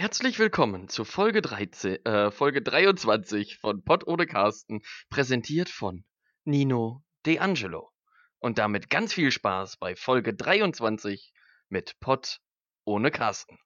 Herzlich 0.00 0.38
willkommen 0.38 0.88
zu 0.88 1.04
Folge 1.04 1.42
13, 1.42 2.04
äh, 2.04 2.30
Folge 2.30 2.62
23 2.62 3.58
von 3.58 3.82
Pott 3.82 4.06
ohne 4.06 4.28
Carsten, 4.28 4.80
präsentiert 5.10 5.68
von 5.68 6.04
Nino 6.44 7.02
De 7.26 7.40
Angelo. 7.40 7.90
Und 8.38 8.58
damit 8.58 8.90
ganz 8.90 9.12
viel 9.12 9.32
Spaß 9.32 9.76
bei 9.78 9.96
Folge 9.96 10.34
23 10.34 11.32
mit 11.68 11.98
Pott 11.98 12.38
ohne 12.84 13.10
Carsten. 13.10 13.58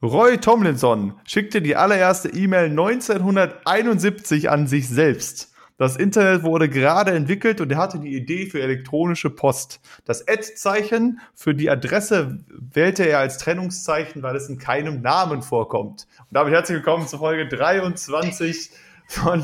Roy 0.00 0.38
Tomlinson 0.38 1.14
schickte 1.24 1.60
die 1.60 1.74
allererste 1.74 2.28
E-Mail 2.28 2.66
1971 2.66 4.48
an 4.48 4.68
sich 4.68 4.88
selbst. 4.88 5.52
Das 5.76 5.96
Internet 5.96 6.44
wurde 6.44 6.68
gerade 6.68 7.10
entwickelt 7.10 7.60
und 7.60 7.72
er 7.72 7.78
hatte 7.78 7.98
die 7.98 8.14
Idee 8.14 8.46
für 8.46 8.62
elektronische 8.62 9.28
Post. 9.28 9.80
Das 10.04 10.28
Ad-Zeichen 10.28 11.18
für 11.34 11.52
die 11.52 11.68
Adresse 11.68 12.38
wählte 12.48 13.08
er 13.08 13.18
als 13.18 13.38
Trennungszeichen, 13.38 14.22
weil 14.22 14.36
es 14.36 14.48
in 14.48 14.58
keinem 14.58 15.02
Namen 15.02 15.42
vorkommt. 15.42 16.06
Und 16.20 16.26
damit 16.30 16.52
herzlich 16.52 16.76
willkommen 16.76 17.08
zur 17.08 17.18
Folge 17.18 17.48
23 17.48 18.70
von 19.08 19.42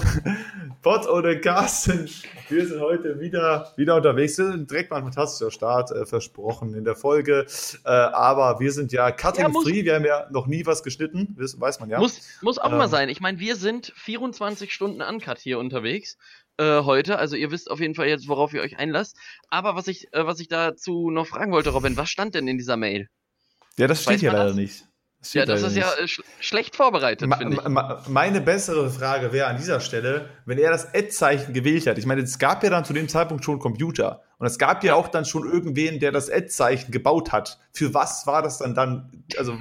Bot 0.83 1.09
oder 1.09 1.37
Carsten. 1.41 2.09
Wir 2.51 2.67
sind 2.67 2.81
heute 2.81 3.19
wieder, 3.19 3.73
wieder 3.77 3.97
unterwegs. 3.97 4.37
Wir 4.37 4.53
sind 4.53 4.71
direkt 4.71 4.91
mal 4.91 4.99
ein 4.99 5.05
fantastischer 5.05 5.51
Start 5.51 5.91
äh, 5.91 6.05
versprochen 6.05 6.75
in 6.75 6.85
der 6.85 6.95
Folge. 6.95 7.47
Äh, 7.85 7.89
aber 7.89 8.61
wir 8.61 8.71
sind 8.71 8.93
ja 8.93 9.11
cutting-free. 9.11 9.79
Ja, 9.79 9.85
wir 9.85 9.95
haben 9.95 10.05
ja 10.05 10.29
noch 10.31 10.47
nie 10.47 10.67
was 10.67 10.83
geschnitten. 10.83 11.35
Das 11.39 11.59
weiß 11.59 11.81
man 11.81 11.89
ja. 11.89 11.99
Muss, 11.99 12.21
muss 12.43 12.59
auch 12.59 12.71
ähm, 12.71 12.79
mal 12.79 12.89
sein. 12.89 13.09
Ich 13.09 13.21
meine, 13.21 13.41
wir 13.41 13.57
sind 13.57 13.93
24 13.97 14.73
Stunden 14.73 15.01
Uncut 15.01 15.39
hier 15.39 15.59
unterwegs. 15.59 16.19
Äh, 16.59 16.83
heute, 16.83 17.19
also 17.19 17.35
ihr 17.35 17.51
wisst 17.51 17.71
auf 17.71 17.81
jeden 17.81 17.95
Fall 17.95 18.07
jetzt, 18.07 18.29
worauf 18.29 18.53
ihr 18.53 18.61
euch 18.61 18.79
einlasst. 18.79 19.17
Aber 19.49 19.75
was 19.75 19.89
ich, 19.89 20.13
äh, 20.13 20.27
was 20.27 20.41
ich 20.41 20.49
dazu 20.49 21.11
noch 21.11 21.27
fragen 21.27 21.53
wollte, 21.53 21.71
Robin, 21.71 21.97
was 21.97 22.11
stand 22.11 22.35
denn 22.35 22.47
in 22.47 22.59
dieser 22.59 22.77
Mail? 22.77 23.09
Ja, 23.79 23.87
das 23.87 24.03
steht 24.03 24.21
hier 24.21 24.33
leider 24.33 24.49
das? 24.49 24.57
nicht. 24.57 24.85
Ja, 25.33 25.47
das 25.47 25.63
ist 25.63 25.77
ja 25.77 25.93
äh, 25.95 26.07
sch 26.07 26.23
schlecht 26.41 26.77
vorbereitet, 26.77 27.29
ma 27.29 27.37
finde 27.37 27.57
ich. 27.57 27.69
Ma 27.69 28.03
meine 28.09 28.41
bessere 28.41 28.91
Frage 28.91 29.33
wäre 29.33 29.47
an 29.47 29.57
dieser 29.57 29.81
Stelle, 29.81 30.29
wenn 30.45 30.59
er 30.59 30.71
das 30.71 30.95
Ad-Zeichen 30.95 31.55
gewählt 31.55 31.87
hat. 31.87 31.99
Ich 31.99 32.07
meine, 32.07 32.23
es 32.23 32.39
gab 32.39 32.63
ja 32.63 32.71
dann 32.71 32.85
zu 32.85 32.93
dem 32.93 33.09
Zeitpunkt 33.09 33.45
schon 33.45 33.59
Computer. 33.59 34.23
Und 34.39 34.47
es 34.47 34.59
gab 34.59 34.85
ja 34.85 34.95
auch 34.95 35.09
dann 35.09 35.25
schon 35.25 35.51
irgendwen, 35.51 36.01
der 36.01 36.13
das 36.13 36.31
Ad-Zeichen 36.31 36.91
gebaut 36.91 37.33
hat. 37.33 37.59
Für 37.73 37.95
was 37.95 38.27
war 38.27 38.43
das 38.43 38.59
dann 38.59 38.75
dann? 38.75 39.25
Also, 39.39 39.59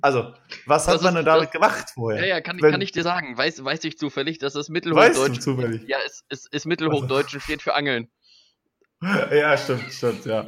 also 0.00 0.32
was 0.66 0.86
hat 0.88 0.96
das 0.96 1.02
man 1.02 1.16
denn 1.16 1.24
damit 1.24 1.50
gemacht 1.50 1.90
vorher? 1.94 2.20
Ja, 2.22 2.36
ja, 2.36 2.40
kann, 2.40 2.62
wenn, 2.62 2.72
kann 2.72 2.80
ich 2.80 2.92
dir 2.92 3.02
sagen. 3.02 3.36
Weiß, 3.36 3.62
weiß 3.62 3.84
ich 3.84 3.98
zufällig, 3.98 4.38
dass 4.38 4.54
das 4.54 4.68
Mittelhochdeutsch. 4.68 5.18
Weißt 5.18 5.36
du 5.36 5.40
zufällig? 5.40 5.82
Ja, 5.86 5.98
es 6.06 6.24
ist, 6.28 6.52
ist 6.52 6.66
Mittelhochdeutsch 6.66 7.34
und 7.34 7.40
steht 7.40 7.62
für 7.62 7.74
Angeln. 7.74 8.08
Ja, 9.30 9.56
stimmt, 9.58 9.92
stimmt, 9.92 10.24
ja. 10.24 10.46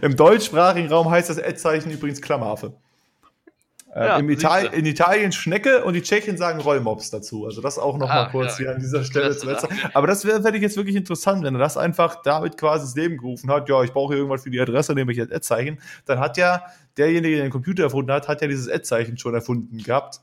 Im 0.00 0.14
deutschsprachigen 0.14 0.88
Raum 0.88 1.10
heißt 1.10 1.28
das 1.28 1.38
Ad-Zeichen 1.38 1.90
übrigens 1.90 2.22
Klammeraffe. 2.22 2.76
Äh, 3.96 4.04
ja, 4.04 4.18
Ital 4.18 4.66
in 4.74 4.84
Italien 4.84 5.32
Schnecke 5.32 5.82
und 5.82 5.94
die 5.94 6.02
Tschechen 6.02 6.36
sagen 6.36 6.60
Rollmops 6.60 7.08
dazu. 7.08 7.46
Also 7.46 7.62
das 7.62 7.78
auch 7.78 7.96
noch 7.96 8.10
ah, 8.10 8.28
kurz 8.30 8.58
ja. 8.58 8.66
hier 8.66 8.74
an 8.74 8.78
dieser 8.78 9.02
Stelle 9.04 9.34
zu 9.34 9.46
letzter. 9.46 9.70
Aber 9.94 10.06
das 10.06 10.26
wäre 10.26 10.54
ich 10.54 10.60
jetzt 10.60 10.76
wirklich 10.76 10.96
interessant, 10.96 11.42
wenn 11.42 11.54
er 11.54 11.58
das 11.58 11.78
einfach 11.78 12.20
damit 12.22 12.58
quasi 12.58 12.84
ins 12.84 12.94
Leben 12.94 13.16
gerufen 13.16 13.50
hat. 13.50 13.70
Ja, 13.70 13.82
ich 13.82 13.94
brauche 13.94 14.12
hier 14.12 14.18
irgendwas 14.18 14.42
für 14.42 14.50
die 14.50 14.60
Adresse, 14.60 14.92
nämlich 14.92 15.16
jetzt 15.16 15.32
Ad-Zeichen. 15.32 15.80
Dann 16.04 16.20
hat 16.20 16.36
ja 16.36 16.62
derjenige, 16.98 17.36
der 17.36 17.46
den 17.46 17.50
Computer 17.52 17.84
erfunden 17.84 18.12
hat, 18.12 18.28
hat 18.28 18.42
ja 18.42 18.48
dieses 18.48 18.68
Ad-Zeichen 18.68 19.16
schon 19.16 19.32
erfunden 19.32 19.78
gehabt 19.78 20.20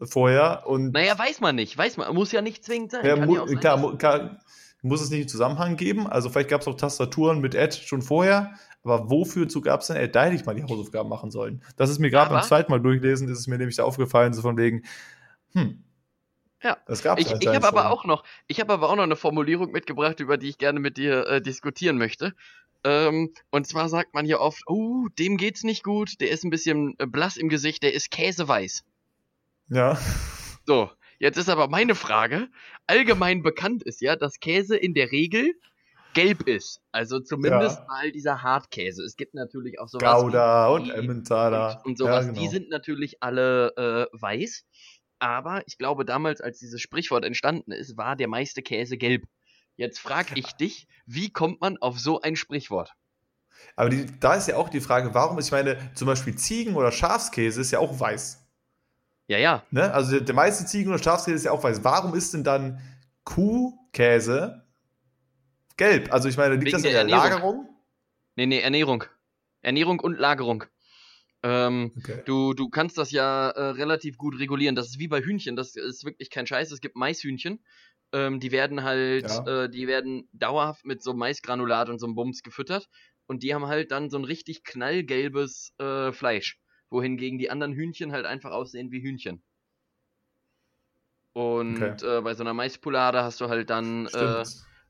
vorher. 0.00 0.62
Und 0.66 0.92
naja, 0.92 1.18
weiß 1.18 1.40
man 1.40 1.56
nicht. 1.56 1.76
Weiß 1.76 1.96
man. 1.96 2.14
Muss 2.14 2.30
ja 2.30 2.40
nicht 2.40 2.64
zwingend 2.64 2.92
sein. 2.92 3.04
Ja, 3.04 3.16
mu 3.16 3.34
ja 3.34 3.48
sein 3.48 3.58
klar, 3.58 3.98
kann, 3.98 4.38
muss 4.82 5.00
es 5.00 5.10
nicht 5.10 5.22
einen 5.22 5.28
Zusammenhang 5.28 5.76
geben. 5.76 6.06
Also 6.06 6.30
vielleicht 6.30 6.50
gab 6.50 6.60
es 6.60 6.68
auch 6.68 6.76
Tastaturen 6.76 7.40
mit 7.40 7.56
Ad 7.56 7.76
schon 7.76 8.02
vorher. 8.02 8.52
Aber 8.84 9.10
wofür 9.10 9.46
gab 9.62 9.80
es 9.80 9.88
denn, 9.88 9.96
er 9.96 10.08
da 10.08 10.24
hätte 10.24 10.36
ich 10.36 10.46
mal 10.46 10.54
die 10.54 10.62
Hausaufgaben 10.62 11.08
machen 11.08 11.30
sollen. 11.30 11.62
Das 11.76 11.90
ist 11.90 11.98
mir 11.98 12.10
gerade 12.10 12.30
beim 12.30 12.42
zweiten 12.42 12.70
Mal 12.70 12.80
durchlesen, 12.80 13.28
ist 13.28 13.38
es 13.38 13.46
mir 13.46 13.58
nämlich 13.58 13.76
da 13.76 13.84
aufgefallen, 13.84 14.32
so 14.32 14.42
von 14.42 14.56
wegen, 14.56 14.84
hm, 15.52 15.84
ja, 16.62 16.76
das 16.86 17.02
gab's 17.02 17.22
ich, 17.22 17.32
ich 17.40 17.48
habe 17.48 17.68
aber 17.68 17.90
auch 17.90 18.04
noch, 18.04 18.24
ich 18.48 18.60
habe 18.60 18.72
aber 18.72 18.90
auch 18.90 18.96
noch 18.96 19.04
eine 19.04 19.16
Formulierung 19.16 19.70
mitgebracht, 19.70 20.18
über 20.20 20.36
die 20.36 20.48
ich 20.48 20.58
gerne 20.58 20.80
mit 20.80 20.96
dir 20.96 21.26
äh, 21.26 21.40
diskutieren 21.40 21.98
möchte. 21.98 22.34
Ähm, 22.84 23.32
und 23.50 23.66
zwar 23.66 23.88
sagt 23.88 24.14
man 24.14 24.24
hier 24.24 24.40
oft, 24.40 24.62
oh, 24.66 25.06
dem 25.18 25.36
geht's 25.36 25.64
nicht 25.64 25.82
gut, 25.84 26.20
der 26.20 26.30
ist 26.30 26.44
ein 26.44 26.50
bisschen 26.50 26.94
äh, 26.98 27.06
blass 27.06 27.36
im 27.36 27.48
Gesicht, 27.48 27.82
der 27.82 27.92
ist 27.92 28.10
käseweiß. 28.10 28.84
Ja. 29.68 29.98
So, 30.64 30.90
jetzt 31.18 31.38
ist 31.38 31.48
aber 31.48 31.68
meine 31.68 31.94
Frage, 31.94 32.48
allgemein 32.86 33.42
bekannt 33.42 33.82
ist 33.82 34.00
ja, 34.00 34.16
dass 34.16 34.40
Käse 34.40 34.76
in 34.76 34.94
der 34.94 35.12
Regel 35.12 35.54
gelb 36.18 36.48
ist. 36.48 36.80
Also 36.92 37.20
zumindest 37.20 37.78
ja. 37.78 37.86
mal 37.86 38.12
dieser 38.12 38.42
Hartkäse. 38.42 39.02
Es 39.04 39.16
gibt 39.16 39.34
natürlich 39.34 39.78
auch 39.78 39.88
sowas. 39.88 40.22
Gouda 40.22 40.68
und 40.68 40.90
Emmentaler. 40.90 41.80
Und, 41.84 41.90
und 41.90 41.98
sowas. 41.98 42.26
Ja, 42.26 42.32
genau. 42.32 42.42
Die 42.42 42.48
sind 42.48 42.70
natürlich 42.70 43.22
alle 43.22 43.72
äh, 43.76 44.18
weiß. 44.18 44.64
Aber 45.20 45.62
ich 45.66 45.78
glaube, 45.78 46.04
damals, 46.04 46.40
als 46.40 46.58
dieses 46.58 46.80
Sprichwort 46.80 47.24
entstanden 47.24 47.72
ist, 47.72 47.96
war 47.96 48.16
der 48.16 48.28
meiste 48.28 48.62
Käse 48.62 48.96
gelb. 48.96 49.24
Jetzt 49.76 49.98
frage 50.00 50.32
ich 50.34 50.52
dich, 50.52 50.88
wie 51.06 51.30
kommt 51.30 51.60
man 51.60 51.76
auf 51.78 51.98
so 51.98 52.20
ein 52.20 52.36
Sprichwort? 52.36 52.94
Aber 53.76 53.90
die, 53.90 54.06
da 54.20 54.34
ist 54.34 54.48
ja 54.48 54.56
auch 54.56 54.68
die 54.68 54.80
Frage, 54.80 55.14
warum 55.14 55.38
ist, 55.38 55.46
ich 55.46 55.52
meine, 55.52 55.76
zum 55.94 56.06
Beispiel 56.06 56.36
Ziegen- 56.36 56.76
oder 56.76 56.92
Schafskäse 56.92 57.60
ist 57.60 57.70
ja 57.70 57.78
auch 57.80 57.98
weiß. 57.98 58.44
Ja, 59.28 59.38
ja. 59.38 59.62
Ne? 59.70 59.92
Also 59.92 60.12
der, 60.12 60.20
der 60.22 60.34
meiste 60.34 60.66
Ziegen- 60.66 60.90
oder 60.90 61.02
Schafskäse 61.02 61.36
ist 61.36 61.44
ja 61.44 61.52
auch 61.52 61.62
weiß. 61.62 61.84
Warum 61.84 62.14
ist 62.14 62.34
denn 62.34 62.44
dann 62.44 62.80
Kuhkäse 63.24 64.67
gelb. 65.78 66.12
Also 66.12 66.28
ich 66.28 66.36
meine, 66.36 66.54
liegt 66.54 66.66
Wegen 66.66 66.72
das 66.72 66.84
in 66.84 66.92
der, 66.92 67.04
der 67.04 67.16
Lagerung? 67.16 67.68
Nee, 68.36 68.46
nee, 68.46 68.60
Ernährung. 68.60 69.04
Ernährung 69.62 70.00
und 70.00 70.18
Lagerung. 70.18 70.64
Ähm, 71.42 71.92
okay. 71.96 72.22
du, 72.26 72.52
du 72.52 72.68
kannst 72.68 72.98
das 72.98 73.10
ja 73.10 73.50
äh, 73.50 73.70
relativ 73.70 74.18
gut 74.18 74.38
regulieren. 74.38 74.74
Das 74.74 74.88
ist 74.88 74.98
wie 74.98 75.08
bei 75.08 75.20
Hühnchen. 75.20 75.56
Das 75.56 75.76
ist 75.76 76.04
wirklich 76.04 76.30
kein 76.30 76.46
Scheiß. 76.46 76.70
Es 76.72 76.80
gibt 76.80 76.96
Maishühnchen. 76.96 77.60
Ähm, 78.12 78.40
die 78.40 78.52
werden 78.52 78.82
halt, 78.82 79.28
ja. 79.28 79.64
äh, 79.64 79.70
die 79.70 79.86
werden 79.86 80.28
dauerhaft 80.32 80.84
mit 80.84 81.02
so 81.02 81.14
Maisgranulat 81.14 81.88
und 81.88 81.98
so 81.98 82.06
einem 82.06 82.14
Bums 82.14 82.42
gefüttert. 82.42 82.88
Und 83.26 83.42
die 83.42 83.54
haben 83.54 83.66
halt 83.66 83.90
dann 83.90 84.10
so 84.10 84.18
ein 84.18 84.24
richtig 84.24 84.64
knallgelbes 84.64 85.74
äh, 85.78 86.12
Fleisch. 86.12 86.58
Wohingegen 86.90 87.38
die 87.38 87.50
anderen 87.50 87.74
Hühnchen 87.74 88.12
halt 88.12 88.24
einfach 88.24 88.50
aussehen 88.50 88.90
wie 88.90 89.02
Hühnchen. 89.02 89.42
Und 91.34 91.82
okay. 91.82 92.18
äh, 92.18 92.20
bei 92.22 92.34
so 92.34 92.42
einer 92.42 92.54
Maispolade 92.54 93.22
hast 93.22 93.40
du 93.40 93.48
halt 93.48 93.70
dann 93.70 94.06
äh, 94.06 94.44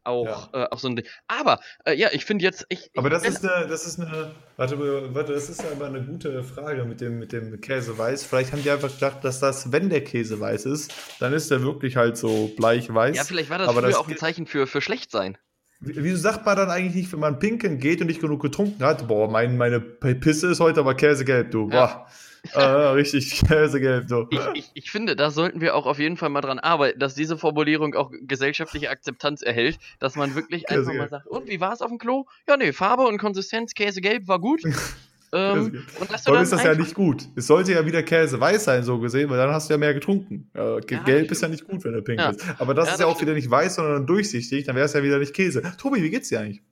auch, 0.08 0.52
ja. 0.52 0.64
äh, 0.64 0.68
auch 0.70 0.78
so 0.78 0.88
ein 0.88 0.96
Ding. 0.96 1.06
Aber 1.28 1.60
äh, 1.84 1.94
ja, 1.94 2.08
ich 2.12 2.24
finde 2.24 2.44
jetzt. 2.44 2.66
Ich, 2.68 2.90
aber 2.96 3.10
das 3.10 3.24
ist 3.24 3.44
eine, 3.44 3.66
das 3.68 3.86
ist 3.86 4.00
eine, 4.00 4.32
warte, 4.56 4.78
warte, 5.14 5.32
das 5.32 5.48
ist 5.48 5.64
aber 5.64 5.86
eine 5.86 6.02
gute 6.02 6.42
Frage 6.42 6.84
mit 6.84 7.00
dem, 7.00 7.18
mit 7.18 7.32
dem 7.32 7.60
Käse 7.60 7.96
weiß. 7.96 8.24
Vielleicht 8.24 8.52
haben 8.52 8.62
die 8.62 8.70
einfach 8.70 8.92
gedacht, 8.92 9.22
dass 9.22 9.40
das, 9.40 9.70
wenn 9.72 9.88
der 9.90 10.02
Käse 10.02 10.40
weiß 10.40 10.66
ist, 10.66 10.92
dann 11.20 11.32
ist 11.32 11.50
der 11.50 11.62
wirklich 11.62 11.96
halt 11.96 12.16
so 12.16 12.50
bleich 12.56 12.92
weiß. 12.92 13.16
Ja, 13.16 13.24
vielleicht 13.24 13.50
war 13.50 13.58
das 13.58 13.68
aber 13.68 13.80
früher 13.80 13.90
das 13.90 13.98
auch 13.98 14.08
ein 14.08 14.16
Zeichen 14.16 14.46
für, 14.46 14.66
für 14.66 14.80
schlecht 14.80 15.10
sein. 15.10 15.38
Wieso 15.80 16.16
sagt 16.16 16.44
man 16.44 16.56
dann 16.56 16.70
eigentlich 16.70 16.94
nicht, 16.94 17.12
wenn 17.12 17.20
man 17.20 17.38
pinkeln 17.38 17.78
geht 17.78 18.00
und 18.00 18.08
nicht 18.08 18.20
genug 18.20 18.42
getrunken 18.42 18.82
hat, 18.82 19.06
boah, 19.06 19.30
mein, 19.30 19.56
meine 19.56 19.80
Pisse 19.80 20.48
ist 20.48 20.58
heute 20.58 20.80
aber 20.80 20.94
käsegelb, 20.94 21.52
du. 21.52 21.68
Ja. 21.70 22.06
Äh, 22.54 22.60
richtig 22.60 23.42
Käsegelb. 23.48 24.08
So. 24.08 24.26
Ich, 24.30 24.40
ich, 24.54 24.70
ich, 24.74 24.90
finde, 24.90 25.16
da 25.16 25.30
sollten 25.30 25.60
wir 25.60 25.74
auch 25.74 25.86
auf 25.86 25.98
jeden 25.98 26.16
Fall 26.16 26.28
mal 26.28 26.40
dran 26.40 26.58
arbeiten, 26.58 26.98
dass 26.98 27.14
diese 27.14 27.36
Formulierung 27.36 27.94
auch 27.94 28.10
gesellschaftliche 28.22 28.90
Akzeptanz 28.90 29.42
erhält, 29.42 29.78
dass 29.98 30.16
man 30.16 30.34
wirklich 30.34 30.68
einfach 30.68 30.92
mal 30.94 31.08
sagt, 31.08 31.26
und 31.26 31.48
wie 31.48 31.60
war 31.60 31.72
es 31.72 31.82
auf 31.82 31.88
dem 31.88 31.98
Klo? 31.98 32.26
Ja, 32.46 32.56
nee, 32.56 32.72
Farbe 32.72 33.06
und 33.06 33.18
Konsistenz, 33.18 33.74
Käsegelb 33.74 34.28
war 34.28 34.40
gut. 34.40 34.62
ähm, 35.32 35.84
und 36.00 36.10
das 36.10 36.26
ist 36.26 36.52
das 36.52 36.64
ja 36.64 36.74
nicht 36.74 36.94
gut. 36.94 37.28
Es 37.36 37.46
sollte 37.46 37.72
ja 37.72 37.84
wieder 37.84 38.02
Käse 38.02 38.40
weiß 38.40 38.64
sein, 38.64 38.82
so 38.82 38.98
gesehen, 38.98 39.28
weil 39.30 39.38
dann 39.38 39.50
hast 39.50 39.68
du 39.68 39.74
ja 39.74 39.78
mehr 39.78 39.94
getrunken. 39.94 40.50
Äh, 40.54 40.74
ja, 40.74 41.02
gelb 41.02 41.30
ist 41.30 41.42
ja 41.42 41.48
nicht 41.48 41.66
gut, 41.66 41.84
wenn 41.84 41.92
du 41.92 42.02
pink 42.02 42.20
ja. 42.20 42.30
ist. 42.30 42.44
Aber 42.58 42.74
das 42.74 42.86
ja, 42.86 42.94
ist 42.94 43.00
ja 43.00 43.06
auch 43.06 43.16
stimmt. 43.16 43.28
wieder 43.28 43.34
nicht 43.34 43.50
weiß, 43.50 43.76
sondern 43.76 44.06
durchsichtig, 44.06 44.64
dann 44.64 44.76
wäre 44.76 44.86
es 44.86 44.92
ja 44.92 45.02
wieder 45.02 45.18
nicht 45.18 45.34
Käse. 45.34 45.62
Tobi, 45.78 46.02
wie 46.02 46.10
geht's 46.10 46.28
dir 46.28 46.40
eigentlich? 46.40 46.62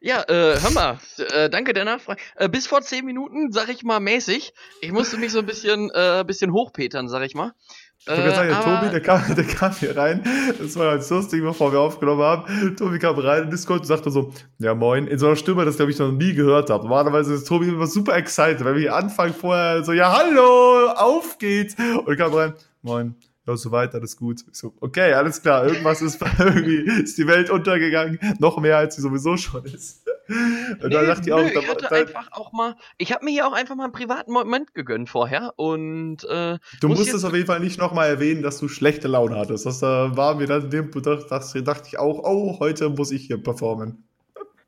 Ja, 0.00 0.22
äh, 0.28 0.60
hör 0.60 0.70
mal, 0.70 0.98
äh, 1.32 1.50
danke 1.50 1.72
der 1.72 1.84
Nachfrage. 1.84 2.20
Äh, 2.36 2.48
bis 2.48 2.68
vor 2.68 2.82
zehn 2.82 3.04
Minuten, 3.04 3.50
sag 3.50 3.68
ich 3.68 3.82
mal, 3.82 3.98
mäßig. 3.98 4.52
Ich 4.80 4.92
musste 4.92 5.16
mich 5.16 5.32
so 5.32 5.40
ein 5.40 5.46
bisschen, 5.46 5.90
äh, 5.92 6.22
bisschen 6.24 6.52
hochpetern, 6.52 7.08
sag 7.08 7.22
ich 7.24 7.34
mal. 7.34 7.52
Ich 8.02 8.16
wollte 8.16 8.30
sagen, 8.30 8.48
der 8.48 8.60
Tobi, 8.60 8.90
der 8.90 9.00
kam, 9.02 9.34
der 9.34 9.44
kam 9.44 9.72
hier 9.72 9.96
rein. 9.96 10.22
Das 10.58 10.76
war 10.76 10.92
ganz 10.94 11.10
lustig, 11.10 11.42
bevor 11.42 11.72
wir 11.72 11.80
aufgenommen 11.80 12.22
haben. 12.22 12.76
Tobi 12.76 13.00
kam 13.00 13.18
rein 13.18 13.44
in 13.44 13.50
Discord 13.50 13.80
und 13.80 13.86
sagte 13.86 14.10
so, 14.10 14.32
ja 14.58 14.74
moin, 14.74 15.08
in 15.08 15.18
so 15.18 15.26
einer 15.26 15.36
Stimme, 15.36 15.64
das 15.64 15.76
glaube 15.76 15.90
ich 15.90 15.98
noch 15.98 16.12
nie 16.12 16.32
gehört 16.32 16.70
habe. 16.70 16.84
Normalerweise 16.84 17.34
ist 17.34 17.48
Tobi 17.48 17.68
immer 17.68 17.88
super 17.88 18.16
excited, 18.16 18.64
weil 18.64 18.76
wir 18.76 18.94
anfangen 18.94 19.34
vorher 19.34 19.84
so, 19.84 19.92
ja 19.92 20.16
hallo, 20.16 20.90
auf 20.94 21.38
geht's. 21.38 21.74
Und 22.06 22.16
kam 22.16 22.32
rein, 22.32 22.54
moin, 22.82 23.16
ja, 23.48 23.56
so 23.56 23.72
weiter, 23.72 23.98
alles 23.98 24.16
gut. 24.16 24.44
Ich 24.50 24.58
so, 24.58 24.74
okay, 24.80 25.12
alles 25.14 25.42
klar, 25.42 25.66
irgendwas 25.66 26.02
ist 26.02 26.20
irgendwie, 26.38 27.02
ist 27.02 27.16
die 27.18 27.26
Welt 27.26 27.50
untergegangen, 27.50 28.18
noch 28.38 28.58
mehr 28.58 28.76
als 28.76 28.96
sie 28.96 29.02
sowieso 29.02 29.36
schon 29.36 29.64
ist. 29.64 30.06
Und 30.28 30.82
nee, 30.82 30.90
dann 30.90 31.06
dachte 31.06 31.22
ich 31.26 31.32
auch, 31.32 31.40
nö, 31.40 31.48
ich 31.48 31.68
hatte 31.68 31.86
dann, 31.88 32.00
einfach 32.00 32.30
auch 32.32 32.52
mal, 32.52 32.76
ich 32.98 33.12
habe 33.12 33.24
mir 33.24 33.30
hier 33.30 33.46
auch 33.46 33.52
einfach 33.52 33.74
mal 33.74 33.84
einen 33.84 33.92
privaten 33.94 34.30
Moment 34.30 34.74
gegönnt 34.74 35.08
vorher 35.08 35.54
und 35.56 36.24
äh, 36.24 36.58
Du 36.80 36.88
musstest 36.88 37.24
auf 37.24 37.32
jeden 37.32 37.46
Fall 37.46 37.60
nicht 37.60 37.78
nochmal 37.78 38.08
erwähnen, 38.10 38.42
dass 38.42 38.58
du 38.58 38.68
schlechte 38.68 39.08
Laune 39.08 39.36
hattest. 39.36 39.64
Das 39.64 39.78
da 39.78 40.14
war 40.16 40.34
mir 40.34 40.46
dann 40.46 40.64
in 40.64 40.70
dem 40.70 40.90
Punkt, 40.90 41.06
dachte 41.06 41.84
ich 41.86 41.98
auch, 41.98 42.20
oh, 42.24 42.58
heute 42.60 42.90
muss 42.90 43.10
ich 43.10 43.26
hier 43.26 43.42
performen. 43.42 44.07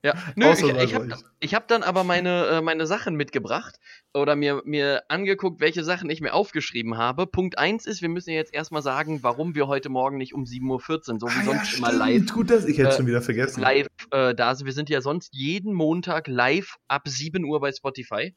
Ja, 0.03 0.15
nö, 0.35 0.51
ich, 0.53 0.63
ich 0.83 0.95
habe 0.95 1.15
hab 1.43 1.69
dann 1.69 1.83
aber 1.83 2.05
meine, 2.05 2.47
äh, 2.47 2.61
meine 2.63 2.87
Sachen 2.87 3.17
mitgebracht 3.17 3.77
oder 4.15 4.35
mir, 4.35 4.63
mir 4.65 5.03
angeguckt, 5.09 5.61
welche 5.61 5.85
Sachen 5.85 6.09
ich 6.09 6.23
mir 6.23 6.33
aufgeschrieben 6.33 6.97
habe. 6.97 7.27
Punkt 7.27 7.59
1 7.59 7.85
ist, 7.85 8.01
wir 8.01 8.09
müssen 8.09 8.31
jetzt 8.31 8.55
erstmal 8.55 8.81
sagen, 8.81 9.23
warum 9.23 9.55
wir 9.55 9.67
heute 9.67 9.91
Morgen 9.91 10.17
nicht 10.17 10.33
um 10.33 10.45
7.14 10.45 10.65
Uhr, 10.69 11.21
so 11.21 11.27
wie 11.27 11.41
ah, 11.41 11.45
sonst 11.45 11.73
ja, 11.73 11.79
immer 11.79 11.93
live. 11.93 12.33
Gut, 12.33 12.51
das, 12.51 12.65
ich 12.65 12.79
hätte 12.79 12.89
äh, 12.89 12.97
schon 12.97 13.07
wieder 13.07 13.21
vergessen. 13.21 13.61
Live 13.61 13.89
äh, 14.11 14.35
da 14.35 14.55
sind. 14.55 14.65
Wir 14.65 14.73
sind 14.73 14.89
ja 14.89 15.03
sonst 15.03 15.35
jeden 15.35 15.75
Montag 15.75 16.29
live 16.29 16.77
ab 16.89 17.03
7 17.07 17.45
Uhr 17.45 17.61
bei 17.61 17.71
Spotify. 17.71 18.35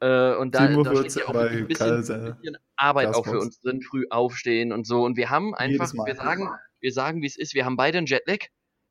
Äh, 0.00 0.34
und 0.34 0.56
da, 0.56 0.66
da 0.66 0.96
steht 0.96 1.14
ja 1.14 1.28
auch 1.28 1.34
ein 1.36 1.68
bisschen, 1.68 1.94
ein 1.94 2.00
bisschen 2.00 2.56
Arbeit 2.74 3.06
Gasbox. 3.06 3.28
auch 3.28 3.32
für 3.32 3.38
uns 3.38 3.60
drin, 3.60 3.82
früh 3.82 4.06
aufstehen 4.10 4.72
und 4.72 4.84
so. 4.84 5.04
Und 5.04 5.16
wir 5.16 5.30
haben 5.30 5.54
einfach, 5.54 5.92
wir 5.92 6.16
sagen, 6.16 6.50
wir 6.80 6.92
sagen, 6.92 7.22
wie 7.22 7.26
es 7.26 7.38
ist, 7.38 7.54
wir 7.54 7.64
haben 7.64 7.76
beide 7.76 7.98
einen 7.98 8.08
Jetlag, 8.08 8.46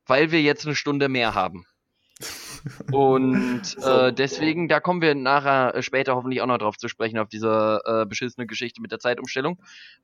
weil 0.06 0.31
wir 0.31 0.42
jetzt 0.42 0.66
eine 0.66 0.75
Stunde 0.75 1.10
mehr 1.10 1.36
haben. 1.36 1.66
Und 2.92 3.62
äh, 3.83 4.13
deswegen, 4.13 4.68
da 4.68 4.80
kommen 4.80 5.01
wir 5.01 5.15
nachher 5.15 5.75
äh, 5.75 5.81
später 5.81 6.15
hoffentlich 6.15 6.42
auch 6.42 6.48
noch 6.48 6.57
drauf 6.57 6.77
zu 6.77 6.88
sprechen, 6.88 7.18
auf 7.18 7.27
diese 7.27 7.81
äh, 7.86 8.06
beschissene 8.06 8.48
Geschichte 8.48 8.81
mit 8.81 8.92
der 8.92 9.00
Zeitumstellung. 9.00 9.60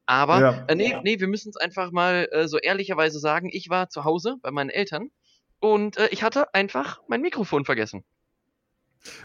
Aber 0.05 0.39
ja. 0.39 0.65
äh, 0.67 0.75
nee, 0.75 0.95
nee, 1.03 1.19
wir 1.19 1.27
müssen 1.27 1.49
es 1.49 1.57
einfach 1.57 1.91
mal 1.91 2.27
äh, 2.31 2.47
so 2.47 2.57
ehrlicherweise 2.57 3.19
sagen, 3.19 3.49
ich 3.51 3.69
war 3.69 3.89
zu 3.89 4.03
Hause 4.03 4.35
bei 4.41 4.51
meinen 4.51 4.69
Eltern 4.69 5.09
und 5.59 5.97
äh, 5.97 6.09
ich 6.11 6.23
hatte 6.23 6.53
einfach 6.53 7.01
mein 7.07 7.21
Mikrofon 7.21 7.65
vergessen. 7.65 8.03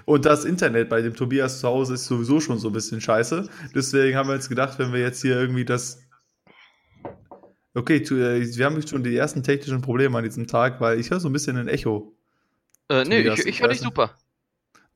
Und 0.04 0.25
das 0.25 0.44
Internet 0.44 0.88
bei 0.88 1.02
dem 1.02 1.16
Tobias 1.16 1.58
zu 1.58 1.66
Hause 1.66 1.94
ist 1.94 2.06
sowieso 2.06 2.38
schon 2.38 2.58
so 2.58 2.69
ein 2.69 2.72
bisschen 2.72 3.00
scheiße. 3.00 3.48
Deswegen 3.75 4.16
haben 4.16 4.28
wir 4.28 4.36
jetzt 4.36 4.48
gedacht, 4.48 4.78
wenn 4.78 4.92
wir 4.92 5.00
jetzt 5.00 5.20
hier 5.20 5.34
irgendwie 5.34 5.64
das 5.64 6.04
Okay, 7.76 8.08
wir 8.08 8.66
haben 8.66 8.86
schon 8.86 9.02
die 9.02 9.16
ersten 9.16 9.42
technischen 9.42 9.82
Probleme 9.82 10.16
an 10.16 10.22
diesem 10.22 10.46
Tag, 10.46 10.81
weil 10.81 11.00
ich 11.00 11.10
höre 11.10 11.19
so 11.19 11.28
ein 11.28 11.32
bisschen 11.32 11.56
ein 11.56 11.66
Echo. 11.66 12.14
Äh, 12.88 13.04
nee, 13.04 13.20
ich, 13.20 13.46
ich 13.46 13.60
höre 13.62 13.69
dich 13.69 13.81
super. 13.81 14.16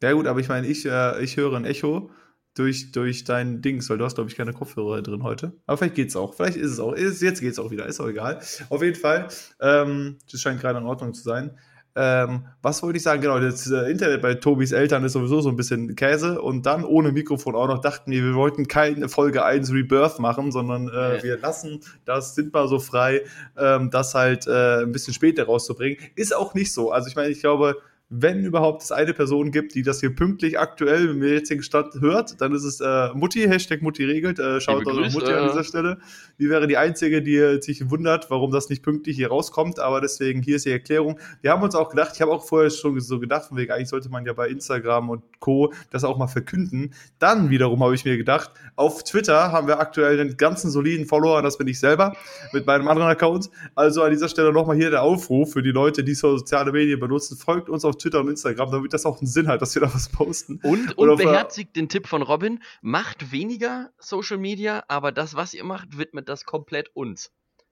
Ja, 0.02 0.12
gut, 0.12 0.26
aber 0.26 0.40
ich 0.40 0.48
meine, 0.48 0.66
ich, 0.66 0.86
äh, 0.86 1.22
ich 1.22 1.36
höre 1.36 1.54
ein 1.54 1.64
Echo 1.64 2.10
durch, 2.54 2.92
durch 2.92 3.24
dein 3.24 3.62
Dings, 3.62 3.88
weil 3.88 3.98
du 3.98 4.04
hast, 4.04 4.14
glaube 4.14 4.30
ich, 4.30 4.36
keine 4.36 4.52
Kopfhörer 4.52 5.02
drin 5.02 5.22
heute. 5.22 5.52
Aber 5.66 5.78
vielleicht 5.78 5.94
geht's 5.94 6.16
auch. 6.16 6.34
Vielleicht 6.34 6.56
ist 6.56 6.72
es 6.72 6.80
auch. 6.80 6.92
Ist, 6.92 7.22
jetzt 7.22 7.40
geht's 7.40 7.58
auch 7.58 7.70
wieder. 7.70 7.86
Ist 7.86 8.00
auch 8.00 8.08
egal. 8.08 8.40
Auf 8.68 8.82
jeden 8.82 8.98
Fall, 8.98 9.28
ähm, 9.60 10.18
das 10.30 10.40
scheint 10.40 10.60
gerade 10.60 10.78
in 10.78 10.86
Ordnung 10.86 11.14
zu 11.14 11.22
sein. 11.22 11.58
Ähm, 11.96 12.44
was 12.62 12.82
wollte 12.82 12.98
ich 12.98 13.02
sagen? 13.02 13.20
Genau, 13.22 13.40
das 13.40 13.70
äh, 13.70 13.90
Internet 13.90 14.22
bei 14.22 14.34
Tobis 14.34 14.72
Eltern 14.72 15.04
ist 15.04 15.14
sowieso 15.14 15.40
so 15.40 15.48
ein 15.48 15.56
bisschen 15.56 15.96
Käse 15.96 16.40
und 16.40 16.64
dann 16.66 16.84
ohne 16.84 17.12
Mikrofon 17.12 17.56
auch 17.56 17.66
noch 17.66 17.80
dachten 17.80 18.10
wir, 18.10 18.22
wir 18.22 18.34
wollten 18.34 18.68
keine 18.68 19.08
Folge 19.08 19.44
1 19.44 19.72
Rebirth 19.72 20.18
machen, 20.20 20.52
sondern 20.52 20.88
äh, 20.88 21.22
wir 21.22 21.38
lassen 21.38 21.80
das, 22.04 22.34
sind 22.34 22.52
mal 22.52 22.68
so 22.68 22.78
frei, 22.78 23.22
ähm, 23.56 23.90
das 23.90 24.14
halt 24.14 24.46
äh, 24.46 24.82
ein 24.82 24.92
bisschen 24.92 25.14
später 25.14 25.44
rauszubringen. 25.44 25.98
Ist 26.14 26.34
auch 26.34 26.54
nicht 26.54 26.72
so. 26.72 26.92
Also 26.92 27.08
ich 27.08 27.16
meine, 27.16 27.30
ich 27.30 27.40
glaube, 27.40 27.76
wenn 28.10 28.42
überhaupt 28.42 28.82
es 28.82 28.90
eine 28.90 29.12
Person 29.12 29.50
gibt, 29.50 29.74
die 29.74 29.82
das 29.82 30.00
hier 30.00 30.14
pünktlich 30.14 30.58
aktuell 30.58 31.10
im 31.10 31.22
jetzigen 31.22 31.62
Stand 31.62 32.00
hört, 32.00 32.40
dann 32.40 32.54
ist 32.54 32.64
es 32.64 32.80
äh, 32.80 33.10
Mutti, 33.12 33.40
Hashtag 33.40 33.82
Mutti 33.82 34.04
regelt. 34.04 34.38
Äh, 34.38 34.62
schaut 34.62 34.86
eure 34.86 35.10
Mutti 35.10 35.30
an 35.30 35.48
dieser 35.48 35.62
Stelle. 35.62 35.98
Die 36.38 36.48
wäre 36.48 36.66
die 36.66 36.78
Einzige, 36.78 37.20
die 37.20 37.60
sich 37.60 37.90
wundert, 37.90 38.30
warum 38.30 38.50
das 38.50 38.70
nicht 38.70 38.82
pünktlich 38.82 39.16
hier 39.16 39.28
rauskommt. 39.28 39.78
Aber 39.78 40.00
deswegen, 40.00 40.42
hier 40.42 40.56
ist 40.56 40.64
die 40.64 40.70
Erklärung. 40.70 41.20
Wir 41.42 41.50
haben 41.50 41.62
uns 41.62 41.74
auch 41.74 41.90
gedacht, 41.90 42.12
ich 42.14 42.22
habe 42.22 42.32
auch 42.32 42.46
vorher 42.46 42.70
schon 42.70 42.98
so 43.00 43.20
gedacht, 43.20 43.46
von 43.46 43.58
wegen, 43.58 43.72
eigentlich 43.72 43.90
sollte 43.90 44.08
man 44.08 44.24
ja 44.24 44.32
bei 44.32 44.48
Instagram 44.48 45.10
und 45.10 45.22
Co. 45.40 45.74
das 45.90 46.02
auch 46.02 46.16
mal 46.16 46.28
verkünden. 46.28 46.94
Dann 47.18 47.50
wiederum 47.50 47.82
habe 47.82 47.94
ich 47.94 48.06
mir 48.06 48.16
gedacht, 48.16 48.52
auf 48.76 49.04
Twitter 49.04 49.52
haben 49.52 49.66
wir 49.66 49.80
aktuell 49.80 50.18
einen 50.18 50.38
ganzen 50.38 50.70
soliden 50.70 51.04
Follower, 51.04 51.42
das 51.42 51.58
bin 51.58 51.68
ich 51.68 51.78
selber, 51.78 52.14
mit 52.54 52.66
meinem 52.66 52.88
anderen 52.88 53.10
Account. 53.10 53.50
Also 53.74 54.02
an 54.02 54.10
dieser 54.12 54.30
Stelle 54.30 54.50
nochmal 54.50 54.76
hier 54.76 54.90
der 54.90 55.02
Aufruf 55.02 55.52
für 55.52 55.62
die 55.62 55.72
Leute, 55.72 56.02
die 56.02 56.14
soziale 56.14 56.72
Medien 56.72 56.98
benutzen. 56.98 57.36
Folgt 57.36 57.68
uns 57.68 57.84
auf 57.84 57.97
Twitter 57.98 58.20
und 58.20 58.28
Instagram, 58.28 58.70
damit 58.70 58.92
das 58.92 59.04
auch 59.06 59.18
einen 59.18 59.26
Sinn 59.26 59.48
hat, 59.48 59.62
dass 59.62 59.74
wir 59.74 59.82
da 59.82 59.92
was 59.92 60.08
posten. 60.08 60.60
Und, 60.62 60.96
und 60.96 61.16
beherzigt 61.16 61.76
den 61.76 61.88
Tipp 61.88 62.06
von 62.06 62.22
Robin, 62.22 62.62
macht 62.80 63.32
weniger 63.32 63.90
Social 63.98 64.38
Media, 64.38 64.84
aber 64.88 65.12
das, 65.12 65.34
was 65.34 65.54
ihr 65.54 65.64
macht, 65.64 65.98
widmet 65.98 66.28
das 66.28 66.44
komplett 66.44 66.90
uns. 66.94 67.30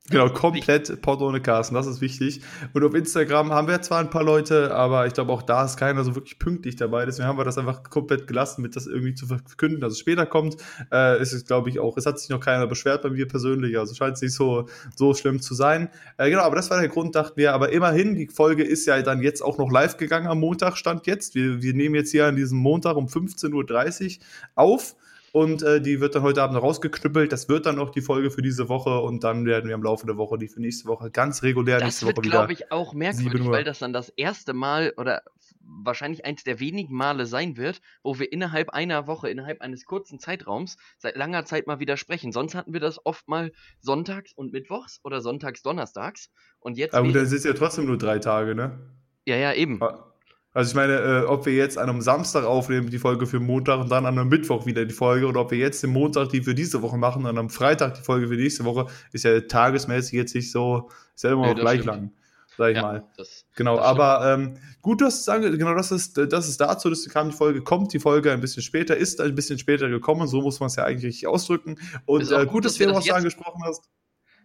Genau, 0.09 0.29
komplett 0.29 1.03
Pod 1.03 1.21
ohne 1.21 1.41
Carsten, 1.41 1.75
das 1.75 1.89
ist 1.89 2.01
wichtig. 2.01 2.41
Und 2.73 2.85
auf 2.85 2.95
Instagram 2.95 3.53
haben 3.53 3.67
wir 3.67 3.83
zwar 3.83 3.99
ein 3.99 4.09
paar 4.09 4.23
Leute, 4.23 4.73
aber 4.73 5.07
ich 5.09 5.15
glaube 5.15 5.33
auch 5.33 5.43
da 5.43 5.65
ist 5.65 5.77
keiner 5.77 6.05
so 6.05 6.15
wirklich 6.15 6.39
pünktlich 6.39 6.77
dabei. 6.77 7.05
Deswegen 7.07 7.27
haben 7.27 7.39
wir 7.39 7.45
das 7.45 7.59
einfach 7.59 7.83
komplett 7.83 8.29
gelassen, 8.29 8.63
mit 8.63 8.77
das 8.77 8.87
irgendwie 8.87 9.15
zu 9.15 9.27
verkünden, 9.27 9.81
dass 9.81 9.95
es 9.95 9.99
später 9.99 10.25
kommt. 10.25 10.59
Äh, 10.93 11.21
ist 11.21 11.33
es, 11.33 11.45
glaube 11.45 11.71
ich, 11.71 11.81
auch, 11.81 11.97
es 11.97 12.07
hat 12.07 12.21
sich 12.21 12.29
noch 12.29 12.39
keiner 12.39 12.69
beschwert 12.69 13.03
bei 13.03 13.11
mir 13.11 13.27
persönlich, 13.27 13.77
also 13.77 13.95
scheint 13.97 14.15
es 14.15 14.23
nicht 14.23 14.35
so, 14.35 14.69
so 14.95 15.13
schlimm 15.13 15.41
zu 15.41 15.55
sein. 15.55 15.89
Äh, 16.19 16.31
genau, 16.31 16.43
aber 16.43 16.55
das 16.55 16.71
war 16.71 16.79
der 16.79 16.89
Grund, 16.89 17.17
dachten 17.17 17.37
wir. 17.37 17.53
Aber 17.53 17.73
immerhin, 17.73 18.15
die 18.15 18.29
Folge 18.29 18.63
ist 18.63 18.87
ja 18.87 19.03
dann 19.03 19.23
jetzt 19.23 19.43
auch 19.43 19.59
noch 19.59 19.73
live 19.73 19.97
gegangen 19.97 20.29
am 20.29 20.39
Montag, 20.39 20.77
stand 20.77 21.09
jetzt. 21.09 21.35
Wir, 21.35 21.63
wir 21.63 21.75
nehmen 21.75 21.97
jetzt 21.97 22.13
hier 22.13 22.27
an 22.27 22.37
diesem 22.37 22.59
Montag 22.59 22.97
um 22.97 23.07
15.30 23.07 24.19
Uhr 24.19 24.25
auf 24.55 24.95
und 25.37 25.63
äh, 25.63 25.83
die 25.83 26.01
wird 26.01 26.15
dann 26.15 26.23
heute 26.23 26.43
Abend 26.43 26.57
rausgeknüppelt. 26.57 27.31
Das 27.31 27.47
wird 27.51 27.67
dann 27.67 27.79
auch 27.79 27.91
die 27.91 28.01
Folge 28.01 28.31
für 28.31 28.41
diese 28.41 28.71
Woche 28.71 29.01
und 29.01 29.23
dann 29.23 29.45
werden 29.45 29.69
wir 29.69 29.75
im 29.75 29.83
Laufe 29.83 30.07
der 30.07 30.17
Woche 30.17 30.39
die 30.39 30.49
für 30.49 30.63
nächste 30.63 30.89
Woche 30.89 31.11
ganz 31.11 31.43
regulär 31.43 31.77
das 31.77 31.85
nächste 31.85 32.07
wird, 32.07 32.17
Woche 32.17 32.25
wieder. 32.25 32.39
Das 32.39 32.47
glaube 32.47 32.53
ich 32.55 32.73
auch 32.73 32.95
merkwürdig, 32.95 33.47
weil 33.51 33.63
das 33.63 33.81
dann 33.81 33.93
das 33.93 34.09
erste 34.09 34.55
Mal 34.55 34.95
oder 34.97 35.21
wahrscheinlich 35.61 36.25
eins 36.25 36.43
der 36.43 36.59
wenigen 36.59 36.95
Male 36.95 37.27
sein 37.27 37.59
wird, 37.59 37.83
wo 38.03 38.19
wir 38.19 38.33
innerhalb 38.33 38.71
einer 38.71 39.07
Woche, 39.07 39.29
innerhalb 39.29 39.61
eines 39.61 39.85
kurzen 39.85 40.19
Zeitraums 40.19 40.79
seit 40.97 41.17
langer 41.19 41.45
Zeit 41.45 41.67
mal 41.67 41.81
wieder 41.81 41.99
sprechen. 41.99 42.33
Sonst 42.33 42.55
hatten 42.55 42.73
wir 42.73 42.81
das 42.81 43.05
oft 43.05 43.29
mal 43.29 43.53
sonntags 43.83 44.33
und 44.33 44.55
mittwochs 44.55 45.01
oder 45.05 45.21
sonntags, 45.21 45.61
donnerstags. 45.61 46.31
Und 46.61 46.79
jetzt. 46.79 46.95
Aber 46.95 47.13
dann 47.13 47.27
sind 47.27 47.37
es 47.37 47.45
ja 47.45 47.53
trotzdem 47.53 47.85
nur 47.85 47.99
drei 47.99 48.21
Tage, 48.21 48.55
ne? 48.55 48.79
Ja, 49.27 49.37
ja, 49.37 49.53
eben. 49.53 49.83
Ah. 49.83 50.15
Also 50.57 50.71
ich 50.71 50.75
meine, 50.75 50.95
äh, 50.95 51.25
ob 51.27 51.45
wir 51.45 51.53
jetzt 51.53 51.77
an 51.77 51.91
einem 51.91 52.01
Samstag 52.01 52.45
aufnehmen, 52.45 52.89
die 52.89 52.99
Folge 52.99 53.27
für 53.27 53.41
Montag 53.41 53.79
und 53.79 53.91
dann 53.91 54.07
an 54.07 54.19
einem 54.19 54.31
Mittwoch 54.31 54.65
wieder 54.65 54.87
die 54.87 54.95
Folge 54.95 55.27
oder 55.27 55.43
ob 55.43 55.51
wir 55.51 55.59
jetzt 55.59 55.83
den 55.83 55.91
Montag 55.91 56.31
die 56.31 56.41
für 56.41 56.55
diese 56.55 56.81
Woche 56.81 56.97
machen 56.97 57.27
und 57.27 57.37
am 57.37 57.51
Freitag 57.51 57.93
die 57.93 58.01
Folge 58.01 58.27
für 58.27 58.37
nächste 58.37 58.65
Woche, 58.65 58.87
ist 59.13 59.25
ja 59.25 59.39
tagesmäßig 59.39 60.15
jetzt 60.15 60.35
nicht 60.35 60.51
so, 60.51 60.89
ist 61.15 61.25
ja 61.25 61.33
immer 61.33 61.43
nee, 61.43 61.53
noch 61.53 61.61
gleich 61.61 61.83
stimmt. 61.83 61.87
lang, 61.87 62.11
sag 62.57 62.71
ich 62.71 62.77
ja, 62.77 62.83
mal. 62.83 63.05
Das, 63.19 63.45
genau, 63.55 63.77
das 63.77 63.85
aber 63.85 64.33
ähm, 64.33 64.57
gut, 64.81 65.03
dass 65.03 65.19
du 65.19 65.25
sagen, 65.25 65.59
genau 65.59 65.75
das 65.75 65.93
ist, 65.93 66.17
das 66.17 66.49
ist 66.49 66.59
dazu, 66.59 66.89
dass 66.89 67.07
kam 67.07 67.29
die 67.29 67.37
Folge, 67.37 67.61
kommt 67.61 67.93
die 67.93 68.01
Folge 68.01 68.33
ein 68.33 68.41
bisschen 68.41 68.63
später, 68.63 68.97
ist 68.97 69.21
ein 69.21 69.35
bisschen 69.35 69.59
später 69.59 69.91
gekommen, 69.91 70.27
so 70.27 70.41
muss 70.41 70.59
man 70.59 70.69
es 70.69 70.77
ja 70.77 70.85
eigentlich 70.85 71.05
richtig 71.05 71.27
ausdrücken. 71.27 71.77
Und 72.07 72.33
äh, 72.33 72.45
gut, 72.45 72.49
gut, 72.49 72.65
dass, 72.65 72.79
dass 72.79 72.89
du 72.89 72.95
was 72.95 73.11
angesprochen 73.11 73.61
hast. 73.63 73.91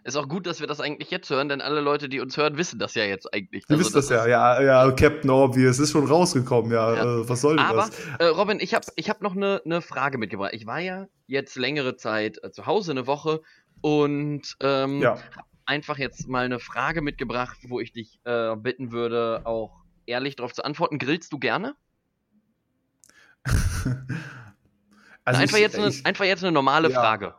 Ist 0.03 0.15
auch 0.15 0.27
gut, 0.27 0.47
dass 0.47 0.59
wir 0.59 0.65
das 0.65 0.79
eigentlich 0.79 1.11
jetzt 1.11 1.29
hören, 1.29 1.47
denn 1.47 1.61
alle 1.61 1.79
Leute, 1.79 2.09
die 2.09 2.19
uns 2.21 2.35
hören, 2.35 2.57
wissen 2.57 2.79
das 2.79 2.95
ja 2.95 3.03
jetzt 3.03 3.31
eigentlich. 3.33 3.67
Die 3.67 3.73
also, 3.73 3.85
wissen 3.85 3.93
das, 3.93 4.07
das 4.07 4.27
ja, 4.27 4.59
ja, 4.59 4.61
ja, 4.61 4.91
Captain 4.93 5.29
Obvious 5.29 5.77
ist 5.77 5.91
schon 5.91 6.07
rausgekommen, 6.07 6.71
ja. 6.71 6.95
ja. 6.95 7.03
Äh, 7.03 7.29
was 7.29 7.41
soll 7.41 7.57
denn 7.57 7.65
Aber, 7.65 7.77
das? 7.77 7.91
Äh, 8.17 8.25
Robin, 8.25 8.59
ich 8.59 8.73
habe 8.73 8.85
ich 8.95 9.09
hab 9.11 9.21
noch 9.21 9.35
eine 9.35 9.61
ne 9.63 9.81
Frage 9.81 10.17
mitgebracht. 10.17 10.53
Ich 10.53 10.65
war 10.65 10.79
ja 10.79 11.07
jetzt 11.27 11.55
längere 11.55 11.97
Zeit 11.97 12.43
äh, 12.43 12.51
zu 12.51 12.65
Hause, 12.65 12.91
eine 12.91 13.05
Woche, 13.05 13.41
und 13.81 14.55
ähm, 14.61 15.01
ja. 15.01 15.17
einfach 15.65 15.97
jetzt 15.97 16.27
mal 16.27 16.45
eine 16.45 16.59
Frage 16.59 17.01
mitgebracht, 17.01 17.57
wo 17.67 17.79
ich 17.79 17.91
dich 17.91 18.19
äh, 18.23 18.55
bitten 18.55 18.91
würde, 18.91 19.41
auch 19.43 19.83
ehrlich 20.05 20.35
darauf 20.35 20.53
zu 20.53 20.63
antworten. 20.63 20.99
Grillst 20.99 21.33
du 21.33 21.39
gerne? 21.39 21.75
also 25.25 25.41
einfach, 25.41 25.57
ich, 25.57 25.63
jetzt 25.63 25.77
eine, 25.77 25.89
ich, 25.89 26.05
einfach 26.05 26.25
jetzt 26.25 26.43
eine 26.43 26.51
normale 26.51 26.89
ja. 26.89 26.99
Frage. 26.99 27.35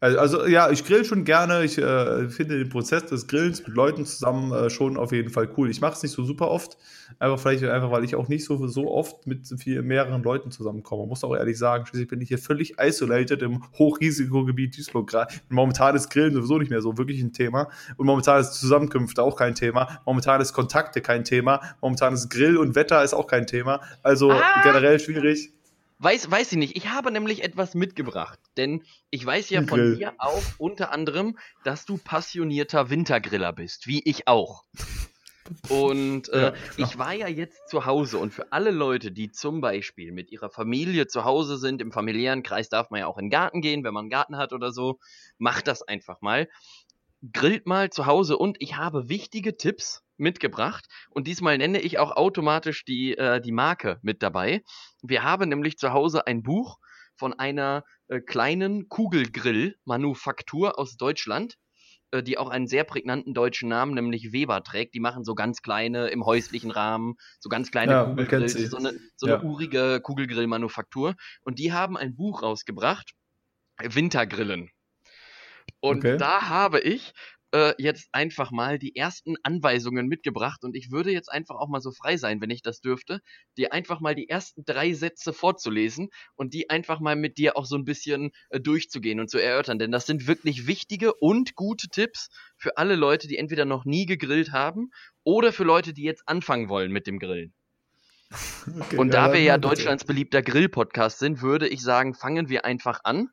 Also, 0.00 0.18
also, 0.20 0.46
ja, 0.46 0.70
ich 0.70 0.84
grill 0.84 1.04
schon 1.04 1.24
gerne. 1.24 1.64
Ich 1.64 1.76
äh, 1.76 2.28
finde 2.28 2.56
den 2.58 2.68
Prozess 2.68 3.06
des 3.06 3.26
Grillens 3.26 3.66
mit 3.66 3.74
Leuten 3.74 4.06
zusammen 4.06 4.52
äh, 4.52 4.70
schon 4.70 4.96
auf 4.96 5.10
jeden 5.10 5.30
Fall 5.30 5.48
cool. 5.56 5.68
Ich 5.70 5.80
mache 5.80 5.94
es 5.94 6.02
nicht 6.04 6.12
so 6.12 6.22
super 6.22 6.48
oft, 6.48 6.78
einfach 7.18 7.40
vielleicht 7.40 7.64
einfach, 7.64 7.90
weil 7.90 8.04
ich 8.04 8.14
auch 8.14 8.28
nicht 8.28 8.44
so, 8.44 8.64
so 8.68 8.92
oft 8.92 9.26
mit 9.26 9.48
viel, 9.58 9.82
mehreren 9.82 10.22
Leuten 10.22 10.52
zusammenkomme. 10.52 11.06
Muss 11.06 11.24
auch 11.24 11.34
ehrlich 11.34 11.58
sagen, 11.58 11.84
schließlich 11.84 12.08
bin 12.08 12.20
ich 12.20 12.28
hier 12.28 12.38
völlig 12.38 12.78
isolated 12.78 13.42
im 13.42 13.64
Hochrisikogebiet 13.76 14.76
Duisburg. 14.76 15.12
Momentan 15.48 15.96
ist 15.96 16.10
Grillen 16.10 16.32
sowieso 16.32 16.58
nicht 16.58 16.70
mehr 16.70 16.80
so 16.80 16.96
wirklich 16.96 17.20
ein 17.20 17.32
Thema. 17.32 17.68
Und 17.96 18.06
momentan 18.06 18.40
ist 18.40 18.52
Zusammenkünfte 18.52 19.20
auch 19.24 19.34
kein 19.34 19.56
Thema. 19.56 20.00
Momentan 20.06 20.40
ist 20.40 20.52
Kontakte 20.52 21.00
kein 21.00 21.24
Thema. 21.24 21.60
Momentan 21.80 22.14
ist 22.14 22.30
Grill 22.30 22.56
und 22.56 22.76
Wetter 22.76 23.02
ist 23.02 23.14
auch 23.14 23.26
kein 23.26 23.48
Thema. 23.48 23.80
Also 24.04 24.30
ah. 24.30 24.62
generell 24.62 25.00
schwierig. 25.00 25.52
Weiß, 26.00 26.30
weiß 26.30 26.52
ich 26.52 26.58
nicht. 26.58 26.76
Ich 26.76 26.90
habe 26.90 27.10
nämlich 27.10 27.42
etwas 27.42 27.74
mitgebracht. 27.74 28.38
Denn 28.56 28.84
ich 29.10 29.24
weiß 29.24 29.50
ja 29.50 29.62
von 29.64 29.96
dir 29.96 30.14
auch 30.18 30.42
unter 30.58 30.92
anderem, 30.92 31.38
dass 31.64 31.86
du 31.86 31.98
passionierter 31.98 32.90
Wintergriller 32.90 33.52
bist, 33.52 33.86
wie 33.86 34.02
ich 34.04 34.28
auch. 34.28 34.64
Und 35.68 36.28
äh, 36.28 36.40
ja, 36.40 36.54
ich 36.76 36.98
war 36.98 37.14
ja 37.14 37.26
jetzt 37.26 37.68
zu 37.68 37.86
Hause 37.86 38.18
und 38.18 38.34
für 38.34 38.52
alle 38.52 38.70
Leute, 38.70 39.10
die 39.10 39.30
zum 39.30 39.62
Beispiel 39.62 40.12
mit 40.12 40.30
ihrer 40.30 40.50
Familie 40.50 41.06
zu 41.06 41.24
Hause 41.24 41.56
sind, 41.56 41.80
im 41.80 41.90
familiären 41.90 42.42
Kreis 42.42 42.68
darf 42.68 42.90
man 42.90 43.00
ja 43.00 43.06
auch 43.06 43.16
in 43.16 43.26
den 43.26 43.30
Garten 43.30 43.62
gehen, 43.62 43.84
wenn 43.84 43.94
man 43.94 44.02
einen 44.02 44.10
Garten 44.10 44.36
hat 44.36 44.52
oder 44.52 44.72
so, 44.72 44.98
macht 45.38 45.66
das 45.66 45.82
einfach 45.82 46.20
mal. 46.20 46.48
Grillt 47.32 47.66
mal 47.66 47.90
zu 47.90 48.06
Hause 48.06 48.36
und 48.36 48.56
ich 48.60 48.76
habe 48.76 49.08
wichtige 49.08 49.56
Tipps 49.56 50.02
mitgebracht 50.16 50.86
und 51.10 51.26
diesmal 51.26 51.58
nenne 51.58 51.80
ich 51.80 51.98
auch 51.98 52.12
automatisch 52.12 52.84
die, 52.84 53.16
äh, 53.16 53.40
die 53.40 53.52
Marke 53.52 53.98
mit 54.02 54.22
dabei. 54.22 54.62
Wir 55.02 55.22
haben 55.22 55.48
nämlich 55.48 55.78
zu 55.78 55.92
Hause 55.92 56.26
ein 56.26 56.42
Buch 56.42 56.78
von 57.16 57.32
einer 57.34 57.84
äh, 58.08 58.20
kleinen 58.20 58.88
Kugelgrill-Manufaktur 58.88 60.78
aus 60.78 60.96
Deutschland, 60.96 61.56
äh, 62.12 62.22
die 62.22 62.38
auch 62.38 62.48
einen 62.48 62.68
sehr 62.68 62.84
prägnanten 62.84 63.34
deutschen 63.34 63.68
Namen, 63.68 63.94
nämlich 63.94 64.32
Weber 64.32 64.62
trägt. 64.62 64.94
Die 64.94 65.00
machen 65.00 65.24
so 65.24 65.34
ganz 65.34 65.60
kleine 65.60 66.08
im 66.08 66.24
häuslichen 66.24 66.70
Rahmen, 66.70 67.16
so 67.40 67.48
ganz 67.48 67.70
kleine 67.70 67.92
ja, 67.92 68.04
Kugelgrills, 68.04 68.52
so 68.70 68.76
eine, 68.76 68.92
so 69.16 69.26
eine 69.26 69.36
ja. 69.36 69.42
urige 69.42 70.00
Kugelgrill-Manufaktur. 70.00 71.16
Und 71.42 71.58
die 71.58 71.72
haben 71.72 71.96
ein 71.96 72.14
Buch 72.14 72.42
rausgebracht, 72.42 73.12
Wintergrillen. 73.82 74.70
Und 75.80 75.98
okay. 75.98 76.16
da 76.16 76.48
habe 76.48 76.80
ich 76.80 77.12
äh, 77.52 77.74
jetzt 77.78 78.08
einfach 78.12 78.50
mal 78.50 78.78
die 78.78 78.94
ersten 78.94 79.36
Anweisungen 79.42 80.06
mitgebracht 80.06 80.64
und 80.64 80.76
ich 80.76 80.90
würde 80.90 81.10
jetzt 81.12 81.32
einfach 81.32 81.56
auch 81.56 81.68
mal 81.68 81.80
so 81.80 81.92
frei 81.92 82.16
sein, 82.16 82.40
wenn 82.40 82.50
ich 82.50 82.62
das 82.62 82.80
dürfte, 82.80 83.20
dir 83.56 83.72
einfach 83.72 84.00
mal 84.00 84.14
die 84.14 84.28
ersten 84.28 84.64
drei 84.64 84.92
Sätze 84.92 85.32
vorzulesen 85.32 86.10
und 86.36 86.52
die 86.52 86.68
einfach 86.70 87.00
mal 87.00 87.16
mit 87.16 87.38
dir 87.38 87.56
auch 87.56 87.64
so 87.64 87.76
ein 87.76 87.84
bisschen 87.84 88.32
äh, 88.50 88.60
durchzugehen 88.60 89.20
und 89.20 89.30
zu 89.30 89.38
erörtern, 89.38 89.78
denn 89.78 89.92
das 89.92 90.06
sind 90.06 90.26
wirklich 90.26 90.66
wichtige 90.66 91.14
und 91.14 91.54
gute 91.54 91.88
Tipps 91.88 92.28
für 92.56 92.76
alle 92.76 92.96
Leute, 92.96 93.28
die 93.28 93.38
entweder 93.38 93.64
noch 93.64 93.84
nie 93.84 94.04
gegrillt 94.04 94.52
haben 94.52 94.90
oder 95.24 95.52
für 95.52 95.64
Leute, 95.64 95.94
die 95.94 96.02
jetzt 96.02 96.24
anfangen 96.26 96.68
wollen 96.68 96.92
mit 96.92 97.06
dem 97.06 97.18
Grillen. 97.18 97.54
Okay, 98.80 98.98
und 98.98 99.14
da 99.14 99.32
wir 99.32 99.40
ja 99.40 99.56
Deutschlands 99.56 100.04
beliebter 100.04 100.42
Grill-Podcast 100.42 101.18
sind, 101.18 101.40
würde 101.40 101.66
ich 101.66 101.80
sagen, 101.80 102.12
fangen 102.12 102.50
wir 102.50 102.66
einfach 102.66 103.00
an. 103.04 103.30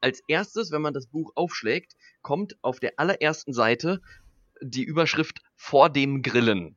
Als 0.00 0.22
erstes, 0.28 0.70
wenn 0.70 0.82
man 0.82 0.94
das 0.94 1.06
Buch 1.06 1.32
aufschlägt, 1.34 1.96
kommt 2.22 2.56
auf 2.62 2.80
der 2.80 2.92
allerersten 2.96 3.52
Seite 3.52 4.00
die 4.60 4.84
Überschrift 4.84 5.40
vor 5.56 5.90
dem 5.90 6.22
Grillen. 6.22 6.76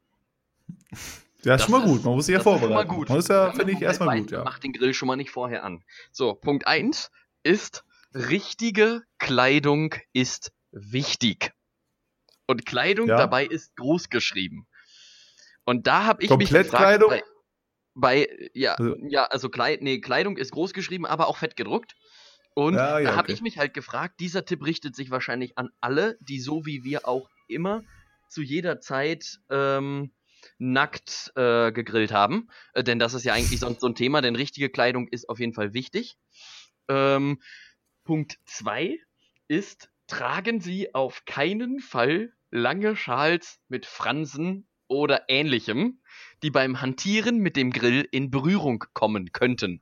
Ja, 1.44 1.56
ist 1.56 1.64
schon 1.64 1.72
mal 1.72 1.84
gut. 1.84 2.04
Man 2.04 2.14
muss 2.14 2.28
sich 2.28 2.34
ja 2.34 2.40
vorbereiten. 2.40 2.88
Gut. 2.88 3.10
Man 3.10 3.18
muss 3.18 3.28
ja, 3.28 3.52
finde 3.52 3.74
ich, 3.74 3.82
erstmal 3.82 4.20
gut. 4.20 4.30
Ja. 4.30 4.44
Macht 4.44 4.64
den 4.64 4.74
Grill 4.74 4.94
schon 4.94 5.08
mal 5.08 5.16
nicht 5.16 5.32
vorher 5.32 5.64
an. 5.64 5.84
So, 6.12 6.36
Punkt 6.36 6.68
1 6.68 7.10
ist, 7.44 7.84
richtige 8.14 9.02
Kleidung 9.18 9.96
ist 10.14 10.52
wichtig. 10.72 11.52
Und 12.46 12.66
Kleidung 12.66 13.08
ja. 13.08 13.18
dabei 13.18 13.46
ist 13.46 13.76
groß 13.76 14.10
geschrieben. 14.10 14.68
Und 15.64 15.88
da 15.88 16.06
habe 16.06 16.22
ich 16.22 16.30
Komplett 16.30 16.52
mich 16.52 16.64
gefragt, 16.64 16.84
Kleidung? 16.84 17.10
Bei, 17.10 17.24
bei 17.94 18.50
ja, 18.54 18.76
also. 18.76 18.96
ja, 19.08 19.24
also 19.26 19.50
Kleid, 19.50 19.82
nee, 19.82 20.00
Kleidung 20.00 20.38
ist 20.38 20.52
groß 20.52 20.74
geschrieben, 20.74 21.06
aber 21.06 21.28
auch 21.28 21.38
fett 21.38 21.56
gedruckt. 21.56 21.96
Und 22.54 22.76
ja, 22.76 23.00
ja, 23.00 23.12
da 23.12 23.16
habe 23.16 23.28
okay. 23.28 23.34
ich 23.34 23.42
mich 23.42 23.58
halt 23.58 23.74
gefragt, 23.74 24.20
dieser 24.20 24.46
Tipp 24.46 24.66
richtet 24.66 24.96
sich 24.96 25.10
wahrscheinlich 25.10 25.58
an 25.58 25.70
alle, 25.80 26.18
die 26.20 26.40
so 26.40 26.66
wie 26.66 26.84
wir 26.84 27.08
auch 27.08 27.30
immer 27.48 27.84
zu 28.28 28.42
jeder 28.42 28.80
Zeit 28.80 29.40
ähm, 29.50 30.12
nackt 30.58 31.32
äh, 31.36 31.72
gegrillt 31.72 32.12
haben. 32.12 32.50
Äh, 32.74 32.84
denn 32.84 33.00
das 33.00 33.14
ist 33.14 33.24
ja 33.24 33.34
eigentlich 33.34 33.60
sonst 33.60 33.82
so 33.82 33.88
ein 33.88 33.96
Thema, 33.96 34.22
denn 34.22 34.36
richtige 34.36 34.70
Kleidung 34.70 35.08
ist 35.08 35.30
auf 35.30 35.40
jeden 35.40 35.54
Fall 35.54 35.74
wichtig. 35.74 36.18
Ähm, 36.88 37.42
Punkt 38.04 38.38
2 38.46 38.98
ist, 39.48 39.90
tragen 40.08 40.60
Sie 40.60 40.94
auf 40.94 41.26
keinen 41.26 41.80
Fall 41.80 42.34
lange 42.50 42.96
Schals 42.96 43.60
mit 43.70 43.86
Fransen 43.86 44.68
oder 44.88 45.30
ähnlichem, 45.30 46.02
die 46.44 46.52
beim 46.52 46.82
Hantieren 46.82 47.38
mit 47.38 47.56
dem 47.56 47.72
Grill 47.72 48.08
in 48.12 48.30
Berührung 48.30 48.84
kommen 48.94 49.32
könnten. 49.32 49.82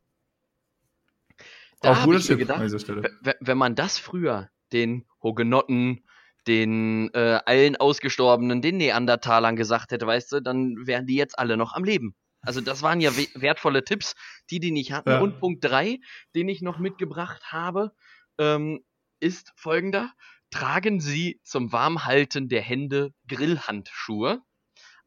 Da 1.82 1.94
auch 1.94 2.04
gutes 2.04 2.28
Tipp 2.28 2.40
gedacht, 2.40 2.58
an 2.58 2.66
dieser 2.66 2.80
Stelle. 2.80 3.12
Wenn 3.40 3.58
man 3.58 3.76
das 3.76 3.98
früher 3.98 4.50
den 4.72 5.06
Hugenotten, 5.24 6.04
den 6.48 7.10
äh, 7.14 7.40
allen 7.46 7.76
Ausgestorbenen, 7.76 8.62
den 8.62 8.78
Neandertalern 8.78 9.56
gesagt 9.56 9.92
hätte, 9.92 10.08
weißt 10.08 10.32
du, 10.32 10.42
dann 10.42 10.76
wären 10.86 11.06
die 11.06 11.16
jetzt 11.16 11.38
alle 11.38 11.58
noch 11.58 11.74
am 11.74 11.84
Leben. 11.84 12.16
Also 12.42 12.62
das 12.62 12.82
waren 12.82 13.02
ja 13.02 13.12
wertvolle 13.36 13.84
Tipps, 13.84 14.16
die 14.50 14.60
die 14.60 14.72
nicht 14.72 14.92
hatten. 14.92 15.10
Ja. 15.10 15.20
Und 15.20 15.40
Punkt 15.40 15.64
3, 15.64 16.00
den 16.36 16.48
ich 16.48 16.62
noch 16.62 16.80
mitgebracht 16.80 17.44
habe, 17.52 17.92
ähm, 18.38 18.80
ist 19.20 19.52
folgender. 19.56 20.12
Tragen 20.50 21.00
Sie 21.02 21.40
zum 21.44 21.72
Warmhalten 21.72 22.48
der 22.48 22.62
Hände 22.62 23.14
Grillhandschuhe. 23.28 24.42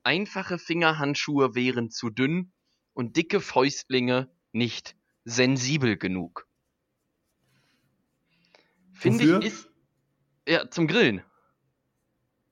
Einfache 0.04 0.58
Fingerhandschuhe 0.58 1.54
wären 1.54 1.90
zu 1.90 2.10
dünn 2.10 2.52
und 2.92 3.16
dicke 3.16 3.40
Fäustlinge 3.40 4.30
nicht 4.52 4.94
sensibel 5.24 5.96
genug. 5.96 6.46
Finde 9.02 9.38
ich, 9.38 9.52
ist. 9.52 9.68
Ja, 10.46 10.70
zum 10.70 10.86
Grillen. 10.86 11.22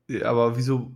Ja, 0.08 0.26
aber 0.26 0.56
wieso. 0.56 0.92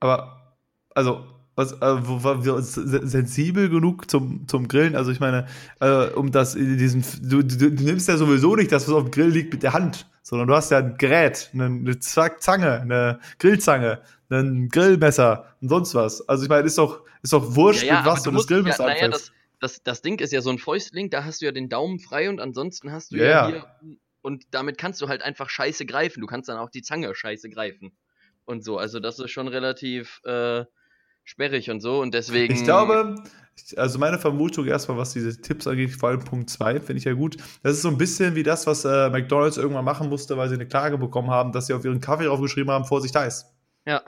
Aber, 0.00 0.56
also, 0.94 1.24
was, 1.54 1.72
äh, 1.72 3.06
sensibel 3.06 3.68
genug 3.68 4.10
zum, 4.10 4.46
zum 4.46 4.68
Grillen? 4.68 4.94
Also, 4.96 5.10
ich 5.10 5.20
meine, 5.20 5.46
äh, 5.80 6.06
um 6.06 6.30
das, 6.30 6.54
diesen, 6.54 7.04
du, 7.22 7.42
du, 7.42 7.70
du, 7.72 7.84
nimmst 7.84 8.08
ja 8.08 8.16
sowieso 8.16 8.56
nicht 8.56 8.72
das, 8.72 8.88
was 8.88 8.94
auf 8.94 9.04
dem 9.04 9.10
Grill 9.10 9.28
liegt, 9.28 9.52
mit 9.52 9.62
der 9.62 9.72
Hand, 9.72 10.08
sondern 10.22 10.48
du 10.48 10.54
hast 10.54 10.70
ja 10.70 10.78
ein 10.78 10.96
Gerät, 10.96 11.50
eine, 11.52 11.66
eine 11.66 11.98
Zange, 11.98 12.80
eine 12.80 13.20
Grillzange, 13.38 14.00
ein 14.30 14.68
Grillmesser 14.68 15.46
und 15.60 15.68
sonst 15.68 15.94
was. 15.94 16.26
Also, 16.28 16.44
ich 16.44 16.48
meine, 16.48 16.66
ist 16.66 16.78
doch, 16.78 17.02
ist 17.22 17.32
doch 17.32 17.56
wurscht, 17.56 17.82
ja, 17.82 17.94
ja, 17.94 18.02
mit 18.02 18.12
was 18.12 18.22
du 18.22 18.30
das 18.30 18.46
Grillmesser 18.46 18.88
ja, 18.88 18.94
naja, 18.94 19.08
das, 19.08 19.32
das 19.58 20.02
Ding 20.02 20.20
ist 20.20 20.32
ja 20.32 20.40
so 20.40 20.50
ein 20.50 20.58
Fäustling, 20.58 21.10
da 21.10 21.24
hast 21.24 21.40
du 21.40 21.46
ja 21.46 21.52
den 21.52 21.68
Daumen 21.68 21.98
frei 21.98 22.28
und 22.28 22.40
ansonsten 22.40 22.92
hast 22.92 23.12
du 23.12 23.16
yeah. 23.16 23.28
ja 23.28 23.46
hier. 23.48 23.98
Und 24.20 24.44
damit 24.50 24.78
kannst 24.78 25.00
du 25.00 25.08
halt 25.08 25.22
einfach 25.22 25.48
scheiße 25.48 25.86
greifen. 25.86 26.20
Du 26.20 26.26
kannst 26.26 26.48
dann 26.48 26.58
auch 26.58 26.70
die 26.70 26.82
Zange 26.82 27.14
scheiße 27.14 27.50
greifen. 27.50 27.92
Und 28.44 28.64
so. 28.64 28.78
Also, 28.78 29.00
das 29.00 29.18
ist 29.18 29.30
schon 29.30 29.48
relativ 29.48 30.20
äh, 30.24 30.64
sperrig 31.24 31.70
und 31.70 31.80
so. 31.80 32.00
Und 32.00 32.14
deswegen. 32.14 32.54
Ich 32.54 32.64
glaube, 32.64 33.14
also 33.76 33.98
meine 33.98 34.18
Vermutung 34.18 34.66
erstmal, 34.66 34.98
was 34.98 35.12
diese 35.12 35.40
Tipps 35.40 35.66
angeht, 35.66 35.92
vor 35.92 36.10
allem 36.10 36.24
Punkt 36.24 36.50
2, 36.50 36.80
finde 36.80 36.98
ich 36.98 37.04
ja 37.04 37.12
gut. 37.12 37.36
Das 37.62 37.72
ist 37.72 37.82
so 37.82 37.88
ein 37.88 37.98
bisschen 37.98 38.34
wie 38.34 38.42
das, 38.42 38.66
was 38.66 38.84
äh, 38.84 39.10
McDonalds 39.10 39.56
irgendwann 39.56 39.84
machen 39.84 40.08
musste, 40.08 40.36
weil 40.36 40.48
sie 40.48 40.54
eine 40.54 40.66
Klage 40.66 40.98
bekommen 40.98 41.30
haben, 41.30 41.52
dass 41.52 41.66
sie 41.66 41.74
auf 41.74 41.84
ihren 41.84 42.00
Kaffee 42.00 42.24
draufgeschrieben 42.24 42.70
haben, 42.70 42.84
Vorsicht 42.84 43.16
Eis. 43.16 43.46
Ja. 43.86 44.02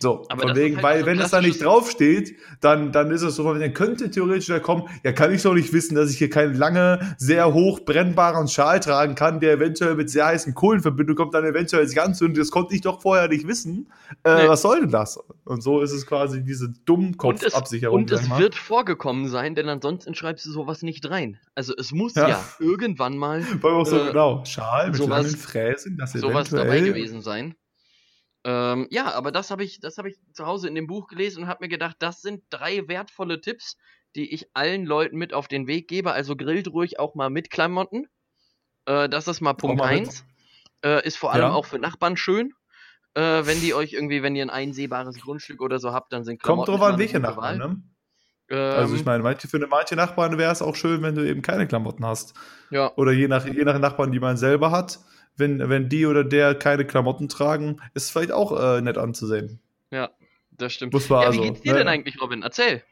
So, 0.00 0.24
aber 0.28 0.48
von 0.48 0.56
wegen, 0.56 0.76
halt 0.76 0.84
weil 0.84 1.06
wenn 1.06 1.18
es 1.18 1.32
da 1.32 1.40
nicht 1.40 1.62
draufsteht, 1.62 2.36
dann, 2.60 2.92
dann 2.92 3.10
ist 3.10 3.22
es 3.22 3.34
so, 3.34 3.52
dann 3.52 3.74
könnte 3.74 4.10
theoretisch 4.10 4.46
da 4.46 4.60
kommen, 4.60 4.84
ja, 5.02 5.10
kann 5.10 5.34
ich 5.34 5.42
doch 5.42 5.54
nicht 5.54 5.72
wissen, 5.72 5.96
dass 5.96 6.10
ich 6.10 6.18
hier 6.18 6.30
keinen 6.30 6.54
lange, 6.54 7.16
sehr 7.18 7.52
hoch 7.52 7.80
brennbaren 7.80 8.46
Schal 8.46 8.78
tragen 8.78 9.16
kann, 9.16 9.40
der 9.40 9.54
eventuell 9.54 9.96
mit 9.96 10.08
sehr 10.08 10.26
heißen 10.26 10.54
Kohlen 10.54 10.82
verbindet, 10.82 11.16
kommt 11.16 11.34
dann 11.34 11.44
eventuell 11.44 11.86
sich 11.88 12.00
anzünden, 12.00 12.38
das 12.38 12.52
konnte 12.52 12.76
ich 12.76 12.80
doch 12.80 13.02
vorher 13.02 13.26
nicht 13.26 13.48
wissen. 13.48 13.90
Äh, 14.22 14.42
nee. 14.42 14.48
Was 14.48 14.62
soll 14.62 14.82
denn 14.82 14.90
das? 14.90 15.18
Und 15.44 15.62
so 15.62 15.80
ist 15.80 15.92
es 15.92 16.06
quasi 16.06 16.44
diese 16.44 16.68
Dummkopfabsicherung. 16.84 17.96
Und 17.96 18.12
es, 18.12 18.22
und 18.22 18.32
es 18.32 18.38
wird 18.38 18.54
vorgekommen 18.54 19.28
sein, 19.28 19.56
denn 19.56 19.68
ansonsten 19.68 20.14
schreibst 20.14 20.46
du 20.46 20.52
sowas 20.52 20.82
nicht 20.82 21.10
rein. 21.10 21.40
Also 21.56 21.74
es 21.76 21.90
muss 21.90 22.14
ja, 22.14 22.28
ja 22.28 22.44
irgendwann 22.60 23.16
mal. 23.16 23.44
Weil 23.62 23.72
auch 23.72 23.86
so 23.86 23.98
äh, 23.98 24.06
genau, 24.08 24.44
Schal 24.44 24.88
mit 24.88 24.96
sowas, 24.96 25.24
langen 25.24 25.36
Fräsen, 25.36 25.96
das 25.98 26.12
sowas 26.12 26.50
dabei 26.50 26.80
gewesen 26.80 27.20
sein. 27.20 27.56
Ähm, 28.44 28.86
ja, 28.90 29.12
aber 29.12 29.32
das 29.32 29.50
habe 29.50 29.64
ich, 29.64 29.80
das 29.80 29.98
habe 29.98 30.08
ich 30.08 30.16
zu 30.32 30.46
Hause 30.46 30.68
in 30.68 30.74
dem 30.74 30.86
Buch 30.86 31.08
gelesen 31.08 31.44
und 31.44 31.48
habe 31.48 31.64
mir 31.64 31.68
gedacht, 31.68 31.96
das 31.98 32.22
sind 32.22 32.44
drei 32.50 32.86
wertvolle 32.88 33.40
Tipps, 33.40 33.76
die 34.14 34.32
ich 34.32 34.48
allen 34.54 34.86
Leuten 34.86 35.16
mit 35.16 35.34
auf 35.34 35.48
den 35.48 35.66
Weg 35.66 35.88
gebe. 35.88 36.12
Also 36.12 36.36
grillt 36.36 36.68
ruhig 36.68 36.98
auch 36.98 37.14
mal 37.14 37.30
mit 37.30 37.50
Klamotten. 37.50 38.06
Äh, 38.86 39.08
das 39.08 39.28
ist 39.28 39.40
mal 39.40 39.54
Punkt 39.54 39.82
1. 39.82 40.24
Äh, 40.84 41.06
ist 41.06 41.18
vor 41.18 41.32
allem 41.32 41.42
ja. 41.42 41.52
auch 41.52 41.66
für 41.66 41.78
Nachbarn 41.78 42.16
schön. 42.16 42.52
Äh, 43.14 43.20
wenn 43.44 43.60
die 43.60 43.74
euch 43.74 43.92
irgendwie, 43.92 44.22
wenn 44.22 44.36
ihr 44.36 44.44
ein 44.44 44.50
einsehbares 44.50 45.20
Grundstück 45.20 45.60
oder 45.60 45.78
so 45.78 45.92
habt, 45.92 46.12
dann 46.12 46.24
sind 46.24 46.40
Klamotten. 46.40 46.66
Kommt 46.66 46.80
drauf 46.80 46.88
an, 46.88 46.98
welche 46.98 47.18
Nachbarn, 47.18 47.58
ne? 47.58 47.82
also 48.50 48.94
ich 48.94 49.00
ähm, 49.00 49.04
meine, 49.04 49.22
manche, 49.22 49.46
für 49.46 49.58
manche 49.66 49.94
Nachbarn 49.94 50.38
wäre 50.38 50.52
es 50.52 50.62
auch 50.62 50.74
schön, 50.74 51.02
wenn 51.02 51.14
du 51.14 51.26
eben 51.26 51.42
keine 51.42 51.66
Klamotten 51.66 52.06
hast. 52.06 52.34
Ja. 52.70 52.92
Oder 52.96 53.12
je 53.12 53.28
nach, 53.28 53.44
je 53.44 53.64
nach 53.64 53.78
Nachbarn, 53.78 54.10
die 54.10 54.20
man 54.20 54.36
selber 54.36 54.70
hat, 54.70 55.00
wenn, 55.38 55.68
wenn 55.68 55.88
die 55.88 56.06
oder 56.06 56.24
der 56.24 56.54
keine 56.54 56.84
Klamotten 56.84 57.28
tragen, 57.28 57.80
ist 57.94 58.04
es 58.04 58.10
vielleicht 58.10 58.32
auch 58.32 58.58
äh, 58.58 58.80
nett 58.80 58.98
anzusehen. 58.98 59.60
Ja, 59.90 60.10
das 60.50 60.72
stimmt. 60.72 60.92
Muss 60.92 61.08
man 61.08 61.22
ja, 61.22 61.26
also, 61.28 61.42
wie 61.42 61.46
geht's 61.48 61.60
dir 61.62 61.72
ne? 61.72 61.78
denn 61.78 61.88
eigentlich, 61.88 62.20
Robin? 62.20 62.42
Erzähl. 62.42 62.82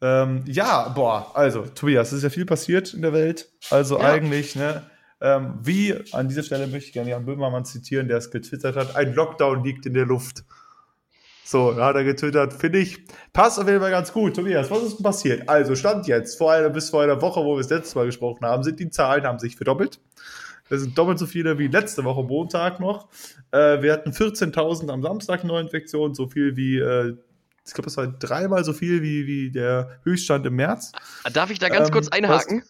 Ähm, 0.00 0.42
ja, 0.46 0.88
boah, 0.88 1.30
also, 1.34 1.62
Tobias, 1.62 2.08
es 2.08 2.18
ist 2.18 2.22
ja 2.24 2.30
viel 2.30 2.44
passiert 2.44 2.92
in 2.92 3.02
der 3.02 3.12
Welt. 3.12 3.50
Also 3.70 3.98
ja. 3.98 4.04
eigentlich, 4.04 4.54
ne, 4.54 4.82
ähm, 5.20 5.54
wie, 5.62 5.94
an 6.12 6.28
dieser 6.28 6.42
Stelle 6.42 6.66
möchte 6.66 6.88
ich 6.88 6.92
gerne 6.92 7.10
Jan 7.10 7.24
Böhmermann 7.24 7.64
zitieren, 7.64 8.08
der 8.08 8.18
es 8.18 8.30
getwittert 8.30 8.76
hat, 8.76 8.96
ein 8.96 9.14
Lockdown 9.14 9.64
liegt 9.64 9.86
in 9.86 9.94
der 9.94 10.04
Luft. 10.04 10.44
So, 11.46 11.72
da 11.72 11.86
hat 11.86 11.96
er 11.96 12.04
getwittert, 12.04 12.52
finde 12.52 12.80
ich, 12.80 13.04
passt 13.32 13.58
auf 13.58 13.66
jeden 13.66 13.80
Fall 13.80 13.90
ganz 13.90 14.12
gut. 14.12 14.36
Tobias, 14.36 14.70
was 14.70 14.82
ist 14.82 14.98
denn 14.98 15.04
passiert? 15.04 15.48
Also, 15.48 15.74
Stand 15.74 16.06
jetzt, 16.06 16.36
vor 16.36 16.52
einer, 16.52 16.70
bis 16.70 16.90
vor 16.90 17.02
einer 17.02 17.22
Woche, 17.22 17.40
wo 17.40 17.54
wir 17.54 17.62
das 17.62 17.70
letzte 17.70 17.96
Mal 17.96 18.06
gesprochen 18.06 18.44
haben, 18.44 18.62
sind 18.62 18.80
die 18.80 18.90
Zahlen, 18.90 19.24
haben 19.24 19.38
sich 19.38 19.56
verdoppelt. 19.56 20.00
Das 20.68 20.80
sind 20.80 20.96
doppelt 20.96 21.18
so 21.18 21.26
viele 21.26 21.58
wie 21.58 21.66
letzte 21.66 22.04
Woche 22.04 22.22
Montag 22.22 22.80
noch. 22.80 23.08
Äh, 23.50 23.82
wir 23.82 23.92
hatten 23.92 24.10
14.000 24.10 24.90
am 24.90 25.02
Samstag 25.02 25.44
Neuinfektionen, 25.44 26.14
so 26.14 26.28
viel 26.28 26.56
wie, 26.56 26.78
äh, 26.78 27.16
ich 27.66 27.72
glaube, 27.72 27.86
das 27.86 27.96
war 27.96 28.06
dreimal 28.06 28.64
so 28.64 28.72
viel 28.72 29.02
wie, 29.02 29.26
wie 29.26 29.50
der 29.50 30.00
Höchststand 30.04 30.46
im 30.46 30.56
März. 30.56 30.92
Darf 31.32 31.50
ich 31.50 31.58
da 31.58 31.68
ganz 31.68 31.88
ähm, 31.88 31.92
kurz 31.92 32.08
einhaken? 32.08 32.62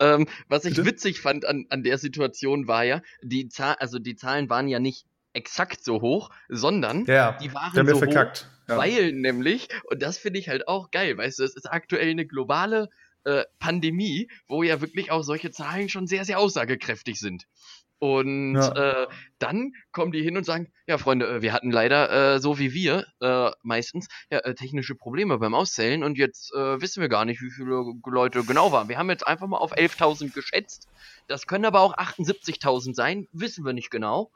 Ähm, 0.00 0.26
was 0.48 0.64
ich 0.64 0.76
Bitte? 0.76 0.86
witzig 0.86 1.20
fand 1.20 1.44
an, 1.44 1.66
an 1.70 1.82
der 1.82 1.98
Situation 1.98 2.68
war 2.68 2.84
ja, 2.84 3.02
die 3.22 3.48
Zahl, 3.48 3.76
also 3.80 3.98
die 3.98 4.14
Zahlen 4.14 4.48
waren 4.48 4.68
ja 4.68 4.78
nicht 4.78 5.06
exakt 5.32 5.84
so 5.84 6.00
hoch, 6.00 6.30
sondern 6.48 7.04
ja, 7.06 7.36
die 7.40 7.52
waren 7.52 7.86
so 7.86 7.98
verkackt. 7.98 8.46
hoch, 8.46 8.68
ja. 8.68 8.76
weil 8.78 9.12
nämlich, 9.12 9.68
und 9.90 10.02
das 10.02 10.18
finde 10.18 10.38
ich 10.38 10.48
halt 10.48 10.68
auch 10.68 10.90
geil, 10.90 11.16
weißt 11.16 11.40
du, 11.40 11.44
es 11.44 11.56
ist 11.56 11.70
aktuell 11.70 12.10
eine 12.10 12.26
globale 12.26 12.88
äh, 13.28 13.44
Pandemie, 13.58 14.30
wo 14.46 14.62
ja 14.62 14.80
wirklich 14.80 15.10
auch 15.10 15.22
solche 15.22 15.50
Zahlen 15.50 15.88
schon 15.88 16.06
sehr, 16.06 16.24
sehr 16.24 16.38
aussagekräftig 16.38 17.20
sind. 17.20 17.44
Und 17.98 18.54
ja. 18.54 19.02
äh, 19.02 19.06
dann 19.38 19.72
kommen 19.92 20.12
die 20.12 20.22
hin 20.22 20.36
und 20.36 20.44
sagen, 20.44 20.68
ja 20.86 20.98
Freunde, 20.98 21.28
äh, 21.28 21.42
wir 21.42 21.52
hatten 21.52 21.70
leider, 21.70 22.34
äh, 22.34 22.40
so 22.40 22.58
wie 22.58 22.72
wir 22.72 23.06
äh, 23.20 23.50
meistens, 23.62 24.08
ja, 24.30 24.38
äh, 24.38 24.54
technische 24.54 24.94
Probleme 24.94 25.38
beim 25.38 25.54
Auszählen 25.54 26.02
und 26.02 26.18
jetzt 26.18 26.52
äh, 26.54 26.80
wissen 26.80 27.00
wir 27.00 27.08
gar 27.08 27.24
nicht, 27.24 27.40
wie 27.40 27.50
viele 27.50 27.84
Leute 28.06 28.44
genau 28.44 28.72
waren. 28.72 28.88
Wir 28.88 28.98
haben 28.98 29.10
jetzt 29.10 29.26
einfach 29.26 29.46
mal 29.46 29.58
auf 29.58 29.76
11.000 29.76 30.32
geschätzt. 30.32 30.88
Das 31.26 31.46
können 31.46 31.64
aber 31.64 31.80
auch 31.80 31.96
78.000 31.96 32.94
sein, 32.94 33.28
wissen 33.32 33.64
wir 33.64 33.72
nicht 33.72 33.90
genau. 33.90 34.30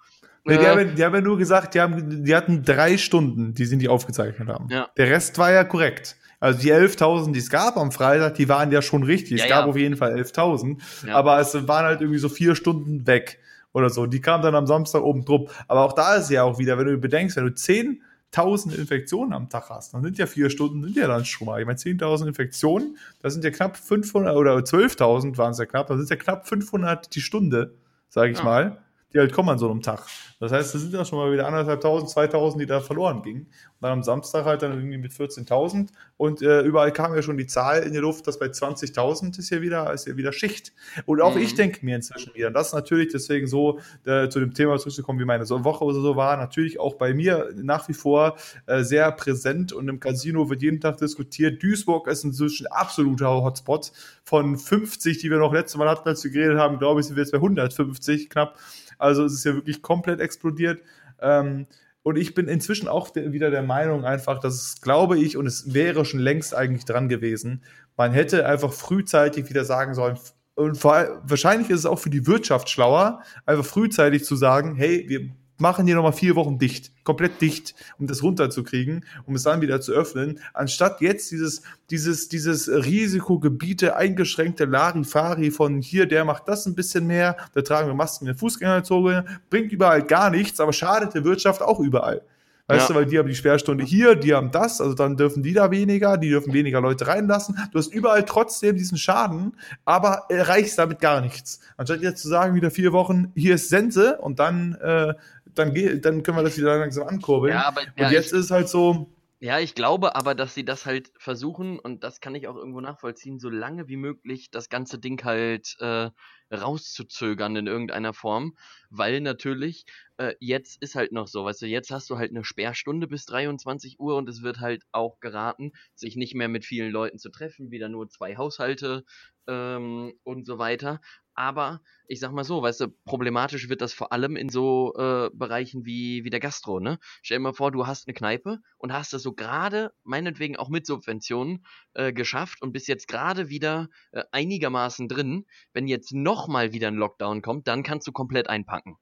Nee, 0.44 0.58
die, 0.58 0.66
haben, 0.66 0.96
die 0.96 1.04
haben 1.04 1.14
ja 1.14 1.20
nur 1.20 1.38
gesagt, 1.38 1.74
die, 1.74 1.80
haben, 1.80 2.24
die 2.24 2.34
hatten 2.34 2.64
drei 2.64 2.98
Stunden, 2.98 3.54
die 3.54 3.64
sie 3.64 3.76
nicht 3.76 3.88
aufgezeichnet 3.88 4.48
haben. 4.48 4.68
Ja. 4.70 4.88
Der 4.96 5.08
Rest 5.08 5.38
war 5.38 5.52
ja 5.52 5.62
korrekt. 5.62 6.16
Also 6.40 6.60
die 6.60 6.72
11.000, 6.72 7.32
die 7.32 7.38
es 7.38 7.50
gab 7.50 7.76
am 7.76 7.92
Freitag, 7.92 8.34
die 8.34 8.48
waren 8.48 8.72
ja 8.72 8.82
schon 8.82 9.04
richtig. 9.04 9.38
Ja, 9.38 9.44
es 9.44 9.48
gab 9.48 9.64
ja. 9.64 9.70
auf 9.70 9.76
jeden 9.76 9.96
Fall 9.96 10.16
11.000. 10.16 11.06
Ja. 11.06 11.14
Aber 11.14 11.38
es 11.38 11.54
waren 11.68 11.84
halt 11.84 12.00
irgendwie 12.00 12.18
so 12.18 12.28
vier 12.28 12.56
Stunden 12.56 13.06
weg 13.06 13.38
oder 13.72 13.90
so. 13.90 14.06
Die 14.06 14.20
kamen 14.20 14.42
dann 14.42 14.54
am 14.54 14.66
Samstag 14.66 15.02
oben 15.02 15.24
drauf. 15.24 15.64
Aber 15.68 15.84
auch 15.84 15.92
da 15.92 16.16
ist 16.16 16.30
ja 16.30 16.42
auch 16.42 16.58
wieder, 16.58 16.78
wenn 16.78 16.86
du 16.86 16.98
bedenkst, 16.98 17.36
wenn 17.36 17.46
du 17.46 17.52
10.000 17.52 18.74
Infektionen 18.76 19.32
am 19.32 19.48
Tag 19.48 19.70
hast, 19.70 19.94
dann 19.94 20.02
sind 20.02 20.18
ja 20.18 20.26
vier 20.26 20.50
Stunden, 20.50 20.82
sind 20.82 20.96
ja 20.96 21.06
dann 21.06 21.24
schon 21.24 21.46
mal. 21.46 21.60
Ich 21.60 21.66
meine, 21.66 21.78
10.000 21.78 22.26
Infektionen, 22.26 22.96
das 23.20 23.34
sind 23.34 23.44
ja 23.44 23.50
knapp 23.50 23.76
500 23.76 24.36
oder 24.36 24.56
12.000 24.56 25.36
waren 25.38 25.52
es 25.52 25.58
ja 25.58 25.66
knapp, 25.66 25.86
das 25.88 25.98
sind 25.98 26.10
ja 26.10 26.16
knapp 26.16 26.46
500 26.46 27.14
die 27.14 27.20
Stunde, 27.20 27.74
sage 28.08 28.32
ich 28.32 28.38
ja. 28.38 28.44
mal 28.44 28.81
die 29.14 29.18
halt 29.18 29.32
kommen 29.32 29.50
an 29.50 29.58
so 29.58 29.70
einem 29.70 29.82
Tag. 29.82 30.06
Das 30.40 30.50
heißt, 30.50 30.74
das 30.74 30.82
sind 30.82 30.92
ja 30.92 31.04
schon 31.04 31.18
mal 31.18 31.32
wieder 31.32 31.46
anderthalbtausend, 31.46 32.10
zweitausend, 32.10 32.60
die 32.60 32.66
da 32.66 32.80
verloren 32.80 33.22
gingen. 33.22 33.42
Und 33.42 33.82
dann 33.82 33.92
am 33.92 34.02
Samstag 34.02 34.44
halt 34.44 34.62
dann 34.62 34.72
irgendwie 34.72 34.98
mit 34.98 35.12
14.000 35.12 35.88
und 36.16 36.42
äh, 36.42 36.62
überall 36.62 36.92
kam 36.92 37.14
ja 37.14 37.22
schon 37.22 37.36
die 37.36 37.46
Zahl 37.46 37.82
in 37.82 37.92
die 37.92 37.98
Luft, 37.98 38.26
dass 38.26 38.38
bei 38.38 38.46
20.000 38.46 39.38
ist 39.38 39.50
ja 39.50 39.60
wieder, 39.60 39.92
ist 39.92 40.06
ja 40.06 40.16
wieder 40.16 40.32
Schicht. 40.32 40.72
Und 41.06 41.20
auch 41.20 41.36
mhm. 41.36 41.42
ich 41.42 41.54
denke 41.54 41.84
mir 41.84 41.96
inzwischen 41.96 42.34
wieder, 42.34 42.50
das 42.50 42.68
ist 42.68 42.74
natürlich 42.74 43.12
deswegen 43.12 43.46
so, 43.46 43.78
äh, 44.04 44.28
zu 44.28 44.40
dem 44.40 44.54
Thema 44.54 44.78
zurückzukommen, 44.78 45.20
wie 45.20 45.24
meine 45.24 45.46
so 45.46 45.62
Woche 45.64 45.84
oder 45.84 46.00
so 46.00 46.16
war, 46.16 46.36
natürlich 46.36 46.80
auch 46.80 46.94
bei 46.94 47.14
mir 47.14 47.50
nach 47.54 47.88
wie 47.88 47.94
vor 47.94 48.36
äh, 48.66 48.82
sehr 48.82 49.12
präsent 49.12 49.72
und 49.72 49.88
im 49.88 50.00
Casino 50.00 50.50
wird 50.50 50.62
jeden 50.62 50.80
Tag 50.80 50.96
diskutiert. 50.96 51.62
Duisburg 51.62 52.08
ist 52.08 52.24
inzwischen 52.24 52.66
absoluter 52.66 53.42
Hotspot. 53.42 53.92
Von 54.24 54.56
50, 54.56 55.18
die 55.18 55.30
wir 55.30 55.38
noch 55.38 55.52
letztes 55.52 55.76
Mal 55.76 55.88
hatten, 55.88 56.08
als 56.08 56.22
wir 56.24 56.30
geredet 56.30 56.58
haben, 56.58 56.78
glaube 56.78 57.00
ich, 57.00 57.06
sind 57.06 57.16
wir 57.16 57.22
jetzt 57.22 57.32
bei 57.32 57.38
150 57.38 58.30
knapp. 58.30 58.56
Also 59.02 59.24
es 59.24 59.34
ist 59.34 59.44
ja 59.44 59.54
wirklich 59.54 59.82
komplett 59.82 60.20
explodiert. 60.20 60.80
Ähm, 61.20 61.66
und 62.04 62.16
ich 62.16 62.34
bin 62.34 62.48
inzwischen 62.48 62.88
auch 62.88 63.14
wieder 63.14 63.50
der 63.50 63.62
Meinung 63.62 64.04
einfach, 64.04 64.40
dass 64.40 64.54
es, 64.54 64.80
glaube 64.80 65.18
ich, 65.18 65.36
und 65.36 65.46
es 65.46 65.72
wäre 65.72 66.04
schon 66.04 66.20
längst 66.20 66.54
eigentlich 66.54 66.84
dran 66.84 67.08
gewesen, 67.08 67.62
man 67.96 68.12
hätte 68.12 68.46
einfach 68.46 68.72
frühzeitig 68.72 69.48
wieder 69.48 69.64
sagen 69.64 69.94
sollen, 69.94 70.18
und 70.54 70.76
vor, 70.76 71.22
wahrscheinlich 71.24 71.70
ist 71.70 71.80
es 71.80 71.86
auch 71.86 71.98
für 71.98 72.10
die 72.10 72.26
Wirtschaft 72.26 72.68
schlauer, 72.68 73.22
einfach 73.46 73.64
frühzeitig 73.64 74.24
zu 74.24 74.36
sagen, 74.36 74.74
hey, 74.76 75.04
wir 75.08 75.30
machen 75.62 75.86
hier 75.86 75.94
nochmal 75.94 76.12
vier 76.12 76.36
Wochen 76.36 76.58
dicht, 76.58 76.92
komplett 77.04 77.40
dicht, 77.40 77.74
um 77.98 78.06
das 78.06 78.22
runterzukriegen, 78.22 79.06
um 79.24 79.34
es 79.34 79.44
dann 79.44 79.62
wieder 79.62 79.80
zu 79.80 79.92
öffnen, 79.92 80.40
anstatt 80.52 81.00
jetzt 81.00 81.30
dieses, 81.30 81.62
dieses, 81.88 82.28
dieses 82.28 82.68
Risikogebiete 82.68 83.96
eingeschränkte 83.96 84.66
Larifari 84.66 85.50
von 85.50 85.80
hier, 85.80 86.04
der 86.04 86.26
macht 86.26 86.46
das 86.48 86.66
ein 86.66 86.74
bisschen 86.74 87.06
mehr, 87.06 87.38
da 87.54 87.62
tragen 87.62 87.88
wir 87.88 87.94
Masken 87.94 88.26
in 88.26 88.32
der 88.32 88.36
Fußgängerzone, 88.36 89.24
bringt 89.48 89.72
überall 89.72 90.02
gar 90.02 90.28
nichts, 90.28 90.60
aber 90.60 90.74
schadet 90.74 91.14
der 91.14 91.24
Wirtschaft 91.24 91.62
auch 91.62 91.80
überall. 91.80 92.22
Weißt 92.68 92.88
ja. 92.88 92.94
du, 92.94 93.00
weil 93.00 93.06
die 93.06 93.18
haben 93.18 93.28
die 93.28 93.34
Sperrstunde 93.34 93.84
hier, 93.84 94.14
die 94.14 94.34
haben 94.34 94.52
das, 94.52 94.80
also 94.80 94.94
dann 94.94 95.16
dürfen 95.16 95.42
die 95.42 95.52
da 95.52 95.70
weniger, 95.70 96.16
die 96.16 96.28
dürfen 96.28 96.52
weniger 96.52 96.80
Leute 96.80 97.08
reinlassen. 97.08 97.58
Du 97.72 97.78
hast 97.78 97.92
überall 97.92 98.24
trotzdem 98.24 98.76
diesen 98.76 98.96
Schaden, 98.96 99.56
aber 99.84 100.26
erreichst 100.28 100.78
damit 100.78 101.00
gar 101.00 101.20
nichts. 101.20 101.58
Anstatt 101.76 102.02
jetzt 102.02 102.22
zu 102.22 102.28
sagen, 102.28 102.54
wieder 102.54 102.70
vier 102.70 102.92
Wochen, 102.92 103.32
hier 103.34 103.56
ist 103.56 103.68
Sense 103.68 104.16
und 104.18 104.38
dann 104.38 104.74
äh, 104.76 105.14
dann, 105.54 105.74
dann 106.00 106.22
können 106.22 106.36
wir 106.36 106.42
das 106.42 106.58
wieder 106.58 106.78
langsam 106.78 107.06
ankurbeln. 107.08 107.54
Ja, 107.54 107.66
aber, 107.66 107.82
ja, 107.96 108.06
und 108.06 108.12
jetzt 108.12 108.32
ich, 108.32 108.38
ist 108.38 108.44
es 108.46 108.50
halt 108.50 108.68
so. 108.68 109.12
Ja, 109.40 109.58
ich 109.58 109.74
glaube 109.74 110.14
aber, 110.14 110.36
dass 110.36 110.54
sie 110.54 110.64
das 110.64 110.86
halt 110.86 111.10
versuchen, 111.18 111.80
und 111.80 112.04
das 112.04 112.20
kann 112.20 112.36
ich 112.36 112.46
auch 112.46 112.54
irgendwo 112.54 112.80
nachvollziehen, 112.80 113.40
so 113.40 113.50
lange 113.50 113.88
wie 113.88 113.96
möglich 113.96 114.52
das 114.52 114.68
ganze 114.68 115.00
Ding 115.00 115.24
halt 115.24 115.74
äh, 115.80 116.10
rauszuzögern 116.54 117.56
in 117.56 117.66
irgendeiner 117.66 118.14
Form, 118.14 118.56
weil 118.88 119.20
natürlich 119.20 119.84
äh, 120.18 120.34
jetzt 120.38 120.80
ist 120.80 120.94
halt 120.94 121.10
noch 121.10 121.26
so, 121.26 121.44
weißt 121.44 121.62
du, 121.62 121.66
jetzt 121.66 121.90
hast 121.90 122.08
du 122.10 122.18
halt 122.18 122.30
eine 122.30 122.44
Sperrstunde 122.44 123.08
bis 123.08 123.24
23 123.24 123.98
Uhr 123.98 124.16
und 124.16 124.28
es 124.28 124.42
wird 124.42 124.60
halt 124.60 124.84
auch 124.92 125.18
geraten, 125.18 125.72
sich 125.96 126.14
nicht 126.14 126.34
mehr 126.36 126.48
mit 126.48 126.64
vielen 126.64 126.92
Leuten 126.92 127.18
zu 127.18 127.30
treffen, 127.30 127.72
wieder 127.72 127.88
nur 127.88 128.08
zwei 128.08 128.36
Haushalte 128.36 129.04
ähm, 129.48 130.12
und 130.22 130.46
so 130.46 130.58
weiter. 130.58 131.00
Aber 131.34 131.80
ich 132.06 132.20
sag 132.20 132.32
mal 132.32 132.44
so, 132.44 132.62
weißt 132.62 132.80
du, 132.80 132.88
problematisch 133.04 133.68
wird 133.68 133.80
das 133.80 133.94
vor 133.94 134.12
allem 134.12 134.36
in 134.36 134.48
so 134.48 134.94
äh, 134.96 135.30
Bereichen 135.32 135.86
wie, 135.86 136.24
wie 136.24 136.30
der 136.30 136.40
Gastro, 136.40 136.78
ne? 136.78 136.98
Stell 137.22 137.38
dir 137.38 137.42
mal 137.42 137.54
vor, 137.54 137.70
du 137.70 137.86
hast 137.86 138.06
eine 138.06 138.14
Kneipe 138.14 138.58
und 138.76 138.92
hast 138.92 139.12
das 139.12 139.22
so 139.22 139.32
gerade, 139.32 139.92
meinetwegen 140.04 140.56
auch 140.56 140.68
mit 140.68 140.86
Subventionen, 140.86 141.64
äh, 141.94 142.12
geschafft 142.12 142.60
und 142.60 142.72
bist 142.72 142.88
jetzt 142.88 143.08
gerade 143.08 143.48
wieder 143.48 143.88
äh, 144.12 144.24
einigermaßen 144.30 145.08
drin. 145.08 145.46
Wenn 145.72 145.88
jetzt 145.88 146.12
nochmal 146.12 146.72
wieder 146.72 146.88
ein 146.88 146.96
Lockdown 146.96 147.40
kommt, 147.40 147.66
dann 147.66 147.82
kannst 147.82 148.06
du 148.06 148.12
komplett 148.12 148.48
einpacken. 148.48 148.98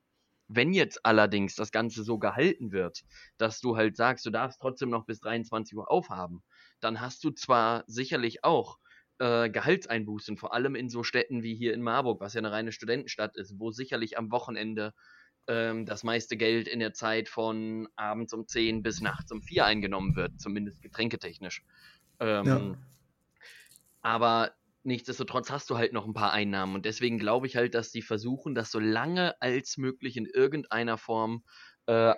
Wenn 0.46 0.72
jetzt 0.72 1.06
allerdings 1.06 1.54
das 1.54 1.70
Ganze 1.70 2.02
so 2.02 2.18
gehalten 2.18 2.72
wird, 2.72 3.02
dass 3.38 3.60
du 3.60 3.76
halt 3.76 3.96
sagst, 3.96 4.26
du 4.26 4.30
darfst 4.30 4.60
trotzdem 4.60 4.90
noch 4.90 5.06
bis 5.06 5.20
23 5.20 5.76
Uhr 5.76 5.90
aufhaben, 5.90 6.42
dann 6.80 7.00
hast 7.00 7.22
du 7.22 7.30
zwar 7.30 7.84
sicherlich 7.86 8.42
auch 8.42 8.78
äh, 9.20 9.50
Gehaltseinbußen, 9.50 10.36
vor 10.36 10.54
allem 10.54 10.74
in 10.74 10.88
so 10.88 11.02
Städten 11.02 11.42
wie 11.42 11.54
hier 11.54 11.74
in 11.74 11.82
Marburg, 11.82 12.20
was 12.20 12.34
ja 12.34 12.38
eine 12.38 12.50
reine 12.50 12.72
Studentenstadt 12.72 13.36
ist, 13.36 13.60
wo 13.60 13.70
sicherlich 13.70 14.18
am 14.18 14.32
Wochenende 14.32 14.94
ähm, 15.46 15.84
das 15.84 16.02
meiste 16.02 16.36
Geld 16.36 16.66
in 16.66 16.80
der 16.80 16.94
Zeit 16.94 17.28
von 17.28 17.86
abends 17.96 18.32
um 18.32 18.48
10 18.48 18.82
bis 18.82 19.00
nachts 19.00 19.30
um 19.30 19.42
4 19.42 19.66
eingenommen 19.66 20.16
wird, 20.16 20.40
zumindest 20.40 20.82
getränketechnisch. 20.82 21.62
Ähm, 22.18 22.46
ja. 22.46 22.74
Aber 24.00 24.52
nichtsdestotrotz 24.84 25.50
hast 25.50 25.68
du 25.68 25.76
halt 25.76 25.92
noch 25.92 26.06
ein 26.06 26.14
paar 26.14 26.32
Einnahmen 26.32 26.74
und 26.74 26.86
deswegen 26.86 27.18
glaube 27.18 27.46
ich 27.46 27.56
halt, 27.56 27.74
dass 27.74 27.92
die 27.92 28.02
versuchen, 28.02 28.54
das 28.54 28.70
so 28.70 28.80
lange 28.80 29.40
als 29.42 29.76
möglich 29.76 30.16
in 30.16 30.24
irgendeiner 30.24 30.96
Form 30.96 31.44
äh, 31.44 31.69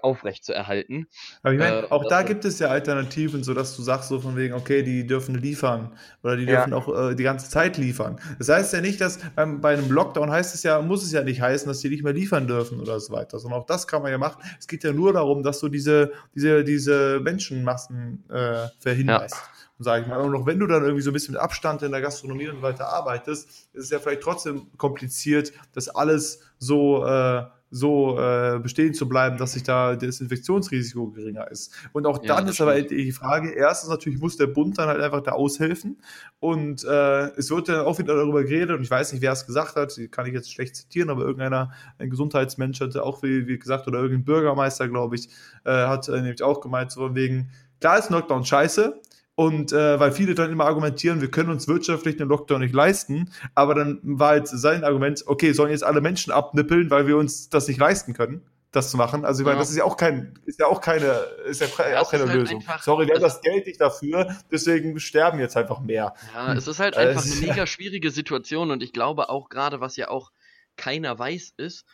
aufrecht 0.03 0.45
zu 0.45 0.53
erhalten. 0.53 1.07
Aber 1.43 1.53
ich 1.53 1.59
meine, 1.59 1.83
äh, 1.83 1.91
auch 1.91 2.07
da 2.09 2.23
gibt 2.23 2.45
es 2.45 2.59
ja 2.59 2.69
Alternativen, 2.69 3.43
so 3.43 3.55
dass 3.55 3.77
du 3.77 3.83
sagst 3.83 4.09
so 4.09 4.21
von 4.21 4.37
wegen, 4.37 4.55
okay, 4.55 4.83
die 4.83 5.07
dürfen 5.07 5.35
liefern 5.35 5.97
oder 6.23 6.37
die 6.37 6.47
dürfen 6.47 6.71
ja. 6.71 6.77
auch 6.77 7.11
äh, 7.11 7.15
die 7.15 7.23
ganze 7.23 7.49
Zeit 7.49 7.77
liefern. 7.79 8.21
Das 8.39 8.49
heißt 8.49 8.73
ja 8.73 8.81
nicht, 8.81 9.01
dass 9.01 9.19
beim, 9.35 9.61
bei 9.61 9.73
einem 9.73 9.91
Lockdown 9.91 10.31
heißt 10.31 10.55
es 10.55 10.63
ja, 10.63 10.81
muss 10.83 11.03
es 11.03 11.13
ja 11.13 11.23
nicht 11.23 11.41
heißen, 11.41 11.69
dass 11.69 11.81
die 11.81 11.89
nicht 11.89 12.05
mehr 12.05 12.13
liefern 12.13 12.47
dürfen 12.47 12.81
oder 12.81 13.01
so 13.01 13.13
weiter, 13.13 13.39
sondern 13.39 13.61
auch 13.61 13.67
das 13.67 13.87
kann 13.87 14.03
man 14.03 14.11
ja 14.11 14.19
machen. 14.19 14.43
Es 14.59 14.67
geht 14.67 14.85
ja 14.85 14.93
nur 14.93 15.13
darum, 15.13 15.43
dass 15.43 15.61
du 15.61 15.69
diese, 15.69 16.13
diese, 16.35 16.65
diese 16.65 17.21
Menschenmassen 17.21 18.25
äh, 18.31 18.69
verhinderst. 18.79 19.35
Ja 19.35 19.53
sage 19.79 20.03
ich 20.03 20.09
mal. 20.09 20.19
Und 20.19 20.35
auch 20.35 20.47
wenn 20.47 20.59
du 20.59 20.67
dann 20.67 20.83
irgendwie 20.83 21.03
so 21.03 21.11
ein 21.11 21.13
bisschen 21.13 21.33
mit 21.33 21.43
Abstand 21.43 21.83
in 21.83 21.91
der 21.91 22.01
Gastronomie 22.01 22.49
und 22.49 22.63
weiter 22.63 22.89
arbeitest, 22.89 23.49
ist 23.73 23.85
es 23.85 23.91
ja 23.91 23.99
vielleicht 23.99 24.23
trotzdem 24.23 24.67
kompliziert, 24.77 25.53
das 25.73 25.89
alles 25.89 26.41
so 26.59 27.05
äh, 27.05 27.43
so 27.75 28.19
äh, 28.19 28.61
bestehen 28.63 28.93
zu 28.93 29.09
bleiben, 29.09 29.39
dass 29.39 29.55
sich 29.55 29.63
da 29.63 29.97
das 29.97 30.21
Infektionsrisiko 30.21 31.09
geringer 31.09 31.51
ist. 31.51 31.73
Und 31.95 32.07
auch 32.07 32.19
dann 32.19 32.45
ja, 32.45 32.51
ist 32.51 32.61
aber 32.61 32.81
die 32.83 33.13
Frage, 33.13 33.51
erstens 33.51 33.89
natürlich 33.89 34.21
muss 34.21 34.37
der 34.37 34.47
Bund 34.47 34.77
dann 34.77 34.89
halt 34.89 35.01
einfach 35.01 35.23
da 35.23 35.33
aushelfen 35.33 35.97
und 36.39 36.85
äh, 36.85 37.29
es 37.37 37.51
wird 37.51 37.71
dann 37.71 37.87
auch 37.87 37.99
wieder 37.99 38.15
darüber 38.15 38.45
geredet 38.45 38.77
und 38.77 38.83
ich 38.83 38.91
weiß 38.91 39.15
nicht, 39.15 39.23
wer 39.23 39.33
es 39.33 39.47
gesagt 39.47 39.77
hat, 39.77 39.99
kann 40.11 40.27
ich 40.27 40.35
jetzt 40.35 40.53
schlecht 40.53 40.77
zitieren, 40.77 41.09
aber 41.09 41.23
irgendeiner, 41.23 41.73
ein 41.99 42.11
Gesundheitsmensch 42.11 42.79
hatte 42.83 43.03
auch 43.03 43.23
wie, 43.23 43.47
wie 43.47 43.59
gesagt 43.59 43.89
oder 43.89 44.01
irgendein 44.01 44.25
Bürgermeister, 44.25 44.87
glaube 44.89 45.17
ich, 45.17 45.31
äh, 45.65 45.71
hat 45.71 46.09
äh, 46.09 46.21
nämlich 46.21 46.43
auch 46.43 46.61
gemeint, 46.61 46.93
so 46.93 47.01
von 47.01 47.15
wegen, 47.15 47.51
klar 47.81 47.99
ist 47.99 48.11
ein 48.11 48.15
Lockdown 48.15 48.45
scheiße, 48.45 49.01
und 49.35 49.73
äh, 49.73 49.99
weil 49.99 50.13
viele 50.13 50.35
dann 50.35 50.51
immer 50.51 50.67
argumentieren, 50.67 51.21
wir 51.21 51.31
können 51.31 51.51
uns 51.51 51.67
wirtschaftlich 51.67 52.17
den 52.17 52.29
Lockdown 52.29 52.61
nicht 52.61 52.75
leisten, 52.75 53.33
aber 53.55 53.75
dann 53.75 53.99
war 54.03 54.31
halt 54.31 54.49
sein 54.49 54.85
Argument, 54.85 55.25
okay, 55.27 55.53
sollen 55.53 55.71
jetzt 55.71 55.85
alle 55.85 56.01
Menschen 56.01 56.33
abnippeln, 56.33 56.91
weil 56.91 57.07
wir 57.07 57.17
uns 57.17 57.49
das 57.49 57.67
nicht 57.67 57.81
leisten 57.81 58.13
können, 58.13 58.43
das 58.73 58.91
zu 58.91 58.99
machen. 58.99 59.25
Also 59.25 59.41
ich 59.41 59.47
meine, 59.47 59.57
ja. 59.57 59.63
das 59.63 59.71
ist 59.71 59.77
ja 59.77 59.85
auch 59.85 59.97
kein, 59.97 60.39
ist 60.45 60.61
ja 60.61 60.67
auch 60.67 60.81
keine, 60.83 61.07
ist 61.47 61.63
ja, 61.63 61.67
ja 61.91 62.01
auch 62.03 62.11
keine 62.11 62.27
halt 62.27 62.41
Lösung. 62.41 62.63
Sorry, 62.83 63.07
wir 63.07 63.15
haben 63.15 63.23
das 63.23 63.41
Geld 63.41 63.67
nicht 63.67 63.81
dafür, 63.81 64.37
deswegen 64.51 65.01
sterben 65.01 65.41
jetzt 65.41 65.57
einfach 65.57 65.81
mehr. 65.81 66.15
Ja, 66.35 66.53
es 66.53 66.67
ist 66.69 66.79
halt 66.79 66.97
einfach 66.97 67.25
eine 67.25 67.35
mega 67.37 67.67
schwierige 67.67 68.11
Situation 68.11 68.71
und 68.71 68.83
ich 68.83 68.93
glaube 68.93 69.31
auch 69.31 69.49
gerade, 69.49 69.81
was 69.81 69.97
ja 69.97 70.09
auch 70.09 70.31
keiner 70.77 71.19
weiß, 71.19 71.55
ist, 71.57 71.85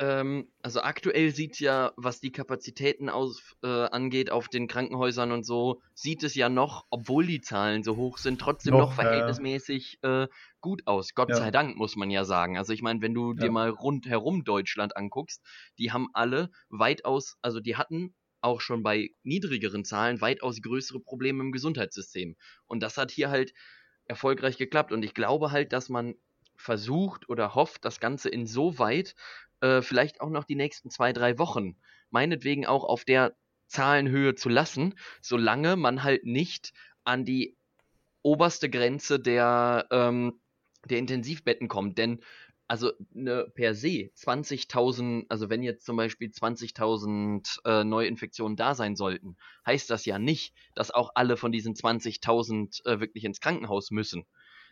ähm, 0.00 0.48
also 0.62 0.80
aktuell 0.80 1.30
sieht 1.34 1.58
ja, 1.58 1.92
was 1.96 2.20
die 2.20 2.30
Kapazitäten 2.30 3.08
aus, 3.08 3.56
äh, 3.62 3.66
angeht 3.66 4.30
auf 4.30 4.48
den 4.48 4.68
Krankenhäusern 4.68 5.32
und 5.32 5.44
so, 5.44 5.82
sieht 5.94 6.22
es 6.22 6.34
ja 6.34 6.48
noch, 6.48 6.86
obwohl 6.90 7.26
die 7.26 7.40
Zahlen 7.40 7.82
so 7.82 7.96
hoch 7.96 8.18
sind, 8.18 8.40
trotzdem 8.40 8.74
noch, 8.74 8.90
noch 8.90 8.92
verhältnismäßig 8.92 9.98
äh, 10.02 10.28
gut 10.60 10.86
aus. 10.86 11.14
Gott 11.14 11.30
ja. 11.30 11.36
sei 11.36 11.50
Dank, 11.50 11.76
muss 11.76 11.96
man 11.96 12.10
ja 12.10 12.24
sagen. 12.24 12.56
Also 12.56 12.72
ich 12.72 12.82
meine, 12.82 13.00
wenn 13.00 13.14
du 13.14 13.32
ja. 13.32 13.40
dir 13.40 13.50
mal 13.50 13.70
rundherum 13.70 14.44
Deutschland 14.44 14.96
anguckst, 14.96 15.42
die 15.78 15.90
haben 15.90 16.08
alle 16.12 16.50
weitaus, 16.68 17.36
also 17.42 17.58
die 17.58 17.76
hatten 17.76 18.14
auch 18.40 18.60
schon 18.60 18.84
bei 18.84 19.10
niedrigeren 19.24 19.84
Zahlen 19.84 20.20
weitaus 20.20 20.62
größere 20.62 21.00
Probleme 21.00 21.42
im 21.42 21.50
Gesundheitssystem. 21.50 22.36
Und 22.66 22.84
das 22.84 22.96
hat 22.96 23.10
hier 23.10 23.30
halt 23.30 23.52
erfolgreich 24.04 24.58
geklappt. 24.58 24.92
Und 24.92 25.02
ich 25.02 25.12
glaube 25.12 25.50
halt, 25.50 25.72
dass 25.72 25.88
man 25.88 26.14
versucht 26.56 27.28
oder 27.28 27.54
hofft, 27.54 27.84
das 27.84 28.00
Ganze 28.00 28.28
insoweit 28.28 29.14
äh, 29.60 29.82
vielleicht 29.82 30.20
auch 30.20 30.30
noch 30.30 30.44
die 30.44 30.54
nächsten 30.54 30.90
zwei, 30.90 31.12
drei 31.12 31.38
Wochen, 31.38 31.76
meinetwegen 32.10 32.66
auch 32.66 32.84
auf 32.84 33.04
der 33.04 33.36
Zahlenhöhe 33.66 34.34
zu 34.34 34.48
lassen, 34.48 34.94
solange 35.20 35.76
man 35.76 36.02
halt 36.02 36.24
nicht 36.24 36.72
an 37.04 37.24
die 37.24 37.56
oberste 38.22 38.70
Grenze 38.70 39.20
der, 39.20 39.86
ähm, 39.90 40.40
der 40.84 40.98
Intensivbetten 40.98 41.68
kommt. 41.68 41.98
Denn 41.98 42.20
also 42.68 42.92
ne, 43.12 43.50
per 43.54 43.74
se 43.74 44.10
20.000, 44.14 45.24
also 45.30 45.48
wenn 45.48 45.62
jetzt 45.62 45.86
zum 45.86 45.96
Beispiel 45.96 46.28
20.000 46.28 47.64
äh, 47.64 47.82
Neuinfektionen 47.82 48.56
da 48.56 48.74
sein 48.74 48.94
sollten, 48.94 49.36
heißt 49.64 49.88
das 49.88 50.04
ja 50.04 50.18
nicht, 50.18 50.54
dass 50.74 50.90
auch 50.90 51.12
alle 51.14 51.38
von 51.38 51.50
diesen 51.50 51.74
20.000 51.74 52.84
äh, 52.84 53.00
wirklich 53.00 53.24
ins 53.24 53.40
Krankenhaus 53.40 53.90
müssen, 53.90 54.26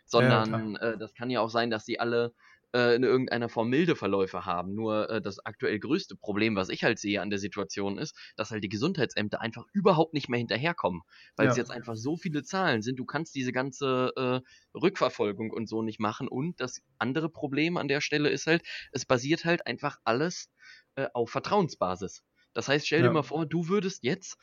sondern 0.05 0.73
ja, 0.73 0.91
äh, 0.91 0.97
das 0.99 1.15
kann 1.15 1.31
ja 1.31 1.41
auch 1.41 1.49
sein, 1.49 1.71
dass 1.71 1.85
sie 1.85 1.99
alle 1.99 2.35
äh, 2.77 2.95
in 2.95 3.03
irgendeiner 3.03 3.49
Form 3.49 3.69
milde 3.69 3.95
Verläufe 3.95 4.45
haben. 4.45 4.75
Nur 4.75 5.09
äh, 5.09 5.19
das 5.19 5.43
aktuell 5.43 5.79
größte 5.79 6.15
Problem, 6.15 6.55
was 6.55 6.69
ich 6.69 6.83
halt 6.83 6.99
sehe 6.99 7.21
an 7.21 7.31
der 7.31 7.39
Situation 7.39 7.97
ist, 7.97 8.15
dass 8.35 8.51
halt 8.51 8.63
die 8.63 8.69
Gesundheitsämter 8.69 9.41
einfach 9.41 9.65
überhaupt 9.73 10.13
nicht 10.13 10.29
mehr 10.29 10.37
hinterherkommen, 10.37 11.01
weil 11.35 11.47
ja. 11.47 11.51
es 11.51 11.57
jetzt 11.57 11.71
einfach 11.71 11.95
so 11.95 12.17
viele 12.17 12.43
Zahlen 12.43 12.83
sind. 12.83 12.99
Du 12.99 13.05
kannst 13.05 13.33
diese 13.33 13.51
ganze 13.51 14.13
äh, 14.15 14.77
Rückverfolgung 14.77 15.49
und 15.49 15.67
so 15.67 15.81
nicht 15.81 15.99
machen. 15.99 16.27
Und 16.27 16.61
das 16.61 16.83
andere 16.99 17.29
Problem 17.29 17.77
an 17.77 17.87
der 17.87 17.99
Stelle 17.99 18.29
ist 18.29 18.45
halt, 18.45 18.61
es 18.91 19.05
basiert 19.05 19.43
halt 19.43 19.65
einfach 19.65 19.97
alles 20.03 20.51
äh, 20.95 21.07
auf 21.13 21.31
Vertrauensbasis. 21.31 22.23
Das 22.53 22.67
heißt, 22.67 22.85
stell 22.85 23.01
ja. 23.01 23.07
dir 23.07 23.13
mal 23.13 23.23
vor, 23.23 23.47
du 23.47 23.69
würdest 23.69 24.03
jetzt 24.03 24.37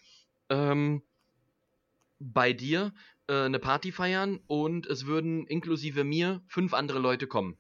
ähm, 0.49 1.03
bei 2.19 2.53
dir 2.53 2.93
äh, 3.29 3.45
eine 3.45 3.61
Party 3.61 3.93
feiern 3.93 4.41
und 4.49 4.87
es 4.87 5.07
würden 5.07 5.47
inklusive 5.47 6.03
mir 6.03 6.43
fünf 6.49 6.75
andere 6.75 6.99
Leute 6.99 7.29
kommen. 7.29 7.59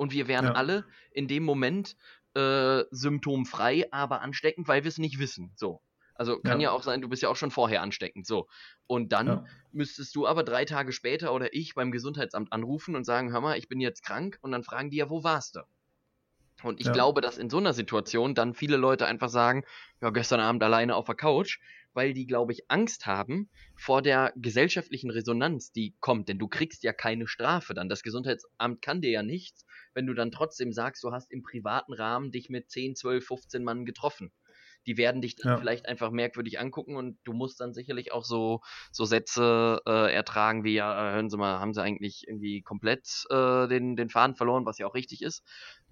Und 0.00 0.12
wir 0.12 0.28
wären 0.28 0.46
ja. 0.46 0.52
alle 0.52 0.86
in 1.12 1.28
dem 1.28 1.42
Moment 1.42 1.94
äh, 2.32 2.84
symptomfrei, 2.90 3.86
aber 3.92 4.22
ansteckend, 4.22 4.66
weil 4.66 4.82
wir 4.82 4.88
es 4.88 4.96
nicht 4.96 5.18
wissen. 5.18 5.52
So. 5.56 5.82
Also 6.14 6.40
kann 6.40 6.58
ja. 6.58 6.70
ja. 6.70 6.72
auch 6.74 6.82
sein, 6.82 7.02
du 7.02 7.08
bist 7.10 7.20
ja 7.22 7.28
auch 7.28 7.36
schon 7.36 7.50
vorher 7.50 7.82
ansteckend. 7.82 8.26
So. 8.26 8.48
Und 8.86 9.12
dann 9.12 9.26
ja. 9.26 9.44
müsstest 9.72 10.16
du 10.16 10.26
aber 10.26 10.42
drei 10.42 10.64
Tage 10.64 10.92
später 10.92 11.34
oder 11.34 11.52
ich 11.52 11.74
beim 11.74 11.92
Gesundheitsamt 11.92 12.50
anrufen 12.50 12.96
und 12.96 13.04
sagen, 13.04 13.30
hör 13.30 13.42
mal, 13.42 13.58
ich 13.58 13.68
bin 13.68 13.78
jetzt 13.78 14.02
krank. 14.02 14.38
Und 14.40 14.52
dann 14.52 14.64
fragen 14.64 14.88
die 14.88 14.96
ja, 14.96 15.10
wo 15.10 15.22
warst 15.22 15.56
du? 15.56 15.60
Und 16.62 16.80
ich 16.80 16.86
ja. 16.86 16.92
glaube, 16.92 17.20
dass 17.20 17.36
in 17.36 17.50
so 17.50 17.58
einer 17.58 17.74
Situation 17.74 18.34
dann 18.34 18.54
viele 18.54 18.78
Leute 18.78 19.04
einfach 19.04 19.28
sagen, 19.28 19.64
ja, 20.00 20.08
gestern 20.08 20.40
Abend 20.40 20.62
alleine 20.62 20.96
auf 20.96 21.04
der 21.04 21.14
Couch, 21.14 21.58
weil 21.92 22.14
die, 22.14 22.26
glaube 22.26 22.52
ich, 22.52 22.70
Angst 22.70 23.06
haben 23.06 23.50
vor 23.76 24.02
der 24.02 24.32
gesellschaftlichen 24.36 25.10
Resonanz, 25.10 25.72
die 25.72 25.96
kommt. 26.00 26.28
Denn 26.28 26.38
du 26.38 26.48
kriegst 26.48 26.82
ja 26.82 26.92
keine 26.92 27.26
Strafe 27.26 27.74
dann. 27.74 27.88
Das 27.88 28.02
Gesundheitsamt 28.02 28.82
kann 28.82 29.00
dir 29.00 29.10
ja 29.10 29.22
nichts, 29.22 29.64
wenn 29.94 30.06
du 30.06 30.14
dann 30.14 30.30
trotzdem 30.30 30.72
sagst, 30.72 31.02
du 31.04 31.12
hast 31.12 31.30
im 31.32 31.42
privaten 31.42 31.92
Rahmen 31.92 32.30
dich 32.30 32.48
mit 32.48 32.70
10, 32.70 32.96
12, 32.96 33.24
15 33.24 33.64
Mann 33.64 33.84
getroffen. 33.84 34.32
Die 34.86 34.96
werden 34.96 35.20
dich 35.20 35.36
dann 35.36 35.52
ja. 35.52 35.58
vielleicht 35.58 35.86
einfach 35.86 36.10
merkwürdig 36.10 36.58
angucken 36.58 36.96
und 36.96 37.18
du 37.24 37.32
musst 37.32 37.60
dann 37.60 37.74
sicherlich 37.74 38.12
auch 38.12 38.24
so, 38.24 38.60
so 38.90 39.04
Sätze 39.04 39.80
äh, 39.86 40.12
ertragen 40.12 40.64
wie, 40.64 40.74
ja, 40.74 41.10
äh, 41.10 41.14
hören 41.14 41.28
Sie 41.28 41.36
mal, 41.36 41.60
haben 41.60 41.74
Sie 41.74 41.82
eigentlich 41.82 42.24
irgendwie 42.26 42.62
komplett 42.62 43.24
äh, 43.28 43.68
den, 43.68 43.96
den 43.96 44.08
Faden 44.08 44.36
verloren, 44.36 44.64
was 44.64 44.78
ja 44.78 44.86
auch 44.86 44.94
richtig 44.94 45.20
ist. 45.22 45.42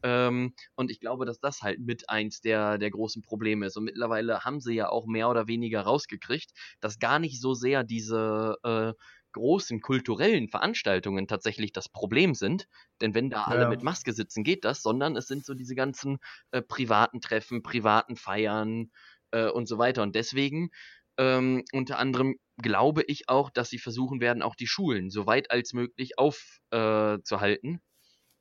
Ähm, 0.03 0.55
und 0.75 0.91
ich 0.91 1.01
glaube, 1.01 1.27
dass 1.27 1.41
das 1.41 1.63
halt 1.63 1.81
mit 1.81 2.09
eins 2.09 2.41
der, 2.41 2.79
der 2.79 2.91
großen 2.91 3.23
Probleme 3.23 3.67
ist. 3.67 3.77
Und 3.77 3.85
mittlerweile 3.85 4.41
haben 4.45 4.61
sie 4.61 4.75
ja 4.75 4.89
auch 4.89 5.07
mehr 5.07 5.29
oder 5.29 5.49
weniger 5.49 5.83
rausgekriegt, 5.83 6.51
dass 6.81 6.99
gar 6.99 7.19
nicht 7.19 7.41
so 7.41 7.55
sehr 7.55 7.85
diese 7.85 8.57
äh, 8.63 8.93
großen 9.33 9.81
kulturellen 9.81 10.49
Veranstaltungen 10.49 11.27
tatsächlich 11.27 11.73
das 11.73 11.89
Problem 11.89 12.35
sind. 12.35 12.67
Denn 13.01 13.15
wenn 13.15 13.31
da 13.31 13.45
alle 13.45 13.63
ja. 13.63 13.69
mit 13.69 13.83
Maske 13.83 14.13
sitzen, 14.13 14.45
geht 14.45 14.65
das, 14.65 14.83
sondern 14.83 15.17
es 15.17 15.27
sind 15.27 15.45
so 15.45 15.55
diese 15.55 15.75
ganzen 15.75 16.19
äh, 16.51 16.63
privaten 16.63 17.21
Treffen, 17.21 17.63
privaten 17.63 18.17
Feiern 18.17 18.91
äh, 19.31 19.49
und 19.49 19.67
so 19.69 19.79
weiter. 19.79 20.03
Und 20.03 20.15
deswegen 20.15 20.71
ähm, 21.19 21.65
unter 21.73 21.99
anderem 21.99 22.37
glaube 22.63 23.03
ich 23.07 23.29
auch, 23.29 23.51
dass 23.51 23.69
sie 23.71 23.79
versuchen 23.79 24.21
werden, 24.21 24.43
auch 24.43 24.55
die 24.55 24.67
Schulen 24.67 25.11
so 25.11 25.27
weit 25.27 25.51
als 25.51 25.73
möglich 25.73 26.19
aufzuhalten. 26.19 27.75
Äh, 27.75 27.79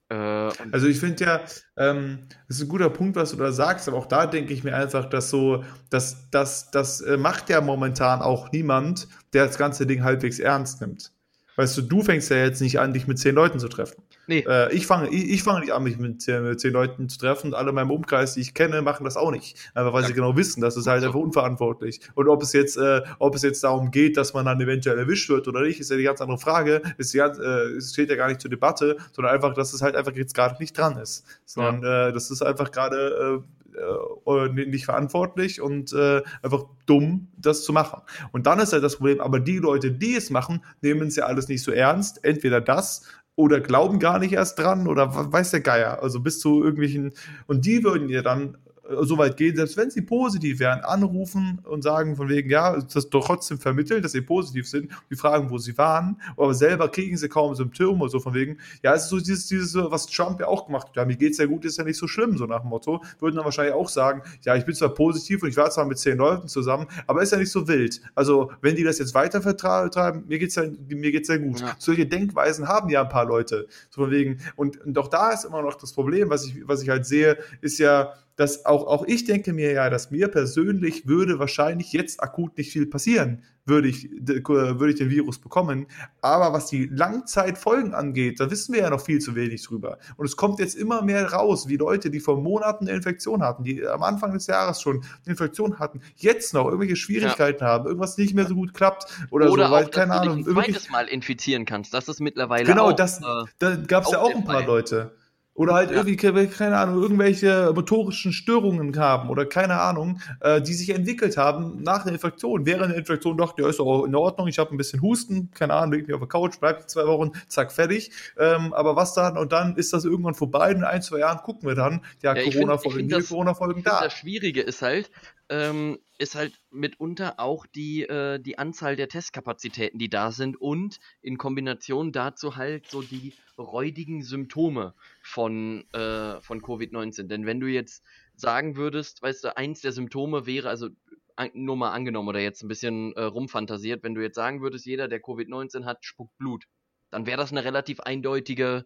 also 0.09 0.87
ich 0.87 0.99
finde 0.99 1.25
ja, 1.25 1.41
ähm, 1.75 2.27
das 2.47 2.57
ist 2.57 2.63
ein 2.63 2.69
guter 2.69 2.89
Punkt, 2.89 3.17
was 3.17 3.31
du 3.31 3.37
da 3.37 3.51
sagst, 3.51 3.87
aber 3.89 3.97
auch 3.97 4.05
da 4.05 4.25
denke 4.25 4.53
ich 4.53 4.63
mir 4.63 4.75
einfach, 4.75 5.05
dass 5.05 5.29
so, 5.29 5.63
dass 5.89 6.29
das, 6.31 6.71
das 6.71 7.01
äh, 7.01 7.17
macht 7.17 7.49
ja 7.49 7.59
momentan 7.59 8.21
auch 8.21 8.51
niemand, 8.51 9.07
der 9.33 9.47
das 9.47 9.57
ganze 9.57 9.85
Ding 9.85 10.03
halbwegs 10.03 10.39
ernst 10.39 10.79
nimmt. 10.79 11.11
Weißt 11.57 11.75
du, 11.75 11.81
du 11.81 12.03
fängst 12.03 12.29
ja 12.29 12.37
jetzt 12.37 12.61
nicht 12.61 12.79
an, 12.79 12.93
dich 12.93 13.07
mit 13.07 13.17
zehn 13.17 13.33
Leuten 13.33 13.57
zu 13.59 13.67
treffen. 13.67 14.03
Nee. 14.27 14.45
Äh, 14.47 14.71
ich 14.73 14.85
fange 14.85 15.09
ich, 15.09 15.27
ich 15.31 15.41
fang 15.41 15.59
nicht 15.59 15.73
an, 15.73 15.81
mich 15.81 15.97
mit 15.97 16.21
zehn, 16.21 16.43
mit 16.43 16.59
zehn, 16.59 16.71
Leuten 16.71 17.09
zu 17.09 17.17
treffen. 17.17 17.55
Alle 17.55 17.69
in 17.69 17.75
meinem 17.75 17.89
Umkreis, 17.89 18.35
die 18.35 18.41
ich 18.41 18.53
kenne, 18.53 18.83
machen 18.83 19.05
das 19.05 19.17
auch 19.17 19.31
nicht. 19.31 19.57
Einfach 19.73 19.91
weil 19.91 20.03
ja. 20.03 20.07
sie 20.07 20.13
genau 20.13 20.37
wissen, 20.37 20.61
das 20.61 20.77
ist 20.77 20.85
halt 20.85 21.01
so. 21.01 21.07
einfach 21.07 21.19
unverantwortlich. 21.19 21.99
Und 22.13 22.27
ob 22.27 22.43
es 22.43 22.53
jetzt, 22.53 22.77
äh, 22.77 23.01
ob 23.17 23.33
es 23.33 23.41
jetzt 23.41 23.63
darum 23.63 23.89
geht, 23.89 24.17
dass 24.17 24.35
man 24.35 24.45
dann 24.45 24.61
eventuell 24.61 24.99
erwischt 24.99 25.29
wird 25.29 25.47
oder 25.47 25.61
nicht, 25.61 25.79
ist 25.79 25.89
ja 25.89 25.97
die 25.97 26.03
ganz 26.03 26.21
andere 26.21 26.37
Frage. 26.37 26.83
Ist 26.99 27.15
die, 27.15 27.17
äh, 27.17 27.77
es 27.77 27.91
steht 27.91 28.11
ja 28.11 28.15
gar 28.17 28.27
nicht 28.27 28.39
zur 28.39 28.51
Debatte, 28.51 28.97
sondern 29.11 29.33
einfach, 29.33 29.55
dass 29.55 29.73
es 29.73 29.81
halt 29.81 29.95
einfach 29.95 30.13
jetzt 30.15 30.35
gerade 30.35 30.57
nicht 30.59 30.77
dran 30.77 30.99
ist. 30.99 31.25
Sondern 31.45 31.81
ja. 31.81 32.09
äh, 32.09 32.13
das 32.13 32.29
ist 32.29 32.43
einfach 32.43 32.69
gerade 32.69 33.43
äh, 33.77 34.45
äh, 34.45 34.65
nicht 34.67 34.85
verantwortlich 34.85 35.61
und 35.61 35.93
äh, 35.93 36.21
einfach 36.41 36.65
dumm, 36.85 37.27
das 37.37 37.63
zu 37.63 37.73
machen. 37.73 38.01
Und 38.31 38.47
dann 38.47 38.59
ist 38.59 38.73
halt 38.73 38.83
das 38.83 38.97
Problem, 38.97 39.21
aber 39.21 39.39
die 39.39 39.57
Leute, 39.57 39.91
die 39.91 40.15
es 40.15 40.29
machen, 40.29 40.63
nehmen 40.81 41.07
es 41.07 41.15
ja 41.15 41.25
alles 41.25 41.47
nicht 41.47 41.63
so 41.63 41.71
ernst. 41.71 42.23
Entweder 42.23 42.61
das 42.61 43.03
oder 43.35 43.59
glauben 43.59 43.99
gar 43.99 44.19
nicht 44.19 44.33
erst 44.33 44.57
dran 44.57 44.87
oder 44.87 45.31
weiß 45.31 45.51
der 45.51 45.61
Geier. 45.61 46.01
Also 46.01 46.19
bis 46.19 46.39
zu 46.39 46.63
irgendwelchen, 46.63 47.13
und 47.45 47.65
die 47.65 47.83
würden 47.83 48.09
ja 48.09 48.21
dann 48.21 48.57
so 49.01 49.17
weit 49.17 49.37
gehen, 49.37 49.55
selbst 49.55 49.77
wenn 49.77 49.89
sie 49.89 50.01
positiv 50.01 50.59
wären, 50.59 50.81
anrufen 50.81 51.59
und 51.63 51.81
sagen 51.81 52.15
von 52.15 52.29
wegen, 52.29 52.49
ja, 52.49 52.79
das 52.79 53.09
doch 53.09 53.25
trotzdem 53.25 53.59
vermitteln, 53.59 54.01
dass 54.01 54.13
sie 54.13 54.21
positiv 54.21 54.67
sind, 54.67 54.91
die 55.09 55.15
fragen, 55.15 55.49
wo 55.49 55.57
sie 55.57 55.77
waren, 55.77 56.21
aber 56.35 56.53
selber 56.53 56.89
kriegen 56.89 57.17
sie 57.17 57.27
kaum 57.27 57.55
Symptome 57.55 58.01
oder 58.01 58.09
so 58.09 58.19
von 58.19 58.33
wegen, 58.33 58.57
ja, 58.83 58.93
es 58.93 59.03
ist 59.03 59.09
so 59.09 59.19
dieses, 59.19 59.47
dieses, 59.47 59.75
was 59.75 60.07
Trump 60.07 60.39
ja 60.39 60.47
auch 60.47 60.67
gemacht 60.67 60.87
hat, 60.89 60.95
ja, 60.95 61.05
mir 61.05 61.17
geht's 61.17 61.37
ja 61.37 61.45
gut, 61.45 61.65
ist 61.65 61.77
ja 61.77 61.83
nicht 61.83 61.97
so 61.97 62.07
schlimm, 62.07 62.37
so 62.37 62.45
nach 62.45 62.61
dem 62.61 62.69
Motto, 62.69 63.03
würden 63.19 63.35
dann 63.35 63.45
wahrscheinlich 63.45 63.73
auch 63.73 63.89
sagen, 63.89 64.21
ja, 64.43 64.55
ich 64.55 64.65
bin 64.65 64.75
zwar 64.75 64.89
positiv 64.89 65.43
und 65.43 65.49
ich 65.49 65.57
war 65.57 65.69
zwar 65.69 65.85
mit 65.85 65.97
zehn 65.97 66.17
Leuten 66.17 66.47
zusammen, 66.47 66.87
aber 67.07 67.21
ist 67.21 67.31
ja 67.31 67.37
nicht 67.37 67.51
so 67.51 67.67
wild. 67.67 68.01
Also, 68.15 68.51
wenn 68.61 68.75
die 68.75 68.83
das 68.83 68.99
jetzt 68.99 69.13
weiter 69.13 69.41
vertreiben, 69.41 70.23
mir 70.27 70.39
geht's 70.39 70.55
ja, 70.55 70.63
mir 70.87 71.11
geht's 71.11 71.27
ja 71.27 71.37
gut. 71.37 71.59
Ja. 71.59 71.75
Solche 71.77 72.05
Denkweisen 72.05 72.67
haben 72.67 72.89
ja 72.89 73.01
ein 73.01 73.09
paar 73.09 73.25
Leute, 73.25 73.67
so 73.89 74.01
von 74.01 74.11
wegen, 74.11 74.39
und, 74.55 74.79
und 74.85 74.97
auch 74.97 75.07
da 75.09 75.31
ist 75.31 75.45
immer 75.45 75.61
noch 75.61 75.75
das 75.75 75.93
Problem, 75.93 76.29
was 76.29 76.45
ich, 76.45 76.67
was 76.67 76.81
ich 76.81 76.89
halt 76.89 77.05
sehe, 77.05 77.37
ist 77.61 77.79
ja, 77.79 78.13
dass 78.37 78.65
auch, 78.65 78.85
auch 78.87 79.03
ich 79.05 79.25
denke 79.25 79.51
mir 79.51 79.71
ja, 79.73 79.89
dass 79.89 80.11
mir 80.11 80.29
persönlich 80.29 81.07
würde 81.07 81.39
wahrscheinlich 81.39 81.91
jetzt 81.91 82.21
akut 82.21 82.57
nicht 82.57 82.71
viel 82.71 82.85
passieren, 82.85 83.43
würde 83.65 83.89
ich, 83.89 84.09
würde 84.11 84.89
ich 84.89 84.95
den 84.95 85.09
Virus 85.09 85.39
bekommen. 85.39 85.87
Aber 86.21 86.53
was 86.53 86.67
die 86.67 86.85
Langzeitfolgen 86.85 87.95
angeht, 87.95 88.39
da 88.39 88.49
wissen 88.49 88.75
wir 88.75 88.81
ja 88.81 88.89
noch 88.91 89.01
viel 89.01 89.19
zu 89.19 89.35
wenig 89.35 89.63
drüber. 89.63 89.97
Und 90.17 90.27
es 90.27 90.37
kommt 90.37 90.59
jetzt 90.59 90.75
immer 90.75 91.01
mehr 91.01 91.33
raus, 91.33 91.67
wie 91.67 91.77
Leute, 91.77 92.11
die 92.11 92.19
vor 92.19 92.39
Monaten 92.39 92.87
eine 92.87 92.95
Infektion 92.95 93.41
hatten, 93.41 93.63
die 93.63 93.85
am 93.85 94.03
Anfang 94.03 94.33
des 94.33 94.45
Jahres 94.45 94.81
schon 94.81 94.97
eine 94.97 95.31
Infektion 95.31 95.79
hatten, 95.79 96.01
jetzt 96.15 96.53
noch 96.53 96.65
irgendwelche 96.65 96.95
Schwierigkeiten 96.95 97.63
ja. 97.63 97.69
haben, 97.69 97.87
irgendwas 97.87 98.17
nicht 98.17 98.35
mehr 98.35 98.45
so 98.45 98.53
gut 98.53 98.75
klappt 98.75 99.05
oder, 99.31 99.51
oder 99.51 99.65
so, 99.65 99.71
weil, 99.71 99.85
auch, 99.85 99.91
keine 99.91 100.11
dass 100.11 100.21
Ahnung. 100.21 100.43
Du 100.43 100.53
dich 100.53 100.57
ein 100.57 100.63
zweites 100.63 100.89
Mal 100.91 101.07
infizieren 101.07 101.65
kannst. 101.65 101.91
Das 101.93 102.07
ist 102.07 102.21
mittlerweile 102.21 102.65
genau, 102.65 102.91
auch, 102.91 102.93
das, 102.93 103.19
äh, 103.19 103.23
da 103.57 103.75
gab 103.77 104.05
es 104.05 104.11
ja 104.11 104.19
auch 104.19 104.33
ein 104.33 104.45
paar 104.45 104.57
Fall. 104.57 104.65
Leute. 104.65 105.11
Oder 105.57 105.73
halt 105.73 105.89
ja. 105.89 105.97
irgendwie, 105.97 106.15
keine 106.15 106.77
Ahnung, 106.77 107.01
irgendwelche 107.01 107.71
motorischen 107.73 108.31
Störungen 108.31 108.95
haben 108.99 109.29
oder 109.29 109.47
keine 109.47 109.81
Ahnung, 109.81 110.21
äh, 110.41 110.61
die 110.61 110.73
sich 110.75 110.91
entwickelt 110.91 111.35
haben 111.35 111.81
nach 111.81 112.03
der 112.03 112.13
Infektion. 112.13 112.67
Während 112.67 112.91
der 112.91 112.97
Infektion 112.99 113.37
dachte, 113.37 113.63
ja, 113.63 113.67
ist 113.67 113.79
auch 113.79 114.05
in 114.05 114.13
Ordnung, 114.13 114.47
ich 114.47 114.59
habe 114.59 114.69
ein 114.69 114.77
bisschen 114.77 115.01
Husten, 115.01 115.49
keine 115.55 115.73
Ahnung, 115.73 115.93
leg 115.93 116.07
mich 116.07 116.13
auf 116.13 116.21
der 116.21 116.29
Couch, 116.29 116.59
bleib 116.59 116.87
zwei 116.87 117.07
Wochen, 117.07 117.31
zack, 117.47 117.71
fertig. 117.71 118.11
Ähm, 118.37 118.71
aber 118.71 118.95
was 118.95 119.15
dann? 119.15 119.35
Und 119.35 119.51
dann 119.51 119.75
ist 119.77 119.93
das 119.93 120.05
irgendwann 120.05 120.35
vorbei, 120.35 120.69
in 120.69 120.83
ein, 120.83 121.01
zwei 121.01 121.19
Jahren 121.19 121.39
gucken 121.39 121.67
wir 121.67 121.73
dann, 121.73 122.01
ja, 122.21 122.35
ja 122.35 122.43
Corona-Folgen, 122.43 123.09
Corona-Folgen 123.09 123.81
da. 123.81 124.03
Das 124.03 124.13
Schwierige 124.13 124.61
ist 124.61 124.83
halt, 124.83 125.09
ähm, 125.49 125.97
ist 126.17 126.35
halt 126.35 126.59
mitunter 126.71 127.39
auch 127.39 127.65
die, 127.65 128.03
äh, 128.03 128.39
die 128.39 128.57
Anzahl 128.57 128.95
der 128.95 129.07
Testkapazitäten, 129.07 129.99
die 129.99 130.09
da 130.09 130.31
sind 130.31 130.59
und 130.59 130.99
in 131.21 131.37
Kombination 131.37 132.11
dazu 132.11 132.55
halt 132.55 132.87
so 132.89 133.01
die 133.01 133.33
räudigen 133.57 134.23
Symptome 134.23 134.93
von, 135.21 135.85
äh, 135.93 136.41
von 136.41 136.61
Covid-19. 136.61 137.27
Denn 137.27 137.45
wenn 137.45 137.59
du 137.59 137.67
jetzt 137.67 138.03
sagen 138.35 138.75
würdest, 138.75 139.21
weißt 139.21 139.43
du, 139.43 139.57
eins 139.57 139.81
der 139.81 139.91
Symptome 139.91 140.45
wäre, 140.45 140.69
also 140.69 140.89
an, 141.35 141.51
nur 141.53 141.77
mal 141.77 141.91
angenommen 141.91 142.27
oder 142.27 142.39
jetzt 142.39 142.63
ein 142.63 142.67
bisschen 142.67 143.13
äh, 143.13 143.23
rumfantasiert, 143.23 144.03
wenn 144.03 144.15
du 144.15 144.21
jetzt 144.21 144.35
sagen 144.35 144.61
würdest, 144.61 144.85
jeder, 144.85 145.07
der 145.07 145.21
Covid-19 145.21 145.85
hat, 145.85 146.03
spuckt 146.03 146.37
Blut, 146.37 146.65
dann 147.09 147.25
wäre 147.25 147.37
das 147.37 147.51
eine 147.51 147.63
relativ 147.63 147.99
eindeutige 148.01 148.85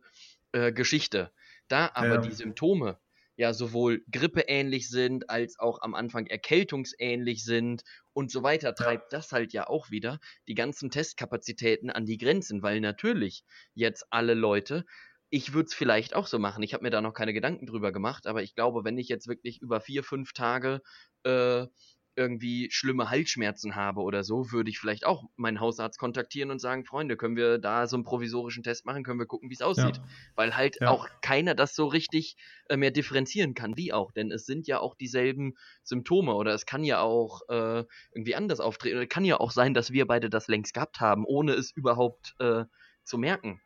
äh, 0.52 0.72
Geschichte. 0.72 1.32
Da 1.68 1.92
aber 1.94 2.16
ja. 2.16 2.18
die 2.18 2.32
Symptome 2.32 3.00
ja 3.42 3.54
sowohl 3.54 4.04
grippeähnlich 4.12 4.88
sind, 4.88 5.30
als 5.30 5.58
auch 5.58 5.82
am 5.82 5.96
Anfang 5.96 6.28
erkältungsähnlich 6.28 7.44
sind 7.44 7.82
und 8.14 8.32
so 8.32 8.44
weiter, 8.44 8.76
treibt 8.76 9.12
das 9.14 9.32
halt 9.32 9.52
ja 9.52 9.68
auch 9.68 9.90
wieder 9.90 10.20
die 10.48 10.54
ganzen 10.54 10.92
Testkapazitäten 10.92 11.90
an 11.90 12.06
die 12.06 12.20
Grenzen, 12.20 12.62
weil 12.62 12.80
natürlich 12.80 13.44
jetzt 13.74 14.06
alle 14.12 14.36
Leute 14.36 14.86
ich 15.34 15.54
würde 15.54 15.68
es 15.68 15.74
vielleicht 15.74 16.14
auch 16.14 16.28
so 16.28 16.40
machen. 16.40 16.62
Ich 16.62 16.74
habe 16.74 16.84
mir 16.84 16.90
da 16.90 17.00
noch 17.00 17.14
keine 17.14 17.32
Gedanken 17.32 17.66
drüber 17.66 17.94
gemacht, 17.94 18.28
aber 18.28 18.44
ich 18.44 18.54
glaube, 18.54 18.84
wenn 18.84 18.98
ich 18.98 19.08
jetzt 19.08 19.30
wirklich 19.30 19.62
über 19.62 19.80
vier, 19.80 20.04
fünf 20.04 20.34
Tage 20.34 20.82
äh, 21.24 21.68
irgendwie 22.16 22.70
schlimme 22.72 23.10
Halsschmerzen 23.10 23.76
habe 23.76 24.02
oder 24.02 24.24
so, 24.24 24.52
würde 24.52 24.70
ich 24.70 24.80
vielleicht 24.80 25.06
auch 25.06 25.24
meinen 25.36 25.60
Hausarzt 25.60 25.98
kontaktieren 25.98 26.52
und 26.52 26.60
sagen, 26.60 26.86
Freunde, 26.86 27.16
können 27.16 27.36
wir 27.36 27.58
da 27.58 27.88
so 27.88 27.96
einen 27.96 28.04
provisorischen 28.04 28.64
Test 28.64 28.86
machen, 28.86 29.04
können 29.04 29.20
wir 29.20 29.26
gucken, 29.26 29.50
wie 29.50 29.54
es 29.54 29.62
aussieht. 29.62 29.98
Ja. 29.98 30.04
Weil 30.36 30.56
halt 30.56 30.78
ja. 30.82 30.90
auch 30.90 31.08
keiner 31.22 31.56
das 31.56 31.76
so 31.76 31.88
richtig 31.88 32.36
äh, 32.70 32.78
mehr 32.78 32.92
differenzieren 32.92 33.54
kann, 33.54 33.78
wie 33.78 33.94
auch. 33.94 34.12
Denn 34.12 34.32
es 34.32 34.46
sind 34.46 34.68
ja 34.68 34.80
auch 34.80 34.96
dieselben 34.96 35.56
Symptome 35.84 36.34
oder 36.34 36.54
es 36.54 36.66
kann 36.66 36.84
ja 36.84 37.02
auch 37.02 37.42
äh, 37.50 37.86
irgendwie 38.14 38.36
anders 38.36 38.60
auftreten. 38.60 38.98
Oder 38.98 39.08
kann 39.08 39.26
ja 39.26 39.40
auch 39.40 39.52
sein, 39.52 39.74
dass 39.74 39.92
wir 39.92 40.06
beide 40.06 40.30
das 40.30 40.48
längst 40.48 40.74
gehabt 40.74 41.00
haben, 41.00 41.26
ohne 41.26 41.54
es 41.54 41.72
überhaupt 41.72 42.36
äh, 42.40 42.66
zu 43.04 43.18
merken. 43.18 43.62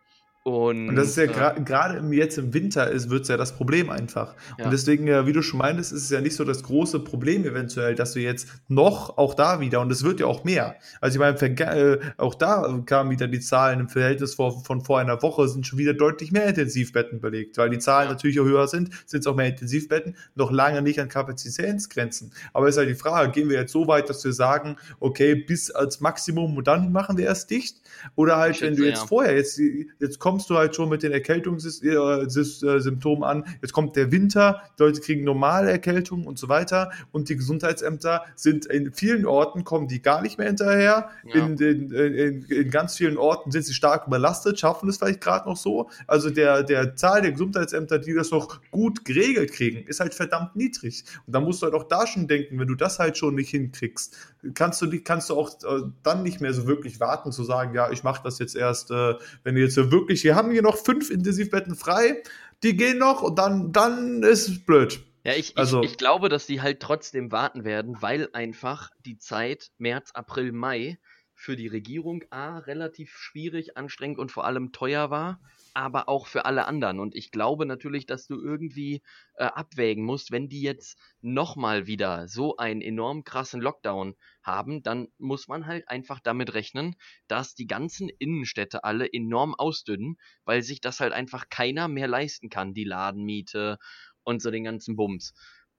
Und, 0.48 0.90
und, 0.90 0.96
das 0.96 1.08
ist 1.08 1.18
ja 1.18 1.24
äh, 1.24 1.60
gerade 1.64 1.98
äh, 1.98 2.16
jetzt 2.16 2.38
im 2.38 2.54
Winter 2.54 2.92
ist, 2.92 3.10
wird 3.10 3.24
es 3.24 3.30
ja 3.30 3.36
das 3.36 3.56
Problem 3.56 3.90
einfach. 3.90 4.36
Ja. 4.60 4.66
Und 4.66 4.72
deswegen, 4.72 5.08
wie 5.26 5.34
du 5.34 5.42
schon 5.42 5.58
meintest, 5.58 5.92
ist 5.92 6.04
es 6.04 6.12
ja 6.12 6.22
nicht 6.22 6.36
so 6.36 6.44
das 6.44 6.62
große 6.62 7.00
Problem 7.00 7.46
eventuell, 7.46 7.96
dass 7.96 8.14
du 8.14 8.20
jetzt 8.20 8.48
noch 8.68 9.18
auch 9.18 9.34
da 9.34 9.60
wieder, 9.60 9.82
und 9.82 9.92
es 9.92 10.04
wird 10.04 10.20
ja 10.20 10.28
auch 10.28 10.44
mehr. 10.44 10.76
Also 11.02 11.16
ich 11.16 11.20
meine, 11.20 11.36
äh, 11.40 12.00
auch 12.18 12.36
da 12.36 12.80
kamen 12.86 13.10
wieder 13.10 13.28
die 13.28 13.40
Zahlen 13.40 13.80
im 13.80 13.90
Verhältnis 13.90 14.36
vor, 14.36 14.64
von 14.64 14.82
vor 14.82 15.00
einer 15.00 15.20
Woche, 15.24 15.48
sind 15.48 15.66
schon 15.66 15.80
wieder 15.80 15.96
deutlich 15.96 16.32
mehr 16.32 16.46
Intensivbetten 16.46 17.22
belegt, 17.22 17.58
weil 17.58 17.72
die 17.72 17.80
Zahlen 17.80 18.10
ja. 18.10 18.14
natürlich 18.14 18.40
auch 18.40 18.46
höher 18.46 18.68
sind, 18.68 18.92
sind 19.08 19.22
es 19.22 19.28
auch 19.28 19.36
mehr 19.36 19.48
Intensivbetten, 19.48 20.16
noch 20.36 20.52
lange 20.52 20.84
nicht 20.84 21.00
an 21.00 21.10
Kapazitätsgrenzen. 21.10 22.32
Aber 22.54 22.68
ist 22.68 22.78
halt 22.78 22.90
die 22.90 22.94
Frage, 22.94 23.32
gehen 23.32 23.50
wir 23.50 23.60
jetzt 23.60 23.72
so 23.72 23.88
weit, 23.88 24.12
dass 24.12 24.24
wir 24.24 24.34
sagen, 24.34 24.76
okay, 25.00 25.34
bis 25.34 25.72
als 25.72 26.02
Maximum 26.02 26.56
und 26.56 26.68
dann 26.68 26.92
machen 26.92 27.18
wir 27.18 27.26
erst 27.26 27.50
dicht? 27.50 27.82
Oder 28.14 28.38
halt, 28.38 28.62
wenn 28.62 28.76
du 28.76 28.84
jetzt 28.86 29.02
ja. 29.02 29.08
vorher, 29.08 29.36
jetzt, 29.36 29.60
jetzt 30.00 30.20
kommst 30.20 30.35
kommst 30.36 30.50
du 30.50 30.58
halt 30.58 30.76
schon 30.76 30.90
mit 30.90 31.02
den 31.02 31.14
Erkältungssymptomen 31.14 33.24
an. 33.24 33.46
Jetzt 33.62 33.72
kommt 33.72 33.96
der 33.96 34.12
Winter, 34.12 34.62
die 34.78 34.84
Leute 34.84 35.00
kriegen 35.00 35.24
normale 35.24 35.72
Erkältungen 35.72 36.28
und 36.28 36.38
so 36.38 36.50
weiter. 36.50 36.92
Und 37.14 37.30
die 37.30 37.38
Gesundheitsämter 37.38 38.26
sind 38.36 38.66
in 38.66 38.92
vielen 38.92 39.26
Orten, 39.26 39.64
kommen 39.64 39.88
die 39.88 40.02
gar 40.02 40.22
nicht 40.22 40.38
mehr 40.38 40.48
hinterher. 40.48 41.08
Ja. 41.24 41.36
In, 41.36 41.56
den, 41.56 41.90
in, 41.90 42.44
in, 42.44 42.70
ganz 42.70 42.98
vielen 42.98 43.16
Orten 43.16 43.52
sind 43.52 43.64
sie 43.64 43.74
stark 43.74 44.08
überlastet, 44.08 44.60
schaffen 44.60 44.90
es 44.90 44.98
vielleicht 44.98 45.22
gerade 45.22 45.48
noch 45.48 45.56
so. 45.56 45.90
Also 46.06 46.30
der, 46.30 46.64
der 46.64 46.98
Zahl 46.98 47.22
der 47.22 47.32
Gesundheitsämter, 47.32 47.98
die 47.98 48.14
das 48.14 48.32
noch 48.32 48.60
gut 48.72 49.06
geregelt 49.06 49.54
kriegen, 49.54 49.88
ist 49.88 50.02
halt 50.02 50.14
verdammt 50.14 50.58
niedrig. 50.58 51.06
Und 51.26 51.32
da 51.32 51.40
musst 51.40 51.62
du 51.62 51.68
halt 51.68 51.76
auch 51.76 51.86
da 51.86 52.06
schon 52.08 52.28
denken, 52.28 52.60
wenn 52.60 52.68
du 52.68 52.76
das 52.76 53.00
halt 53.00 53.18
schon 53.18 53.36
nicht 53.36 53.52
hinkriegst, 53.52 54.18
kannst 54.54 54.82
du, 54.82 55.02
kannst 55.02 55.30
du 55.30 55.36
auch 55.36 55.52
äh, 55.64 55.84
dann 56.04 56.24
nicht 56.24 56.42
mehr 56.42 56.54
so 56.54 56.68
wirklich 56.68 57.00
warten 57.00 57.32
zu 57.32 57.46
sagen, 57.46 57.74
ja, 57.74 57.90
ich 57.90 58.04
mache 58.04 58.22
das 58.22 58.38
jetzt 58.40 58.58
erst, 58.58 58.92
äh, 58.92 59.14
wenn 59.46 59.56
du 59.56 59.62
jetzt 59.62 59.78
wirklich 59.78 60.25
wir 60.26 60.36
haben 60.36 60.52
hier 60.52 60.64
noch 60.64 60.76
fünf 60.76 61.10
Intensivbetten 61.10 61.76
frei, 61.76 62.22
die 62.64 62.76
gehen 62.76 62.98
noch 62.98 63.22
und 63.22 63.40
dann, 63.40 63.72
dann 63.72 64.24
ist 64.24 64.50
es 64.50 64.66
blöd. 64.66 65.00
Ja, 65.24 65.34
ich, 65.34 65.58
also, 65.58 65.82
ich, 65.84 65.92
ich 65.92 65.98
glaube, 65.98 66.30
dass 66.30 66.46
die 66.46 66.62
halt 66.62 66.82
trotzdem 66.82 67.32
warten 67.32 67.64
werden, 67.64 68.02
weil 68.02 68.30
einfach 68.34 68.90
die 69.06 69.18
Zeit 69.18 69.72
März, 69.78 70.12
April, 70.14 70.52
Mai 70.52 71.00
für 71.34 71.56
die 71.56 71.68
Regierung 71.68 72.24
A 72.32 72.58
relativ 72.58 73.16
schwierig, 73.16 73.78
anstrengend 73.78 74.20
und 74.20 74.32
vor 74.32 74.46
allem 74.46 74.72
teuer 74.72 75.10
war 75.10 75.40
aber 75.76 76.08
auch 76.08 76.26
für 76.26 76.46
alle 76.46 76.66
anderen. 76.66 77.00
Und 77.00 77.16
ich 77.16 77.32
glaube 77.32 77.66
natürlich, 77.66 78.06
dass 78.06 78.28
du 78.28 78.42
irgendwie 78.42 79.04
äh, 79.36 79.44
abwägen 79.44 80.04
musst, 80.04 80.32
wenn 80.32 80.48
die 80.48 80.62
jetzt 80.62 80.98
nochmal 81.22 81.86
wieder 81.86 82.28
so 82.30 82.56
einen 82.56 82.82
enorm 82.82 83.26
krassen 83.26 83.62
Lockdown 83.62 84.16
haben, 84.46 84.84
dann 84.84 85.08
muss 85.18 85.48
man 85.48 85.66
halt 85.66 85.88
einfach 85.90 86.20
damit 86.20 86.54
rechnen, 86.54 86.96
dass 87.28 87.56
die 87.56 87.68
ganzen 87.68 88.10
Innenstädte 88.10 88.84
alle 88.84 89.12
enorm 89.12 89.56
ausdünnen, 89.56 90.18
weil 90.46 90.62
sich 90.62 90.82
das 90.82 91.00
halt 91.00 91.14
einfach 91.14 91.50
keiner 91.50 91.88
mehr 91.88 92.08
leisten 92.08 92.50
kann, 92.50 92.74
die 92.74 92.84
Ladenmiete 92.84 93.78
und 94.24 94.42
so 94.42 94.52
den 94.52 94.64
ganzen 94.64 94.96
Bums. 94.96 95.34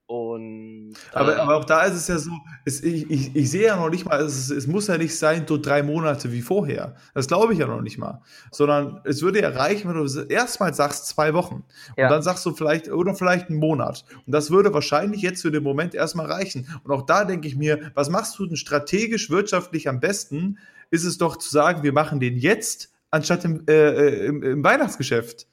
Und, 0.07 0.93
äh, 1.13 1.17
aber, 1.17 1.37
aber 1.37 1.57
auch 1.57 1.65
da 1.65 1.83
ist 1.83 1.95
es 1.95 2.07
ja 2.07 2.17
so, 2.17 2.31
es, 2.63 2.81
ich, 2.81 3.11
ich, 3.11 3.35
ich 3.35 3.51
sehe 3.51 3.67
ja 3.67 3.75
noch 3.75 3.89
nicht 3.89 4.05
mal, 4.05 4.21
es, 4.21 4.49
es 4.49 4.65
muss 4.65 4.87
ja 4.87 4.97
nicht 4.97 5.17
sein, 5.17 5.45
so 5.45 5.57
drei 5.57 5.83
Monate 5.83 6.31
wie 6.31 6.41
vorher. 6.41 6.95
Das 7.13 7.27
glaube 7.27 7.51
ich 7.51 7.59
ja 7.59 7.67
noch 7.67 7.81
nicht 7.81 7.97
mal. 7.97 8.21
Sondern 8.49 9.01
es 9.03 9.21
würde 9.21 9.41
ja 9.41 9.49
reichen, 9.49 9.89
wenn 9.89 10.01
du 10.01 10.21
erstmal 10.29 10.73
sagst, 10.73 11.07
zwei 11.07 11.33
Wochen. 11.33 11.65
Ja. 11.97 12.05
Und 12.05 12.11
dann 12.11 12.21
sagst 12.21 12.45
du 12.45 12.53
vielleicht, 12.53 12.89
oder 12.89 13.15
vielleicht 13.15 13.49
einen 13.49 13.59
Monat. 13.59 14.05
Und 14.25 14.31
das 14.31 14.49
würde 14.49 14.73
wahrscheinlich 14.73 15.21
jetzt 15.21 15.41
für 15.41 15.51
den 15.51 15.63
Moment 15.63 15.93
erstmal 15.93 16.27
reichen. 16.27 16.69
Und 16.85 16.91
auch 16.93 17.05
da 17.05 17.25
denke 17.25 17.49
ich 17.49 17.57
mir, 17.57 17.91
was 17.93 18.09
machst 18.09 18.39
du 18.39 18.45
denn 18.45 18.55
strategisch, 18.55 19.29
wirtschaftlich 19.29 19.89
am 19.89 19.99
besten? 19.99 20.57
Ist 20.89 21.03
es 21.03 21.17
doch 21.17 21.35
zu 21.35 21.49
sagen, 21.49 21.83
wir 21.83 21.91
machen 21.91 22.21
den 22.21 22.37
jetzt, 22.37 22.93
anstatt 23.11 23.43
im, 23.43 23.65
äh, 23.67 23.73
äh 23.73 24.25
im, 24.27 24.41
im 24.41 24.63
Weihnachtsgeschäft. 24.63 25.47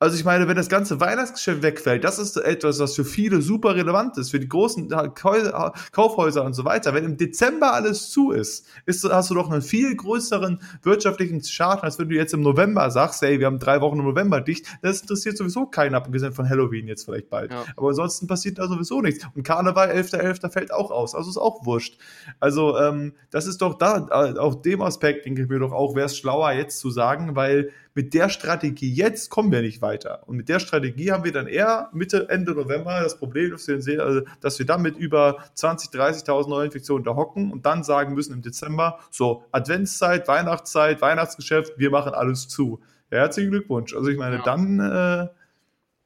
Also 0.00 0.16
ich 0.16 0.24
meine, 0.24 0.48
wenn 0.48 0.56
das 0.56 0.68
ganze 0.68 1.00
Weihnachtsgeschäft 1.00 1.62
wegfällt, 1.62 2.02
das 2.04 2.18
ist 2.18 2.36
etwas, 2.36 2.80
was 2.80 2.96
für 2.96 3.04
viele 3.04 3.40
super 3.40 3.76
relevant 3.76 4.18
ist, 4.18 4.32
für 4.32 4.40
die 4.40 4.48
großen 4.48 4.88
Kaufhäuser 5.14 6.44
und 6.44 6.52
so 6.52 6.64
weiter. 6.64 6.92
Wenn 6.94 7.04
im 7.04 7.16
Dezember 7.16 7.72
alles 7.72 8.10
zu 8.10 8.32
ist, 8.32 8.66
ist 8.86 9.04
hast 9.04 9.30
du 9.30 9.34
doch 9.34 9.50
einen 9.50 9.62
viel 9.62 9.94
größeren 9.94 10.60
wirtschaftlichen 10.82 11.42
Schaden, 11.42 11.84
als 11.84 11.98
wenn 11.98 12.08
du 12.08 12.16
jetzt 12.16 12.34
im 12.34 12.42
November 12.42 12.90
sagst, 12.90 13.22
hey, 13.22 13.38
wir 13.38 13.46
haben 13.46 13.60
drei 13.60 13.80
Wochen 13.80 14.00
im 14.00 14.04
November 14.04 14.40
dicht. 14.40 14.66
Das 14.82 15.00
interessiert 15.00 15.38
sowieso 15.38 15.66
keinen, 15.66 15.94
abgesehen 15.94 16.32
von 16.32 16.48
Halloween 16.48 16.88
jetzt 16.88 17.04
vielleicht 17.04 17.30
bald. 17.30 17.52
Ja. 17.52 17.64
Aber 17.76 17.88
ansonsten 17.88 18.26
passiert 18.26 18.58
da 18.58 18.66
sowieso 18.66 19.00
nichts. 19.00 19.24
Und 19.34 19.44
Karneval 19.44 19.90
11.11. 19.90 20.42
.11. 20.42 20.50
fällt 20.50 20.72
auch 20.72 20.90
aus. 20.90 21.14
Also 21.14 21.30
ist 21.30 21.38
auch 21.38 21.64
wurscht. 21.64 21.98
Also 22.40 22.76
ähm, 22.78 23.14
das 23.30 23.46
ist 23.46 23.62
doch 23.62 23.78
da, 23.78 24.08
äh, 24.10 24.38
auf 24.38 24.60
dem 24.60 24.82
Aspekt 24.82 25.24
denke 25.24 25.42
ich 25.42 25.48
mir 25.48 25.60
doch 25.60 25.72
auch, 25.72 25.94
wäre 25.94 26.06
es 26.06 26.16
schlauer 26.18 26.52
jetzt 26.52 26.80
zu 26.80 26.90
sagen, 26.90 27.36
weil 27.36 27.70
mit 27.94 28.12
der 28.12 28.28
Strategie 28.28 28.92
jetzt 28.92 29.30
kommen 29.30 29.52
wir 29.52 29.62
nicht 29.62 29.80
weiter. 29.80 30.22
Und 30.26 30.36
mit 30.36 30.48
der 30.48 30.58
Strategie 30.58 31.12
haben 31.12 31.24
wir 31.24 31.32
dann 31.32 31.46
eher 31.46 31.90
Mitte, 31.92 32.28
Ende 32.28 32.52
November 32.52 33.00
das 33.00 33.18
Problem, 33.18 33.52
dass 33.52 33.68
wir, 33.68 33.80
sehen, 33.80 34.00
also, 34.00 34.22
dass 34.40 34.58
wir 34.58 34.66
dann 34.66 34.82
mit 34.82 34.96
über 34.96 35.38
20, 35.54 35.90
30.000 35.90 36.48
Neuinfektionen 36.48 37.04
da 37.04 37.14
hocken 37.14 37.52
und 37.52 37.64
dann 37.66 37.84
sagen 37.84 38.14
müssen 38.14 38.34
im 38.34 38.42
Dezember, 38.42 38.98
so 39.10 39.44
Adventszeit, 39.52 40.26
Weihnachtszeit, 40.26 41.00
Weihnachtsgeschäft, 41.00 41.78
wir 41.78 41.90
machen 41.90 42.14
alles 42.14 42.48
zu. 42.48 42.80
Ja, 43.10 43.18
herzlichen 43.18 43.52
Glückwunsch. 43.52 43.94
Also 43.94 44.08
ich 44.08 44.18
meine, 44.18 44.36
ja. 44.36 44.42
dann, 44.42 44.80
äh, 44.80 45.28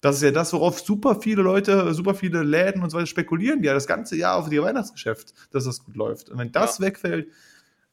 das 0.03 0.17
ist 0.17 0.23
ja 0.23 0.31
das, 0.31 0.53
worauf 0.53 0.81
super 0.81 1.17
viele 1.21 1.41
Leute, 1.41 1.95
super 1.95 2.15
viele 2.15 2.43
Läden 2.43 2.83
und 2.83 2.91
so 2.91 2.99
weiter 2.99 3.07
spekulieren, 3.07 3.63
ja, 3.63 3.73
das 3.73 3.87
ganze 3.87 4.15
Jahr 4.17 4.37
auf 4.37 4.53
ihr 4.53 4.63
Weihnachtsgeschäft, 4.63 5.33
dass 5.53 5.65
das 5.65 5.83
gut 5.85 5.97
läuft. 5.97 6.29
Und 6.29 6.39
wenn 6.39 6.53
das 6.53 6.79
ja. 6.79 6.87
wegfällt, 6.87 7.29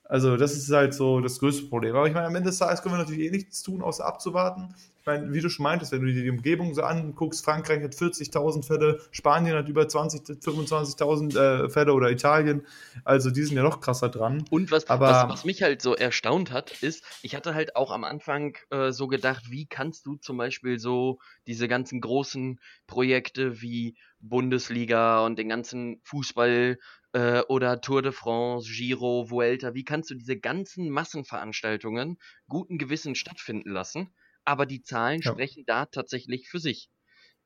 also, 0.07 0.37
das 0.37 0.55
ist 0.55 0.71
halt 0.71 0.93
so 0.93 1.19
das 1.19 1.39
größte 1.39 1.65
Problem. 1.67 1.95
Aber 1.95 2.07
ich 2.07 2.13
meine, 2.13 2.27
am 2.27 2.35
Ende 2.35 2.49
des 2.49 2.59
Tages 2.59 2.81
können 2.81 2.93
wir 2.93 2.99
natürlich 2.99 3.25
eh 3.25 3.31
nichts 3.31 3.63
tun, 3.63 3.81
außer 3.81 4.05
abzuwarten. 4.05 4.75
meine, 5.03 5.33
wie 5.33 5.41
du 5.41 5.49
schon 5.49 5.63
meintest, 5.63 5.91
wenn 5.91 6.01
du 6.01 6.13
dir 6.13 6.21
die 6.21 6.29
Umgebung 6.29 6.75
so 6.75 6.83
anguckst, 6.83 7.43
Frankreich 7.43 7.83
hat 7.83 7.95
40.000 7.95 8.63
Fälle, 8.63 9.01
Spanien 9.09 9.55
hat 9.55 9.67
über 9.67 9.87
20, 9.87 10.21
25.000 10.43 11.37
äh, 11.37 11.69
Fälle 11.69 11.93
oder 11.93 12.11
Italien. 12.11 12.67
Also 13.03 13.31
die 13.31 13.41
sind 13.41 13.57
ja 13.57 13.63
noch 13.63 13.81
krasser 13.81 14.09
dran. 14.09 14.45
Und 14.51 14.71
was, 14.71 14.87
Aber, 14.89 15.07
was, 15.07 15.29
was 15.29 15.45
mich 15.45 15.63
halt 15.63 15.81
so 15.81 15.95
erstaunt 15.95 16.51
hat, 16.51 16.83
ist, 16.83 17.03
ich 17.23 17.35
hatte 17.35 17.55
halt 17.55 17.75
auch 17.75 17.91
am 17.91 18.03
Anfang 18.03 18.57
äh, 18.69 18.91
so 18.91 19.07
gedacht, 19.07 19.49
wie 19.49 19.65
kannst 19.65 20.05
du 20.05 20.17
zum 20.17 20.37
Beispiel 20.37 20.77
so 20.77 21.17
diese 21.47 21.67
ganzen 21.67 21.99
großen 21.99 22.59
Projekte 22.85 23.59
wie 23.61 23.97
Bundesliga 24.19 25.25
und 25.25 25.37
den 25.37 25.49
ganzen 25.49 25.99
Fußball 26.03 26.77
äh, 27.15 27.41
oder 27.49 27.81
Tour 27.81 28.01
de 28.03 28.11
France, 28.11 28.69
Giro, 28.71 29.29
Vuelta, 29.31 29.73
wie 29.73 29.85
kannst 29.85 30.11
du 30.11 30.15
diese 30.15 30.37
ganzen 30.39 30.89
Massenveranstaltungen 30.91 32.17
guten 32.47 32.77
Gewissen 32.77 33.15
stattfinden 33.15 33.71
lassen? 33.71 34.13
Aber 34.45 34.65
die 34.67 34.83
Zahlen 34.83 35.23
Ja. 35.23 35.31
sprechen 35.31 35.63
da 35.65 35.85
tatsächlich 35.87 36.49
für 36.49 36.59
sich. 36.59 36.89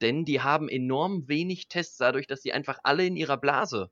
Denn 0.02 0.26
die 0.26 0.42
haben 0.42 0.70
enorm 0.70 1.28
wenig 1.28 1.68
Tests 1.68 1.98
dadurch, 1.98 2.28
dass 2.28 2.42
sie 2.42 2.54
einfach 2.54 2.80
alle 2.84 3.06
in 3.06 3.16
ihrer 3.18 3.38
Blase 3.38 3.92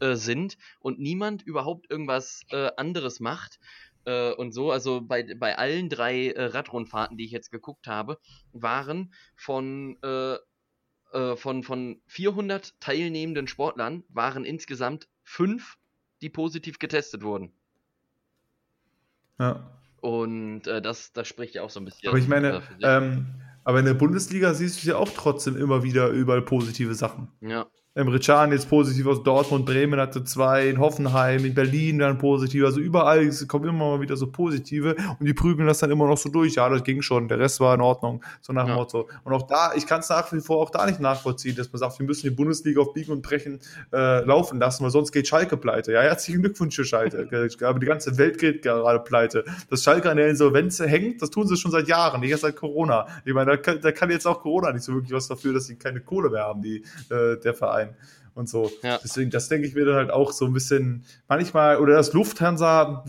äh, 0.00 0.16
sind 0.16 0.58
und 0.80 0.98
niemand 1.00 1.42
überhaupt 1.42 1.90
irgendwas 1.90 2.42
äh, 2.50 2.70
anderes 2.76 3.20
macht. 3.20 3.58
Äh, 4.06 4.32
und 4.34 4.52
so, 4.52 4.72
also 4.72 5.02
bei, 5.02 5.24
bei 5.36 5.58
allen 5.58 5.88
drei 5.90 6.28
äh, 6.30 6.44
Radrundfahrten, 6.46 7.16
die 7.18 7.26
ich 7.26 7.32
jetzt 7.32 7.50
geguckt 7.50 7.86
habe, 7.88 8.18
waren 8.52 9.14
von, 9.36 9.98
äh, 10.02 10.36
äh, 11.12 11.36
von, 11.36 11.62
von 11.62 12.02
400 12.06 12.74
teilnehmenden 12.80 13.46
Sportlern, 13.48 14.04
waren 14.08 14.44
insgesamt 14.44 15.08
fünf, 15.32 15.78
die 16.20 16.28
positiv 16.28 16.78
getestet 16.78 17.22
wurden. 17.22 17.52
ja. 19.38 19.78
Und 20.00 20.66
äh, 20.66 20.82
das, 20.82 21.12
das 21.12 21.28
spricht 21.28 21.54
ja 21.54 21.62
auch 21.62 21.70
so 21.70 21.78
ein 21.78 21.84
bisschen. 21.84 22.08
Aber 22.08 22.18
ich 22.18 22.26
meine, 22.26 22.60
ähm, 22.82 23.26
aber 23.62 23.78
in 23.78 23.84
der 23.84 23.94
Bundesliga 23.94 24.52
siehst 24.52 24.82
du 24.82 24.88
ja 24.88 24.96
auch 24.96 25.10
trotzdem 25.14 25.56
immer 25.56 25.84
wieder 25.84 26.08
überall 26.08 26.42
positive 26.42 26.94
Sachen. 26.94 27.28
ja. 27.40 27.66
Emre 27.94 28.18
Can 28.20 28.52
jetzt 28.52 28.70
positiv 28.70 29.06
aus 29.06 29.22
Dortmund, 29.22 29.66
Bremen 29.66 30.00
hatte 30.00 30.24
zwei, 30.24 30.66
in 30.66 30.78
Hoffenheim, 30.78 31.44
in 31.44 31.52
Berlin 31.52 31.98
dann 31.98 32.16
positiv. 32.16 32.64
Also 32.64 32.80
überall 32.80 33.28
kommen 33.48 33.68
immer 33.68 33.96
mal 33.96 34.00
wieder 34.00 34.16
so 34.16 34.28
positive 34.28 34.96
und 35.20 35.26
die 35.26 35.34
prügeln 35.34 35.66
das 35.66 35.80
dann 35.80 35.90
immer 35.90 36.06
noch 36.06 36.16
so 36.16 36.30
durch. 36.30 36.54
Ja, 36.54 36.70
das 36.70 36.84
ging 36.84 37.02
schon, 37.02 37.28
der 37.28 37.38
Rest 37.38 37.60
war 37.60 37.74
in 37.74 37.82
Ordnung, 37.82 38.24
so 38.40 38.54
nach 38.54 38.64
dem 38.64 38.70
Ja. 38.70 38.74
Motto. 38.76 39.10
Und 39.24 39.34
auch 39.34 39.42
da, 39.42 39.72
ich 39.76 39.86
kann 39.86 40.00
es 40.00 40.08
nach 40.08 40.32
wie 40.32 40.40
vor 40.40 40.56
auch 40.62 40.70
da 40.70 40.86
nicht 40.86 41.00
nachvollziehen, 41.00 41.54
dass 41.54 41.70
man 41.70 41.80
sagt, 41.80 41.98
wir 41.98 42.06
müssen 42.06 42.22
die 42.22 42.30
Bundesliga 42.34 42.80
auf 42.80 42.94
Biegen 42.94 43.12
und 43.12 43.20
Brechen 43.20 43.60
äh, 43.92 44.24
laufen 44.24 44.58
lassen, 44.58 44.84
weil 44.84 44.90
sonst 44.90 45.12
geht 45.12 45.28
Schalke 45.28 45.58
pleite. 45.58 45.92
Ja, 45.92 46.00
herzlichen 46.00 46.40
Glückwunsch 46.40 46.74
für 46.74 46.86
Schalke. 46.86 47.28
Aber 47.62 47.78
die 47.78 47.86
ganze 47.86 48.16
Welt 48.16 48.38
geht 48.38 48.62
gerade 48.62 49.00
pleite. 49.00 49.44
Dass 49.68 49.82
Schalke 49.82 50.10
an 50.10 50.16
der 50.16 50.30
Insolvenz 50.30 50.80
hängt, 50.80 51.20
das 51.20 51.28
tun 51.28 51.46
sie 51.46 51.58
schon 51.58 51.70
seit 51.70 51.88
Jahren, 51.88 52.22
nicht 52.22 52.30
erst 52.30 52.42
seit 52.42 52.56
Corona. 52.56 53.06
Ich 53.26 53.34
meine, 53.34 53.50
da 53.50 53.56
kann, 53.58 53.82
da 53.82 53.92
kann 53.92 54.10
jetzt 54.10 54.26
auch 54.26 54.40
Corona 54.40 54.72
nicht 54.72 54.82
so 54.84 54.94
wirklich 54.94 55.12
was 55.12 55.28
dafür, 55.28 55.52
dass 55.52 55.66
sie 55.66 55.76
keine 55.76 56.00
Kohle 56.00 56.30
mehr 56.30 56.44
haben, 56.44 56.62
die, 56.62 56.82
äh, 57.10 57.36
der 57.36 57.52
Verein 57.52 57.81
time. 57.82 57.94
Und 58.34 58.48
so. 58.48 58.70
Ja. 58.82 58.98
Deswegen, 59.02 59.30
das 59.30 59.48
denke 59.48 59.66
ich 59.66 59.74
mir 59.74 59.84
dann 59.84 59.94
halt 59.94 60.10
auch 60.10 60.32
so 60.32 60.46
ein 60.46 60.52
bisschen, 60.52 61.04
manchmal, 61.28 61.78
oder 61.78 61.94
dass 61.94 62.12
Lufthansa 62.12 63.04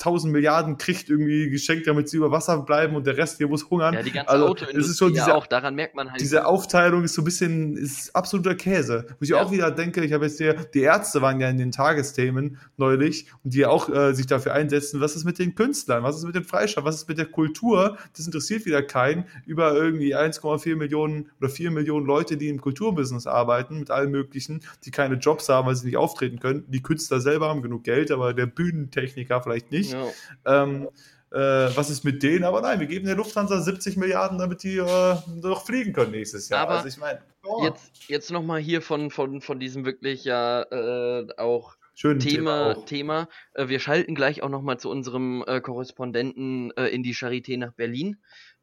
1000 0.00 0.32
Milliarden 0.32 0.78
kriegt 0.78 1.08
irgendwie 1.10 1.50
geschenkt, 1.50 1.86
damit 1.86 2.08
sie 2.08 2.16
über 2.18 2.30
Wasser 2.30 2.58
bleiben 2.58 2.96
und 2.96 3.06
der 3.06 3.16
Rest 3.16 3.38
hier 3.38 3.48
muss 3.48 3.68
hungern. 3.70 3.94
ja, 3.94 4.02
die 4.02 4.12
ganze 4.12 4.30
also, 4.30 4.46
Autoindustrie 4.46 4.80
es 4.80 4.88
ist 4.90 4.98
schon 4.98 5.14
ja 5.14 5.24
diese, 5.24 5.34
auch, 5.34 5.46
daran 5.46 5.74
merkt 5.74 5.94
man 5.94 6.10
halt. 6.10 6.20
diese 6.20 6.46
Aufteilung 6.46 7.04
ist 7.04 7.14
so 7.14 7.22
ein 7.22 7.24
bisschen, 7.24 7.76
ist 7.76 8.14
absoluter 8.14 8.54
Käse. 8.54 9.06
Wo 9.18 9.22
ich 9.22 9.30
Ja. 9.30 9.42
auch 9.42 9.50
wieder 9.50 9.70
denke, 9.70 10.04
ich 10.04 10.12
habe 10.12 10.26
jetzt 10.26 10.38
hier, 10.38 10.54
die 10.54 10.80
Ärzte 10.80 11.22
waren 11.22 11.40
ja 11.40 11.48
in 11.48 11.58
den 11.58 11.72
Tagesthemen 11.72 12.58
neulich 12.76 13.26
und 13.44 13.54
die 13.54 13.66
auch 13.66 13.88
äh, 13.88 14.14
sich 14.14 14.26
dafür 14.26 14.54
einsetzen, 14.54 15.00
was 15.00 15.16
ist 15.16 15.24
mit 15.24 15.38
den 15.38 15.54
Künstlern, 15.54 16.02
was 16.02 16.16
ist 16.16 16.24
mit 16.24 16.34
den 16.34 16.44
Freischaffern, 16.44 16.84
was 16.84 16.96
ist 16.96 17.08
mit 17.08 17.18
der 17.18 17.26
Kultur, 17.26 17.98
das 18.16 18.26
interessiert 18.26 18.64
wieder 18.66 18.82
keinen, 18.82 19.24
über 19.46 19.74
irgendwie 19.74 20.14
1,4 20.16 20.76
Millionen 20.76 21.30
oder 21.40 21.48
4 21.48 21.70
Millionen 21.70 22.06
Leute, 22.06 22.36
die 22.36 22.48
im 22.48 22.60
Kulturbusiness 22.60 23.26
arbeiten, 23.26 23.78
mit 23.78 23.90
allem 23.90 24.10
möglichen, 24.10 24.60
die 24.84 24.90
keine 24.90 25.16
Jobs 25.16 25.48
haben, 25.48 25.66
weil 25.66 25.76
sie 25.76 25.86
nicht 25.86 25.96
auftreten 25.96 26.38
können. 26.38 26.64
Die 26.68 26.82
Künstler 26.82 27.20
selber 27.20 27.48
haben 27.48 27.62
genug 27.62 27.84
Geld, 27.84 28.10
aber 28.10 28.34
der 28.34 28.46
Bühnentechniker 28.46 29.42
vielleicht 29.42 29.70
nicht. 29.70 29.92
ja. 29.92 30.06
Ähm, 30.46 30.88
äh, 31.30 31.76
was 31.76 31.90
ist 31.90 32.04
mit 32.04 32.22
denen? 32.22 32.44
Aber 32.44 32.62
nein, 32.62 32.80
wir 32.80 32.86
geben 32.86 33.04
der 33.04 33.16
Lufthansa 33.16 33.60
70 33.60 33.98
Milliarden, 33.98 34.38
damit 34.38 34.62
die 34.62 34.78
äh, 34.78 35.16
noch 35.42 35.66
fliegen 35.66 35.92
können 35.92 36.12
nächstes 36.12 36.48
Jahr. 36.48 36.60
Aber 36.60 36.76
also 36.76 36.88
ich 36.88 36.96
meine, 36.96 37.20
oh, 37.44 37.64
Jetzt, 37.64 38.08
jetzt 38.08 38.30
nochmal 38.30 38.60
hier 38.60 38.80
von, 38.80 39.10
von, 39.10 39.42
von 39.42 39.60
diesem 39.60 39.84
wirklich 39.84 40.24
ja 40.24 40.62
äh, 40.62 41.26
auch 41.36 41.76
schön 41.94 42.18
Thema, 42.18 42.76
auch. 42.76 42.84
Thema. 42.86 43.28
Äh, 43.52 43.68
wir 43.68 43.78
schalten 43.78 44.14
gleich 44.14 44.42
auch 44.42 44.48
nochmal 44.48 44.78
zu 44.78 44.88
unserem 44.88 45.44
äh, 45.46 45.60
Korrespondenten 45.60 46.72
äh, 46.78 46.86
in 46.86 47.02
die 47.02 47.14
Charité 47.14 47.58
nach 47.58 47.74
Berlin. 47.74 48.16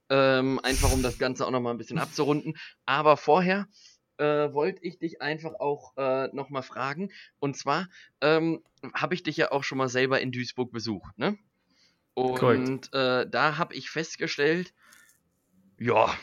Ähm, 0.09 0.59
einfach 0.63 0.91
um 0.91 1.03
das 1.03 1.19
Ganze 1.19 1.45
auch 1.45 1.51
nochmal 1.51 1.73
ein 1.73 1.77
bisschen 1.77 1.99
abzurunden. 1.99 2.55
Aber 2.85 3.15
vorher 3.15 3.67
äh, 4.17 4.53
wollte 4.53 4.83
ich 4.83 4.97
dich 4.97 5.21
einfach 5.21 5.53
auch 5.59 5.95
äh, 5.97 6.27
nochmal 6.33 6.63
fragen. 6.63 7.11
Und 7.39 7.57
zwar 7.57 7.87
ähm, 8.21 8.63
habe 8.93 9.13
ich 9.13 9.23
dich 9.23 9.37
ja 9.37 9.51
auch 9.51 9.63
schon 9.63 9.77
mal 9.77 9.89
selber 9.89 10.21
in 10.21 10.31
Duisburg 10.31 10.71
besucht, 10.71 11.17
ne? 11.17 11.37
Und 12.13 12.93
äh, 12.93 13.27
da 13.29 13.57
habe 13.57 13.75
ich 13.75 13.89
festgestellt, 13.89 14.73
ja. 15.77 16.15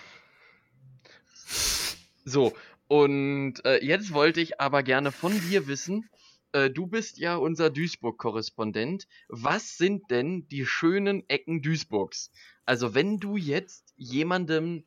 So, 2.25 2.55
und 2.89 3.65
äh, 3.65 3.85
jetzt 3.85 4.15
wollte 4.15 4.41
ich 4.41 4.61
aber 4.61 4.83
gerne 4.83 5.13
von 5.13 5.33
dir 5.49 5.67
wissen, 5.67 6.09
äh, 6.53 6.71
du 6.71 6.87
bist 6.87 7.19
ja 7.19 7.37
unser 7.37 7.71
Duisburg-Korrespondent. 7.71 9.07
Was 9.29 9.77
sind 9.77 10.11
denn 10.11 10.47
die 10.49 10.65
schönen 10.65 11.29
Ecken 11.29 11.63
Duisburgs? 11.63 12.31
Also 12.65 12.95
wenn 12.95 13.19
du 13.19 13.37
jetzt 13.37 13.93
jemandem 13.97 14.85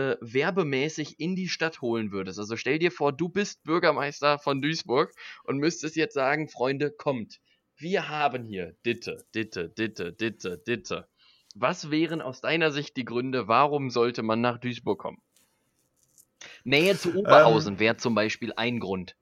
äh, 0.00 0.16
werbemäßig 0.20 1.20
in 1.20 1.36
die 1.36 1.48
Stadt 1.48 1.80
holen 1.80 2.10
würdest, 2.10 2.38
also 2.38 2.56
stell 2.56 2.78
dir 2.78 2.90
vor, 2.90 3.12
du 3.12 3.28
bist 3.28 3.62
Bürgermeister 3.64 4.38
von 4.38 4.62
Duisburg 4.62 5.12
und 5.44 5.58
müsstest 5.58 5.96
jetzt 5.96 6.14
sagen, 6.14 6.48
Freunde, 6.48 6.90
kommt. 6.90 7.40
Wir 7.76 8.08
haben 8.08 8.44
hier 8.44 8.74
Ditte, 8.84 9.24
Ditte, 9.34 9.68
Ditte, 9.68 10.12
Ditte, 10.12 10.58
Ditte. 10.58 11.08
Was 11.54 11.90
wären 11.90 12.20
aus 12.20 12.40
deiner 12.40 12.70
Sicht 12.70 12.96
die 12.96 13.04
Gründe, 13.04 13.48
warum 13.48 13.90
sollte 13.90 14.22
man 14.22 14.40
nach 14.40 14.58
Duisburg 14.58 14.98
kommen? 14.98 15.22
Nähe 16.64 16.96
zu 16.96 17.14
Oberhausen 17.14 17.78
wäre 17.78 17.96
zum 17.96 18.14
Beispiel 18.14 18.52
ein 18.56 18.80
Grund, 18.80 19.16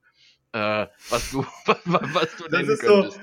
äh, 0.53 0.87
was 1.09 1.31
du, 1.31 1.45
was, 1.65 1.77
was 1.85 2.35
du 2.37 2.47
nennen 2.47 2.69
ist 2.69 2.81
so, 2.81 2.87
könntest. 2.87 3.19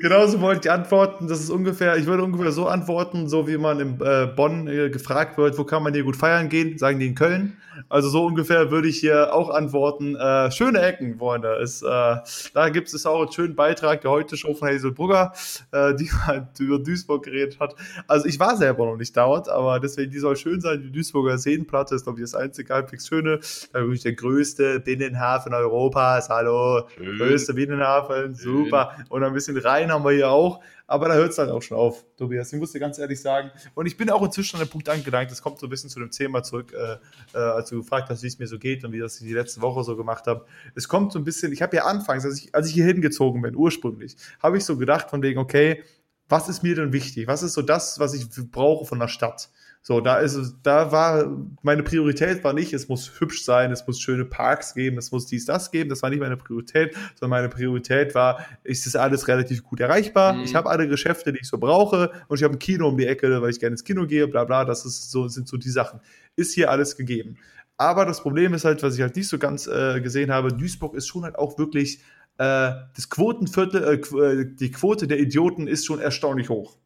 Genauso 0.00 0.40
wollte 0.40 0.68
ich 0.68 0.72
antworten. 0.72 1.28
Das 1.28 1.40
ist 1.40 1.50
ungefähr, 1.50 1.96
ich 1.96 2.06
würde 2.06 2.22
ungefähr 2.22 2.52
so 2.52 2.66
antworten, 2.66 3.28
so 3.28 3.46
wie 3.48 3.58
man 3.58 3.80
in 3.80 4.00
äh, 4.00 4.26
Bonn 4.26 4.66
äh, 4.68 4.90
gefragt 4.90 5.38
wird, 5.38 5.58
wo 5.58 5.64
kann 5.64 5.82
man 5.82 5.94
hier 5.94 6.04
gut 6.04 6.16
feiern 6.16 6.48
gehen, 6.48 6.78
sagen 6.78 6.98
die 6.98 7.06
in 7.06 7.14
Köln. 7.14 7.56
Also 7.88 8.08
so 8.08 8.24
ungefähr 8.26 8.70
würde 8.70 8.88
ich 8.88 8.98
hier 8.98 9.32
auch 9.32 9.50
antworten. 9.50 10.16
Äh, 10.16 10.50
schöne 10.50 10.80
Ecken, 10.80 11.18
Freunde. 11.18 11.56
Ist, 11.62 11.82
äh, 11.82 12.16
da 12.54 12.68
gibt 12.68 12.92
es 12.92 13.06
auch 13.06 13.22
einen 13.22 13.32
schönen 13.32 13.54
Beitrag 13.54 14.02
der 14.02 14.10
heute 14.10 14.36
Show 14.36 14.54
von 14.54 14.68
Hazel 14.68 14.92
Brugger, 14.92 15.32
äh, 15.72 15.94
die 15.94 16.10
halt 16.26 16.58
über 16.58 16.78
Duisburg 16.78 17.24
geredet 17.24 17.58
hat. 17.60 17.74
Also 18.06 18.26
ich 18.26 18.38
war 18.38 18.56
selber 18.56 18.86
noch 18.86 18.96
nicht 18.96 19.16
dort, 19.16 19.48
aber 19.48 19.80
deswegen, 19.80 20.10
die 20.10 20.18
soll 20.18 20.36
schön 20.36 20.60
sein. 20.60 20.82
Die 20.82 20.92
Duisburger 20.92 21.38
Seenplatte 21.38 21.94
ist, 21.94 22.04
glaube 22.04 22.18
ich, 22.18 22.24
das 22.24 22.34
einzige 22.34 22.74
halbwegs 22.74 23.06
schöne. 23.06 23.40
Da 23.72 23.80
wirklich 23.80 24.02
der 24.02 24.14
größte 24.14 24.80
Binnenhafen 24.80 25.54
Europas. 25.54 26.28
Hallo. 26.28 26.88
Schön. 26.96 27.16
Größte 27.16 27.54
Binnenhafen, 27.54 28.34
super. 28.34 28.96
Und 29.08 29.24
ein 29.24 29.32
bisschen 29.32 29.54
Rhein 29.70 29.92
haben 29.92 30.04
wir 30.04 30.12
hier 30.12 30.30
auch. 30.30 30.60
Aber 30.90 31.06
da 31.06 31.14
hört 31.14 31.30
es 31.30 31.36
dann 31.36 31.50
auch 31.50 31.62
schon 31.62 31.76
auf, 31.76 32.04
Tobias. 32.16 32.52
Ich 32.52 32.58
muss 32.58 32.72
dir 32.72 32.80
ganz 32.80 32.98
ehrlich 32.98 33.20
sagen. 33.20 33.52
Und 33.74 33.86
ich 33.86 33.96
bin 33.96 34.10
auch 34.10 34.22
inzwischen 34.22 34.56
an 34.56 34.64
den 34.64 34.70
Punkt 34.70 34.88
angelangt, 34.88 35.30
das 35.30 35.40
kommt 35.40 35.60
so 35.60 35.68
ein 35.68 35.70
bisschen 35.70 35.88
zu 35.88 36.00
dem 36.00 36.10
Thema 36.10 36.42
zurück, 36.42 36.72
äh, 36.72 36.96
äh, 37.32 37.38
als 37.38 37.70
du 37.70 37.78
gefragt 37.78 38.10
hast, 38.10 38.24
wie 38.24 38.26
es 38.26 38.40
mir 38.40 38.48
so 38.48 38.58
geht 38.58 38.84
und 38.84 38.90
wie 38.90 38.98
das 38.98 39.20
ich 39.20 39.28
die 39.28 39.32
letzte 39.32 39.62
Woche 39.62 39.84
so 39.84 39.96
gemacht 39.96 40.26
habe. 40.26 40.46
Es 40.74 40.88
kommt 40.88 41.12
so 41.12 41.20
ein 41.20 41.24
bisschen, 41.24 41.52
ich 41.52 41.62
habe 41.62 41.76
ja 41.76 41.84
anfangs, 41.84 42.24
als 42.24 42.38
ich, 42.38 42.52
als 42.56 42.66
ich 42.66 42.74
hier 42.74 42.86
hingezogen 42.86 43.40
bin, 43.40 43.54
ursprünglich, 43.54 44.16
habe 44.42 44.58
ich 44.58 44.64
so 44.64 44.76
gedacht 44.76 45.10
von 45.10 45.22
wegen, 45.22 45.38
okay, 45.38 45.84
was 46.28 46.48
ist 46.48 46.64
mir 46.64 46.74
denn 46.74 46.92
wichtig? 46.92 47.28
Was 47.28 47.44
ist 47.44 47.52
so 47.52 47.62
das, 47.62 48.00
was 48.00 48.12
ich 48.12 48.26
brauche 48.50 48.84
von 48.84 48.98
der 48.98 49.08
Stadt? 49.08 49.48
So, 49.82 50.00
da 50.00 50.18
ist 50.18 50.34
es, 50.34 50.56
da 50.62 50.92
war 50.92 51.36
meine 51.62 51.82
Priorität 51.82 52.44
war 52.44 52.52
nicht, 52.52 52.74
es 52.74 52.88
muss 52.88 53.18
hübsch 53.18 53.44
sein, 53.44 53.72
es 53.72 53.86
muss 53.86 53.98
schöne 53.98 54.26
Parks 54.26 54.74
geben, 54.74 54.98
es 54.98 55.10
muss 55.10 55.26
dies, 55.26 55.46
das 55.46 55.70
geben. 55.70 55.88
Das 55.88 56.02
war 56.02 56.10
nicht 56.10 56.20
meine 56.20 56.36
Priorität, 56.36 56.94
sondern 57.14 57.38
meine 57.38 57.48
Priorität 57.48 58.14
war, 58.14 58.44
ist 58.62 58.84
das 58.84 58.94
alles 58.94 59.26
relativ 59.26 59.64
gut 59.64 59.80
erreichbar? 59.80 60.34
Mhm. 60.34 60.42
Ich 60.42 60.54
habe 60.54 60.68
alle 60.68 60.86
Geschäfte, 60.86 61.32
die 61.32 61.40
ich 61.40 61.48
so 61.48 61.56
brauche, 61.56 62.10
und 62.28 62.36
ich 62.36 62.44
habe 62.44 62.54
ein 62.54 62.58
Kino 62.58 62.88
um 62.88 62.98
die 62.98 63.06
Ecke, 63.06 63.40
weil 63.40 63.50
ich 63.50 63.58
gerne 63.58 63.74
ins 63.74 63.84
Kino 63.84 64.06
gehe, 64.06 64.28
bla 64.28 64.44
bla. 64.44 64.66
Das 64.66 64.84
ist 64.84 65.10
so, 65.10 65.28
sind 65.28 65.48
so 65.48 65.56
die 65.56 65.70
Sachen. 65.70 66.00
Ist 66.36 66.54
hier 66.54 66.70
alles 66.70 66.96
gegeben. 66.96 67.38
Aber 67.78 68.04
das 68.04 68.20
Problem 68.20 68.52
ist 68.52 68.66
halt, 68.66 68.82
was 68.82 68.96
ich 68.96 69.00
halt 69.00 69.16
nicht 69.16 69.28
so 69.28 69.38
ganz 69.38 69.66
äh, 69.66 70.02
gesehen 70.02 70.30
habe, 70.30 70.52
Duisburg 70.52 70.94
ist 70.94 71.06
schon 71.06 71.24
halt 71.24 71.38
auch 71.38 71.58
wirklich 71.58 72.02
äh, 72.36 72.72
das 72.94 73.08
Quotenviertel, 73.08 73.82
äh, 73.82 74.18
äh, 74.18 74.54
die 74.54 74.70
Quote 74.70 75.06
der 75.06 75.18
Idioten 75.18 75.66
ist 75.66 75.86
schon 75.86 76.00
erstaunlich 76.00 76.50
hoch. 76.50 76.76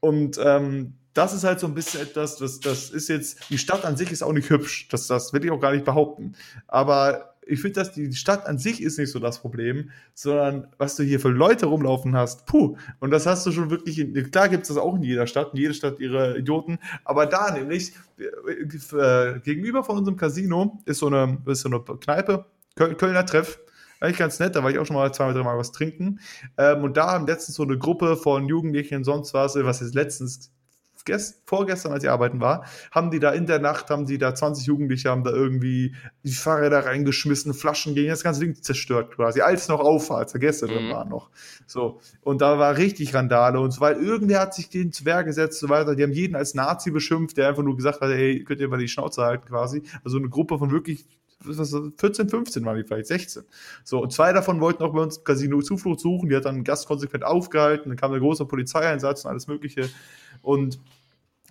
Und 0.00 0.38
ähm, 0.42 0.98
das 1.16 1.32
ist 1.32 1.44
halt 1.44 1.60
so 1.60 1.66
ein 1.66 1.74
bisschen 1.74 2.02
etwas, 2.02 2.36
das, 2.36 2.60
das 2.60 2.90
ist 2.90 3.08
jetzt, 3.08 3.48
die 3.50 3.58
Stadt 3.58 3.84
an 3.84 3.96
sich 3.96 4.12
ist 4.12 4.22
auch 4.22 4.32
nicht 4.32 4.50
hübsch, 4.50 4.88
das, 4.88 5.06
das 5.06 5.32
will 5.32 5.44
ich 5.44 5.50
auch 5.50 5.60
gar 5.60 5.72
nicht 5.72 5.84
behaupten. 5.84 6.34
Aber 6.68 7.34
ich 7.46 7.60
finde, 7.60 7.80
dass 7.80 7.92
die 7.92 8.12
Stadt 8.12 8.46
an 8.46 8.58
sich 8.58 8.82
ist 8.82 8.98
nicht 8.98 9.10
so 9.10 9.18
das 9.18 9.40
Problem, 9.40 9.90
sondern 10.14 10.66
was 10.78 10.96
du 10.96 11.04
hier 11.04 11.18
für 11.18 11.28
Leute 11.28 11.66
rumlaufen 11.66 12.14
hast, 12.16 12.44
puh. 12.46 12.76
Und 13.00 13.12
das 13.12 13.24
hast 13.24 13.46
du 13.46 13.52
schon 13.52 13.70
wirklich, 13.70 13.98
in, 13.98 14.30
klar 14.30 14.48
gibt 14.48 14.64
es 14.64 14.68
das 14.68 14.76
auch 14.76 14.96
in 14.96 15.02
jeder 15.02 15.26
Stadt, 15.26 15.54
in 15.54 15.60
jeder 15.60 15.74
Stadt 15.74 16.00
ihre 16.00 16.36
Idioten, 16.36 16.78
aber 17.04 17.24
da 17.24 17.50
nämlich, 17.50 17.92
äh, 18.18 19.40
gegenüber 19.40 19.84
von 19.84 19.96
unserem 19.96 20.18
Casino 20.18 20.82
ist 20.84 20.98
so 20.98 21.06
eine, 21.06 21.38
ist 21.46 21.60
so 21.60 21.70
eine 21.70 21.80
Kneipe, 21.80 22.44
Kölner 22.74 23.24
Treff, 23.24 23.58
eigentlich 24.00 24.18
ganz 24.18 24.38
nett, 24.38 24.54
da 24.54 24.62
war 24.62 24.70
ich 24.70 24.78
auch 24.78 24.84
schon 24.84 24.96
mal 24.96 25.14
zwei, 25.14 25.32
drei 25.32 25.42
Mal 25.42 25.56
was 25.56 25.72
trinken. 25.72 26.20
Ähm, 26.58 26.82
und 26.84 26.98
da 26.98 27.12
haben 27.12 27.26
letztens 27.26 27.56
so 27.56 27.62
eine 27.62 27.78
Gruppe 27.78 28.16
von 28.16 28.46
Jugendlichen, 28.46 29.04
sonst 29.04 29.32
was, 29.32 29.54
was 29.54 29.80
jetzt 29.80 29.94
letztens 29.94 30.50
gest, 31.06 31.42
vorgestern, 31.46 31.92
als 31.92 32.04
ich 32.04 32.10
arbeiten 32.10 32.40
war, 32.40 32.66
haben 32.90 33.10
die 33.10 33.18
da 33.18 33.30
in 33.30 33.46
der 33.46 33.58
Nacht, 33.58 33.88
haben 33.88 34.04
die 34.04 34.18
da 34.18 34.34
20 34.34 34.66
Jugendliche, 34.66 35.10
haben 35.10 35.24
da 35.24 35.30
irgendwie 35.30 35.94
die 36.22 36.32
Fahrräder 36.32 36.84
reingeschmissen, 36.84 37.54
Flaschen 37.54 37.94
gegen 37.94 38.10
das 38.10 38.22
ganze 38.22 38.40
Ding 38.40 38.54
zerstört 38.60 39.14
quasi, 39.14 39.40
als 39.40 39.68
noch 39.68 39.80
auf 39.80 40.10
war, 40.10 40.18
als 40.18 40.32
der 40.32 40.40
Gäste 40.40 40.66
mhm. 40.66 40.70
drin 40.70 40.90
waren 40.90 41.08
noch. 41.08 41.30
So. 41.66 42.00
Und 42.20 42.42
da 42.42 42.58
war 42.58 42.76
richtig 42.76 43.14
Randale 43.14 43.60
und 43.60 43.70
so, 43.70 43.80
weil 43.80 43.96
irgendwer 43.96 44.40
hat 44.40 44.54
sich 44.54 44.68
denen 44.68 44.92
zu 44.92 45.04
Wehr 45.04 45.24
gesetzt 45.24 45.62
und 45.62 45.68
so 45.68 45.74
weiter. 45.74 45.94
Die 45.94 46.02
haben 46.02 46.12
jeden 46.12 46.36
als 46.36 46.54
Nazi 46.54 46.90
beschimpft, 46.90 47.36
der 47.36 47.48
einfach 47.48 47.62
nur 47.62 47.76
gesagt 47.76 48.00
hat, 48.00 48.10
hey, 48.10 48.44
könnt 48.44 48.60
ihr 48.60 48.68
mal 48.68 48.78
die 48.78 48.88
Schnauze 48.88 49.22
halten 49.22 49.46
quasi. 49.46 49.82
Also 50.04 50.18
eine 50.18 50.28
Gruppe 50.28 50.58
von 50.58 50.70
wirklich 50.70 51.06
14, 51.42 52.28
15 52.28 52.64
waren 52.64 52.76
die 52.76 52.84
vielleicht, 52.84 53.06
16. 53.06 53.44
So, 53.84 54.02
und 54.02 54.12
zwei 54.12 54.32
davon 54.32 54.60
wollten 54.60 54.82
auch 54.82 54.92
bei 54.92 55.00
uns 55.00 55.22
Casino 55.22 55.60
Zuflucht 55.62 56.00
suchen, 56.00 56.28
die 56.28 56.36
hat 56.36 56.44
dann 56.44 56.56
einen 56.56 56.64
Gast 56.64 56.86
konsequent 56.86 57.24
aufgehalten, 57.24 57.90
dann 57.90 57.96
kam 57.96 58.12
ein 58.12 58.20
großer 58.20 58.46
Polizeieinsatz 58.46 59.24
und 59.24 59.30
alles 59.30 59.46
mögliche. 59.46 59.88
Und 60.42 60.80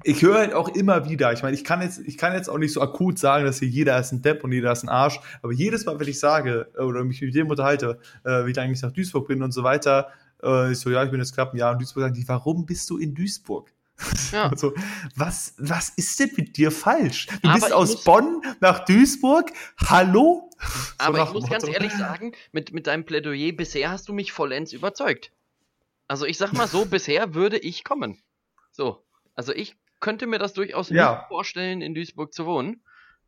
ich 0.03 0.21
höre 0.21 0.38
halt 0.38 0.53
auch 0.53 0.69
immer 0.69 1.07
wieder, 1.09 1.31
ich 1.31 1.41
meine, 1.41 1.55
ich 1.55 1.63
kann 1.63 1.81
jetzt, 1.81 1.99
ich 1.99 2.17
kann 2.17 2.33
jetzt 2.33 2.49
auch 2.49 2.57
nicht 2.57 2.73
so 2.73 2.81
akut 2.81 3.17
sagen, 3.17 3.45
dass 3.45 3.59
hier 3.59 3.69
jeder 3.69 3.97
ist 3.99 4.11
ein 4.11 4.21
Depp 4.21 4.43
und 4.43 4.51
jeder 4.51 4.71
ist 4.71 4.83
ein 4.83 4.89
Arsch, 4.89 5.19
aber 5.41 5.53
jedes 5.53 5.86
Mal, 5.86 5.99
wenn 5.99 6.07
ich 6.07 6.19
sage 6.19 6.67
äh, 6.77 6.81
oder 6.81 7.03
mich 7.03 7.21
mit 7.21 7.33
dem 7.33 7.49
unterhalte, 7.49 7.99
äh, 8.23 8.45
wie 8.45 8.51
ich 8.51 8.59
eigentlich 8.59 8.81
nach 8.81 8.91
Duisburg 8.91 9.27
bin 9.27 9.41
und 9.41 9.51
so 9.51 9.63
weiter, 9.63 10.09
äh, 10.43 10.71
ich 10.71 10.79
so, 10.79 10.89
ja, 10.89 11.03
ich 11.03 11.11
bin 11.11 11.19
jetzt 11.19 11.33
knapp 11.33 11.53
ein 11.53 11.57
Jahr 11.57 11.73
in 11.73 11.79
Duisburg, 11.79 12.03
sagen 12.03 12.13
die, 12.13 12.27
warum 12.27 12.65
bist 12.65 12.89
du 12.89 12.97
in 12.97 13.15
Duisburg? 13.15 13.71
Ja. 14.31 14.49
Also, 14.51 14.73
was, 15.15 15.53
was 15.57 15.89
ist 15.89 16.19
denn 16.19 16.31
mit 16.37 16.57
dir 16.57 16.71
falsch? 16.71 17.27
Du 17.41 17.49
aber 17.49 17.59
bist 17.59 17.73
aus 17.73 18.03
Bonn 18.03 18.41
nach 18.59 18.85
Duisburg? 18.85 19.51
Hallo? 19.77 20.51
Aber 20.97 21.17
so 21.17 21.23
ich 21.23 21.33
muss 21.33 21.43
Motto. 21.43 21.53
ganz 21.53 21.67
ehrlich 21.67 21.93
sagen, 21.93 22.33
mit, 22.51 22.73
mit 22.73 22.87
deinem 22.87 23.05
Plädoyer 23.05 23.53
bisher 23.53 23.91
hast 23.91 24.07
du 24.07 24.13
mich 24.13 24.31
vollends 24.31 24.73
überzeugt. 24.73 25.31
Also 26.07 26.25
ich 26.25 26.37
sag 26.37 26.53
mal 26.53 26.67
so, 26.67 26.85
bisher 26.85 27.33
würde 27.33 27.57
ich 27.57 27.83
kommen. 27.83 28.21
So. 28.71 29.03
Also 29.33 29.53
ich 29.53 29.75
könnte 29.99 30.27
mir 30.27 30.39
das 30.39 30.53
durchaus 30.53 30.89
ja. 30.89 31.11
nicht 31.11 31.27
vorstellen, 31.27 31.81
in 31.81 31.93
Duisburg 31.93 32.33
zu 32.33 32.45
wohnen. 32.45 32.81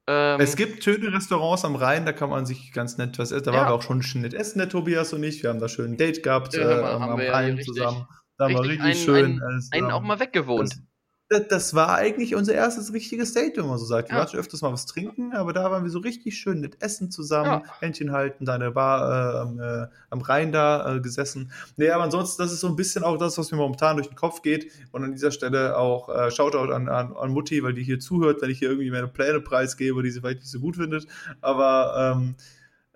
Ähm, 0.07 0.39
es 0.39 0.55
gibt 0.55 0.83
schöne 0.83 1.11
Restaurants 1.13 1.65
am 1.65 1.75
Rhein, 1.75 2.05
da 2.05 2.13
kann 2.13 2.29
man 2.29 2.45
sich 2.45 2.71
ganz 2.71 2.97
nett 2.97 3.19
was 3.19 3.31
essen. 3.31 3.45
Da 3.45 3.51
ja. 3.51 3.57
waren 3.57 3.69
wir 3.69 3.73
auch 3.73 3.81
schon 3.81 4.01
schön 4.01 4.21
nett 4.21 4.33
essen, 4.33 4.59
der 4.59 4.69
Tobias 4.69 5.11
und 5.11 5.23
ich. 5.23 5.43
Wir 5.43 5.49
haben 5.49 5.59
da 5.59 5.67
schön 5.67 5.93
ein 5.93 5.97
Date 5.97 6.23
gehabt 6.23 6.53
ja, 6.53 6.61
äh, 6.61 6.83
am, 6.85 7.03
am 7.03 7.19
Rhein 7.19 7.61
zusammen. 7.61 8.07
Da 8.37 8.45
haben 8.45 8.53
wir 8.53 8.61
richtig 8.61 8.81
einen, 8.81 8.95
schön. 8.95 9.41
Einen, 9.41 9.67
einen 9.71 9.91
auch 9.91 10.01
mal 10.01 10.19
weggewohnt. 10.19 10.81
Das, 11.29 11.47
das 11.49 11.73
war 11.73 11.95
eigentlich 11.95 12.35
unser 12.35 12.53
erstes 12.53 12.93
richtiges 12.93 13.33
Date, 13.33 13.57
wenn 13.57 13.67
man 13.67 13.77
so 13.77 13.85
sagt. 13.85 14.09
Wir 14.09 14.13
ja. 14.13 14.19
waren 14.19 14.29
schon 14.29 14.39
öfters 14.39 14.61
mal 14.61 14.71
was 14.71 14.85
trinken, 14.85 15.33
aber 15.33 15.51
da 15.51 15.69
waren 15.69 15.83
wir 15.83 15.89
so 15.89 15.99
richtig 15.99 16.37
schön 16.37 16.61
mit 16.61 16.81
Essen 16.81 17.11
zusammen, 17.11 17.63
ja. 17.65 17.79
Händchen 17.81 18.13
halten, 18.13 18.45
da 18.45 18.55
in 18.55 18.61
der 18.61 18.71
Bar 18.71 19.57
äh, 19.59 19.83
äh, 19.83 19.87
am 20.09 20.21
Rhein 20.21 20.53
da 20.53 20.95
äh, 20.95 21.01
gesessen. 21.01 21.51
Nee, 21.75 21.89
aber 21.89 22.05
ansonsten, 22.05 22.41
das 22.41 22.53
ist 22.53 22.61
so 22.61 22.67
ein 22.67 22.77
bisschen 22.77 23.03
auch 23.03 23.17
das, 23.17 23.37
was 23.37 23.51
mir 23.51 23.57
momentan 23.57 23.97
durch 23.97 24.07
den 24.07 24.15
Kopf 24.15 24.41
geht. 24.41 24.71
Und 24.93 25.03
an 25.03 25.11
dieser 25.11 25.31
Stelle 25.31 25.77
auch 25.77 26.07
äh, 26.07 26.31
Shoutout 26.31 26.71
an, 26.71 26.87
an, 26.87 27.13
an 27.13 27.31
Mutti, 27.31 27.61
weil 27.61 27.73
die 27.73 27.83
hier 27.83 27.99
zuhört, 27.99 28.41
wenn 28.41 28.49
ich 28.49 28.59
hier 28.59 28.69
irgendwie 28.69 28.91
meine 28.91 29.09
Pläne 29.09 29.41
preisgebe, 29.41 30.01
die 30.03 30.11
sie 30.11 30.21
vielleicht 30.21 30.39
nicht 30.39 30.51
so 30.51 30.61
gut 30.61 30.77
findet. 30.77 31.07
Aber 31.41 32.15
ähm, 32.15 32.35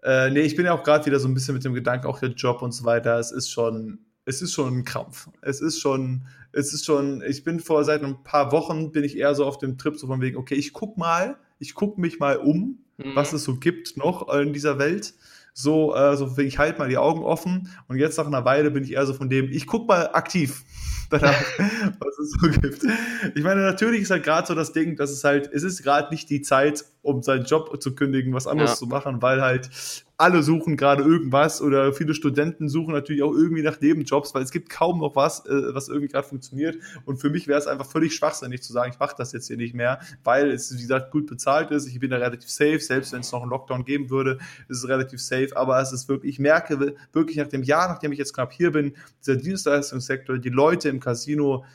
äh, 0.04 0.30
nee, 0.30 0.42
ich 0.42 0.56
bin 0.56 0.66
ja 0.66 0.74
auch 0.74 0.84
gerade 0.84 1.06
wieder 1.06 1.20
so 1.20 1.28
ein 1.28 1.34
bisschen 1.34 1.54
mit 1.54 1.66
dem 1.66 1.74
Gedanken, 1.74 2.08
auch 2.08 2.20
der 2.20 2.30
Job 2.30 2.62
und 2.62 2.72
so 2.72 2.86
weiter. 2.86 3.20
Es 3.20 3.32
ist 3.34 3.50
schon 3.50 4.00
es 4.26 4.42
ist 4.42 4.54
schon 4.54 4.80
ein 4.80 4.84
Krampf. 4.84 5.30
Es 5.42 5.62
ist 5.62 5.80
schon, 5.80 6.28
es 6.52 6.74
ist 6.74 6.86
schon, 6.86 7.24
ich 7.28 7.44
bin 7.44 7.60
vor 7.60 7.84
seit 7.84 8.04
ein 8.04 8.24
paar 8.24 8.52
Wochen, 8.52 8.92
bin 8.92 9.04
ich 9.04 9.18
eher 9.18 9.36
so 9.36 9.46
auf 9.46 9.58
dem 9.58 9.78
Trip, 9.78 9.98
so 9.98 10.08
von 10.08 10.22
wegen, 10.22 10.38
okay, 10.38 10.56
ich 10.56 10.74
guck 10.74 10.98
mal, 10.98 11.38
ich 11.60 11.74
guck 11.74 11.98
mich 11.98 12.20
mal 12.20 12.38
um, 12.38 12.80
mhm. 12.98 13.16
was 13.16 13.34
es 13.34 13.44
so 13.44 13.58
gibt 13.58 13.98
noch 13.98 14.32
in 14.34 14.54
dieser 14.54 14.80
Welt. 14.80 15.14
So, 15.54 15.94
äh, 15.96 16.16
so 16.16 16.38
ich 16.38 16.60
halte 16.60 16.80
mal 16.80 16.88
die 16.88 16.98
Augen 16.98 17.24
offen 17.24 17.70
und 17.90 17.98
jetzt 17.98 18.18
nach 18.18 18.28
einer 18.28 18.46
Weile 18.46 18.72
bin 18.72 18.86
ich 18.86 18.94
eher 18.94 19.06
so 19.06 19.14
von 19.14 19.30
dem, 19.30 19.50
ich 19.50 19.68
guck 19.68 19.86
mal 19.88 20.10
aktiv 20.14 20.64
danach, 21.10 21.42
was 22.00 22.20
es 22.20 22.32
so 22.40 22.50
gibt. 22.50 22.86
Ich 23.36 23.44
meine, 23.44 23.62
natürlich 23.62 24.02
ist 24.02 24.12
halt 24.12 24.24
gerade 24.24 24.48
so 24.48 24.56
das 24.56 24.72
Ding, 24.72 24.96
dass 24.96 25.12
es 25.12 25.24
halt, 25.24 25.50
es 25.52 25.64
ist 25.64 25.84
gerade 25.84 26.10
nicht 26.10 26.30
die 26.30 26.42
Zeit, 26.42 26.86
um 27.02 27.24
seinen 27.24 27.46
Job 27.46 27.82
zu 27.82 27.96
kündigen, 27.96 28.34
was 28.34 28.48
anderes 28.48 28.72
ja. 28.72 28.76
zu 28.76 28.88
machen, 28.88 29.22
weil 29.22 29.42
halt 29.42 29.70
alle 30.18 30.44
suchen 30.44 30.78
gerade 30.78 31.02
irgendwas 31.02 31.64
oder 31.64 31.94
viele 31.94 32.14
Studenten 32.14 32.70
suchen 32.70 32.94
natürlich 32.94 33.24
auch 33.24 33.34
irgendwie 33.34 33.64
nach 33.64 33.82
Nebenjobs, 33.82 34.36
weil 34.36 34.44
es 34.44 34.52
gibt 34.52 34.70
kaum 34.70 35.00
noch 35.00 35.16
was, 35.16 35.48
äh, 35.48 35.74
was 35.74 35.90
irgendwie 35.90 36.10
gerade 36.10 36.28
funktioniert. 36.28 36.78
Und 37.06 37.18
für 37.18 37.32
mich 37.32 37.48
wäre 37.48 37.58
es 37.58 37.66
einfach 37.66 37.88
völlig 37.88 38.14
schwachsinnig 38.14 38.62
zu 38.62 38.72
sagen, 38.72 38.92
ich 38.94 39.00
mache 39.00 39.16
das 39.18 39.32
jetzt 39.32 39.48
hier 39.48 39.58
nicht 39.58 39.74
mehr, 39.74 40.00
weil 40.24 40.52
es, 40.52 40.72
wie 40.78 40.82
gesagt, 40.82 41.10
gut 41.10 41.26
bezahlt 41.26 41.72
ist. 41.72 41.88
Ich 41.88 42.00
bin 42.00 42.12
da 42.12 42.18
relativ 42.18 42.52
safe, 42.52 42.80
selbst 42.80 43.14
wenn 43.14 43.22
es 43.22 43.32
noch 43.32 43.42
einen 43.42 43.50
Lockdown 43.50 43.84
geben 43.84 44.12
würde, 44.12 44.38
ist 44.68 44.78
es 44.78 44.88
relativ 44.88 45.20
safe. 45.20 45.50
Aber 45.56 45.82
es 45.82 45.92
ist 45.92 46.08
wirklich, 46.08 46.34
ich 46.34 46.40
merke 46.40 46.94
wirklich 47.14 47.38
nach 47.38 47.48
dem 47.48 47.64
Jahr, 47.64 47.88
nachdem 47.88 48.12
ich 48.12 48.20
jetzt 48.20 48.36
knapp 48.36 48.54
hier 48.54 48.72
bin, 48.72 48.94
dieser 49.26 49.38
Dienstleistungssektor, 49.38 50.38
die 50.38 50.50
Leute 50.50 50.90
im 50.90 51.00
Casino, 51.00 51.66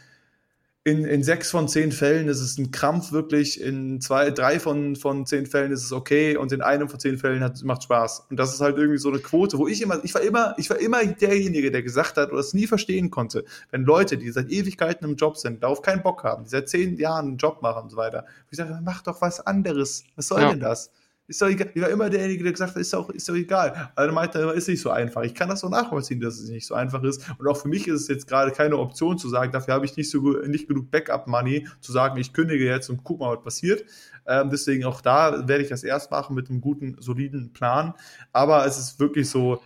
in, 0.87 1.05
in 1.05 1.25
sechs 1.25 1.51
von 1.51 1.67
zehn 1.67 1.91
Fällen 1.91 2.29
ist 2.29 2.41
es 2.41 2.59
ein 2.59 2.71
Krampf 2.71 3.11
wirklich, 3.11 3.61
in 3.61 4.01
zwei, 4.01 4.31
drei 4.31 4.61
von, 4.61 4.95
von 4.95 5.27
zehn 5.27 5.45
Fällen 5.45 5.73
ist 5.73 5.83
es 5.83 5.91
okay 5.91 6.37
und 6.37 6.53
in 6.53 6.63
einem 6.63 6.89
von 6.89 7.01
zehn 7.01 7.19
Fällen 7.19 7.43
hat, 7.43 7.61
macht 7.65 7.83
Spaß. 7.83 8.27
Und 8.31 8.39
das 8.39 8.55
ist 8.55 8.61
halt 8.61 8.77
irgendwie 8.79 8.99
so 8.99 9.09
eine 9.09 9.19
Quote, 9.19 9.59
wo 9.59 9.67
ich 9.67 9.83
immer, 9.83 9.99
ich 10.05 10.15
war 10.15 10.23
immer, 10.23 10.55
ich 10.59 10.71
war 10.71 10.79
immer 10.79 11.05
derjenige, 11.05 11.73
der 11.73 11.83
gesagt 11.83 12.17
hat 12.17 12.31
oder 12.31 12.39
es 12.39 12.55
nie 12.55 12.69
verstehen 12.69 13.11
konnte, 13.11 13.45
wenn 13.73 13.83
Leute, 13.83 14.17
die 14.17 14.31
seit 14.31 14.49
Ewigkeiten 14.49 15.05
im 15.05 15.17
Job 15.17 15.37
sind, 15.37 15.61
darauf 15.61 15.83
keinen 15.83 16.05
Bock 16.05 16.23
haben, 16.23 16.45
die 16.45 16.51
seit 16.51 16.69
zehn 16.69 16.97
Jahren 16.99 17.27
einen 17.27 17.37
Job 17.37 17.63
machen 17.63 17.83
und 17.83 17.91
so 17.91 17.97
weiter, 17.97 18.25
ich 18.53 18.57
sage, 18.57 18.79
mach 18.85 19.03
doch 19.03 19.21
was 19.21 19.45
anderes. 19.45 20.05
Was 20.15 20.29
soll 20.29 20.41
ja. 20.41 20.51
denn 20.51 20.61
das? 20.61 20.93
Ist 21.29 21.43
doch 21.43 21.49
egal. 21.49 21.71
Ich 21.75 21.83
war 21.83 21.91
immer 21.91 22.09
derjenige, 22.09 22.45
der 22.45 22.53
gesagt 22.53 22.75
hat, 22.75 22.81
ist 22.81 22.93
doch, 22.93 23.11
ist 23.11 23.29
doch 23.29 23.35
egal. 23.35 23.91
Also 23.97 24.15
meinte 24.15 24.39
er, 24.39 24.55
ist 24.55 24.69
nicht 24.69 24.81
so 24.81 24.91
einfach. 24.91 25.23
Ich 25.23 25.35
kann 25.35 25.49
das 25.49 25.61
so 25.61 25.69
nachvollziehen, 25.69 26.21
dass 26.21 26.39
es 26.39 26.49
nicht 26.49 26.67
so 26.67 26.75
einfach 26.75 27.03
ist. 27.03 27.29
Und 27.39 27.49
auch 27.49 27.57
für 27.57 27.69
mich 27.69 27.89
ist 27.89 28.03
es 28.03 28.09
jetzt 28.09 28.29
gerade 28.29 28.53
keine 28.53 28.79
Option 28.79 29.19
zu 29.19 29.29
sagen, 29.29 29.51
dafür 29.51 29.75
habe 29.75 29.85
ich 29.85 29.97
nicht 29.97 30.09
so 30.09 30.21
nicht 30.47 30.69
genug 30.69 30.91
Backup-Money, 30.93 31.67
zu 31.81 31.91
sagen, 31.91 32.17
ich 32.21 32.33
kündige 32.33 32.65
jetzt 32.65 32.91
und 32.91 33.03
guck 33.03 33.19
mal, 33.19 33.37
was 33.37 33.43
passiert. 33.43 33.85
Ähm, 34.27 34.51
deswegen 34.51 34.85
auch 34.85 35.01
da 35.01 35.49
werde 35.49 35.65
ich 35.65 35.69
das 35.69 35.83
erst 35.83 36.13
machen 36.13 36.37
mit 36.37 36.49
einem 36.49 36.61
guten, 36.61 36.97
soliden 37.01 37.53
Plan. 37.53 37.95
Aber 38.33 38.65
es 38.65 38.79
ist 38.79 39.01
wirklich 39.01 39.29
so, 39.29 39.61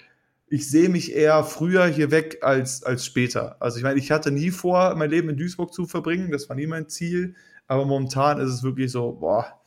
ich 0.49 0.69
sehe 0.69 0.89
mich 0.89 1.15
eher 1.15 1.45
früher 1.45 1.85
hier 1.87 2.11
weg 2.11 2.39
als, 2.41 2.83
als 2.83 3.05
später. 3.05 3.57
Also 3.61 3.77
ich 3.77 3.85
meine, 3.85 3.99
ich 3.99 4.11
hatte 4.11 4.31
nie 4.31 4.51
vor, 4.51 4.95
mein 4.97 5.11
Leben 5.11 5.29
in 5.29 5.37
Duisburg 5.37 5.75
zu 5.75 5.87
verbringen. 5.87 6.31
Das 6.31 6.49
war 6.49 6.57
nie 6.57 6.67
mein 6.67 6.89
Ziel. 6.89 7.35
Aber 7.67 7.85
momentan 7.85 8.41
ist 8.41 8.51
es 8.51 8.63
wirklich 8.63 8.91
so, 8.91 9.13
boah, 9.13 9.60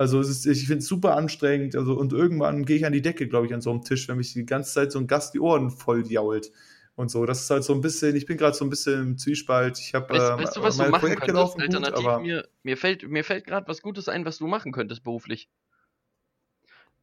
also 0.00 0.18
es 0.18 0.30
ist, 0.30 0.46
ich 0.46 0.66
finde 0.66 0.78
es 0.78 0.86
super 0.86 1.14
anstrengend. 1.14 1.76
Also, 1.76 1.92
und 1.92 2.14
irgendwann 2.14 2.64
gehe 2.64 2.78
ich 2.78 2.86
an 2.86 2.94
die 2.94 3.02
Decke, 3.02 3.28
glaube 3.28 3.46
ich, 3.46 3.52
an 3.52 3.60
so 3.60 3.70
einem 3.70 3.82
Tisch, 3.82 4.08
wenn 4.08 4.16
mich 4.16 4.32
die 4.32 4.46
ganze 4.46 4.72
Zeit 4.72 4.92
so 4.92 4.98
ein 4.98 5.06
Gast 5.06 5.34
die 5.34 5.40
Ohren 5.40 5.70
voll 5.70 6.10
jault. 6.10 6.50
Und 6.94 7.10
so. 7.10 7.26
Das 7.26 7.42
ist 7.42 7.50
halt 7.50 7.64
so 7.64 7.74
ein 7.74 7.82
bisschen, 7.82 8.16
ich 8.16 8.24
bin 8.24 8.38
gerade 8.38 8.56
so 8.56 8.64
ein 8.64 8.70
bisschen 8.70 9.02
im 9.02 9.18
Zwiespalt. 9.18 9.78
Ich 9.78 9.92
habe 9.92 10.08
weißt, 10.08 10.30
äh, 10.30 10.42
weißt 10.42 10.56
du, 10.56 10.62
was 10.62 10.76
du 10.78 10.84
machen 10.84 11.00
Projekt 11.00 11.20
könntest, 11.20 11.60
alternativ, 11.60 11.96
gut, 11.96 12.06
aber 12.06 12.20
mir, 12.20 12.48
mir 12.62 12.78
fällt, 12.78 13.06
mir 13.10 13.24
fällt 13.24 13.46
gerade 13.46 13.68
was 13.68 13.82
Gutes 13.82 14.08
ein, 14.08 14.24
was 14.24 14.38
du 14.38 14.46
machen 14.46 14.72
könntest 14.72 15.04
beruflich. 15.04 15.50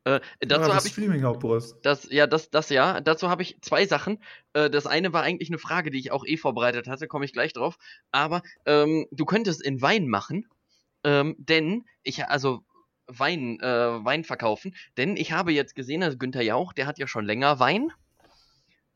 Äh, 0.03 0.19
dazu 0.39 0.67
ja, 0.67 0.75
habe 0.75 0.87
ich 0.87 0.93
Streaming 0.93 1.21
Hauptbrust. 1.21 1.75
Das 1.83 2.09
ja, 2.09 2.25
das 2.25 2.49
das 2.49 2.69
ja, 2.69 2.99
dazu 2.99 3.29
habe 3.29 3.43
ich 3.43 3.61
zwei 3.61 3.85
Sachen. 3.85 4.23
Äh, 4.53 4.71
das 4.71 4.87
eine 4.87 5.13
war 5.13 5.21
eigentlich 5.21 5.51
eine 5.51 5.59
Frage, 5.59 5.91
die 5.91 5.99
ich 5.99 6.11
auch 6.11 6.25
eh 6.25 6.37
vorbereitet 6.37 6.87
hatte, 6.87 7.07
komme 7.07 7.25
ich 7.25 7.33
gleich 7.33 7.53
drauf, 7.53 7.77
aber 8.09 8.41
ähm, 8.65 9.05
du 9.11 9.25
könntest 9.25 9.61
in 9.61 9.83
Wein 9.83 10.07
machen. 10.07 10.47
Ähm, 11.03 11.35
denn 11.37 11.85
ich 12.01 12.25
also 12.25 12.63
Wein, 13.07 13.59
äh, 13.59 14.03
Wein 14.03 14.23
verkaufen. 14.23 14.75
Denn 14.97 15.17
ich 15.17 15.31
habe 15.31 15.51
jetzt 15.51 15.75
gesehen, 15.75 16.03
also 16.03 16.17
Günther 16.17 16.41
Jauch, 16.41 16.73
der 16.73 16.87
hat 16.87 16.99
ja 16.99 17.07
schon 17.07 17.25
länger 17.25 17.59
Wein. 17.59 17.91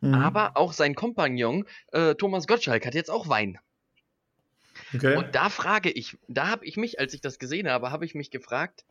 Mhm. 0.01 0.13
Aber 0.15 0.57
auch 0.57 0.73
sein 0.73 0.95
Kompagnon 0.95 1.65
äh, 1.91 2.15
Thomas 2.15 2.47
Gottschalk 2.47 2.85
hat 2.85 2.95
jetzt 2.95 3.11
auch 3.11 3.29
Wein. 3.29 3.59
Okay. 4.93 5.15
Und 5.15 5.35
da 5.35 5.49
frage 5.49 5.89
ich, 5.89 6.17
da 6.27 6.47
habe 6.47 6.65
ich 6.65 6.75
mich, 6.77 6.99
als 6.99 7.13
ich 7.13 7.21
das 7.21 7.39
gesehen 7.39 7.69
habe, 7.69 7.91
habe 7.91 8.05
ich 8.05 8.15
mich 8.15 8.31
gefragt, 8.31 8.85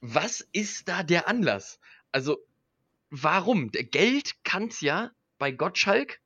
was 0.00 0.40
ist 0.52 0.88
da 0.88 1.02
der 1.02 1.28
Anlass? 1.28 1.78
Also, 2.10 2.38
warum? 3.10 3.70
Der 3.70 3.84
Geld 3.84 4.44
kann 4.44 4.68
es 4.68 4.80
ja 4.80 5.10
bei 5.38 5.52
Gottschalk 5.52 6.20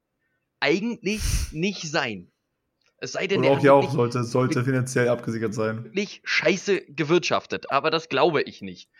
eigentlich 0.61 1.53
nicht 1.53 1.82
sein. 1.82 2.30
Es 2.99 3.13
sei 3.13 3.27
denn, 3.27 3.41
Und 3.41 3.47
auch 3.47 3.63
ja 3.63 3.73
auch 3.73 3.91
sollte, 3.91 4.25
sollte 4.25 4.65
finanziell 4.65 5.09
abgesichert 5.09 5.55
sein. 5.55 5.85
Wirklich 5.85 6.23
scheiße 6.25 6.81
gewirtschaftet, 6.87 7.71
aber 7.71 7.91
das 7.91 8.09
glaube 8.09 8.43
ich 8.43 8.63
nicht. 8.63 8.91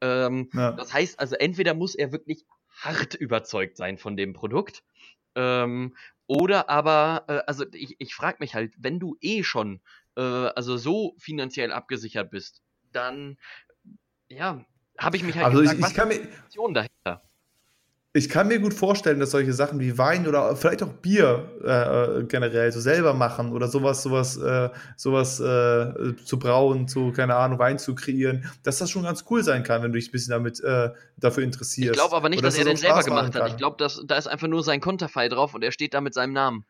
Ähm, 0.00 0.50
ja. 0.52 0.72
Das 0.72 0.92
heißt 0.92 1.20
also, 1.20 1.36
entweder 1.36 1.74
muss 1.74 1.94
er 1.94 2.12
wirklich 2.12 2.44
hart 2.68 3.14
überzeugt 3.14 3.76
sein 3.76 3.96
von 3.98 4.16
dem 4.16 4.32
Produkt, 4.32 4.82
ähm, 5.36 5.94
oder 6.26 6.68
aber, 6.70 7.24
äh, 7.28 7.40
also 7.46 7.64
ich, 7.72 7.96
ich 7.98 8.14
frage 8.14 8.38
mich 8.40 8.54
halt, 8.54 8.74
wenn 8.78 8.98
du 8.98 9.16
eh 9.20 9.42
schon 9.42 9.80
äh, 10.16 10.20
also 10.20 10.76
so 10.76 11.14
finanziell 11.18 11.70
abgesichert 11.72 12.30
bist, 12.30 12.62
dann 12.92 13.36
ja, 14.28 14.64
habe 14.98 15.16
ich 15.16 15.22
mich 15.22 15.36
halt 15.36 15.46
also 15.46 15.60
gefragt, 15.60 15.78
ich, 15.78 15.84
ich 15.84 15.90
was 15.90 15.94
kann 15.94 16.08
mir, 16.08 16.74
dahinter 16.74 17.22
ich 18.16 18.28
kann 18.28 18.46
mir 18.46 18.60
gut 18.60 18.74
vorstellen, 18.74 19.18
dass 19.18 19.32
solche 19.32 19.52
Sachen 19.52 19.80
wie 19.80 19.98
Wein 19.98 20.28
oder 20.28 20.54
vielleicht 20.54 20.84
auch 20.84 20.92
Bier 20.92 21.50
äh, 21.64 22.20
äh, 22.20 22.24
generell 22.24 22.70
so 22.70 22.78
selber 22.78 23.12
machen 23.12 23.50
oder 23.50 23.66
sowas, 23.66 24.04
sowas, 24.04 24.36
äh, 24.36 24.70
sowas 24.96 25.40
äh, 25.40 26.14
zu 26.24 26.38
brauen, 26.38 26.86
zu, 26.86 27.10
keine 27.10 27.34
Ahnung, 27.34 27.58
Wein 27.58 27.76
zu 27.76 27.96
kreieren, 27.96 28.48
dass 28.62 28.78
das 28.78 28.88
schon 28.90 29.02
ganz 29.02 29.24
cool 29.30 29.42
sein 29.42 29.64
kann, 29.64 29.82
wenn 29.82 29.90
du 29.90 29.98
dich 29.98 30.08
ein 30.08 30.12
bisschen 30.12 30.30
damit 30.30 30.60
äh, 30.60 30.90
dafür 31.16 31.42
interessierst. 31.42 31.90
Ich 31.90 32.00
glaube 32.00 32.14
aber 32.14 32.28
nicht, 32.28 32.44
dass, 32.44 32.54
dass, 32.54 32.64
er 32.64 32.70
den 32.70 32.76
selber 32.76 33.02
gemacht 33.02 33.34
hat. 33.34 33.48
Ich 33.48 33.56
glaube, 33.56 33.76
da 33.78 34.16
ist 34.16 34.28
einfach 34.28 34.46
nur 34.46 34.62
sein 34.62 34.80
Konterfei 34.80 35.28
drauf 35.28 35.52
und 35.52 35.64
er 35.64 35.72
steht 35.72 35.92
da 35.92 36.00
mit 36.00 36.14
seinem 36.14 36.34
Namen. 36.34 36.64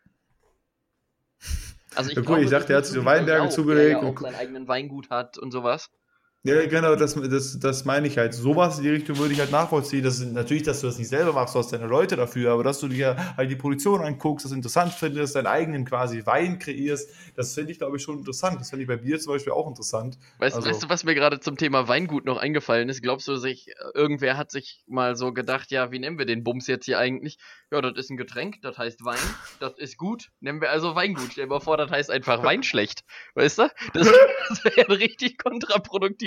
Also 1.95 2.09
ich, 2.09 2.17
ja, 2.17 2.23
glaube, 2.23 2.43
ich 2.43 2.51
dachte, 2.51 2.73
er 2.73 2.79
hat 2.79 2.87
sich 2.87 2.95
so 2.95 3.05
Weinberge 3.05 3.51
zugelegt. 3.51 4.01
Der 4.01 4.03
ja 4.03 4.09
auch 4.09 4.19
seinen 4.19 4.35
eigenen 4.35 4.67
Weingut 4.67 5.11
hat 5.11 5.37
und 5.37 5.51
sowas. 5.51 5.91
Ja, 6.47 6.67
genau, 6.67 6.95
das, 6.95 7.15
das, 7.15 7.59
das 7.59 7.87
meine 7.87 8.07
ich 8.07 8.19
halt. 8.19 8.35
Sowas 8.35 8.77
in 8.77 8.85
die 8.85 8.91
Richtung 8.91 9.17
würde 9.17 9.33
ich 9.33 9.41
halt 9.41 9.51
nachvollziehen. 9.51 10.05
Das 10.05 10.21
ist 10.21 10.31
natürlich, 10.31 10.63
dass 10.63 10.83
du 10.83 10.87
das 10.87 10.99
nicht 10.99 11.09
selber 11.09 11.33
machst, 11.33 11.55
du 11.55 11.59
hast 11.59 11.73
deine 11.73 11.87
Leute 11.87 12.17
dafür, 12.17 12.53
aber 12.53 12.63
dass 12.63 12.81
du 12.81 12.89
dir 12.89 13.17
halt 13.39 13.51
die 13.51 13.57
Produktion 13.57 14.03
anguckst, 14.03 14.45
das 14.45 14.53
interessant 14.53 14.93
findest, 14.93 15.37
deinen 15.37 15.47
eigenen 15.47 15.87
quasi 15.87 16.27
Wein 16.27 16.59
kreierst, 16.59 17.09
das 17.35 17.55
finde 17.55 17.73
ich, 17.73 17.79
glaube 17.79 17.97
ich, 17.97 18.03
schon 18.03 18.19
interessant. 18.19 18.61
Das 18.61 18.69
finde 18.69 18.83
ich 18.83 18.89
bei 18.89 18.99
Bier 18.99 19.19
zum 19.19 19.33
Beispiel 19.33 19.55
auch 19.55 19.67
interessant. 19.67 20.19
Weißt, 20.37 20.55
also, 20.55 20.69
weißt 20.69 20.83
du, 20.83 20.89
was 20.91 21.05
mir 21.05 21.15
gerade 21.15 21.41
zum 21.41 21.57
Thema 21.57 21.89
Weingut 21.89 22.27
noch 22.27 22.37
eingefallen 22.37 22.91
ist? 22.91 23.01
Glaubst 23.01 23.27
du, 23.27 23.37
sich, 23.37 23.73
irgendwer 23.95 24.37
hat 24.37 24.51
sich 24.51 24.85
mal 24.87 25.17
so 25.17 25.33
gedacht, 25.33 25.71
ja, 25.71 25.93
wie 25.93 25.99
nennen 25.99 26.19
wir 26.19 26.27
den 26.27 26.45
Bums 26.45 26.67
jetzt 26.67 26.85
hier 26.85 26.99
eigentlich? 26.99 27.39
Ja, 27.71 27.81
das 27.81 27.97
ist 27.97 28.11
ein 28.11 28.19
Getränk, 28.19 28.61
das 28.61 28.77
heißt 28.77 29.03
Wein, 29.07 29.17
das 29.61 29.79
ist 29.79 29.97
gut, 29.97 30.31
nennen 30.41 30.61
wir 30.61 30.69
also 30.69 30.95
Weingut. 30.95 31.31
Stell 31.33 31.45
dir 31.45 31.51
mal 31.51 31.61
vor, 31.61 31.79
das 31.79 31.91
heißt 31.91 32.11
einfach 32.11 32.43
Wein 32.43 32.63
schlecht. 32.63 33.03
Weißt 33.35 33.61
du? 33.61 33.69
Das, 33.95 34.13
das 34.51 34.65
wäre 34.65 34.89
ein 34.89 34.93
richtig 34.93 35.39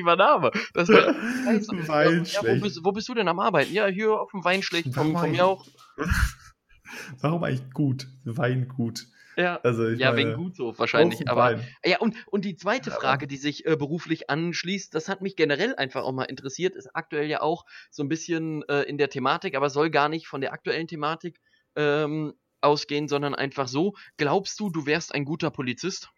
kontraproduktiver 0.07 0.15
Name. 0.15 0.51
Das 0.73 0.89
wär, 0.89 1.07
Wein 1.87 2.25
ja, 2.25 2.41
wo, 2.41 2.61
bist, 2.61 2.79
wo 2.83 2.91
bist 2.91 3.09
du 3.09 3.13
denn 3.13 3.27
am 3.27 3.39
Arbeiten? 3.39 3.73
Ja, 3.73 3.87
hier 3.87 4.19
auf 4.19 4.31
dem 4.31 4.43
Wein 4.43 4.63
schlecht, 4.63 4.93
von, 4.93 5.15
von 5.15 5.31
mir 5.31 5.45
auch. 5.45 5.65
Warum 7.21 7.43
eigentlich 7.43 7.71
gut? 7.73 8.07
Weingut. 8.23 9.07
Ja, 9.35 9.59
also 9.61 9.87
ja 9.89 10.11
meine, 10.11 10.29
wegen 10.29 10.33
Gutshof 10.35 10.79
wahrscheinlich. 10.79 11.29
Aber 11.29 11.59
ja, 11.85 11.99
und, 11.99 12.15
und 12.27 12.43
die 12.43 12.55
zweite 12.55 12.89
Frage, 12.89 13.27
die 13.27 13.37
sich 13.37 13.67
äh, 13.67 13.75
beruflich 13.75 14.31
anschließt, 14.31 14.95
das 14.95 15.09
hat 15.09 15.21
mich 15.21 15.35
generell 15.35 15.75
einfach 15.75 16.03
auch 16.03 16.11
mal 16.11 16.23
interessiert, 16.23 16.75
ist 16.75 16.89
aktuell 16.95 17.27
ja 17.27 17.41
auch 17.41 17.65
so 17.91 18.01
ein 18.01 18.09
bisschen 18.09 18.63
äh, 18.67 18.81
in 18.83 18.97
der 18.97 19.09
Thematik, 19.09 19.55
aber 19.55 19.69
soll 19.69 19.91
gar 19.91 20.09
nicht 20.09 20.27
von 20.27 20.41
der 20.41 20.53
aktuellen 20.53 20.87
Thematik 20.87 21.39
ähm, 21.75 22.33
ausgehen, 22.61 23.07
sondern 23.07 23.35
einfach 23.35 23.67
so. 23.67 23.93
Glaubst 24.17 24.59
du, 24.59 24.71
du 24.71 24.87
wärst 24.87 25.13
ein 25.13 25.23
guter 25.23 25.51
Polizist? 25.51 26.09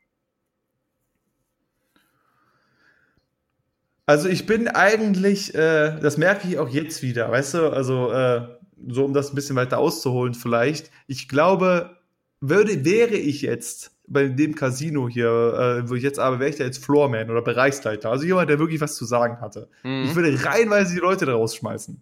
Also 4.09 4.27
ich 4.27 4.47
bin 4.47 4.67
eigentlich, 4.67 5.53
äh, 5.53 5.99
das 5.99 6.17
merke 6.17 6.47
ich 6.47 6.57
auch 6.57 6.67
jetzt 6.67 7.03
wieder, 7.03 7.29
weißt 7.29 7.53
du, 7.53 7.69
also 7.69 8.11
äh, 8.11 8.41
so 8.87 9.05
um 9.05 9.13
das 9.13 9.31
ein 9.31 9.35
bisschen 9.35 9.55
weiter 9.55 9.77
auszuholen 9.77 10.33
vielleicht. 10.33 10.89
Ich 11.05 11.29
glaube, 11.29 11.95
würde, 12.41 12.83
wäre 12.83 13.13
ich 13.13 13.43
jetzt 13.43 13.91
bei 14.07 14.27
dem 14.27 14.55
Casino 14.55 15.07
hier, 15.07 15.27
äh, 15.29 15.87
wo 15.87 15.93
ich 15.93 16.01
jetzt 16.01 16.17
aber 16.17 16.39
wäre 16.39 16.49
ich 16.49 16.55
da 16.55 16.63
jetzt 16.63 16.83
Floorman 16.83 17.29
oder 17.29 17.43
Bereichsleiter, 17.43 18.09
also 18.09 18.25
jemand, 18.25 18.49
der 18.49 18.57
wirklich 18.57 18.81
was 18.81 18.95
zu 18.95 19.05
sagen 19.05 19.41
hatte. 19.41 19.69
Mhm. 19.83 20.05
Ich 20.05 20.15
würde 20.15 20.43
reihenweise 20.43 20.95
die 20.95 21.01
Leute 21.01 21.27
da 21.27 21.33
rausschmeißen. 21.33 22.01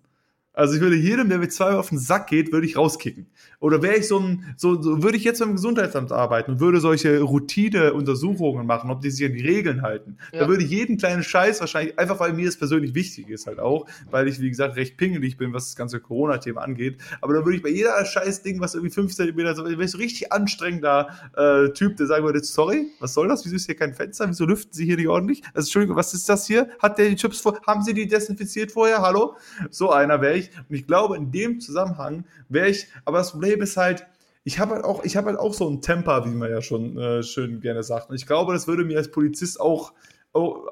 Also 0.57 0.73
ich 0.73 0.81
würde 0.81 0.95
jedem, 0.95 1.29
der 1.29 1.37
mit 1.37 1.53
zwei 1.53 1.73
auf 1.75 1.89
den 1.89 1.99
Sack 1.99 2.27
geht, 2.27 2.51
würde 2.51 2.65
ich 2.65 2.77
rauskicken. 2.77 3.27
Oder 3.59 3.83
wäre 3.83 3.97
ich 3.97 4.07
so 4.07 4.17
ein, 4.17 4.55
so, 4.57 4.81
so 4.81 5.03
würde 5.03 5.15
ich 5.15 5.23
jetzt 5.23 5.39
beim 5.39 5.51
Gesundheitsamt 5.51 6.11
arbeiten 6.11 6.53
und 6.53 6.59
würde 6.59 6.79
solche 6.79 7.21
Routine-Untersuchungen 7.21 8.65
machen, 8.65 8.89
ob 8.89 9.01
die 9.01 9.11
sich 9.11 9.23
an 9.27 9.33
die 9.33 9.45
Regeln 9.45 9.83
halten. 9.83 10.17
Ja. 10.33 10.39
Da 10.39 10.47
würde 10.47 10.63
ich 10.63 10.71
jeden 10.71 10.97
kleinen 10.97 11.21
Scheiß 11.21 11.59
wahrscheinlich, 11.59 11.99
einfach 11.99 12.19
weil 12.19 12.33
mir 12.33 12.47
das 12.47 12.57
persönlich 12.57 12.95
wichtig 12.95 13.29
ist 13.29 13.45
halt 13.45 13.59
auch, 13.59 13.85
weil 14.09 14.27
ich, 14.27 14.41
wie 14.41 14.49
gesagt, 14.49 14.77
recht 14.77 14.97
pingelig 14.97 15.37
bin, 15.37 15.53
was 15.53 15.65
das 15.65 15.75
ganze 15.75 15.99
Corona-Thema 15.99 16.61
angeht. 16.61 16.97
Aber 17.21 17.35
da 17.35 17.45
würde 17.45 17.57
ich 17.57 17.61
bei 17.61 17.69
jeder 17.69 18.03
scheiß 18.03 18.41
Ding, 18.41 18.59
was 18.59 18.73
irgendwie 18.73 18.93
fünf 18.93 19.13
Zentimeter, 19.13 19.53
so, 19.53 19.63
wäre 19.63 19.83
ich 19.83 19.91
so 19.91 19.99
richtig 19.99 20.31
anstrengender 20.31 21.09
äh, 21.35 21.69
Typ, 21.73 21.97
der 21.97 22.07
sagen 22.07 22.25
würde, 22.25 22.43
sorry, 22.43 22.87
was 22.99 23.13
soll 23.13 23.27
das? 23.27 23.45
Wieso 23.45 23.57
ist 23.57 23.67
hier 23.67 23.75
kein 23.75 23.93
Fenster? 23.93 24.27
Wieso 24.27 24.45
lüften 24.45 24.73
Sie 24.73 24.85
hier 24.85 24.97
nicht 24.97 25.07
ordentlich? 25.07 25.43
Also, 25.53 25.67
Entschuldigung, 25.67 25.97
was 25.97 26.15
ist 26.15 26.27
das 26.27 26.47
hier? 26.47 26.67
Hat 26.79 26.97
der 26.97 27.09
die 27.09 27.15
Chips 27.15 27.41
vor? 27.41 27.59
Haben 27.67 27.83
Sie 27.83 27.93
die 27.93 28.07
desinfiziert 28.07 28.71
vorher? 28.71 29.03
Hallo? 29.03 29.35
So 29.69 29.91
einer 29.91 30.19
wäre 30.19 30.35
ich 30.35 30.46
und 30.69 30.75
ich 30.75 30.87
glaube, 30.87 31.17
in 31.17 31.31
dem 31.31 31.59
Zusammenhang 31.59 32.25
wäre 32.49 32.69
ich, 32.69 32.87
aber 33.05 33.19
das 33.19 33.31
Problem 33.31 33.61
ist 33.61 33.77
halt, 33.77 34.05
ich 34.43 34.59
habe 34.59 34.75
halt 34.75 34.85
auch, 34.85 35.03
ich 35.03 35.17
habe 35.17 35.27
halt 35.27 35.39
auch 35.39 35.53
so 35.53 35.69
ein 35.69 35.81
Temper, 35.81 36.25
wie 36.25 36.29
man 36.29 36.49
ja 36.49 36.61
schon 36.61 36.97
äh, 36.97 37.21
schön 37.21 37.59
gerne 37.59 37.83
sagt. 37.83 38.09
Und 38.09 38.15
ich 38.15 38.25
glaube, 38.25 38.53
das 38.53 38.65
würde 38.65 38.85
mir 38.85 38.97
als 38.97 39.11
Polizist 39.11 39.59
auch, 39.59 39.91
oh, 40.31 40.65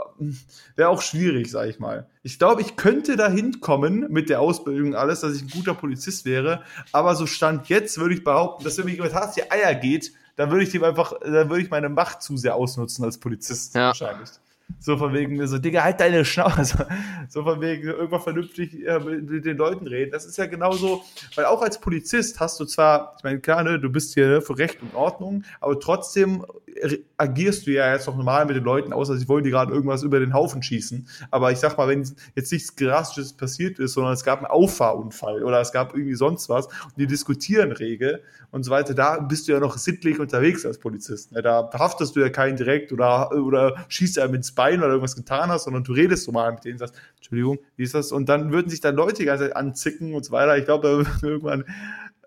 wäre 0.77 0.87
auch 0.87 1.01
schwierig, 1.01 1.51
sage 1.51 1.71
ich 1.71 1.79
mal. 1.79 2.07
Ich 2.23 2.39
glaube, 2.39 2.61
ich 2.61 2.77
könnte 2.77 3.17
dahin 3.17 3.59
kommen 3.59 4.07
mit 4.09 4.29
der 4.29 4.39
Ausbildung 4.39 4.89
und 4.89 4.95
alles, 4.95 5.19
dass 5.19 5.35
ich 5.35 5.41
ein 5.41 5.49
guter 5.49 5.73
Polizist 5.73 6.23
wäre. 6.23 6.63
Aber 6.93 7.15
so 7.15 7.25
stand 7.25 7.67
jetzt 7.67 7.97
würde 7.97 8.13
ich 8.13 8.23
behaupten, 8.23 8.63
dass 8.63 8.77
wenn 8.77 8.85
mich 8.85 8.95
jemand 8.95 9.13
hart 9.13 9.35
die 9.35 9.51
Eier 9.51 9.75
geht, 9.75 10.13
dann 10.37 10.51
würde 10.51 10.63
ich 10.63 10.71
dem 10.71 10.83
einfach, 10.83 11.13
dann 11.19 11.49
würde 11.49 11.61
ich 11.61 11.69
meine 11.69 11.89
Macht 11.89 12.21
zu 12.21 12.37
sehr 12.37 12.55
ausnutzen 12.55 13.03
als 13.03 13.17
Polizist 13.17 13.75
ja. 13.75 13.87
wahrscheinlich. 13.87 14.29
So 14.79 14.97
von 14.97 15.13
wegen, 15.13 15.45
so, 15.47 15.57
Digga, 15.57 15.83
halt 15.83 15.99
deine 15.99 16.25
Schnauze. 16.25 16.87
So 17.27 17.43
von 17.43 17.59
wegen, 17.59 17.87
irgendwann 17.87 18.21
vernünftig 18.21 18.85
äh, 18.85 18.99
mit, 18.99 19.45
den 19.45 19.57
Leuten 19.57 19.87
reden. 19.87 20.11
Das 20.11 20.25
ist 20.25 20.37
ja 20.37 20.45
genauso, 20.45 21.03
weil 21.33 21.45
auch 21.45 21.63
als 21.63 21.79
Polizist 21.79 22.39
hast 22.39 22.59
du 22.59 22.65
zwar, 22.65 23.15
ich 23.17 23.23
meine, 23.23 23.39
klar, 23.39 23.63
ne, 23.63 23.79
du 23.79 23.89
bist 23.89 24.13
hier 24.13 24.43
für 24.43 24.59
Recht 24.59 24.79
und 24.83 24.93
Ordnung, 24.93 25.43
aber 25.59 25.79
trotzdem 25.79 26.45
agierst 27.17 27.67
du 27.67 27.71
ja 27.71 27.93
jetzt 27.93 28.07
noch 28.07 28.17
normal 28.17 28.45
mit 28.45 28.55
den 28.55 28.63
Leuten, 28.63 28.91
außer 28.93 29.15
sie 29.17 29.27
wollen 29.27 29.43
dir 29.43 29.51
gerade 29.51 29.73
irgendwas 29.73 30.03
über 30.03 30.19
den 30.19 30.33
Haufen 30.33 30.61
schießen. 30.61 31.07
Aber 31.31 31.51
ich 31.51 31.59
sag 31.59 31.77
mal, 31.77 31.87
wenn 31.87 32.03
jetzt 32.35 32.51
nichts 32.51 32.75
Drastisches 32.75 33.33
passiert 33.33 33.79
ist, 33.79 33.93
sondern 33.93 34.13
es 34.13 34.23
gab 34.23 34.39
einen 34.39 34.47
Auffahrunfall 34.47 35.43
oder 35.43 35.61
es 35.61 35.71
gab 35.71 35.93
irgendwie 35.93 36.15
sonst 36.15 36.49
was 36.49 36.67
und 36.67 36.97
die 36.97 37.07
diskutieren 37.07 37.71
rege 37.71 38.21
und 38.51 38.63
so 38.63 38.71
weiter, 38.71 38.93
da 38.93 39.19
bist 39.19 39.47
du 39.47 39.53
ja 39.53 39.59
noch 39.59 39.77
sittlich 39.77 40.19
unterwegs 40.19 40.65
als 40.65 40.77
Polizist. 40.77 41.31
Ne? 41.31 41.41
Da 41.41 41.67
verhaftest 41.69 42.15
du 42.15 42.19
ja 42.19 42.29
keinen 42.29 42.57
direkt 42.57 42.91
oder, 42.91 43.31
oder 43.31 43.85
schießt 43.87 44.17
er 44.17 44.33
ins 44.33 44.53
Bein 44.55 44.79
oder 44.79 44.89
irgendwas 44.89 45.15
getan 45.15 45.49
hast, 45.49 45.65
sondern 45.65 45.83
du 45.83 45.93
redest 45.93 46.23
so 46.23 46.31
mal 46.31 46.51
mit 46.51 46.65
denen, 46.65 46.77
sagst, 46.77 46.95
Entschuldigung, 47.17 47.59
wie 47.75 47.83
ist 47.83 47.93
das? 47.93 48.11
Und 48.11 48.29
dann 48.29 48.51
würden 48.51 48.69
sich 48.69 48.81
dann 48.81 48.95
Leute 48.95 49.17
die 49.17 49.25
ganze 49.25 49.45
Zeit 49.45 49.55
anzicken 49.55 50.13
und 50.13 50.25
so 50.25 50.31
weiter. 50.31 50.57
Ich 50.57 50.65
glaube, 50.65 51.05
da 51.21 51.27
irgendwann 51.27 51.65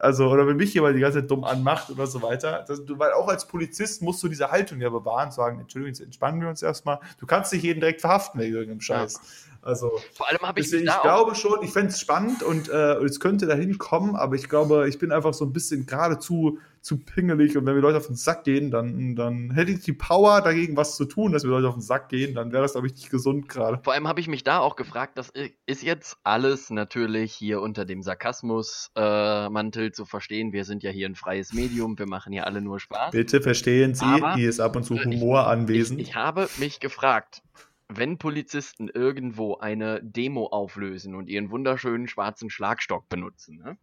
also, 0.01 0.29
oder 0.29 0.47
wenn 0.47 0.57
mich 0.57 0.73
jemand 0.75 0.97
die 0.97 1.01
ganze 1.01 1.21
Zeit 1.21 1.31
dumm 1.31 1.43
anmacht 1.45 1.91
oder 1.91 2.07
so 2.07 2.23
weiter. 2.23 2.65
Das, 2.69 2.85
du, 2.85 2.99
weil 2.99 3.13
auch 3.13 3.29
als 3.29 3.49
Polizist 3.49 4.01
musst 4.01 4.23
du 4.23 4.29
diese 4.29 4.51
Haltung 4.51 4.81
ja 4.81 4.91
bewahren, 4.91 5.33
sagen, 5.33 5.59
Entschuldigung, 5.61 5.89
jetzt 5.93 6.01
entspannen 6.01 6.41
wir 6.41 6.49
uns 6.49 6.63
erstmal. 6.63 7.01
Du 7.19 7.27
kannst 7.27 7.53
nicht 7.53 7.65
jeden 7.65 7.81
direkt 7.81 8.01
verhaften 8.01 8.41
wegen 8.41 8.55
irgendeinem 8.55 8.81
Scheiß. 8.81 9.15
Ja. 9.15 9.21
Also, 9.63 9.91
vor 10.15 10.29
allem 10.29 10.41
habe 10.41 10.61
ich 10.61 10.71
deswegen, 10.71 10.89
ich 10.89 11.03
glaube 11.03 11.35
schon, 11.35 11.63
ich 11.63 11.71
fände 11.71 11.89
es 11.89 12.01
spannend 12.01 12.43
und 12.43 12.69
äh, 12.69 12.95
es 13.05 13.21
könnte 13.21 13.47
dahin 13.47 13.79
kommen, 13.79 14.17
aber 14.17 14.37
ich 14.37 14.49
glaube, 14.49 14.89
ich 14.89 14.99
bin 14.99 15.13
einfach 15.13 15.35
so 15.35 15.45
ein 15.45 15.53
bisschen 15.53 15.87
geradezu 15.87 16.59
zu 16.81 16.99
pingelig 16.99 17.57
und 17.57 17.67
wenn 17.67 17.75
wir 17.75 17.83
Leute 17.83 17.99
auf 17.99 18.07
den 18.07 18.17
Sack 18.17 18.45
gehen, 18.45 18.71
dann, 18.71 19.17
dann 19.17 19.51
hätte 19.51 19.73
ich 19.73 19.81
die 19.81 19.93
Power 19.93 20.41
dagegen 20.41 20.77
was 20.77 20.97
zu 20.97 21.05
tun, 21.05 21.33
dass 21.33 21.43
wir 21.43 21.51
Leute 21.51 21.69
auf 21.69 21.75
den 21.75 21.83
Sack 21.83 22.09
gehen, 22.09 22.35
dann 22.35 22.53
wäre 22.53 22.63
das, 22.63 22.73
glaube 22.73 22.87
ich, 22.87 22.95
nicht 22.95 23.11
gesund 23.11 23.49
gerade. 23.49 23.81
Vor 23.83 23.93
allem 23.93 24.09
habe 24.09 24.21
ich 24.21 24.29
mich 24.29 24.45
da 24.45 24.61
auch 24.61 24.77
gefragt, 24.77 25.19
das 25.19 25.33
ist 25.67 25.83
jetzt 25.83 26.17
alles 26.23 26.71
natürlich 26.71 27.35
hier 27.35 27.61
unter 27.61 27.85
dem 27.85 28.03
Sarkasmus-Mantel 28.03 29.87
äh, 29.87 29.93
zu 29.93 30.07
verstehen. 30.07 30.53
Wir 30.53 30.65
sind 30.65 30.83
ja 30.83 30.91
hier 30.91 31.09
ein 31.09 31.17
freies 31.17 31.53
Medium, 31.53 31.99
wir 31.99 32.07
machen 32.07 32.33
hier 32.33 32.47
alle 32.47 32.63
nur 32.63 32.81
Spaß. 32.81 33.11
Bitte 33.11 33.41
verstehen 33.41 33.95
Sie, 33.95 34.05
Aber, 34.05 34.35
hier 34.35 34.49
ist 34.49 34.61
ab 34.61 34.77
und 34.77 34.85
zu 34.85 34.95
Humor 35.03 35.41
ich, 35.41 35.47
anwesend. 35.47 36.01
Ich, 36.01 36.09
ich 36.09 36.15
habe 36.15 36.49
mich 36.59 36.81
gefragt, 36.81 37.43
wenn 37.89 38.19
Polizisten 38.19 38.89
irgendwo 38.89 39.57
eine 39.57 40.01
Demo 40.03 40.47
auflösen 40.47 41.15
und 41.15 41.29
ihren 41.29 41.51
wunderschönen 41.51 42.07
schwarzen 42.07 42.51
Schlagstock 42.51 43.09
benutzen, 43.09 43.59
ne? 43.59 43.79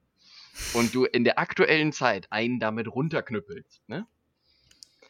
und 0.73 0.93
du 0.93 1.05
in 1.05 1.23
der 1.23 1.39
aktuellen 1.39 1.91
Zeit 1.91 2.31
einen 2.31 2.59
damit 2.59 2.87
runterknüppelst, 2.87 3.81
ne? 3.87 4.07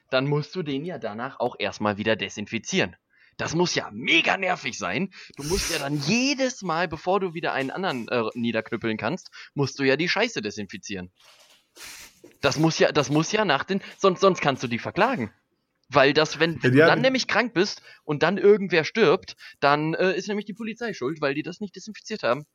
dann 0.10 0.28
musst 0.28 0.56
du 0.56 0.64
den 0.64 0.86
ja 0.86 0.98
danach 0.98 1.40
auch 1.40 1.56
erstmal 1.60 1.98
wieder 1.98 2.16
desinfizieren. 2.16 2.96
Das 3.38 3.54
muss 3.54 3.76
ja 3.76 3.90
mega 3.92 4.38
nervig 4.38 4.78
sein. 4.78 5.12
Du 5.36 5.44
musst 5.44 5.70
ja 5.70 5.80
dann 5.80 5.98
jedes 5.98 6.62
Mal, 6.62 6.88
bevor 6.88 7.20
du 7.20 7.34
wieder 7.34 7.52
einen 7.52 7.70
anderen 7.70 8.08
äh, 8.08 8.30
niederknüppeln 8.34 8.96
kannst, 8.96 9.30
musst 9.54 9.78
du 9.78 9.84
ja 9.84 9.98
die 9.98 10.08
Scheiße 10.08 10.42
desinfizieren. 10.42 11.12
Das 12.40 12.58
muss 12.58 12.80
ja, 12.80 12.94
das 12.94 13.10
muss 13.10 13.34
ja 13.34 13.44
nach 13.44 13.66
den, 13.66 13.82
sonst, 13.98 14.22
sonst 14.22 14.40
kannst 14.40 14.64
du 14.64 14.68
die 14.68 14.80
verklagen. 14.80 15.34
Weil 15.90 16.14
das, 16.14 16.40
wenn, 16.40 16.62
wenn 16.64 16.74
ja, 16.74 16.86
du 16.86 16.92
dann 16.92 17.02
nämlich 17.02 17.28
krank 17.28 17.54
bist 17.54 17.82
und 18.04 18.24
dann 18.24 18.38
irgendwer 18.38 18.84
stirbt, 18.84 19.36
dann 19.60 19.94
äh, 19.94 20.16
ist 20.18 20.28
nämlich 20.28 20.46
die 20.46 20.54
Polizei 20.54 20.94
schuld, 20.94 21.22
weil 21.22 21.36
die 21.36 21.44
das 21.44 21.60
nicht 21.60 21.76
desinfiziert 21.76 22.24
haben. 22.24 22.46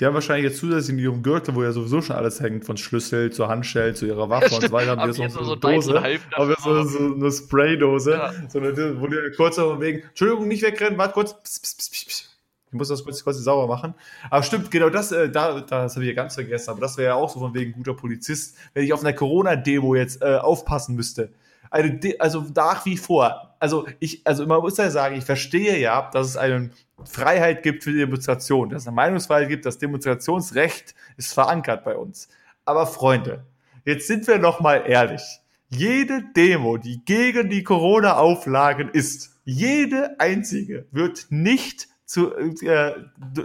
Die 0.00 0.06
haben 0.06 0.14
wahrscheinlich 0.14 0.50
jetzt 0.50 0.58
zusätzlich 0.58 0.94
in 0.94 0.98
ihrem 0.98 1.22
Gürtel, 1.22 1.54
wo 1.54 1.62
ja 1.62 1.72
sowieso 1.72 2.02
schon 2.02 2.16
alles 2.16 2.40
hängt, 2.40 2.64
von 2.64 2.76
Schlüssel 2.76 3.30
zu 3.30 3.48
Handschellen 3.48 3.94
zu 3.94 4.06
ihrer 4.06 4.28
Waffe 4.28 4.50
ja, 4.50 4.56
und 4.56 4.62
so 4.62 4.72
weiter, 4.72 4.96
haben 4.96 5.06
wir 5.06 5.12
so, 5.30 5.44
so, 5.44 5.52
eine 5.52 5.60
Dose, 5.60 6.02
aber 6.32 6.56
so, 6.58 6.82
so 6.84 7.14
eine 7.14 7.30
Spraydose, 7.30 8.12
ja. 8.12 8.32
so 8.48 8.58
eine, 8.58 9.00
wo 9.00 9.06
die 9.06 9.16
kurz 9.36 9.58
auf 9.58 9.80
wegen, 9.80 10.00
Entschuldigung, 10.00 10.48
nicht 10.48 10.62
wegrennen, 10.62 10.98
warte 10.98 11.14
kurz, 11.14 11.34
pss, 11.34 11.60
pss, 11.60 11.90
pss. 11.90 12.32
Ich 12.68 12.72
muss 12.72 12.88
das 12.88 13.04
kurz, 13.04 13.22
kurz 13.22 13.38
sauber 13.38 13.68
machen. 13.68 13.94
Aber 14.28 14.42
stimmt, 14.42 14.70
genau 14.70 14.90
das, 14.90 15.12
äh, 15.12 15.30
da, 15.30 15.60
das 15.60 15.94
habe 15.94 16.04
ich 16.04 16.08
ja 16.08 16.16
ganz 16.16 16.34
vergessen, 16.34 16.70
aber 16.70 16.80
das 16.80 16.96
wäre 16.98 17.10
ja 17.10 17.14
auch 17.14 17.30
so 17.30 17.38
von 17.38 17.54
wegen 17.54 17.72
guter 17.72 17.94
Polizist, 17.94 18.56
wenn 18.74 18.84
ich 18.84 18.92
auf 18.92 19.00
einer 19.00 19.12
Corona-Demo 19.12 19.94
jetzt 19.94 20.20
äh, 20.20 20.36
aufpassen 20.36 20.96
müsste 20.96 21.30
also, 21.70 21.92
also 22.18 22.44
nach 22.54 22.84
wie 22.86 22.96
vor, 22.96 23.54
also 23.58 23.86
ich, 24.00 24.26
also 24.26 24.46
man 24.46 24.60
muss 24.60 24.76
ja 24.76 24.90
sagen, 24.90 25.16
ich 25.16 25.24
verstehe 25.24 25.78
ja, 25.78 26.10
dass 26.10 26.28
es 26.28 26.36
einen 26.36 26.72
Freiheit 27.04 27.62
gibt 27.62 27.84
für 27.84 27.92
die 27.92 27.98
Demonstration, 27.98 28.70
dass 28.70 28.82
es 28.82 28.88
eine 28.88 28.96
Meinungsfreiheit 28.96 29.48
gibt, 29.48 29.66
das 29.66 29.78
Demonstrationsrecht 29.78 30.94
ist 31.16 31.32
verankert 31.32 31.84
bei 31.84 31.96
uns. 31.96 32.28
Aber 32.64 32.86
Freunde, 32.86 33.44
jetzt 33.84 34.06
sind 34.06 34.26
wir 34.26 34.38
noch 34.38 34.60
mal 34.60 34.84
ehrlich. 34.86 35.22
Jede 35.68 36.22
Demo, 36.34 36.76
die 36.76 37.04
gegen 37.04 37.50
die 37.50 37.64
Corona-Auflagen 37.64 38.90
ist, 38.92 39.36
jede 39.44 40.18
einzige 40.20 40.86
wird 40.92 41.26
nicht 41.30 41.88
zu, 42.04 42.32
äh, 42.34 42.94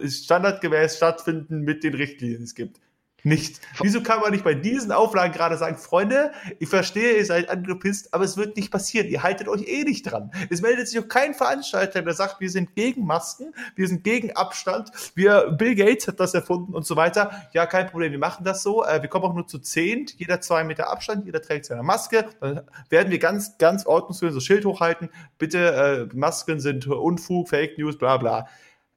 standardgemäß 0.07 0.97
stattfinden 0.97 1.61
mit 1.61 1.84
den 1.84 1.95
Richtlinien, 1.95 2.39
die 2.39 2.43
es 2.43 2.55
gibt 2.55 2.80
nicht. 3.24 3.61
Wieso 3.82 4.01
kann 4.01 4.19
man 4.19 4.32
nicht 4.32 4.43
bei 4.43 4.53
diesen 4.53 4.91
Auflagen 4.91 5.34
gerade 5.34 5.57
sagen, 5.57 5.78
Freunde, 5.78 6.32
ich 6.59 6.69
verstehe, 6.69 7.17
ihr 7.17 7.26
seid 7.26 7.49
angepisst, 7.49 8.13
aber 8.13 8.24
es 8.24 8.38
wird 8.38 8.55
nicht 8.55 8.72
passieren. 8.72 9.07
Ihr 9.07 9.24
haltet 9.24 9.47
euch 9.47 9.67
eh 9.67 9.84
nicht 9.84 10.03
dran. 10.03 10.32
Es 10.49 10.61
meldet 10.61 10.88
sich 10.88 10.99
auch 10.99 11.07
kein 11.07 11.34
Veranstalter, 11.34 12.01
der 12.01 12.13
sagt, 12.13 12.39
wir 12.39 12.49
sind 12.49 12.76
gegen 12.76 13.05
Masken, 13.05 13.53
wir 13.76 13.88
sind 13.88 14.03
gegen 14.03 14.36
Abstand, 14.36 14.91
wir, 15.15 15.51
Bill 15.51 15.76
Gates 15.76 16.07
hat 16.07 16.19
das 16.19 16.34
erfunden 16.34 16.74
und 16.74 16.86
so 16.86 16.95
weiter. 16.95 17.32
Ja, 17.53 17.65
kein 17.65 17.88
Problem, 17.88 18.11
wir 18.11 18.19
machen 18.19 18.43
das 18.43 18.63
so. 18.63 18.84
Äh, 18.84 19.01
wir 19.01 19.09
kommen 19.09 19.26
auch 19.26 19.34
nur 19.34 19.47
zu 19.47 19.59
zehnt, 19.59 20.13
jeder 20.17 20.41
zwei 20.41 20.63
Meter 20.63 20.89
Abstand, 20.89 21.26
jeder 21.26 21.41
trägt 21.41 21.65
seine 21.65 21.84
Maske. 21.84 22.26
Dann 22.39 22.61
werden 22.89 23.11
wir 23.11 23.19
ganz, 23.19 23.57
ganz 23.57 23.86
ordnungsgemäß 23.86 24.34
so 24.34 24.39
Schild 24.39 24.65
hochhalten. 24.65 25.09
Bitte, 25.38 26.09
äh, 26.11 26.15
Masken 26.15 26.59
sind 26.59 26.88
Unfug, 26.88 27.49
Fake 27.49 27.78
News, 27.78 27.97
bla 27.97 28.17
bla 28.17 28.47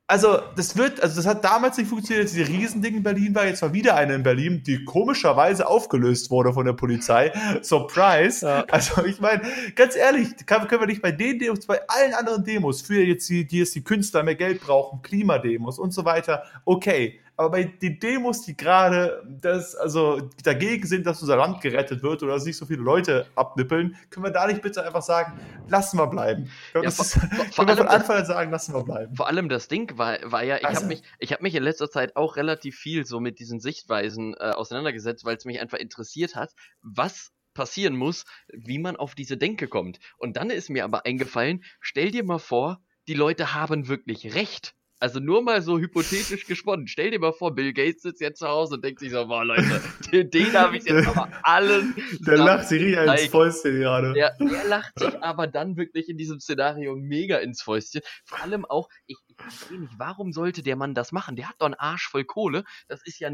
also 0.06 0.38
das 0.54 0.76
wird, 0.76 1.00
also 1.00 1.16
das 1.16 1.26
hat 1.26 1.44
damals 1.44 1.78
nicht 1.78 1.88
funktioniert, 1.88 2.30
diese 2.30 2.46
Riesending 2.46 2.96
in 2.96 3.02
Berlin 3.02 3.34
war, 3.34 3.46
jetzt 3.46 3.62
war 3.62 3.72
wieder 3.72 3.96
eine 3.96 4.14
in 4.14 4.22
Berlin, 4.22 4.62
die 4.62 4.84
komischerweise 4.84 5.66
aufgelöst 5.66 6.30
wurde 6.30 6.52
von 6.52 6.66
der 6.66 6.74
Polizei. 6.74 7.32
Surprise. 7.62 8.44
Ja. 8.46 8.64
Also 8.70 9.04
ich 9.06 9.20
meine, 9.20 9.42
ganz 9.74 9.96
ehrlich, 9.96 10.28
kann, 10.44 10.68
können 10.68 10.82
wir 10.82 10.86
nicht 10.88 11.00
bei 11.00 11.12
den 11.12 11.38
Demos, 11.38 11.66
bei 11.66 11.80
allen 11.88 12.12
anderen 12.12 12.44
Demos, 12.44 12.82
für 12.82 13.02
jetzt 13.02 13.28
die, 13.30 13.46
die 13.46 13.60
jetzt 13.60 13.74
die 13.74 13.82
Künstler 13.82 14.22
mehr 14.22 14.34
Geld 14.34 14.60
brauchen, 14.60 15.00
Klimademos 15.00 15.78
und 15.78 15.92
so 15.92 16.04
weiter, 16.04 16.42
okay. 16.64 17.20
Aber 17.36 17.50
bei 17.50 17.64
den 17.64 17.98
Demos, 17.98 18.42
die 18.42 18.56
gerade 18.56 19.26
das, 19.40 19.74
also 19.74 20.30
dagegen 20.44 20.86
sind, 20.86 21.06
dass 21.06 21.20
unser 21.20 21.36
Land 21.36 21.60
gerettet 21.60 22.02
wird 22.02 22.22
oder 22.22 22.34
dass 22.34 22.44
nicht 22.44 22.56
so 22.56 22.66
viele 22.66 22.82
Leute 22.82 23.26
abnippeln, 23.34 23.96
können 24.10 24.24
wir 24.24 24.30
da 24.30 24.46
nicht 24.46 24.62
bitte 24.62 24.84
einfach 24.84 25.02
sagen, 25.02 25.38
lassen 25.68 25.98
wir 25.98 26.06
bleiben. 26.06 26.50
Ja, 26.74 26.82
das 26.82 26.96
vor, 26.96 27.04
ist, 27.04 27.12
vor 27.54 27.66
können 27.66 27.68
wir 27.68 27.76
von 27.76 27.88
Anfang 27.88 28.16
an 28.18 28.26
sagen, 28.26 28.50
lassen 28.50 28.74
wir 28.74 28.84
bleiben. 28.84 29.16
Vor 29.16 29.26
allem 29.26 29.48
das 29.48 29.68
Ding 29.68 29.98
war, 29.98 30.18
war 30.24 30.44
ja, 30.44 30.58
ich 30.58 30.66
also, 30.66 30.82
habe 30.82 30.88
mich, 30.88 31.02
ich 31.18 31.32
habe 31.32 31.42
mich 31.42 31.54
in 31.54 31.62
letzter 31.62 31.90
Zeit 31.90 32.14
auch 32.16 32.36
relativ 32.36 32.76
viel 32.76 33.04
so 33.04 33.18
mit 33.18 33.40
diesen 33.40 33.58
Sichtweisen 33.58 34.34
äh, 34.34 34.50
auseinandergesetzt, 34.50 35.24
weil 35.24 35.36
es 35.36 35.44
mich 35.44 35.60
einfach 35.60 35.78
interessiert 35.78 36.36
hat, 36.36 36.52
was 36.82 37.32
passieren 37.54 37.96
muss, 37.96 38.24
wie 38.52 38.78
man 38.78 38.96
auf 38.96 39.14
diese 39.14 39.36
Denke 39.36 39.68
kommt. 39.68 39.98
Und 40.18 40.36
dann 40.36 40.50
ist 40.50 40.70
mir 40.70 40.84
aber 40.84 41.06
eingefallen, 41.06 41.64
stell 41.80 42.10
dir 42.10 42.24
mal 42.24 42.38
vor, 42.38 42.80
die 43.08 43.14
Leute 43.14 43.54
haben 43.54 43.88
wirklich 43.88 44.34
recht. 44.34 44.74
Also 45.04 45.20
nur 45.20 45.42
mal 45.42 45.60
so 45.60 45.78
hypothetisch 45.78 46.46
gesponnen. 46.46 46.88
Stell 46.88 47.10
dir 47.10 47.18
mal 47.18 47.34
vor, 47.34 47.54
Bill 47.54 47.74
Gates 47.74 48.00
sitzt 48.00 48.22
jetzt 48.22 48.38
zu 48.38 48.48
Hause 48.48 48.76
und 48.76 48.84
denkt 48.86 49.00
sich 49.00 49.10
so, 49.10 49.26
boah 49.26 49.44
Leute, 49.44 49.82
den, 50.12 50.30
den 50.30 50.50
habe 50.54 50.78
ich 50.78 50.84
jetzt 50.84 51.06
aber 51.06 51.28
allen. 51.42 51.94
Der 52.20 52.38
lacht 52.38 52.68
sich 52.68 52.82
richtig 52.82 53.06
ins 53.06 53.26
Fäustchen 53.30 53.80
gerade. 53.80 54.14
Der, 54.14 54.34
der 54.40 54.64
lacht 54.64 54.98
sich 54.98 55.22
aber 55.22 55.46
dann 55.46 55.76
wirklich 55.76 56.08
in 56.08 56.16
diesem 56.16 56.40
Szenario 56.40 56.96
mega 56.96 57.36
ins 57.36 57.60
Fäustchen. 57.60 58.00
Vor 58.24 58.40
allem 58.40 58.64
auch, 58.64 58.88
ich, 59.04 59.18
ich 59.28 59.33
verstehe 59.44 59.80
nicht, 59.80 59.98
warum 59.98 60.32
sollte 60.32 60.62
der 60.62 60.76
Mann 60.76 60.94
das 60.94 61.12
machen? 61.12 61.36
Der 61.36 61.48
hat 61.48 61.56
doch 61.58 61.66
einen 61.66 61.74
Arsch 61.74 62.08
voll 62.08 62.24
Kohle. 62.24 62.64
Das 62.88 63.00
ist 63.04 63.20
ja 63.20 63.30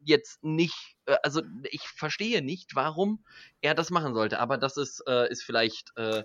jetzt 0.00 0.42
nicht 0.42 0.96
äh, 1.06 1.16
also 1.22 1.42
ich 1.70 1.82
verstehe 1.82 2.42
nicht, 2.42 2.74
warum 2.74 3.24
er 3.60 3.74
das 3.74 3.90
machen 3.90 4.14
sollte, 4.14 4.38
aber 4.38 4.58
das 4.58 4.76
ist, 4.76 5.02
äh, 5.08 5.30
ist 5.30 5.42
vielleicht. 5.42 5.92
Äh, 5.96 6.22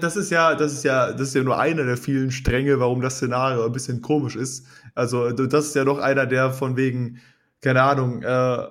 das 0.00 0.16
ist 0.16 0.30
ja, 0.30 0.54
das 0.54 0.72
ist 0.72 0.84
ja, 0.84 1.12
das 1.12 1.28
ist 1.28 1.34
ja 1.34 1.42
nur 1.42 1.58
einer 1.58 1.84
der 1.84 1.96
vielen 1.96 2.30
Stränge, 2.30 2.80
warum 2.80 3.00
das 3.00 3.16
Szenario 3.16 3.64
ein 3.64 3.72
bisschen 3.72 4.00
komisch 4.00 4.36
ist. 4.36 4.66
Also 4.94 5.30
das 5.30 5.66
ist 5.66 5.74
ja 5.74 5.84
noch 5.84 5.98
einer, 5.98 6.26
der 6.26 6.52
von 6.52 6.76
wegen, 6.76 7.20
keine 7.60 7.82
Ahnung, 7.82 8.22
äh, 8.22 8.68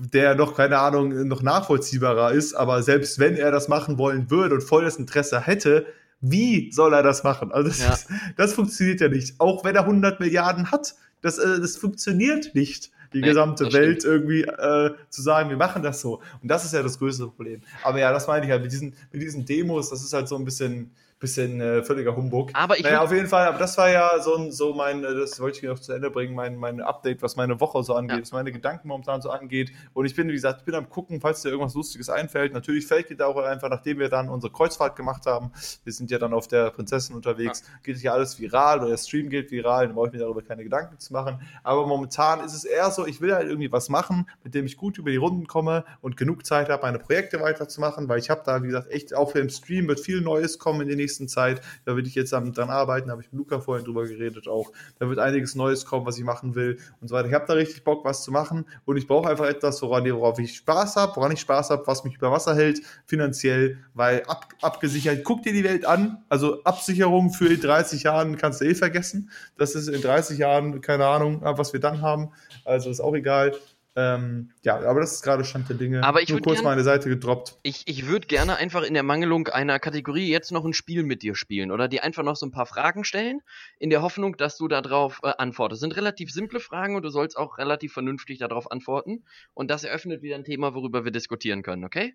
der 0.00 0.34
noch, 0.34 0.56
keine 0.56 0.78
Ahnung, 0.78 1.26
noch 1.26 1.42
nachvollziehbarer 1.42 2.32
ist, 2.32 2.54
aber 2.54 2.82
selbst 2.82 3.18
wenn 3.18 3.36
er 3.36 3.50
das 3.50 3.68
machen 3.68 3.98
wollen 3.98 4.30
würde 4.30 4.56
und 4.56 4.62
volles 4.62 4.96
Interesse 4.96 5.40
hätte, 5.40 5.86
wie 6.20 6.70
soll 6.72 6.92
er 6.92 7.02
das 7.02 7.24
machen? 7.24 7.52
Also 7.52 7.68
das, 7.68 7.80
ja. 7.80 7.92
ist, 7.92 8.08
das 8.36 8.52
funktioniert 8.52 9.00
ja 9.00 9.08
nicht. 9.08 9.38
Auch 9.38 9.64
wenn 9.64 9.74
er 9.74 9.82
100 9.82 10.20
Milliarden 10.20 10.70
hat, 10.70 10.94
das, 11.22 11.38
äh, 11.38 11.60
das 11.60 11.76
funktioniert 11.76 12.54
nicht 12.54 12.90
die 13.12 13.20
nee, 13.20 13.28
gesamte 13.28 13.72
Welt 13.72 14.02
stimmt. 14.02 14.04
irgendwie 14.04 14.42
äh, 14.42 14.94
zu 15.08 15.22
sagen, 15.22 15.50
wir 15.50 15.56
machen 15.56 15.82
das 15.82 16.00
so. 16.00 16.20
Und 16.42 16.48
das 16.48 16.64
ist 16.64 16.72
ja 16.72 16.82
das 16.82 16.98
größte 16.98 17.26
Problem. 17.26 17.60
Aber 17.82 17.98
ja, 17.98 18.12
das 18.12 18.26
meine 18.28 18.46
ich 18.46 18.52
halt 18.52 18.62
mit 18.62 18.72
diesen, 18.72 18.94
mit 19.12 19.22
diesen 19.22 19.44
Demos, 19.44 19.90
das 19.90 20.02
ist 20.02 20.12
halt 20.12 20.28
so 20.28 20.36
ein 20.36 20.44
bisschen, 20.44 20.92
bisschen 21.20 21.60
äh, 21.60 21.82
völliger 21.82 22.16
Humbug. 22.16 22.50
Aber 22.54 22.78
ich 22.78 22.82
naja, 22.82 23.02
auf 23.02 23.12
jeden 23.12 23.28
Fall, 23.28 23.46
aber 23.46 23.58
das 23.58 23.76
war 23.76 23.90
ja 23.90 24.18
so, 24.20 24.50
so 24.50 24.72
mein, 24.72 25.04
äh, 25.04 25.14
das 25.14 25.38
wollte 25.38 25.58
ich 25.58 25.64
noch 25.64 25.78
zu 25.78 25.92
Ende 25.92 26.10
bringen, 26.10 26.34
mein, 26.34 26.56
mein 26.56 26.80
Update, 26.80 27.20
was 27.20 27.36
meine 27.36 27.60
Woche 27.60 27.82
so 27.84 27.94
angeht, 27.94 28.16
ja. 28.16 28.22
was 28.22 28.32
meine 28.32 28.50
Gedanken 28.50 28.88
momentan 28.88 29.20
so 29.20 29.28
angeht. 29.28 29.70
Und 29.92 30.06
ich 30.06 30.16
bin, 30.16 30.28
wie 30.28 30.32
gesagt, 30.32 30.60
ich 30.60 30.64
bin 30.64 30.74
am 30.74 30.88
gucken, 30.88 31.20
falls 31.20 31.42
dir 31.42 31.50
irgendwas 31.50 31.74
Lustiges 31.74 32.08
einfällt. 32.08 32.54
Natürlich 32.54 32.86
fällt 32.86 33.10
dir 33.10 33.18
da 33.18 33.26
auch 33.26 33.36
einfach, 33.36 33.68
nachdem 33.68 33.98
wir 33.98 34.08
dann 34.08 34.30
unsere 34.30 34.50
Kreuzfahrt 34.50 34.96
gemacht 34.96 35.26
haben, 35.26 35.52
wir 35.84 35.92
sind 35.92 36.10
ja 36.10 36.18
dann 36.18 36.32
auf 36.32 36.48
der 36.48 36.70
Prinzessin 36.70 37.14
unterwegs, 37.14 37.64
ja. 37.66 37.74
geht 37.82 38.02
ja 38.02 38.12
alles 38.14 38.40
viral 38.40 38.78
oder 38.78 38.88
der 38.88 38.96
Stream 38.96 39.28
geht 39.28 39.50
viral, 39.50 39.88
dann 39.88 39.96
brauche 39.96 40.06
ich 40.06 40.12
mir 40.14 40.20
darüber 40.20 40.40
keine 40.40 40.64
Gedanken 40.64 40.98
zu 40.98 41.12
machen. 41.12 41.42
Aber 41.62 41.86
momentan 41.86 42.42
ist 42.42 42.54
es 42.54 42.64
eher 42.64 42.90
so, 42.90 43.06
ich 43.06 43.20
will 43.20 43.34
halt 43.34 43.46
irgendwie 43.46 43.70
was 43.70 43.90
machen, 43.90 44.26
mit 44.42 44.54
dem 44.54 44.64
ich 44.64 44.78
gut 44.78 44.96
über 44.96 45.10
die 45.10 45.18
Runden 45.18 45.46
komme 45.46 45.84
und 46.00 46.16
genug 46.16 46.46
Zeit 46.46 46.70
habe, 46.70 46.82
meine 46.82 46.98
Projekte 46.98 47.40
weiterzumachen, 47.42 48.08
weil 48.08 48.18
ich 48.18 48.30
habe 48.30 48.40
da, 48.46 48.62
wie 48.62 48.68
gesagt, 48.68 48.90
echt 48.90 49.14
auch 49.14 49.32
für 49.32 49.40
im 49.40 49.50
Stream 49.50 49.86
wird 49.86 50.00
viel 50.00 50.22
Neues 50.22 50.58
kommen 50.58 50.80
in 50.80 50.88
der 50.88 50.96
nächsten 50.96 51.09
Zeit. 51.28 51.60
Da 51.84 51.96
will 51.96 52.06
ich 52.06 52.14
jetzt 52.14 52.32
dran 52.32 52.70
arbeiten, 52.70 53.08
da 53.08 53.12
habe 53.12 53.22
ich 53.22 53.32
mit 53.32 53.38
Luca 53.38 53.60
vorhin 53.60 53.84
drüber 53.84 54.06
geredet 54.06 54.48
auch. 54.48 54.72
Da 54.98 55.08
wird 55.08 55.18
einiges 55.18 55.54
Neues 55.54 55.84
kommen, 55.84 56.06
was 56.06 56.18
ich 56.18 56.24
machen 56.24 56.54
will 56.54 56.78
und 57.00 57.08
so 57.08 57.14
weiter. 57.14 57.28
Ich 57.28 57.34
habe 57.34 57.46
da 57.46 57.54
richtig 57.54 57.84
Bock, 57.84 58.04
was 58.04 58.22
zu 58.22 58.30
machen 58.30 58.66
und 58.84 58.96
ich 58.96 59.06
brauche 59.06 59.28
einfach 59.28 59.46
etwas, 59.46 59.80
woran, 59.82 60.04
worauf 60.04 60.38
ich 60.38 60.56
Spaß 60.56 60.96
habe, 60.96 61.16
woran 61.16 61.32
ich 61.32 61.40
Spaß 61.40 61.70
habe, 61.70 61.86
was 61.86 62.04
mich 62.04 62.16
über 62.16 62.30
Wasser 62.30 62.54
hält, 62.54 62.80
finanziell, 63.06 63.78
weil 63.94 64.22
ab, 64.24 64.48
abgesichert, 64.60 65.24
guck 65.24 65.42
dir 65.42 65.52
die 65.52 65.64
Welt 65.64 65.84
an, 65.84 66.24
also 66.28 66.62
Absicherung 66.64 67.30
für 67.30 67.48
in 67.48 67.60
30 67.60 68.02
Jahren 68.04 68.36
kannst 68.36 68.60
du 68.60 68.64
eh 68.64 68.74
vergessen. 68.74 69.30
Das 69.56 69.74
ist 69.74 69.88
in 69.88 70.00
30 70.00 70.38
Jahren, 70.38 70.80
keine 70.80 71.06
Ahnung, 71.06 71.40
was 71.42 71.72
wir 71.72 71.80
dann 71.80 72.02
haben, 72.02 72.30
also 72.64 72.90
ist 72.90 73.00
auch 73.00 73.14
egal. 73.14 73.52
Ähm, 74.00 74.50
ja, 74.62 74.80
aber 74.80 75.00
das 75.00 75.12
ist 75.12 75.22
gerade 75.22 75.44
Stand 75.44 75.68
der 75.68 75.76
Dinge. 75.76 76.02
Aber 76.02 76.22
ich 76.22 76.30
Nur 76.30 76.40
kurz 76.40 76.56
gern, 76.56 76.64
meine 76.64 76.82
Seite 76.82 77.10
gedroppt. 77.10 77.58
Ich, 77.62 77.86
ich 77.86 78.06
würde 78.06 78.26
gerne 78.26 78.56
einfach 78.56 78.82
in 78.82 78.94
der 78.94 79.02
Mangelung 79.02 79.48
einer 79.48 79.78
Kategorie 79.78 80.30
jetzt 80.30 80.52
noch 80.52 80.64
ein 80.64 80.72
Spiel 80.72 81.02
mit 81.02 81.22
dir 81.22 81.34
spielen 81.34 81.70
oder 81.70 81.86
dir 81.86 82.02
einfach 82.02 82.22
noch 82.22 82.36
so 82.36 82.46
ein 82.46 82.50
paar 82.50 82.64
Fragen 82.64 83.04
stellen, 83.04 83.40
in 83.78 83.90
der 83.90 84.00
Hoffnung, 84.00 84.36
dass 84.38 84.56
du 84.56 84.68
darauf 84.68 85.20
äh, 85.22 85.32
antwortest. 85.36 85.80
Das 85.80 85.80
sind 85.80 85.96
relativ 85.96 86.32
simple 86.32 86.60
Fragen 86.60 86.96
und 86.96 87.02
du 87.02 87.10
sollst 87.10 87.36
auch 87.36 87.58
relativ 87.58 87.92
vernünftig 87.92 88.38
darauf 88.38 88.70
antworten. 88.70 89.24
Und 89.52 89.70
das 89.70 89.84
eröffnet 89.84 90.22
wieder 90.22 90.36
ein 90.36 90.44
Thema, 90.44 90.74
worüber 90.74 91.04
wir 91.04 91.12
diskutieren 91.12 91.62
können, 91.62 91.84
okay? 91.84 92.14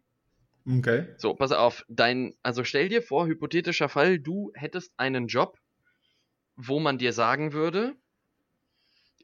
Okay. 0.68 1.06
So, 1.18 1.36
pass 1.36 1.52
auf. 1.52 1.86
Dein, 1.88 2.34
also 2.42 2.64
stell 2.64 2.90
dir 2.90 3.04
vor, 3.04 3.28
hypothetischer 3.28 3.90
Fall, 3.90 4.18
du 4.18 4.52
hättest 4.56 4.92
einen 4.98 5.28
Job, 5.28 5.60
wo 6.56 6.80
man 6.80 6.98
dir 6.98 7.14
sagen 7.14 7.54
würde, 7.54 7.96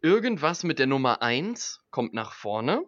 irgendwas 0.02 0.64
mit 0.64 0.80
der 0.80 0.88
Nummer 0.88 1.22
1 1.22 1.82
kommt 1.92 2.14
nach 2.14 2.34
vorne, 2.34 2.84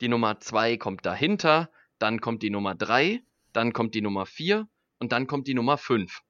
die 0.00 0.08
Nummer 0.08 0.40
2 0.40 0.76
kommt 0.76 1.04
dahinter, 1.04 1.70
dann 1.98 2.20
kommt 2.20 2.42
die 2.42 2.50
Nummer 2.50 2.74
3, 2.74 3.22
dann 3.52 3.72
kommt 3.72 3.94
die 3.94 4.00
Nummer 4.00 4.26
4 4.26 4.68
und 4.98 5.12
dann 5.12 5.26
kommt 5.26 5.46
die 5.46 5.54
Nummer 5.54 5.78
5. 5.78 6.20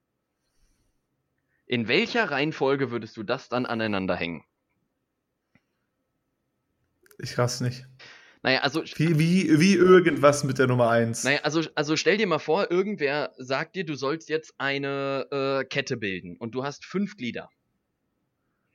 In 1.65 1.87
welcher 1.87 2.31
Reihenfolge 2.31 2.91
würdest 2.91 3.15
du 3.17 3.23
das 3.23 3.47
dann 3.47 3.65
aneinander 3.65 4.15
hängen? 4.15 4.43
Ich 7.19 7.37
rass 7.37 7.61
nicht. 7.61 7.85
Naja, 8.41 8.61
also. 8.61 8.83
Wie, 8.95 9.19
wie, 9.19 9.59
wie 9.59 9.73
irgendwas 9.75 10.43
mit 10.43 10.57
der 10.57 10.67
Nummer 10.67 10.89
1. 10.89 11.25
Naja, 11.25 11.41
also, 11.43 11.61
also 11.75 11.95
stell 11.97 12.17
dir 12.17 12.25
mal 12.25 12.39
vor, 12.39 12.71
irgendwer 12.71 13.33
sagt 13.37 13.75
dir, 13.75 13.85
du 13.85 13.95
sollst 13.95 14.29
jetzt 14.29 14.55
eine 14.57 15.27
äh, 15.31 15.65
Kette 15.65 15.97
bilden 15.97 16.37
und 16.37 16.55
du 16.55 16.63
hast 16.63 16.85
fünf 16.85 17.17
Glieder. 17.17 17.49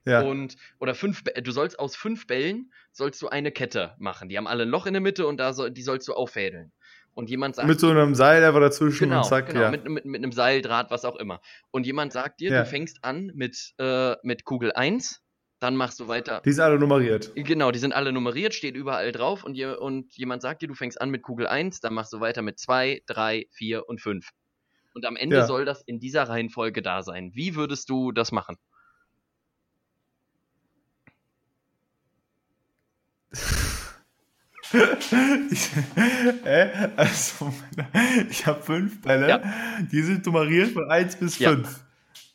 Ja. 0.04 0.20
Und, 0.20 0.56
oder 0.80 0.94
fünf, 0.94 1.22
du 1.22 1.50
sollst 1.50 1.78
aus 1.78 1.96
fünf 1.96 2.26
Bällen, 2.26 2.72
sollst 2.92 3.22
du 3.22 3.28
eine 3.28 3.52
Kette 3.52 3.94
machen. 3.98 4.28
Die 4.28 4.36
haben 4.36 4.46
alle 4.46 4.64
ein 4.64 4.68
Loch 4.68 4.86
in 4.86 4.92
der 4.92 5.00
Mitte 5.00 5.26
und 5.26 5.38
da 5.38 5.52
soll, 5.52 5.70
die 5.70 5.82
sollst 5.82 6.08
du 6.08 6.14
auffädeln. 6.14 6.72
Und 7.14 7.30
jemand 7.30 7.54
sagt. 7.54 7.68
Mit 7.68 7.78
so 7.78 7.88
einem 7.88 8.14
Seil 8.14 8.44
einfach 8.44 8.60
dazwischen 8.60 9.08
genau, 9.08 9.18
und 9.18 9.24
zack, 9.24 9.46
genau, 9.46 9.62
ja. 9.62 9.70
Mit, 9.70 9.88
mit, 9.88 10.04
mit 10.04 10.22
einem 10.22 10.32
Seil, 10.32 10.62
Draht, 10.62 10.90
was 10.90 11.04
auch 11.04 11.16
immer. 11.16 11.40
Und 11.70 11.86
jemand 11.86 12.12
sagt 12.12 12.40
dir, 12.40 12.50
ja. 12.50 12.60
du 12.60 12.66
fängst 12.66 13.04
an 13.04 13.30
mit, 13.34 13.72
äh, 13.78 14.16
mit 14.24 14.44
Kugel 14.44 14.72
1, 14.72 15.22
dann 15.60 15.76
machst 15.76 16.00
du 16.00 16.08
weiter. 16.08 16.42
Die 16.44 16.52
sind 16.52 16.64
alle 16.64 16.78
nummeriert. 16.78 17.30
Genau, 17.36 17.70
die 17.70 17.78
sind 17.78 17.94
alle 17.94 18.12
nummeriert, 18.12 18.52
steht 18.52 18.74
überall 18.74 19.12
drauf 19.12 19.44
und, 19.44 19.54
je, 19.54 19.76
und 19.76 20.14
jemand 20.16 20.42
sagt 20.42 20.62
dir, 20.62 20.68
du 20.68 20.74
fängst 20.74 21.00
an 21.00 21.10
mit 21.10 21.22
Kugel 21.22 21.46
1, 21.46 21.80
dann 21.80 21.94
machst 21.94 22.12
du 22.12 22.20
weiter 22.20 22.42
mit 22.42 22.58
2, 22.58 23.02
3, 23.06 23.46
4 23.52 23.88
und 23.88 24.00
5. 24.00 24.28
Und 24.92 25.06
am 25.06 25.16
Ende 25.16 25.36
ja. 25.36 25.46
soll 25.46 25.64
das 25.64 25.82
in 25.82 26.00
dieser 26.00 26.24
Reihenfolge 26.24 26.82
da 26.82 27.02
sein. 27.02 27.30
Wie 27.34 27.54
würdest 27.54 27.88
du 27.88 28.12
das 28.12 28.32
machen? 28.32 28.56
Ich, 35.50 35.70
äh, 36.44 36.88
also, 36.96 37.52
ich 38.30 38.46
habe 38.46 38.62
fünf 38.62 39.00
Bälle, 39.02 39.28
ja. 39.28 39.42
die 39.90 40.02
sind 40.02 40.26
nummeriert 40.26 40.70
von 40.72 40.90
1 40.90 41.16
bis 41.16 41.36
5. 41.36 41.66
Ja. 41.68 41.84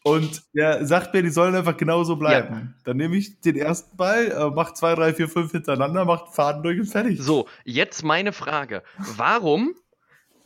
Und 0.04 0.44
er 0.54 0.86
sagt 0.86 1.14
mir, 1.14 1.22
die 1.22 1.30
sollen 1.30 1.56
einfach 1.56 1.76
genauso 1.76 2.16
bleiben. 2.16 2.56
Ja. 2.56 2.82
Dann 2.86 2.98
nehme 2.98 3.18
ich 3.18 3.42
den 3.42 3.58
ersten 3.58 3.98
Ball, 3.98 4.32
äh, 4.32 4.50
mach 4.50 4.74
zwei, 4.74 4.96
drei, 4.96 5.14
vier, 5.14 5.28
fünf 5.28 5.52
hintereinander, 5.52 6.06
mach 6.06 6.32
Faden 6.34 6.64
durch 6.64 6.80
und 6.80 6.88
fertig. 6.88 7.20
So, 7.22 7.48
jetzt 7.66 8.04
meine 8.04 8.32
Frage. 8.32 8.84
Warum 8.98 9.76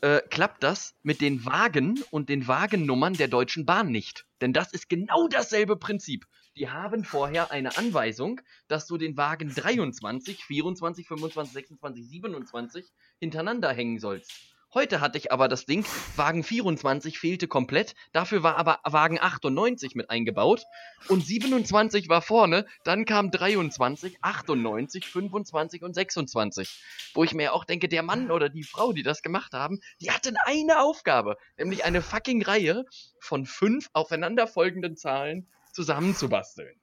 äh, 0.02 0.22
klappt 0.30 0.64
das 0.64 0.96
mit 1.04 1.22
den 1.22 1.46
Wagen 1.46 2.00
und 2.10 2.30
den 2.30 2.48
Wagennummern 2.48 3.14
der 3.14 3.28
Deutschen 3.28 3.66
Bahn 3.66 3.92
nicht? 3.92 4.26
Denn 4.42 4.54
das 4.54 4.74
ist 4.74 4.90
genau 4.90 5.28
dasselbe 5.28 5.78
Prinzip. 5.78 6.26
Die 6.56 6.70
haben 6.70 7.04
vorher 7.04 7.50
eine 7.50 7.78
Anweisung, 7.78 8.40
dass 8.68 8.86
du 8.86 8.98
den 8.98 9.18
Wagen 9.18 9.52
23, 9.54 10.44
24, 10.44 11.08
25, 11.08 11.52
26, 11.52 12.10
27 12.10 12.92
hintereinander 13.20 13.74
hängen 13.74 14.00
sollst. 14.00 14.32
Heute 14.72 15.02
hatte 15.02 15.18
ich 15.18 15.32
aber 15.32 15.48
das 15.48 15.66
Ding, 15.66 15.84
Wagen 16.16 16.44
24 16.44 17.18
fehlte 17.18 17.48
komplett, 17.48 17.96
dafür 18.12 18.44
war 18.44 18.58
aber 18.58 18.80
Wagen 18.84 19.20
98 19.20 19.96
mit 19.96 20.12
eingebaut 20.12 20.64
und 21.08 21.26
27 21.26 22.08
war 22.10 22.22
vorne, 22.22 22.68
dann 22.84 23.06
kam 23.06 23.32
23, 23.32 24.18
98, 24.22 25.08
25 25.08 25.84
und 25.84 25.94
26. 25.94 26.84
Wo 27.16 27.24
ich 27.24 27.34
mir 27.34 27.54
auch 27.54 27.66
denke, 27.66 27.88
der 27.88 28.04
Mann 28.04 28.30
oder 28.30 28.50
die 28.50 28.64
Frau, 28.64 28.94
die 28.94 29.04
das 29.04 29.22
gemacht 29.22 29.54
haben, 29.54 29.80
die 30.02 30.12
hatten 30.12 30.38
eine 30.46 30.82
Aufgabe, 30.82 31.38
nämlich 31.58 31.86
eine 31.86 32.04
fucking 32.04 32.44
Reihe 32.44 32.86
von 33.20 33.46
fünf 33.46 33.90
aufeinanderfolgenden 33.94 34.98
Zahlen 34.98 35.48
zusammenzubasteln. 35.74 36.76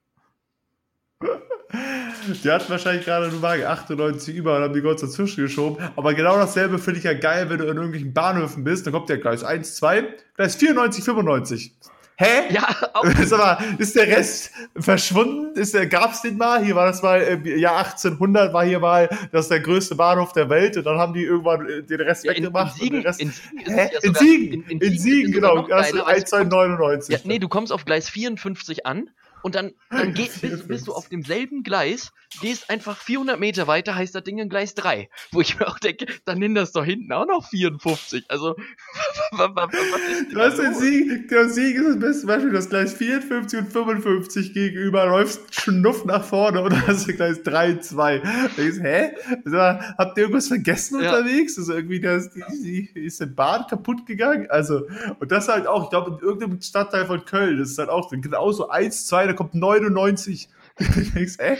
Die 2.43 2.51
hatten 2.51 2.69
wahrscheinlich 2.69 3.05
gerade 3.05 3.29
nur 3.29 3.41
Wagen 3.41 3.63
98 3.63 4.35
über 4.35 4.57
und 4.57 4.63
haben 4.63 4.73
die 4.73 4.81
kurz 4.81 5.01
dazwischen 5.01 5.41
geschoben. 5.41 5.77
Aber 5.95 6.13
genau 6.13 6.35
dasselbe 6.35 6.77
finde 6.77 6.99
ich 6.99 7.05
ja 7.05 7.13
geil, 7.13 7.49
wenn 7.49 7.57
du 7.57 7.63
in 7.63 7.75
irgendwelchen 7.77 8.13
Bahnhöfen 8.13 8.63
bist. 8.63 8.85
Dann 8.85 8.93
kommt 8.93 9.09
ja 9.09 9.15
Gleis 9.15 9.43
1, 9.43 9.75
2, 9.77 10.15
Gleis 10.35 10.55
94, 10.55 11.03
95. 11.03 11.75
Hä? 12.17 12.53
Ja, 12.53 12.67
auch. 12.93 13.05
Sag 13.25 13.39
mal, 13.39 13.75
ist 13.77 13.95
der 13.95 14.07
Rest 14.07 14.51
verschwunden? 14.77 15.57
Ist 15.59 15.73
der, 15.73 15.87
gab's 15.87 16.21
den 16.21 16.37
mal? 16.37 16.63
Hier 16.63 16.75
war 16.75 16.85
das 16.85 17.01
mal, 17.01 17.21
im 17.21 17.45
Jahr 17.57 17.77
1800 17.77 18.53
war 18.53 18.65
hier 18.65 18.79
mal, 18.79 19.09
das 19.31 19.47
der 19.47 19.59
größte 19.59 19.95
Bahnhof 19.95 20.33
der 20.33 20.49
Welt 20.49 20.77
und 20.77 20.85
dann 20.85 20.97
haben 20.97 21.13
die 21.13 21.23
irgendwann 21.23 21.67
äh, 21.67 21.83
den 21.83 22.01
Rest 22.01 22.23
ja, 22.23 22.31
weggemacht. 22.31 22.81
In, 22.81 23.03
in, 23.03 23.13
Siegen, 23.13 23.31
in, 23.31 23.31
Siegen, 23.31 23.77
ja 23.77 23.83
in 24.01 24.15
Siegen, 24.15 24.53
in, 24.53 24.69
in, 24.69 24.81
in 24.81 24.99
Siegen, 24.99 25.31
genau, 25.31 25.67
das 25.67 25.87
ist 25.87 25.99
1299. 25.99 27.13
Ja, 27.13 27.19
nee, 27.23 27.39
du 27.39 27.47
kommst 27.47 27.71
auf 27.71 27.85
Gleis 27.85 28.09
54 28.09 28.85
an 28.85 29.09
und 29.41 29.55
dann, 29.55 29.71
dann 29.89 30.13
geht, 30.13 30.41
bist, 30.41 30.67
bist, 30.67 30.87
du 30.87 30.93
auf 30.93 31.09
demselben 31.09 31.63
Gleis, 31.63 32.11
gehst 32.41 32.69
einfach 32.69 32.97
400 32.97 33.39
Meter 33.39 33.67
weiter, 33.67 33.95
heißt 33.95 34.15
das 34.15 34.23
Ding 34.23 34.37
in 34.37 34.49
Gleis 34.49 34.75
3. 34.75 35.09
Wo 35.31 35.41
ich 35.41 35.59
mir 35.59 35.67
auch 35.67 35.79
denke, 35.79 36.05
dann 36.25 36.39
nimm 36.39 36.55
das 36.55 36.71
doch 36.71 36.85
hinten 36.85 37.11
auch 37.11 37.25
noch 37.25 37.49
54. 37.49 38.25
Also, 38.29 38.55
was 39.31 40.53
ist 40.53 40.59
denn 40.59 40.75
Sieg? 40.75 41.27
Der 41.29 41.49
Sieg 41.49 41.75
ist 41.75 41.87
das 41.87 41.99
beste 41.99 42.27
Beispiel, 42.27 42.51
das 42.51 42.69
Gleis 42.69 42.93
54 42.93 43.59
und 43.59 43.71
55 43.71 44.53
gegenüber, 44.53 45.05
läufst 45.05 45.53
schnuff 45.53 46.05
nach 46.05 46.23
vorne 46.23 46.61
und 46.61 46.87
hast 46.87 47.07
du 47.07 47.13
Gleis 47.13 47.41
3, 47.43 47.75
2. 47.77 48.19
Denkst, 48.57 48.79
hä? 48.81 49.11
Also, 49.45 49.57
habt 49.57 50.17
ihr 50.17 50.23
irgendwas 50.23 50.47
vergessen 50.47 51.01
ja. 51.01 51.11
unterwegs? 51.11 51.57
Also 51.57 51.73
irgendwie, 51.73 51.99
das, 51.99 52.31
die, 52.31 52.43
die, 52.93 52.99
ist 52.99 53.19
der 53.19 53.27
Bahn 53.27 53.65
kaputt 53.67 54.05
gegangen? 54.05 54.47
Also, 54.49 54.87
und 55.19 55.31
das 55.31 55.47
halt 55.47 55.67
auch, 55.67 55.85
ich 55.85 55.89
glaube, 55.89 56.11
in 56.11 56.25
irgendeinem 56.25 56.61
Stadtteil 56.61 57.05
von 57.05 57.25
Köln, 57.25 57.57
das 57.59 57.71
ist 57.71 57.77
halt 57.77 57.89
auch 57.89 58.09
genauso 58.11 58.69
1, 58.69 59.07
2, 59.07 59.27
da 59.31 59.37
kommt 59.37 59.55
99. 59.55 60.49
Ich 60.79 61.13
denkst, 61.13 61.35
ey, 61.37 61.57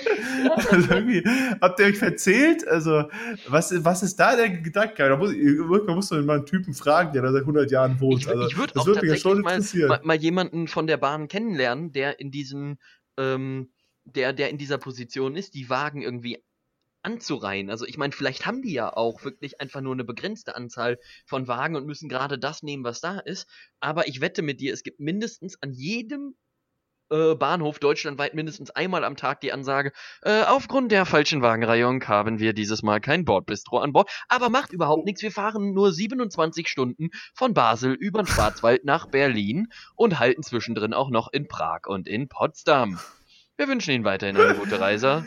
also 0.70 0.94
irgendwie, 0.94 1.24
habt 1.60 1.80
ihr 1.80 1.86
euch 1.86 1.98
verzählt? 1.98 2.68
Also, 2.68 3.04
was, 3.48 3.74
was 3.84 4.04
ist 4.04 4.16
da 4.16 4.36
der 4.36 4.50
Gedanke? 4.50 4.96
Da 4.98 5.18
muss, 5.18 5.34
man 5.34 5.96
muss 5.96 6.10
doch 6.10 6.22
mal 6.24 6.38
einen 6.38 6.46
Typen 6.46 6.74
fragen, 6.74 7.12
der 7.14 7.22
da 7.22 7.32
seit 7.32 7.42
100 7.42 7.70
Jahren 7.72 8.00
wohnt. 8.00 8.22
Ich, 8.22 8.30
also, 8.30 8.48
ich 8.48 8.58
würde 8.58 8.80
auch 8.80 8.86
würd 8.86 8.96
tatsächlich 8.96 9.22
schon 9.22 9.42
mal, 9.42 9.60
mal, 9.88 10.00
mal, 10.04 10.18
jemanden 10.18 10.68
von 10.68 10.88
der 10.88 10.98
Bahn 10.98 11.28
kennenlernen, 11.28 11.92
der 11.92 12.20
in 12.20 12.32
diesen, 12.32 12.80
ähm, 13.18 13.72
der, 14.06 14.34
der 14.34 14.50
in 14.50 14.58
dieser 14.58 14.78
Position 14.78 15.36
ist, 15.36 15.54
die 15.54 15.70
Wagen 15.70 16.02
irgendwie 16.02 16.42
anzureihen. 17.04 17.70
Also 17.70 17.86
ich 17.86 17.98
meine, 17.98 18.14
vielleicht 18.14 18.46
haben 18.46 18.62
die 18.62 18.74
ja 18.74 18.96
auch 18.96 19.24
wirklich 19.24 19.60
einfach 19.60 19.82
nur 19.82 19.94
eine 19.94 20.04
begrenzte 20.04 20.56
Anzahl 20.56 21.00
von 21.26 21.48
Wagen 21.48 21.76
und 21.76 21.86
müssen 21.86 22.10
gerade 22.10 22.38
das 22.38 22.64
nehmen, 22.64 22.84
was 22.84 23.02
da 23.02 23.20
ist. 23.20 23.48
Aber 23.80 24.08
ich 24.08 24.22
wette 24.22 24.42
mit 24.42 24.62
dir, 24.62 24.74
es 24.74 24.84
gibt 24.84 25.00
mindestens 25.00 25.62
an 25.62 25.74
jedem 25.74 26.36
äh, 27.12 27.36
Bahnhof 27.36 27.80
deutschlandweit 27.80 28.34
mindestens 28.34 28.72
einmal 28.72 29.04
am 29.04 29.16
Tag 29.16 29.42
die 29.42 29.52
Ansage, 29.52 29.92
äh, 30.24 30.44
aufgrund 30.44 30.92
der 30.92 31.06
falschen 31.06 31.42
Wagenreihung 31.42 32.04
haben 32.08 32.40
wir 32.40 32.54
dieses 32.54 32.82
Mal 32.82 33.02
kein 33.02 33.26
Bordbistro 33.26 33.80
an 33.80 33.94
Bord, 33.94 34.10
aber 34.30 34.50
macht 34.50 34.72
überhaupt 34.72 35.06
nichts, 35.06 35.22
wir 35.22 35.32
fahren 35.32 35.74
nur 35.74 35.92
27 35.92 36.68
Stunden 36.68 37.10
von 37.34 37.54
Basel 37.54 37.94
über 37.94 38.24
den 38.24 38.28
Schwarzwald 38.28 38.86
nach 38.86 39.08
Berlin 39.08 39.68
und 39.96 40.20
halten 40.20 40.44
zwischendrin 40.44 40.94
auch 40.94 41.10
noch 41.10 41.32
in 41.32 41.48
Prag 41.48 41.82
und 41.88 42.08
in 42.08 42.30
Potsdam. 42.30 43.00
Wir 43.58 43.68
wünschen 43.68 43.92
Ihnen 43.92 44.06
weiterhin 44.06 44.38
eine 44.38 44.56
gute 44.56 44.80
Reise. 44.80 45.26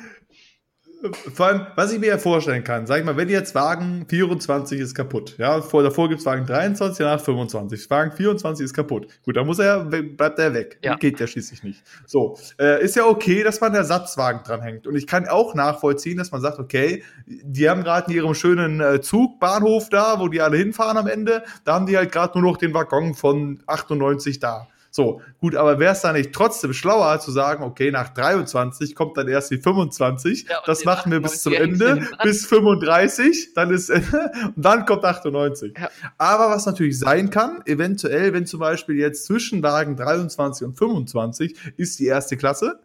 Vor 1.34 1.46
allem, 1.46 1.66
was 1.74 1.92
ich 1.92 1.98
mir 1.98 2.06
ja 2.06 2.18
vorstellen 2.18 2.64
kann, 2.64 2.86
sag 2.86 2.98
ich 2.98 3.04
mal, 3.04 3.16
wenn 3.16 3.28
jetzt 3.28 3.54
Wagen 3.54 4.06
24 4.08 4.80
ist 4.80 4.94
kaputt, 4.94 5.36
ja, 5.38 5.60
vor, 5.60 5.82
davor 5.82 6.08
gibt's 6.08 6.24
Wagen 6.24 6.46
23, 6.46 6.98
danach 6.98 7.20
25. 7.20 7.90
Wagen 7.90 8.12
24 8.12 8.64
ist 8.64 8.74
kaputt. 8.74 9.08
Gut, 9.22 9.36
dann 9.36 9.46
muss 9.46 9.58
er, 9.58 9.84
bleibt 9.84 10.38
er 10.38 10.54
weg. 10.54 10.78
Ja. 10.82 10.96
Geht 10.96 11.20
ja 11.20 11.26
schließlich 11.26 11.62
nicht. 11.62 11.82
So, 12.06 12.38
äh, 12.58 12.82
ist 12.82 12.96
ja 12.96 13.04
okay, 13.04 13.42
dass 13.42 13.60
man 13.60 13.74
Ersatzwagen 13.74 14.42
dranhängt. 14.44 14.86
Und 14.86 14.96
ich 14.96 15.06
kann 15.06 15.28
auch 15.28 15.54
nachvollziehen, 15.54 16.16
dass 16.16 16.32
man 16.32 16.40
sagt, 16.40 16.58
okay, 16.58 17.02
die 17.26 17.68
haben 17.68 17.82
gerade 17.82 18.10
in 18.10 18.16
ihrem 18.16 18.34
schönen 18.34 18.80
äh, 18.80 19.00
Zugbahnhof 19.00 19.90
da, 19.90 20.20
wo 20.20 20.28
die 20.28 20.40
alle 20.40 20.56
hinfahren 20.56 20.96
am 20.96 21.06
Ende, 21.06 21.44
da 21.64 21.74
haben 21.74 21.86
die 21.86 21.96
halt 21.96 22.12
gerade 22.12 22.38
nur 22.38 22.52
noch 22.52 22.56
den 22.56 22.72
Waggon 22.72 23.14
von 23.14 23.62
98 23.66 24.38
da. 24.38 24.68
So, 24.96 25.20
gut, 25.40 25.56
aber 25.56 25.80
wäre 25.80 25.92
es 25.92 26.02
da 26.02 26.12
nicht 26.12 26.32
trotzdem 26.32 26.72
schlauer 26.72 27.18
zu 27.18 27.32
sagen, 27.32 27.64
okay, 27.64 27.90
nach 27.90 28.10
23 28.10 28.94
kommt 28.94 29.16
dann 29.16 29.26
erst 29.26 29.50
die 29.50 29.58
25, 29.58 30.46
ja, 30.48 30.58
das 30.66 30.84
machen 30.84 31.10
wir 31.10 31.20
bis 31.20 31.42
zum 31.42 31.52
Ende, 31.52 32.06
bis 32.22 32.46
35, 32.46 33.54
dann 33.56 33.72
ist 33.72 33.90
Ende 33.90 34.30
und 34.54 34.64
dann 34.64 34.86
kommt 34.86 35.04
98. 35.04 35.76
Ja. 35.76 35.88
Aber 36.16 36.48
was 36.48 36.64
natürlich 36.66 36.96
sein 36.96 37.30
kann, 37.30 37.60
eventuell, 37.66 38.32
wenn 38.34 38.46
zum 38.46 38.60
Beispiel 38.60 38.94
jetzt 38.94 39.26
zwischen 39.26 39.64
Wagen 39.64 39.96
23 39.96 40.64
und 40.64 40.78
25 40.78 41.56
ist 41.76 41.98
die 41.98 42.06
erste 42.06 42.36
Klasse, 42.36 42.78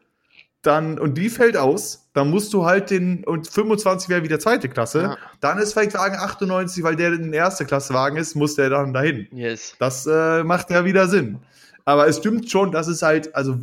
dann, 0.64 0.98
und 0.98 1.16
die 1.16 1.30
fällt 1.30 1.56
aus, 1.56 2.10
dann 2.14 2.32
musst 2.32 2.54
du 2.54 2.66
halt 2.66 2.90
den, 2.90 3.24
und 3.24 3.48
25 3.48 4.10
wäre 4.10 4.24
wieder 4.24 4.40
zweite 4.40 4.68
Klasse, 4.68 5.02
ja. 5.04 5.18
dann 5.42 5.58
ist 5.60 5.74
vielleicht 5.74 5.94
Wagen 5.94 6.16
98, 6.16 6.84
weil 6.84 6.96
der 6.96 7.14
in 7.14 7.34
erste 7.34 7.66
Klasse 7.66 7.94
Wagen 7.94 8.18
ist, 8.18 8.36
muss 8.36 8.56
der 8.56 8.72
dann 8.72 8.94
dahin. 8.94 9.28
Yes. 9.32 9.76
Das 9.80 10.06
äh, 10.06 10.44
macht 10.44 10.72
ja 10.72 10.84
wieder 10.84 11.08
Sinn. 11.08 11.40
Aber 11.90 12.08
es 12.08 12.18
stimmt 12.18 12.52
schon, 12.52 12.72
dass 12.72 12.88
es 12.88 13.02
halt, 13.02 13.34
also 13.34 13.58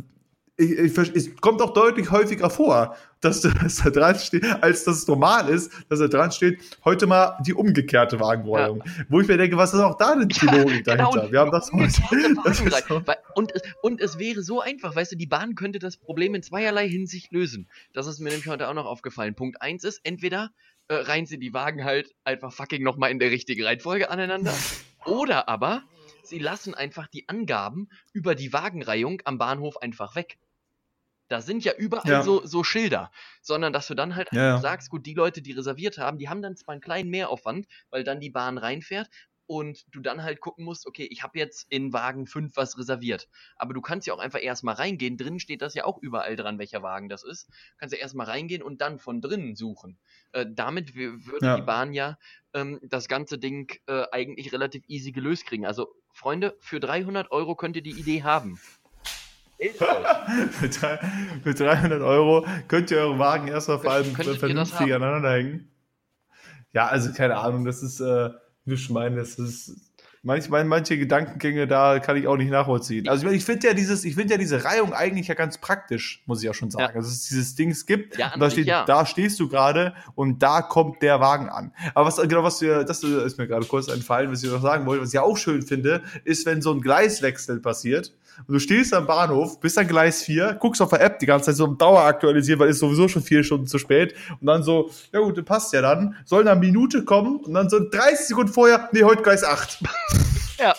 ich, 0.57 0.71
ich, 0.71 0.97
es 0.97 1.35
kommt 1.37 1.61
auch 1.61 1.71
deutlich 1.71 2.11
häufiger 2.11 2.49
vor, 2.49 2.97
dass, 3.21 3.39
dass 3.63 3.77
da 3.77 3.89
dran 3.89 4.19
steht, 4.19 4.43
als 4.61 4.83
dass 4.83 4.97
es 4.97 5.07
normal 5.07 5.47
ist, 5.47 5.71
dass 5.87 5.99
da 5.99 6.09
dran 6.09 6.33
steht, 6.33 6.59
heute 6.83 7.07
mal 7.07 7.37
die 7.45 7.53
umgekehrte 7.53 8.19
Wagenrollung. 8.19 8.83
Ja. 8.85 8.91
Wo 9.07 9.21
ich 9.21 9.29
mir 9.29 9.37
denke, 9.37 9.55
was 9.55 9.73
ist 9.73 9.79
auch 9.79 9.97
da 9.97 10.13
denn 10.13 10.27
die 10.27 10.45
Logik 10.45 10.85
ja, 10.85 10.97
dahinter? 10.97 11.21
Genau, 11.21 11.31
Wir 11.31 11.39
haben 11.39 11.51
das 11.51 11.71
heute. 11.71 13.15
und, 13.35 13.53
und 13.81 14.01
es 14.01 14.19
wäre 14.19 14.41
so 14.41 14.59
einfach, 14.59 14.93
weißt 14.93 15.13
du, 15.13 15.15
die 15.15 15.27
Bahn 15.27 15.55
könnte 15.55 15.79
das 15.79 15.95
Problem 15.95 16.35
in 16.35 16.43
zweierlei 16.43 16.89
Hinsicht 16.89 17.31
lösen. 17.31 17.69
Das 17.93 18.07
ist 18.07 18.19
mir 18.19 18.27
nämlich 18.27 18.49
heute 18.49 18.67
auch 18.67 18.73
noch 18.73 18.87
aufgefallen. 18.87 19.35
Punkt 19.35 19.61
eins 19.61 19.85
ist, 19.85 20.01
entweder 20.03 20.49
äh, 20.89 20.95
reihen 20.95 21.27
sie 21.27 21.39
die 21.39 21.53
Wagen 21.53 21.85
halt 21.85 22.13
einfach 22.25 22.51
fucking 22.51 22.83
nochmal 22.83 23.09
in 23.09 23.19
der 23.19 23.31
richtigen 23.31 23.63
Reihenfolge 23.63 24.09
aneinander, 24.09 24.53
oder 25.05 25.47
aber 25.47 25.83
sie 26.29 26.39
lassen 26.39 26.73
einfach 26.73 27.07
die 27.07 27.27
Angaben 27.29 27.89
über 28.13 28.35
die 28.35 28.53
Wagenreihung 28.53 29.21
am 29.25 29.37
Bahnhof 29.37 29.77
einfach 29.77 30.15
weg. 30.15 30.37
Da 31.29 31.41
sind 31.41 31.65
ja 31.65 31.73
überall 31.73 32.09
ja. 32.09 32.23
So, 32.23 32.45
so 32.45 32.63
Schilder, 32.63 33.11
sondern 33.41 33.73
dass 33.73 33.87
du 33.87 33.95
dann 33.95 34.15
halt 34.15 34.31
ja, 34.31 34.41
ja. 34.41 34.57
sagst, 34.59 34.89
gut, 34.89 35.05
die 35.05 35.13
Leute, 35.13 35.41
die 35.41 35.51
reserviert 35.51 35.97
haben, 35.97 36.17
die 36.17 36.29
haben 36.29 36.41
dann 36.41 36.55
zwar 36.55 36.71
einen 36.71 36.81
kleinen 36.81 37.09
Mehraufwand, 37.09 37.67
weil 37.89 38.03
dann 38.03 38.21
die 38.21 38.29
Bahn 38.29 38.57
reinfährt 38.57 39.09
und 39.47 39.85
du 39.91 40.01
dann 40.01 40.23
halt 40.23 40.41
gucken 40.41 40.65
musst, 40.65 40.85
okay, 40.85 41.07
ich 41.09 41.23
habe 41.23 41.39
jetzt 41.39 41.65
in 41.69 41.93
Wagen 41.93 42.27
5 42.27 42.55
was 42.55 42.77
reserviert. 42.77 43.29
Aber 43.55 43.73
du 43.73 43.81
kannst 43.81 44.05
ja 44.05 44.13
auch 44.13 44.19
einfach 44.19 44.43
erstmal 44.43 44.75
reingehen. 44.75 45.17
Drin 45.17 45.39
steht 45.39 45.61
das 45.61 45.73
ja 45.73 45.85
auch 45.85 45.97
überall 45.97 46.35
dran, 46.35 46.59
welcher 46.59 46.83
Wagen 46.83 47.07
das 47.07 47.23
ist. 47.23 47.47
Du 47.47 47.77
kannst 47.77 47.95
ja 47.95 48.01
erstmal 48.01 48.27
reingehen 48.27 48.61
und 48.61 48.81
dann 48.81 48.99
von 48.99 49.21
drinnen 49.21 49.55
suchen. 49.55 49.97
Äh, 50.33 50.45
damit 50.49 50.95
würde 50.95 51.45
ja. 51.45 51.55
die 51.55 51.61
Bahn 51.61 51.93
ja 51.93 52.17
ähm, 52.53 52.79
das 52.83 53.07
ganze 53.07 53.37
Ding 53.37 53.73
äh, 53.87 54.03
eigentlich 54.11 54.51
relativ 54.51 54.83
easy 54.87 55.13
gelöst 55.13 55.45
kriegen. 55.45 55.65
Also, 55.65 55.95
Freunde, 56.17 56.57
für 56.59 56.79
300 56.79 57.31
Euro 57.31 57.53
könnt 57.53 57.75
ihr 57.75 57.83
die 57.83 57.91
Idee 57.91 58.23
haben. 58.23 58.59
mit 59.59 61.59
300 61.59 62.01
Euro 62.01 62.43
könnt 62.67 62.89
ihr 62.89 62.97
eure 62.97 63.19
Wagen 63.19 63.49
erstmal 63.49 63.77
vor 63.77 63.91
allem 63.91 64.15
vernünftig 64.15 64.95
aneinander 64.95 65.31
hängen. 65.31 65.71
Ja, 66.73 66.87
also 66.87 67.13
keine 67.13 67.37
Ahnung, 67.37 67.65
das 67.65 67.83
ist, 67.83 67.99
äh, 67.99 68.31
wie 68.65 68.71
du 68.71 68.77
schon 68.77 68.95
meinst, 68.95 69.37
das 69.37 69.47
ist 69.47 69.86
Manch, 70.27 70.49
manche 70.49 70.97
Gedankengänge 70.97 71.67
da 71.67 71.99
kann 71.99 72.17
ich 72.17 72.27
auch 72.27 72.35
nicht 72.35 72.51
nachvollziehen. 72.51 73.07
Also 73.07 73.27
ich, 73.27 73.37
ich 73.37 73.45
finde 73.45 73.67
ja 73.67 73.73
dieses, 73.73 74.03
ich 74.03 74.15
finde 74.15 74.33
ja 74.33 74.37
diese 74.37 74.65
Reihung 74.65 74.91
eigentlich 74.91 75.29
ja 75.29 75.35
ganz 75.35 75.57
praktisch, 75.57 76.21
muss 76.25 76.39
ich 76.39 76.45
ja 76.45 76.53
schon 76.53 76.69
sagen. 76.69 76.91
Ja. 76.93 76.95
Also, 76.95 77.07
dass 77.07 77.17
es 77.17 77.29
dieses 77.29 77.55
Dings 77.55 77.85
gibt. 77.85 78.17
Ja, 78.17 78.33
und 78.33 78.41
da, 78.41 78.49
steht, 78.49 78.67
ja. 78.67 78.83
da 78.83 79.05
stehst 79.05 79.39
du 79.39 79.47
gerade 79.47 79.93
und 80.15 80.43
da 80.43 80.61
kommt 80.61 81.01
der 81.01 81.21
Wagen 81.21 81.47
an. 81.47 81.71
Aber 81.95 82.07
was 82.07 82.17
genau 82.17 82.43
was 82.43 82.59
du, 82.59 82.83
das 82.83 83.03
ist 83.03 83.37
mir 83.37 83.47
gerade 83.47 83.65
kurz 83.65 83.87
entfallen, 83.87 84.29
was 84.29 84.43
ich 84.43 84.51
noch 84.51 84.61
sagen 84.61 84.85
wollte, 84.85 85.03
was 85.03 85.13
ich 85.13 85.19
auch 85.19 85.37
schön 85.37 85.61
finde, 85.61 86.03
ist, 86.25 86.45
wenn 86.45 86.61
so 86.61 86.73
ein 86.73 86.81
Gleiswechsel 86.81 87.61
passiert 87.61 88.13
und 88.45 88.53
du 88.53 88.59
stehst 88.59 88.93
am 88.93 89.07
Bahnhof, 89.07 89.59
bist 89.59 89.77
an 89.77 89.87
Gleis 89.87 90.23
4, 90.23 90.57
guckst 90.59 90.81
auf 90.81 90.89
der 90.89 91.01
App 91.01 91.19
die 91.19 91.25
ganze 91.25 91.47
Zeit 91.47 91.55
so 91.55 91.65
im 91.65 91.77
Dauer 91.77 92.01
aktualisiert, 92.01 92.59
weil 92.59 92.69
ist 92.69 92.79
sowieso 92.79 93.07
schon 93.07 93.23
vier 93.23 93.43
Stunden 93.43 93.67
zu 93.67 93.77
spät. 93.77 94.13
Und 94.39 94.47
dann 94.47 94.63
so, 94.63 94.89
ja 95.11 95.19
gut, 95.19 95.43
passt 95.45 95.73
ja 95.73 95.81
dann. 95.81 96.15
Soll 96.25 96.47
eine 96.47 96.59
Minute 96.59 97.03
kommen 97.03 97.37
und 97.37 97.53
dann 97.53 97.69
so 97.69 97.79
30 97.79 98.27
Sekunden 98.27 98.51
vorher, 98.51 98.89
nee, 98.91 99.03
heute 99.03 99.23
Gleis 99.23 99.43
8. 99.43 99.83
Ja. 100.57 100.75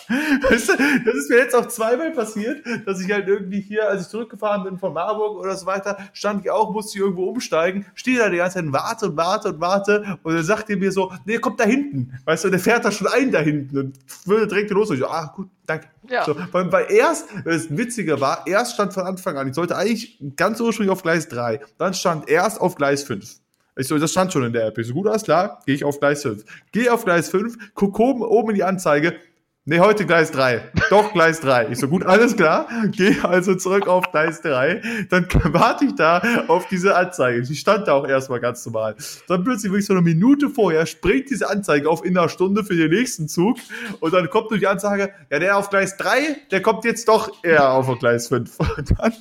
Weißt 0.49 0.69
du, 0.69 0.73
das 1.05 1.15
ist 1.15 1.29
mir 1.29 1.37
jetzt 1.37 1.55
auch 1.55 1.67
zweimal 1.67 2.11
passiert, 2.11 2.65
dass 2.85 3.01
ich 3.01 3.11
halt 3.11 3.27
irgendwie 3.27 3.61
hier, 3.61 3.87
als 3.87 4.03
ich 4.03 4.07
zurückgefahren 4.09 4.63
bin 4.63 4.77
von 4.77 4.93
Marburg 4.93 5.37
oder 5.37 5.55
so 5.55 5.65
weiter, 5.65 5.97
stand 6.13 6.45
ich 6.45 6.51
auch, 6.51 6.71
musste 6.71 6.97
ich 6.97 7.03
irgendwo 7.03 7.25
umsteigen, 7.25 7.85
stehe 7.95 8.19
da 8.19 8.29
die 8.29 8.37
ganze 8.37 8.55
Zeit 8.55 8.65
und 8.65 8.73
warte 8.73 9.05
und 9.07 9.17
warte 9.17 9.49
und 9.49 9.61
warte 9.61 10.19
und 10.23 10.33
dann 10.33 10.43
sagt 10.43 10.69
er 10.69 10.77
mir 10.77 10.91
so, 10.91 11.11
nee, 11.25 11.37
kommt 11.37 11.59
da 11.59 11.63
hinten. 11.63 12.19
Weißt 12.25 12.43
du, 12.43 12.49
der 12.49 12.59
fährt 12.59 12.85
da 12.85 12.91
schon 12.91 13.07
ein 13.07 13.31
da 13.31 13.39
hinten 13.39 13.77
und 13.77 13.99
würde 14.25 14.47
direkt 14.47 14.71
los. 14.71 14.89
Und 14.89 14.95
ich 14.95 15.01
so, 15.01 15.07
ah, 15.07 15.31
gut, 15.35 15.49
danke. 15.65 15.87
Ja. 16.09 16.25
So, 16.25 16.35
weil, 16.51 16.71
weil 16.71 16.91
erst, 16.91 17.27
das 17.45 17.75
Witziger 17.75 18.19
war, 18.19 18.45
erst 18.45 18.73
stand 18.73 18.93
von 18.93 19.03
Anfang 19.03 19.37
an, 19.37 19.47
ich 19.47 19.55
sollte 19.55 19.75
eigentlich 19.75 20.19
ganz 20.35 20.59
ursprünglich 20.59 20.91
auf 20.91 21.03
Gleis 21.03 21.27
3, 21.29 21.61
dann 21.77 21.93
stand 21.93 22.29
erst 22.29 22.59
auf 22.61 22.75
Gleis 22.75 23.03
5. 23.03 23.39
Ich 23.77 23.87
so, 23.87 23.97
das 23.97 24.11
stand 24.11 24.33
schon 24.33 24.43
in 24.43 24.51
der 24.51 24.67
App. 24.67 24.77
Ich 24.77 24.87
so, 24.87 24.93
gut, 24.93 25.07
alles 25.07 25.23
klar, 25.23 25.61
gehe 25.65 25.73
ich 25.73 25.85
auf 25.85 25.99
Gleis 25.99 26.23
5. 26.23 26.43
Gehe 26.71 26.91
auf 26.91 27.05
Gleis 27.05 27.29
5, 27.29 27.73
guck 27.75 27.97
oben, 27.99 28.23
oben 28.23 28.49
in 28.49 28.55
die 28.55 28.63
Anzeige, 28.63 29.15
Nee, 29.65 29.81
heute 29.81 30.05
Gleis 30.05 30.31
3. 30.31 30.71
Doch, 30.89 31.11
Gleis 31.11 31.41
3. 31.41 31.67
Ich 31.69 31.79
so, 31.79 31.89
gut, 31.89 32.03
alles 32.03 32.35
klar. 32.35 32.67
Gehe 32.87 33.23
also 33.23 33.53
zurück 33.55 33.87
auf 33.87 34.09
Gleis 34.11 34.41
3. 34.41 34.81
Dann 35.09 35.27
warte 35.43 35.85
ich 35.85 35.95
da 35.95 36.23
auf 36.47 36.67
diese 36.69 36.95
Anzeige. 36.95 37.41
Die 37.43 37.55
stand 37.55 37.87
da 37.87 37.93
auch 37.93 38.07
erstmal 38.07 38.39
ganz 38.39 38.65
normal. 38.65 38.95
Dann 39.27 39.43
plötzlich 39.43 39.71
wirklich 39.71 39.85
so 39.85 39.93
eine 39.93 40.01
Minute 40.01 40.49
vorher 40.49 40.85
springt 40.85 41.29
diese 41.29 41.49
Anzeige 41.49 41.89
auf 41.89 42.05
in 42.05 42.17
einer 42.17 42.29
Stunde 42.29 42.63
für 42.63 42.75
den 42.75 42.89
nächsten 42.89 43.27
Zug. 43.27 43.57
Und 43.99 44.13
dann 44.13 44.29
kommt 44.29 44.49
nur 44.49 44.59
die 44.59 44.65
Anzeige, 44.65 45.11
ja, 45.29 45.39
der 45.39 45.57
auf 45.57 45.69
Gleis 45.69 45.97
3, 45.97 46.37
der 46.49 46.61
kommt 46.61 46.85
jetzt 46.85 47.09
doch 47.09 47.31
eher 47.43 47.71
auf 47.73 47.85
Gleis 47.99 48.29
5. 48.29 48.57
Und 48.77 48.93
dann, 48.97 49.13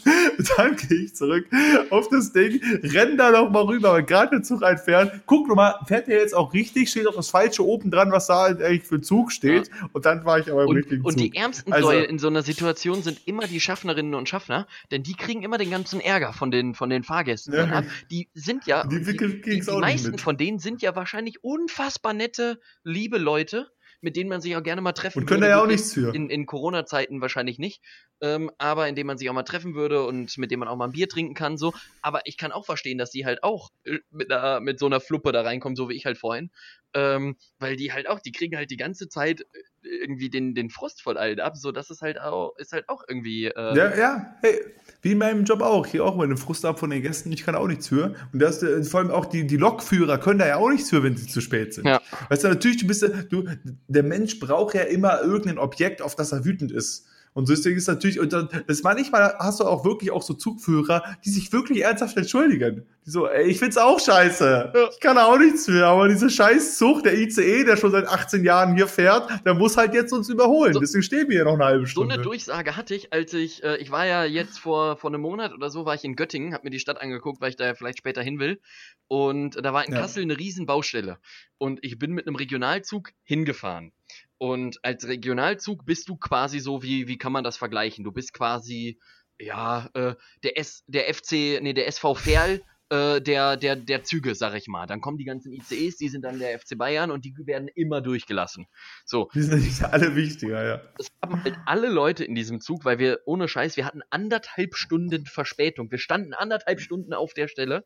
dann 0.57 0.77
gehe 0.77 0.99
ich 1.05 1.17
zurück 1.17 1.47
auf 1.91 2.09
das 2.11 2.33
Ding, 2.33 2.61
renn 2.85 3.19
da 3.19 3.33
noch 3.33 3.51
mal 3.51 3.65
rüber, 3.65 3.93
weil 3.93 4.05
gerade 4.05 4.37
der 4.37 4.43
Zug 4.43 4.63
entfernt. 4.63 5.11
Guck 5.27 5.49
nochmal, 5.49 5.75
fährt 5.87 6.07
der 6.07 6.21
jetzt 6.21 6.35
auch 6.35 6.55
richtig? 6.55 6.89
Steht 6.89 7.09
auch 7.09 7.17
das 7.17 7.29
Falsche 7.29 7.67
oben 7.67 7.91
dran, 7.91 8.13
was 8.13 8.29
da 8.29 8.45
eigentlich 8.45 8.85
für 8.85 9.01
Zug 9.01 9.33
steht. 9.33 9.69
Und 9.93 10.07
dann 10.07 10.25
war 10.29 10.39
ich 10.39 10.49
aber 10.49 10.63
im 10.63 10.69
und, 10.69 10.77
richtigen 10.77 11.05
Und 11.05 11.19
Zug. 11.19 11.33
die 11.33 11.37
ärmsten 11.37 11.73
also, 11.73 11.89
Säue 11.89 12.05
in 12.05 12.21
so 12.21 12.29
einer 12.29 12.43
Situation 12.43 13.03
sind 13.03 13.27
immer 13.27 13.49
die 13.49 13.59
Schaffnerinnen 13.59 14.15
und 14.15 14.29
Schaffner, 14.29 14.69
denn 14.93 15.03
die 15.03 15.15
kriegen 15.15 15.43
immer 15.43 15.59
den 15.59 15.73
ganzen 15.73 16.01
Ärger 16.01 16.33
von 16.33 16.53
den, 16.53 16.75
von 16.75 16.91
den 16.91 17.03
Fahrgästen. 17.03 17.55
Ja. 17.55 17.83
Die 18.11 18.29
sind 18.35 18.67
ja, 18.67 18.87
die, 18.87 19.03
die, 19.03 19.17
die, 19.17 19.61
die 19.61 19.71
meisten 19.73 20.19
von 20.19 20.37
denen 20.37 20.61
sind 20.61 20.83
ja 20.83 20.95
wahrscheinlich 20.95 21.43
unfassbar 21.43 22.13
nette, 22.13 22.61
liebe 22.85 23.19
Leute, 23.19 23.69
mit 24.01 24.17
denen 24.17 24.29
man 24.29 24.41
sich 24.41 24.55
auch 24.57 24.63
gerne 24.63 24.81
mal 24.81 24.93
treffen 24.93 25.21
und 25.21 25.27
können 25.27 25.41
würde. 25.43 25.51
ja 25.51 25.63
auch 25.63 25.67
nichts 25.67 25.95
für. 25.95 26.15
In, 26.15 26.31
in 26.31 26.47
Corona-Zeiten 26.47 27.21
wahrscheinlich 27.21 27.59
nicht, 27.59 27.83
ähm, 28.21 28.51
aber 28.59 28.89
in 28.89 28.95
denen 28.95 29.09
man 29.09 29.19
sich 29.19 29.29
auch 29.29 29.35
mal 29.35 29.43
treffen 29.43 29.75
würde 29.75 30.05
und 30.05 30.39
mit 30.39 30.51
dem 30.51 30.61
man 30.61 30.69
auch 30.69 30.77
mal 30.77 30.87
ein 30.87 30.93
Bier 30.93 31.09
trinken 31.09 31.35
kann, 31.35 31.57
so. 31.57 31.73
Aber 32.01 32.21
ich 32.25 32.37
kann 32.37 32.53
auch 32.53 32.65
verstehen, 32.65 32.99
dass 32.99 33.11
die 33.11 33.27
halt 33.27 33.43
auch 33.43 33.71
äh, 33.85 33.99
mit, 34.11 34.31
einer, 34.31 34.61
mit 34.61 34.79
so 34.79 34.87
einer 34.87 35.01
Fluppe 35.01 35.33
da 35.33 35.43
reinkommen, 35.43 35.77
so 35.77 35.89
wie 35.89 35.95
ich 35.95 36.07
halt 36.07 36.19
vorhin. 36.19 36.51
Ähm, 36.95 37.37
weil 37.59 37.77
die 37.77 37.93
halt 37.93 38.09
auch, 38.09 38.21
die 38.21 38.33
kriegen 38.33 38.57
halt 38.57 38.71
die 38.71 38.77
ganze 38.77 39.09
Zeit 39.09 39.41
äh, 39.41 39.45
irgendwie 39.83 40.31
den, 40.31 40.55
den 40.55 40.71
Frust 40.71 41.03
voll 41.03 41.17
allen 41.17 41.41
ab, 41.41 41.57
so 41.57 41.73
das 41.73 41.91
ist 41.91 42.03
halt 42.03 42.21
auch, 42.21 42.57
ist 42.57 42.73
halt 42.73 42.89
auch 42.89 43.05
irgendwie. 43.09 43.47
Äh, 43.47 43.77
ja, 43.77 43.97
ja, 43.97 44.35
hey, 44.43 44.61
wie 45.03 45.13
in 45.13 45.19
meinem 45.19 45.45
Job 45.45 45.61
auch. 45.61 45.87
Hier 45.87 46.05
auch 46.05 46.17
mal 46.17 46.27
den 46.27 46.37
Frust 46.37 46.65
ab 46.65 46.79
von 46.79 46.91
den 46.91 47.03
Gästen, 47.03 47.33
ich 47.33 47.45
kann 47.45 47.55
auch 47.55 47.67
nichts 47.67 47.89
für. 47.89 48.15
Und 48.33 48.41
das, 48.41 48.63
äh, 48.63 48.83
vor 48.85 49.01
allem 49.01 49.11
auch 49.11 49.27
die, 49.27 49.47
die 49.47 49.57
Lokführer 49.57 50.19
können 50.19 50.39
da 50.39 50.47
ja 50.47 50.57
auch 50.57 50.71
nichts 50.71 50.91
für, 50.91 51.03
wenn 51.03 51.17
sie 51.17 51.27
zu 51.27 51.41
spät 51.41 51.75
sind. 51.75 51.87
Ja. 51.87 52.01
Weißt 52.29 52.45
du, 52.45 52.49
natürlich, 52.49 52.79
du 52.79 52.87
bist, 52.87 53.09
du, 53.31 53.45
der 53.87 54.03
Mensch 54.03 54.39
braucht 54.41 54.75
ja 54.75 54.83
immer 54.83 55.23
irgendein 55.23 55.59
Objekt, 55.59 56.03
auf 56.03 56.15
das 56.17 56.33
er 56.33 56.45
wütend 56.45 56.73
ist. 56.73 57.07
Und 57.35 57.49
deswegen 57.49 57.77
ist 57.77 57.87
natürlich, 57.87 58.19
und 58.19 58.33
dann, 58.33 58.49
das 58.67 58.83
manchmal 58.83 59.35
hast 59.39 59.61
du 59.61 59.65
auch 59.65 59.85
wirklich 59.85 60.11
auch 60.11 60.23
so 60.23 60.35
Zugführer, 60.35 61.03
die 61.25 61.31
sich 61.31 61.53
wirklich 61.53 61.83
ernsthaft 61.83 62.17
entschuldigen. 62.17 62.87
Die 63.07 63.11
so, 63.11 63.29
ey, 63.29 63.49
ich 63.49 63.59
find's 63.59 63.77
auch 63.77 64.01
scheiße. 64.01 64.73
Ich 64.93 65.01
kann 65.01 65.17
auch 65.19 65.39
nichts 65.39 65.69
mehr, 65.69 65.87
aber 65.87 66.09
diese 66.09 66.31
scheiß 66.31 66.77
Zug, 66.79 67.03
der 67.03 67.19
ICE, 67.19 67.65
der 67.65 67.77
schon 67.77 67.91
seit 67.91 68.07
18 68.07 68.45
Jahren 68.45 68.75
hier 68.75 68.87
fährt, 68.87 69.29
der 69.45 69.55
muss 69.55 69.77
halt 69.77 69.95
jetzt 69.95 70.13
uns 70.13 70.29
überholen. 70.29 70.75
So, 70.75 70.81
Deswegen 70.81 71.03
stehen 71.03 71.29
wir 71.29 71.37
hier 71.37 71.45
noch 71.45 71.55
eine 71.55 71.65
halbe 71.65 71.87
Stunde. 71.87 72.15
So 72.15 72.21
eine 72.21 72.23
Durchsage 72.23 72.77
hatte 72.77 72.95
ich, 72.95 73.13
als 73.13 73.33
ich, 73.33 73.63
äh, 73.63 73.77
ich 73.77 73.91
war 73.91 74.07
ja 74.07 74.25
jetzt 74.25 74.59
vor, 74.59 74.97
vor 74.97 75.11
einem 75.11 75.21
Monat 75.21 75.53
oder 75.53 75.71
so, 75.71 75.85
war 75.85 75.95
ich 75.95 76.05
in 76.05 76.17
Göttingen, 76.17 76.55
hab 76.55 76.65
mir 76.65 76.71
die 76.71 76.81
Stadt 76.81 77.01
angeguckt, 77.01 77.41
weil 77.41 77.51
ich 77.51 77.57
da 77.57 77.67
ja 77.67 77.75
vielleicht 77.75 77.99
später 77.99 78.23
hin 78.23 78.39
will. 78.39 78.61
Und 79.07 79.65
da 79.65 79.73
war 79.73 79.87
in 79.87 79.93
ja. 79.93 80.01
Kassel 80.01 80.23
eine 80.23 80.39
riesen 80.39 80.67
Baustelle. 80.67 81.19
Und 81.57 81.79
ich 81.83 81.99
bin 81.99 82.13
mit 82.13 82.27
einem 82.27 82.37
Regionalzug 82.37 83.13
hingefahren. 83.25 83.93
Und 84.39 84.79
als 84.85 85.07
Regionalzug 85.07 85.85
bist 85.85 86.09
du 86.09 86.17
quasi 86.17 86.61
so, 86.61 86.83
wie, 86.83 87.09
wie 87.09 87.19
kann 87.19 87.33
man 87.33 87.45
das 87.45 87.57
vergleichen? 87.57 88.05
Du 88.05 88.13
bist 88.13 88.33
quasi, 88.33 88.99
ja, 89.39 89.89
äh, 89.95 90.15
der, 90.43 90.59
S, 90.59 90.85
der 90.87 91.13
FC, 91.13 91.61
nee, 91.61 91.75
der 91.75 91.89
SV 91.89 92.15
Ferl 92.15 92.63
äh, 92.91 93.21
der, 93.21 93.57
der, 93.57 93.77
der 93.77 94.05
Züge, 94.05 94.35
sag 94.35 94.55
ich 94.55 94.67
mal. 94.67 94.87
Dann 94.87 95.01
kommen 95.01 95.19
die 95.19 95.25
ganzen 95.25 95.53
ICEs, 95.53 95.97
die 95.97 96.09
sind 96.09 96.23
dann 96.23 96.39
der 96.39 96.59
FC 96.59 96.77
Bayern 96.77 97.11
und 97.11 97.25
die 97.25 97.35
werden 97.45 97.69
immer 97.69 98.01
durchgelassen. 98.01 98.67
So. 99.05 99.29
Die 99.35 99.43
sind 99.43 99.63
nicht 99.63 99.83
alle 99.85 100.17
wichtiger, 100.17 100.65
ja. 100.65 100.83
Es 100.99 101.09
haben 101.23 101.43
halt 101.43 101.57
alle 101.67 101.89
Leute 101.89 102.25
in 102.25 102.35
diesem 102.35 102.61
Zug, 102.61 102.85
weil 102.85 102.99
wir, 102.99 103.21
ohne 103.27 103.49
Scheiß, 103.49 103.77
wir 103.77 103.85
hatten 103.85 104.03
anderthalb 104.11 104.75
Stunden 104.75 105.27
Verspätung. 105.27 105.91
Wir 105.91 105.99
standen 105.99 106.35
anderthalb 106.35 106.81
Stunden 106.81 107.13
auf 107.13 107.35
der 107.35 107.49
Stelle 107.49 107.85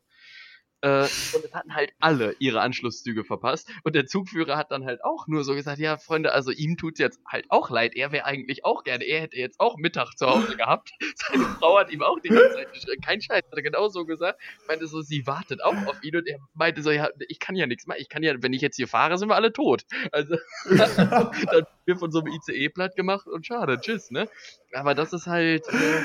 äh, 0.83 1.03
und 1.33 1.45
es 1.45 1.53
hatten 1.53 1.73
halt 1.73 1.93
alle 2.01 2.35
ihre 2.39 2.59
Anschlusszüge 2.59 3.23
verpasst. 3.23 3.69
Und 3.83 3.95
der 3.95 4.05
Zugführer 4.05 4.57
hat 4.57 4.69
dann 4.71 4.83
halt 4.83 5.03
auch 5.03 5.27
nur 5.27 5.45
so 5.45 5.55
gesagt, 5.55 5.79
ja, 5.79 5.97
Freunde, 5.97 6.33
also 6.33 6.51
ihm 6.51 6.75
tut's 6.75 6.99
jetzt 6.99 7.21
halt 7.25 7.45
auch 7.47 7.69
leid. 7.69 7.95
Er 7.95 8.11
wäre 8.11 8.25
eigentlich 8.25 8.65
auch 8.65 8.83
gerne, 8.83 9.05
er 9.05 9.21
hätte 9.21 9.37
jetzt 9.37 9.61
auch 9.61 9.77
Mittag 9.77 10.17
zu 10.17 10.27
Hause 10.27 10.57
gehabt. 10.57 10.91
Seine 11.15 11.45
Frau 11.45 11.79
hat 11.79 11.89
ihm 11.89 12.03
auch 12.03 12.19
die 12.19 12.27
ganze 12.27 12.55
Zeit 12.55 12.73
geschrieben. 12.73 13.01
Kein 13.01 13.21
Scheiß, 13.21 13.43
hat 13.45 13.53
er 13.53 13.61
genau 13.61 13.87
so 13.87 14.05
gesagt. 14.05 14.41
Meinte 14.67 14.87
so, 14.87 15.01
sie 15.01 15.25
wartet 15.25 15.63
auch 15.63 15.75
auf 15.87 16.03
ihn 16.03 16.17
und 16.17 16.27
er 16.27 16.39
meinte 16.53 16.81
so, 16.81 16.91
ja, 16.91 17.07
ich 17.29 17.39
kann 17.39 17.55
ja 17.55 17.65
nichts 17.65 17.87
machen. 17.87 17.99
Ich 18.01 18.09
kann 18.09 18.21
ja, 18.21 18.33
wenn 18.43 18.51
ich 18.51 18.61
jetzt 18.61 18.75
hier 18.75 18.89
fahre, 18.89 19.17
sind 19.17 19.29
wir 19.29 19.35
alle 19.35 19.53
tot. 19.53 19.83
Also, 20.11 20.35
dann 20.65 21.65
wird 21.85 21.99
von 21.99 22.11
so 22.11 22.19
einem 22.19 22.33
ICE 22.33 22.67
platt 22.67 22.97
gemacht 22.97 23.27
und 23.27 23.45
schade, 23.45 23.79
tschüss, 23.79 24.11
ne? 24.11 24.27
Aber 24.73 24.95
das 24.95 25.13
ist 25.13 25.27
halt. 25.27 25.65
Äh, 25.69 26.01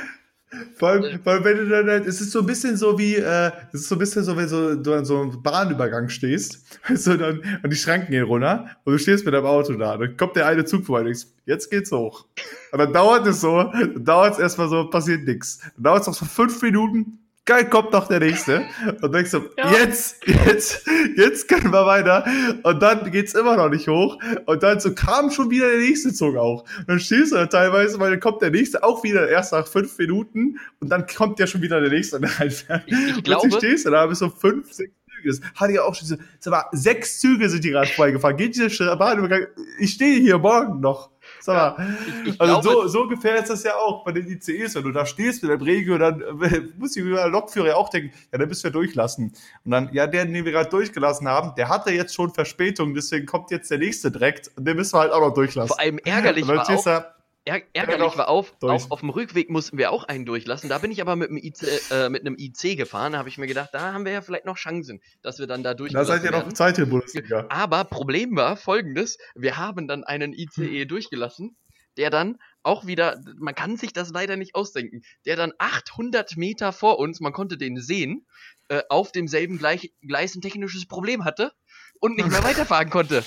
vor 0.76 0.88
allem, 0.88 1.20
vor 1.22 1.32
allem, 1.32 1.44
wenn 1.44 1.56
du 1.58 1.68
dann 1.68 1.88
halt, 1.88 2.06
es 2.06 2.20
ist 2.20 2.30
so 2.30 2.40
ein 2.40 2.46
bisschen 2.46 2.76
so 2.76 2.98
wie, 2.98 3.16
äh, 3.16 3.50
es 3.72 3.82
ist 3.82 3.88
so 3.88 3.96
ein 3.96 3.98
bisschen 3.98 4.24
so, 4.24 4.36
wenn 4.36 4.48
so, 4.48 4.74
du 4.74 4.94
an 4.94 5.04
so 5.04 5.20
einem 5.20 5.42
Bahnübergang 5.42 6.08
stehst, 6.08 6.64
so 6.94 7.16
dann, 7.16 7.42
und 7.62 7.70
die 7.70 7.76
Schranken 7.76 8.12
gehen 8.12 8.24
runter, 8.24 8.66
und 8.84 8.92
du 8.94 8.98
stehst 8.98 9.24
mit 9.24 9.34
deinem 9.34 9.46
Auto 9.46 9.74
da, 9.74 9.96
dann 9.96 10.16
kommt 10.16 10.36
der 10.36 10.46
eine 10.46 10.64
Zug 10.64 10.86
vorbei, 10.86 11.00
und 11.00 11.06
denkst, 11.06 11.26
jetzt 11.44 11.70
geht's 11.70 11.92
hoch. 11.92 12.26
Und 12.72 12.78
dann 12.78 12.92
dauert 12.92 13.26
es 13.26 13.40
so, 13.40 13.62
dann 13.62 14.04
dauert 14.04 14.34
es 14.34 14.38
erstmal 14.38 14.68
so, 14.68 14.88
passiert 14.88 15.26
nichts. 15.26 15.58
Dann 15.76 15.84
dauert 15.84 16.00
es 16.02 16.06
noch 16.06 16.14
so 16.14 16.24
fünf 16.24 16.60
Minuten, 16.62 17.18
geil, 17.48 17.68
kommt 17.68 17.92
noch 17.92 18.08
der 18.08 18.20
nächste. 18.20 18.66
Und 19.00 19.12
denkst 19.12 19.30
du, 19.32 19.48
ja. 19.56 19.72
jetzt, 19.72 20.24
jetzt, 20.26 20.86
jetzt 21.16 21.48
können 21.48 21.72
wir 21.72 21.86
weiter. 21.86 22.24
Und 22.62 22.80
dann 22.80 23.10
geht's 23.10 23.34
immer 23.34 23.56
noch 23.56 23.70
nicht 23.70 23.88
hoch. 23.88 24.18
Und 24.46 24.62
dann 24.62 24.78
so 24.80 24.94
kam 24.94 25.30
schon 25.30 25.50
wieder 25.50 25.68
der 25.68 25.78
nächste 25.78 26.12
Zug 26.12 26.36
auch. 26.36 26.62
Und 26.78 26.88
dann 26.88 27.00
stehst 27.00 27.32
du 27.32 27.36
da 27.36 27.46
teilweise, 27.46 27.98
weil 27.98 28.10
dann 28.10 28.20
kommt 28.20 28.42
der 28.42 28.50
nächste 28.50 28.84
auch 28.84 29.02
wieder 29.02 29.28
erst 29.28 29.52
nach 29.52 29.66
fünf 29.66 29.96
Minuten. 29.98 30.58
Und 30.80 30.90
dann 30.90 31.06
kommt 31.06 31.38
ja 31.40 31.46
schon 31.46 31.62
wieder 31.62 31.80
der 31.80 31.90
nächste. 31.90 32.16
Und 32.16 32.28
dann 32.38 32.48
ich, 32.48 32.66
ich 33.16 33.24
glaube, 33.24 33.50
stehst 33.50 33.86
du 33.86 33.90
da 33.90 34.06
bis 34.06 34.18
so 34.18 34.28
fünf, 34.28 34.70
sechs 34.72 34.92
Züge. 35.06 35.28
Das 35.28 35.40
hatte 35.54 35.72
ja 35.72 35.82
auch 35.82 35.94
schon 35.94 36.06
so, 36.06 36.52
sechs 36.72 37.18
Züge 37.18 37.48
sind 37.48 37.64
die 37.64 37.70
gerade 37.70 37.90
vorbeigefahren. 37.90 38.36
Geht 38.36 38.56
diese 38.56 38.96
Bahnübergang, 38.96 39.46
ich 39.78 39.92
stehe 39.92 40.20
hier 40.20 40.38
morgen 40.38 40.80
noch. 40.80 41.10
Sag 41.40 41.78
mal, 41.78 41.96
ich, 42.24 42.34
ich 42.34 42.40
also 42.40 42.60
glaube, 42.60 42.82
so, 42.82 42.88
so 42.88 43.02
ungefähr 43.02 43.36
ist 43.36 43.50
das 43.50 43.62
ja 43.62 43.76
auch 43.76 44.04
bei 44.04 44.12
den 44.12 44.28
ICEs, 44.28 44.74
wenn 44.74 44.82
du 44.82 44.92
da 44.92 45.06
stehst 45.06 45.42
mit 45.42 45.52
dem 45.52 45.60
Regio, 45.60 45.98
dann 45.98 46.20
äh, 46.20 46.60
muss 46.76 46.96
ich 46.96 47.02
über 47.04 47.28
Lokführer 47.28 47.76
auch 47.76 47.88
denken, 47.88 48.12
ja, 48.32 48.38
dann 48.38 48.48
müssen 48.48 48.64
wir 48.64 48.70
durchlassen. 48.70 49.32
Und 49.64 49.70
dann, 49.70 49.90
ja, 49.92 50.06
der, 50.06 50.24
den 50.24 50.44
wir 50.44 50.52
gerade 50.52 50.70
durchgelassen 50.70 51.28
haben, 51.28 51.54
der 51.56 51.68
hatte 51.68 51.90
jetzt 51.90 52.14
schon 52.14 52.32
Verspätung, 52.32 52.94
deswegen 52.94 53.26
kommt 53.26 53.50
jetzt 53.50 53.70
der 53.70 53.78
nächste 53.78 54.10
direkt 54.10 54.50
und 54.56 54.66
den 54.66 54.76
müssen 54.76 54.94
wir 54.94 55.00
halt 55.00 55.12
auch 55.12 55.20
noch 55.20 55.34
durchlassen. 55.34 55.68
Vor 55.68 55.80
allem 55.80 55.98
ärgerlich 55.98 56.46
war 56.48 56.68
auch, 56.68 57.17
ärgerlich 57.48 58.16
war 58.16 58.28
auf, 58.28 58.54
auch 58.62 58.90
auf 58.90 59.00
dem 59.00 59.10
Rückweg 59.10 59.50
mussten 59.50 59.78
wir 59.78 59.90
auch 59.90 60.04
einen 60.04 60.24
durchlassen. 60.24 60.68
Da 60.68 60.78
bin 60.78 60.90
ich 60.90 61.00
aber 61.00 61.16
mit 61.16 61.30
einem 61.30 61.38
IC, 61.38 61.90
äh, 61.90 62.08
mit 62.08 62.22
einem 62.22 62.36
IC 62.38 62.76
gefahren. 62.76 63.12
Da 63.12 63.18
habe 63.18 63.28
ich 63.28 63.38
mir 63.38 63.46
gedacht, 63.46 63.70
da 63.72 63.92
haben 63.92 64.04
wir 64.04 64.12
ja 64.12 64.22
vielleicht 64.22 64.44
noch 64.44 64.56
Chancen, 64.56 65.00
dass 65.22 65.38
wir 65.38 65.46
dann 65.46 65.62
da 65.62 65.74
durchlassen. 65.74 66.08
Da 66.08 66.16
seid 66.16 66.24
ihr 66.24 66.30
noch 66.30 66.52
Zeit 66.52 66.78
in 66.78 66.90
Bundesliga. 66.90 67.46
Aber 67.48 67.84
Problem 67.84 68.36
war 68.36 68.56
folgendes: 68.56 69.18
Wir 69.34 69.56
haben 69.56 69.88
dann 69.88 70.04
einen 70.04 70.32
ICE 70.32 70.82
hm. 70.82 70.88
durchgelassen, 70.88 71.56
der 71.96 72.10
dann 72.10 72.38
auch 72.62 72.86
wieder, 72.86 73.20
man 73.36 73.54
kann 73.54 73.76
sich 73.76 73.92
das 73.92 74.10
leider 74.10 74.36
nicht 74.36 74.54
ausdenken, 74.54 75.02
der 75.24 75.36
dann 75.36 75.52
800 75.58 76.36
Meter 76.36 76.72
vor 76.72 76.98
uns, 76.98 77.20
man 77.20 77.32
konnte 77.32 77.56
den 77.56 77.80
sehen, 77.80 78.26
äh, 78.68 78.82
auf 78.88 79.12
demselben 79.12 79.58
Gleich, 79.58 79.92
Gleis 80.02 80.34
ein 80.34 80.42
technisches 80.42 80.86
Problem 80.86 81.24
hatte 81.24 81.52
und 82.00 82.16
nicht 82.16 82.30
mehr 82.30 82.44
weiterfahren 82.44 82.90
konnte. 82.90 83.24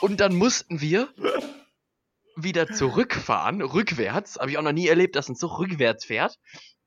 Und 0.00 0.20
dann 0.20 0.34
mussten 0.34 0.80
wir 0.80 1.08
wieder 2.36 2.68
zurückfahren, 2.68 3.62
rückwärts. 3.62 4.36
Habe 4.38 4.50
ich 4.50 4.58
auch 4.58 4.62
noch 4.62 4.72
nie 4.72 4.88
erlebt, 4.88 5.16
dass 5.16 5.28
ein 5.28 5.36
Zug 5.36 5.58
rückwärts 5.58 6.04
fährt. 6.04 6.38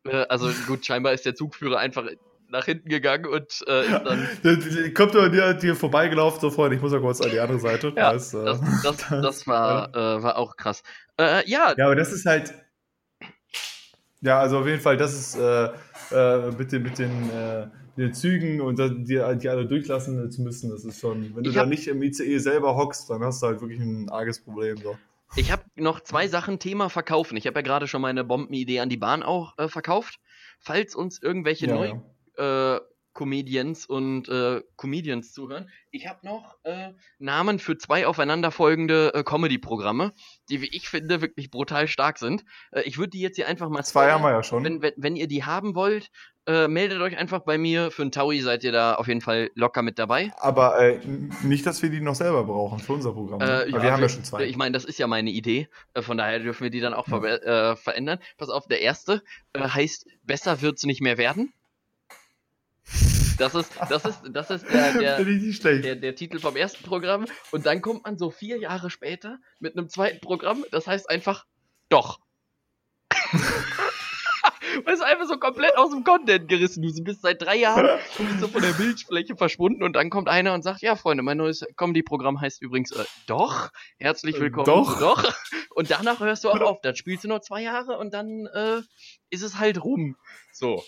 Äh, 0.06 0.26
also 0.30 0.50
gut, 0.68 0.86
scheinbar 0.86 1.14
ist 1.14 1.26
der 1.26 1.36
Zugführer 1.36 1.80
einfach 1.80 2.06
nach 2.50 2.66
hinten 2.66 2.90
gegangen 2.90 3.26
und 3.26 3.64
äh, 3.68 3.82
ist 3.82 4.02
dann. 4.06 4.28
Der, 4.44 4.94
kommt 4.94 5.16
aber 5.16 5.30
dir, 5.30 5.54
dir 5.54 5.76
vorbeigelaufen, 5.76 6.40
so 6.40 6.50
Freund, 6.50 6.74
ich 6.74 6.82
muss 6.82 6.94
ja 6.94 7.00
kurz 7.00 7.22
an 7.22 7.32
die 7.32 7.40
andere 7.40 7.60
Seite. 7.60 7.94
Ja, 7.96 8.14
das, 8.14 8.34
äh, 8.34 8.44
das, 8.46 8.62
das, 8.84 8.98
das, 9.10 9.48
war, 9.48 9.90
äh, 9.90 10.24
war 10.24 10.38
auch 10.38 10.56
krass. 10.56 10.84
Äh, 11.20 11.50
ja. 11.50 11.74
Ja, 11.78 11.86
aber 11.86 11.96
das 11.96 12.12
ist 12.12 12.26
halt. 12.26 12.54
Ja, 14.22 14.40
also 14.40 14.60
auf 14.60 14.66
jeden 14.66 14.82
Fall, 14.82 14.98
das 14.98 15.14
ist 15.14 15.38
mit 15.38 16.72
den, 16.72 16.82
mit 16.82 16.98
den, 16.98 17.72
den 17.98 18.14
Zügen 18.14 18.62
und 18.62 18.80
die, 18.80 19.22
die 19.38 19.50
alle 19.50 19.68
durchlassen 19.68 20.32
zu 20.32 20.42
müssen, 20.42 20.72
das 20.72 20.84
ist 20.86 21.00
schon. 21.00 21.36
Wenn 21.36 21.44
du 21.44 21.52
da 21.52 21.68
nicht 21.68 21.88
im 21.88 22.02
ICE 22.02 22.40
selber 22.40 22.76
hockst, 22.76 23.12
dann 23.12 23.24
hast 23.24 23.44
du 23.44 23.48
halt 23.48 23.62
wirklich 23.62 23.80
ein 23.80 24.10
arges 24.10 24.40
Problem. 24.40 24.78
So. 24.78 24.98
Ich 25.36 25.52
habe 25.52 25.64
noch 25.76 26.00
zwei 26.00 26.28
Sachen 26.28 26.60
Thema 26.60 26.90
verkaufen. 26.90 27.38
Ich 27.38 27.46
habe 27.48 27.60
ja 27.60 27.62
gerade 27.62 27.88
schon 27.88 28.02
meine 28.02 28.24
Bombenidee 28.24 28.80
an 28.80 28.90
die 28.90 28.98
Bahn 28.98 29.24
auch 29.24 29.58
äh, 29.58 29.68
verkauft. 29.68 30.20
Falls 30.60 30.96
uns 30.96 31.22
irgendwelche 31.22 31.68
ja, 31.68 31.76
neu 31.76 31.88
ja 31.88 32.76
äh, 32.76 32.80
Comedians 33.18 33.88
und 33.88 34.30
äh, 34.30 34.62
Comedians 34.76 35.34
zuhören. 35.34 35.72
Ich 35.90 36.08
habe 36.08 36.20
noch 36.24 36.56
äh, 36.64 36.94
Namen 37.18 37.58
für 37.58 37.76
zwei 37.76 38.06
aufeinanderfolgende 38.06 39.12
äh, 39.16 39.24
Comedy-Programme, 39.24 40.14
die, 40.50 40.62
wie 40.62 40.70
ich 40.72 40.88
finde, 40.88 41.20
wirklich 41.20 41.50
brutal 41.50 41.88
stark 41.88 42.20
sind. 42.20 42.46
Äh, 42.72 42.82
ich 42.82 43.00
würde 43.00 43.10
die 43.10 43.22
jetzt 43.22 43.36
hier 43.36 43.48
einfach 43.48 43.70
mal 43.70 43.84
Zwei 43.84 44.12
haben 44.12 44.22
wir 44.22 44.30
ja 44.30 44.44
schon. 44.44 44.64
Wenn, 44.64 44.84
wenn, 44.84 44.94
wenn 44.98 45.16
ihr 45.16 45.28
die 45.28 45.44
haben 45.44 45.74
wollt, 45.74 46.12
äh, 46.48 46.68
meldet 46.68 47.02
euch 47.02 47.18
einfach 47.18 47.42
bei 47.42 47.58
mir. 47.58 47.92
Für 47.92 48.04
einen 48.04 48.12
Taui 48.12 48.40
seid 48.40 48.64
ihr 48.64 48.72
da 48.72 48.96
auf 48.96 49.08
jeden 49.08 49.22
Fall 49.22 49.52
locker 49.54 49.82
mit 49.82 50.00
dabei. 50.00 50.32
Aber 50.38 50.80
äh, 50.80 51.00
nicht, 51.44 51.66
dass 51.66 51.82
wir 51.84 51.90
die 51.90 52.00
noch 52.00 52.16
selber 52.16 52.46
brauchen 52.46 52.80
für 52.80 52.94
unser 52.94 53.12
Programm. 53.12 53.40
Ne? 53.40 53.66
Äh, 53.66 53.72
ja, 53.72 53.82
wir 53.84 53.92
haben 53.92 54.02
ja 54.02 54.10
schon 54.10 54.24
zwei. 54.24 54.46
Ich 54.46 54.56
meine, 54.56 54.72
das 54.72 54.86
ist 54.86 54.98
ja 54.98 55.08
meine 55.08 55.30
Idee. 55.30 55.68
Äh, 55.94 56.02
von 56.02 56.18
daher 56.18 56.40
dürfen 56.40 56.64
wir 56.64 56.70
die 56.70 56.80
dann 56.80 56.94
auch 56.94 57.06
ver 57.06 57.22
äh, 57.24 57.76
verändern. 57.76 58.20
Pass 58.38 58.50
auf, 58.50 58.66
der 58.68 58.82
erste 58.82 59.24
äh, 59.54 59.60
heißt 59.60 60.08
Besser 60.24 60.62
wird's 60.62 60.84
nicht 60.84 61.02
mehr 61.02 61.18
werden. 61.18 61.54
Das 63.38 63.54
ist, 63.54 63.72
das 63.90 64.06
ist, 64.06 64.22
das 64.32 64.50
ist 64.50 64.66
der, 64.74 64.94
der, 65.00 65.24
der, 65.82 65.96
der, 65.96 66.16
Titel 66.16 66.40
vom 66.40 66.56
ersten 66.56 66.84
Programm. 66.84 67.26
Und 67.52 67.66
dann 67.66 67.82
kommt 67.82 68.06
man 68.06 68.18
so 68.18 68.32
vier 68.32 68.58
Jahre 68.58 68.90
später 68.90 69.38
mit 69.60 69.78
einem 69.78 69.90
zweiten 69.90 70.22
Programm, 70.22 70.64
das 70.72 70.88
heißt 70.88 71.10
einfach 71.10 71.46
doch. 71.90 72.20
Man 74.86 74.94
ist 74.94 75.02
einfach 75.02 75.28
so 75.28 75.38
komplett 75.38 75.78
aus 75.78 75.92
dem 75.92 76.04
Content 76.04 76.48
gerissen. 76.48 76.82
Du 76.82 77.04
bist 77.04 77.22
seit 77.22 77.42
drei 77.42 77.56
Jahren 77.58 78.00
so 78.40 78.48
von 78.48 78.62
der 78.62 78.72
Bildfläche 78.72 79.36
verschwunden 79.36 79.84
und 79.84 79.94
dann 79.94 80.10
kommt 80.10 80.28
einer 80.30 80.54
und 80.54 80.64
sagt, 80.64 80.82
ja 80.82 80.96
Freunde, 80.96 81.24
mein 81.24 81.38
neues 81.38 81.66
Comedy-Programm 81.76 82.40
heißt 82.42 82.62
übrigens 82.62 82.92
äh, 82.92 83.06
Doch. 83.28 83.70
Herzlich 83.98 84.40
willkommen. 84.40 84.66
Doch. 84.66 85.00
Doch. 85.00 85.34
Und 85.76 85.92
danach 85.92 86.20
hörst 86.20 86.44
du 86.44 86.50
auch 86.50 86.62
auf. 86.62 86.82
Dann 86.82 86.96
spielst 86.96 87.24
du 87.24 87.28
noch 87.28 87.40
zwei 87.42 87.62
Jahre 87.62 87.98
und 87.98 88.14
dann 88.14 88.48
äh, 88.48 88.82
ist 89.30 89.44
es 89.44 89.60
halt 89.60 89.84
rum. 89.84 90.16
So. 90.52 90.84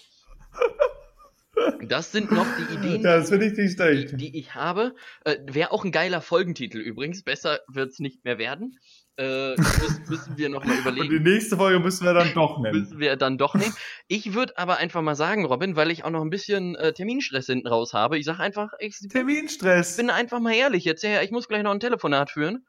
Das 1.88 2.12
sind 2.12 2.32
noch 2.32 2.46
die 2.58 2.74
Ideen, 2.76 3.04
das 3.04 3.32
ich 3.32 3.40
nicht 3.40 3.80
die, 3.80 4.18
die, 4.18 4.38
ich 4.38 4.56
habe. 4.56 4.96
Äh, 5.24 5.38
Wäre 5.46 5.72
auch 5.72 5.84
ein 5.84 5.92
geiler 5.92 6.22
Folgentitel 6.22 6.78
übrigens. 6.78 7.24
Besser 7.24 7.60
wird 7.68 7.92
es 7.92 8.00
nicht 8.00 8.26
mehr 8.26 8.38
werden. 8.38 8.78
Äh, 9.18 9.56
müssen, 9.58 10.04
müssen 10.08 10.38
wir 10.38 10.50
nochmal 10.50 10.78
überlegen. 10.78 11.08
Und 11.10 11.26
die 11.26 11.32
nächste 11.32 11.58
Folge 11.58 11.80
müssen 11.80 12.06
wir 12.06 12.14
dann 12.14 12.34
doch 12.34 12.60
nennen. 12.60 12.80
Müssen 12.80 13.00
wir 13.00 13.16
dann 13.18 13.38
doch 13.38 13.54
nehmen. 13.54 13.74
Ich 14.08 14.34
würde 14.34 14.58
aber 14.58 14.78
einfach 14.78 15.02
mal 15.02 15.16
sagen, 15.16 15.46
Robin, 15.46 15.76
weil 15.76 15.92
ich 15.92 16.06
auch 16.06 16.10
noch 16.10 16.22
ein 16.22 16.30
bisschen 16.30 16.76
äh, 16.76 16.94
Terminstress 16.94 17.48
hinten 17.48 17.68
raus 17.68 17.94
habe. 17.94 18.18
Ich 18.18 18.26
sage 18.26 18.40
einfach, 18.40 18.72
ich 18.80 18.98
Terminstress. 19.10 19.98
bin 19.98 20.10
einfach 20.10 20.40
mal 20.40 20.54
ehrlich 20.54 20.86
jetzt. 20.86 21.04
Ja, 21.04 21.22
ich 21.22 21.32
muss 21.32 21.50
gleich 21.50 21.64
noch 21.64 21.72
ein 21.72 21.82
Telefonat 21.82 22.32
führen. 22.32 22.66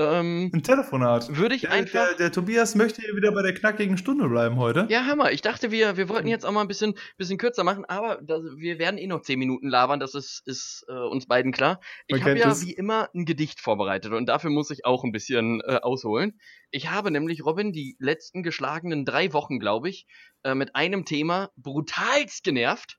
Ähm, 0.00 0.50
ein 0.54 0.62
Telefonat. 0.62 1.36
Würde 1.36 1.54
ich 1.54 1.62
der, 1.62 1.72
einfach. 1.72 2.08
Der, 2.08 2.16
der, 2.16 2.32
Tobias 2.32 2.74
möchte 2.74 3.02
hier 3.02 3.14
wieder 3.14 3.32
bei 3.32 3.42
der 3.42 3.52
knackigen 3.52 3.98
Stunde 3.98 4.28
bleiben 4.28 4.56
heute. 4.56 4.86
Ja, 4.88 5.04
Hammer. 5.04 5.30
Ich 5.30 5.42
dachte, 5.42 5.70
wir, 5.70 5.98
wir 5.98 6.08
wollten 6.08 6.26
jetzt 6.26 6.46
auch 6.46 6.52
mal 6.52 6.62
ein 6.62 6.68
bisschen, 6.68 6.94
bisschen 7.18 7.36
kürzer 7.36 7.64
machen, 7.64 7.84
aber 7.84 8.18
das, 8.22 8.40
wir 8.56 8.78
werden 8.78 8.96
eh 8.96 9.06
noch 9.06 9.20
zehn 9.20 9.38
Minuten 9.38 9.68
labern, 9.68 10.00
das 10.00 10.14
ist, 10.14 10.42
ist 10.46 10.86
äh, 10.88 10.92
uns 10.92 11.26
beiden 11.26 11.52
klar. 11.52 11.80
Ich 12.06 12.22
habe 12.22 12.38
ja 12.38 12.50
es. 12.50 12.64
wie 12.64 12.72
immer 12.72 13.10
ein 13.14 13.26
Gedicht 13.26 13.60
vorbereitet 13.60 14.12
und 14.12 14.24
dafür 14.26 14.48
muss 14.48 14.70
ich 14.70 14.86
auch 14.86 15.04
ein 15.04 15.12
bisschen 15.12 15.60
äh, 15.60 15.80
ausholen. 15.82 16.40
Ich 16.70 16.90
habe 16.90 17.10
nämlich, 17.10 17.44
Robin, 17.44 17.72
die 17.72 17.96
letzten 17.98 18.42
geschlagenen 18.42 19.04
drei 19.04 19.34
Wochen, 19.34 19.58
glaube 19.58 19.90
ich, 19.90 20.06
äh, 20.44 20.54
mit 20.54 20.76
einem 20.76 21.04
Thema 21.04 21.50
brutalst 21.56 22.42
genervt. 22.42 22.98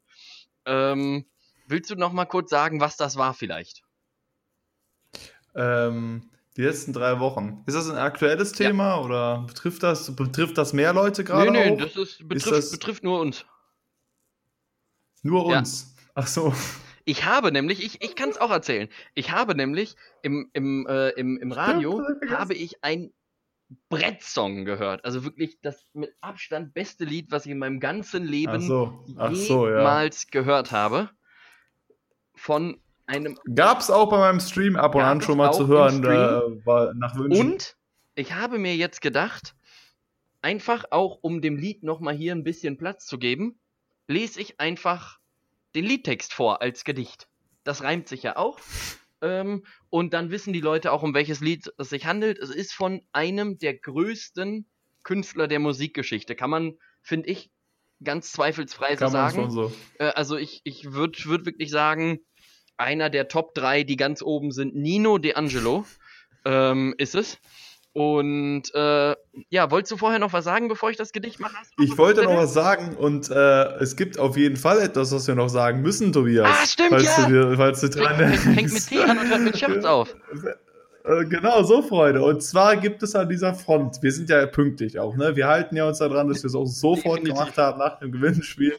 Ähm, 0.68 1.26
willst 1.66 1.90
du 1.90 1.96
noch 1.96 2.14
mal 2.14 2.26
kurz 2.26 2.52
sagen, 2.52 2.80
was 2.80 2.96
das 2.96 3.16
war 3.16 3.34
vielleicht? 3.34 3.82
Ähm 5.56 6.28
die 6.58 6.64
letzten 6.64 6.94
drei 6.94 7.20
Wochen. 7.20 7.64
Ist 7.66 7.76
das 7.76 7.90
ein 7.90 7.98
aktuelles 7.98 8.52
Thema 8.52 8.90
ja. 8.90 9.02
oder 9.02 9.46
betrifft 9.48 9.84
das, 9.84 10.16
betrifft 10.16 10.58
das 10.58 10.74
mehr 10.74 10.94
Leute 10.94 11.24
gerade? 11.24 11.52
Nee, 11.52 11.72
nee, 11.72 11.76
auch? 11.76 11.78
das 11.78 11.96
ist, 11.96 12.28
betrifft, 12.28 12.48
ist 12.48 12.52
das 12.52 12.72
betrifft 12.72 13.04
nur 13.04 13.20
uns. 13.22 13.46
Nur 15.24 15.46
uns. 15.46 15.96
Ja. 15.98 16.12
Ach 16.16 16.28
so. 16.28 16.54
Ich 17.06 17.26
habe 17.26 17.52
nämlich, 17.52 17.84
ich, 17.84 18.02
ich 18.02 18.16
kann 18.16 18.30
es 18.30 18.38
auch 18.38 18.52
erzählen. 18.52 18.90
Ich 19.16 19.32
habe 19.32 19.56
nämlich 19.56 19.96
im, 20.22 20.50
im, 20.54 20.86
äh, 20.88 21.10
im, 21.10 21.38
im 21.38 21.52
Radio 21.52 22.02
habe 22.30 22.54
ich 22.54 22.84
ein 22.84 23.12
Brettsong 23.90 24.66
gehört. 24.66 25.06
Also 25.06 25.24
wirklich 25.24 25.60
das 25.62 25.86
mit 25.94 26.14
Abstand 26.22 26.74
beste 26.74 27.06
Lied, 27.06 27.32
was 27.32 27.46
ich 27.46 27.52
in 27.52 27.60
meinem 27.60 27.80
ganzen 27.80 28.26
Leben 28.26 28.58
Ach 28.58 28.62
so. 28.62 29.06
Ach 29.18 29.34
so, 29.34 29.68
jemals 29.68 30.24
ja. 30.24 30.30
gehört 30.32 30.72
habe. 30.72 31.10
Von 32.36 32.82
einem. 33.12 33.38
Gab's 33.54 33.90
auch 33.90 34.10
bei 34.10 34.18
meinem 34.18 34.40
Stream 34.40 34.76
ab 34.76 34.96
und 34.96 35.02
an 35.02 35.22
schon 35.22 35.38
mal 35.38 35.52
zu 35.52 35.68
hören, 35.68 36.04
äh, 36.04 36.66
war 36.66 36.94
nach 36.96 37.16
Wünschen. 37.16 37.52
Und 37.52 37.76
ich 38.16 38.34
habe 38.34 38.58
mir 38.58 38.76
jetzt 38.76 39.02
gedacht, 39.02 39.56
einfach 40.42 40.86
auch 40.92 41.20
um 41.22 41.42
dem 41.42 41.58
Lied 41.58 41.84
nochmal 41.84 42.16
hier 42.16 42.34
ein 42.34 42.44
bisschen 42.44 42.78
Platz 42.78 43.06
zu 43.06 43.20
geben, 43.20 43.60
lese 44.08 44.40
ich 44.40 44.60
einfach 44.60 45.20
den 45.76 45.86
Liedtext 45.86 46.34
vor 46.34 46.62
als 46.62 46.84
Gedicht. 46.84 47.28
Das 47.64 47.84
reimt 47.84 48.08
sich 48.08 48.24
ja 48.24 48.38
auch. 48.38 48.60
Ähm, 49.22 49.64
und 49.90 50.14
dann 50.14 50.32
wissen 50.32 50.52
die 50.52 50.62
Leute 50.62 50.92
auch, 50.92 51.04
um 51.04 51.14
welches 51.14 51.42
Lied 51.42 51.72
es 51.78 51.90
sich 51.90 52.06
handelt. 52.06 52.40
Es 52.40 52.50
ist 52.50 52.74
von 52.74 53.02
einem 53.12 53.60
der 53.60 53.76
größten 53.78 54.66
Künstler 55.04 55.48
der 55.48 55.60
Musikgeschichte. 55.60 56.36
Kann 56.36 56.50
man, 56.50 56.78
finde 57.02 57.30
ich, 57.30 57.52
ganz 58.04 58.32
zweifelsfrei 58.32 58.96
so 58.96 59.08
sagen. 59.08 59.52
So. 59.52 59.72
Äh, 60.00 60.06
also 60.06 60.38
ich, 60.38 60.62
ich 60.64 60.92
würde 60.94 61.24
würd 61.26 61.46
wirklich 61.46 61.70
sagen, 61.70 62.20
einer 62.78 63.10
der 63.10 63.28
Top 63.28 63.54
3, 63.56 63.84
die 63.84 63.96
ganz 63.96 64.22
oben 64.22 64.52
sind. 64.52 64.76
Nino 64.76 65.16
D'Angelo 65.16 65.86
ähm, 66.46 66.96
ist 66.98 67.16
es. 67.16 67.38
Und 67.94 68.74
äh, 68.74 69.16
ja, 69.50 69.70
wolltest 69.70 69.92
du 69.92 69.98
vorher 69.98 70.20
noch 70.20 70.32
was 70.32 70.46
sagen, 70.46 70.70
bevor 70.70 70.92
ich 70.92 70.98
das 70.98 71.12
Gedicht 71.12 71.42
mache? 71.42 71.56
Ich 71.78 71.98
wollte 71.98 72.24
noch 72.24 72.38
was 72.38 72.54
sagen 72.54 72.96
und 72.96 73.30
äh, 73.30 73.34
es 73.80 73.98
gibt 73.98 74.18
auf 74.18 74.38
jeden 74.38 74.56
Fall 74.56 74.80
etwas, 74.80 75.12
was 75.12 75.28
wir 75.28 75.36
noch 75.36 75.50
sagen 75.50 75.82
müssen, 75.82 76.14
Tobias. 76.14 76.48
Ah, 76.50 76.66
stimmt, 76.66 76.90
falls 76.92 77.18
ja. 77.18 77.26
Du 77.26 77.32
dir, 77.32 77.58
falls 77.58 77.82
du 77.82 77.90
dran 77.90 78.34
Fängt 78.34 78.72
mit 78.72 78.88
T 78.88 79.04
an 79.04 79.20
und 79.20 79.30
hört 79.30 79.42
mit 79.42 79.58
Scherz 79.58 79.84
auf. 79.86 80.16
Äh, 81.04 81.26
genau, 81.26 81.64
so 81.64 81.82
Freunde. 81.82 82.24
Und 82.24 82.44
zwar 82.44 82.78
gibt 82.78 83.02
es 83.02 83.16
an 83.16 83.28
dieser 83.28 83.56
Front, 83.56 84.04
wir 84.04 84.12
sind 84.12 84.30
ja 84.30 84.46
pünktlich 84.46 85.00
auch, 85.00 85.16
ne? 85.16 85.36
Wir 85.36 85.48
halten 85.48 85.76
ja 85.76 85.88
uns 85.88 85.98
daran, 85.98 86.28
dass 86.28 86.44
wir 86.44 86.48
es 86.48 86.56
auch 86.56 86.68
sofort 86.68 87.26
gemacht 87.26 87.58
haben 87.58 87.80
nach 87.80 88.00
dem 88.00 88.12
Gewinnspiel. 88.12 88.78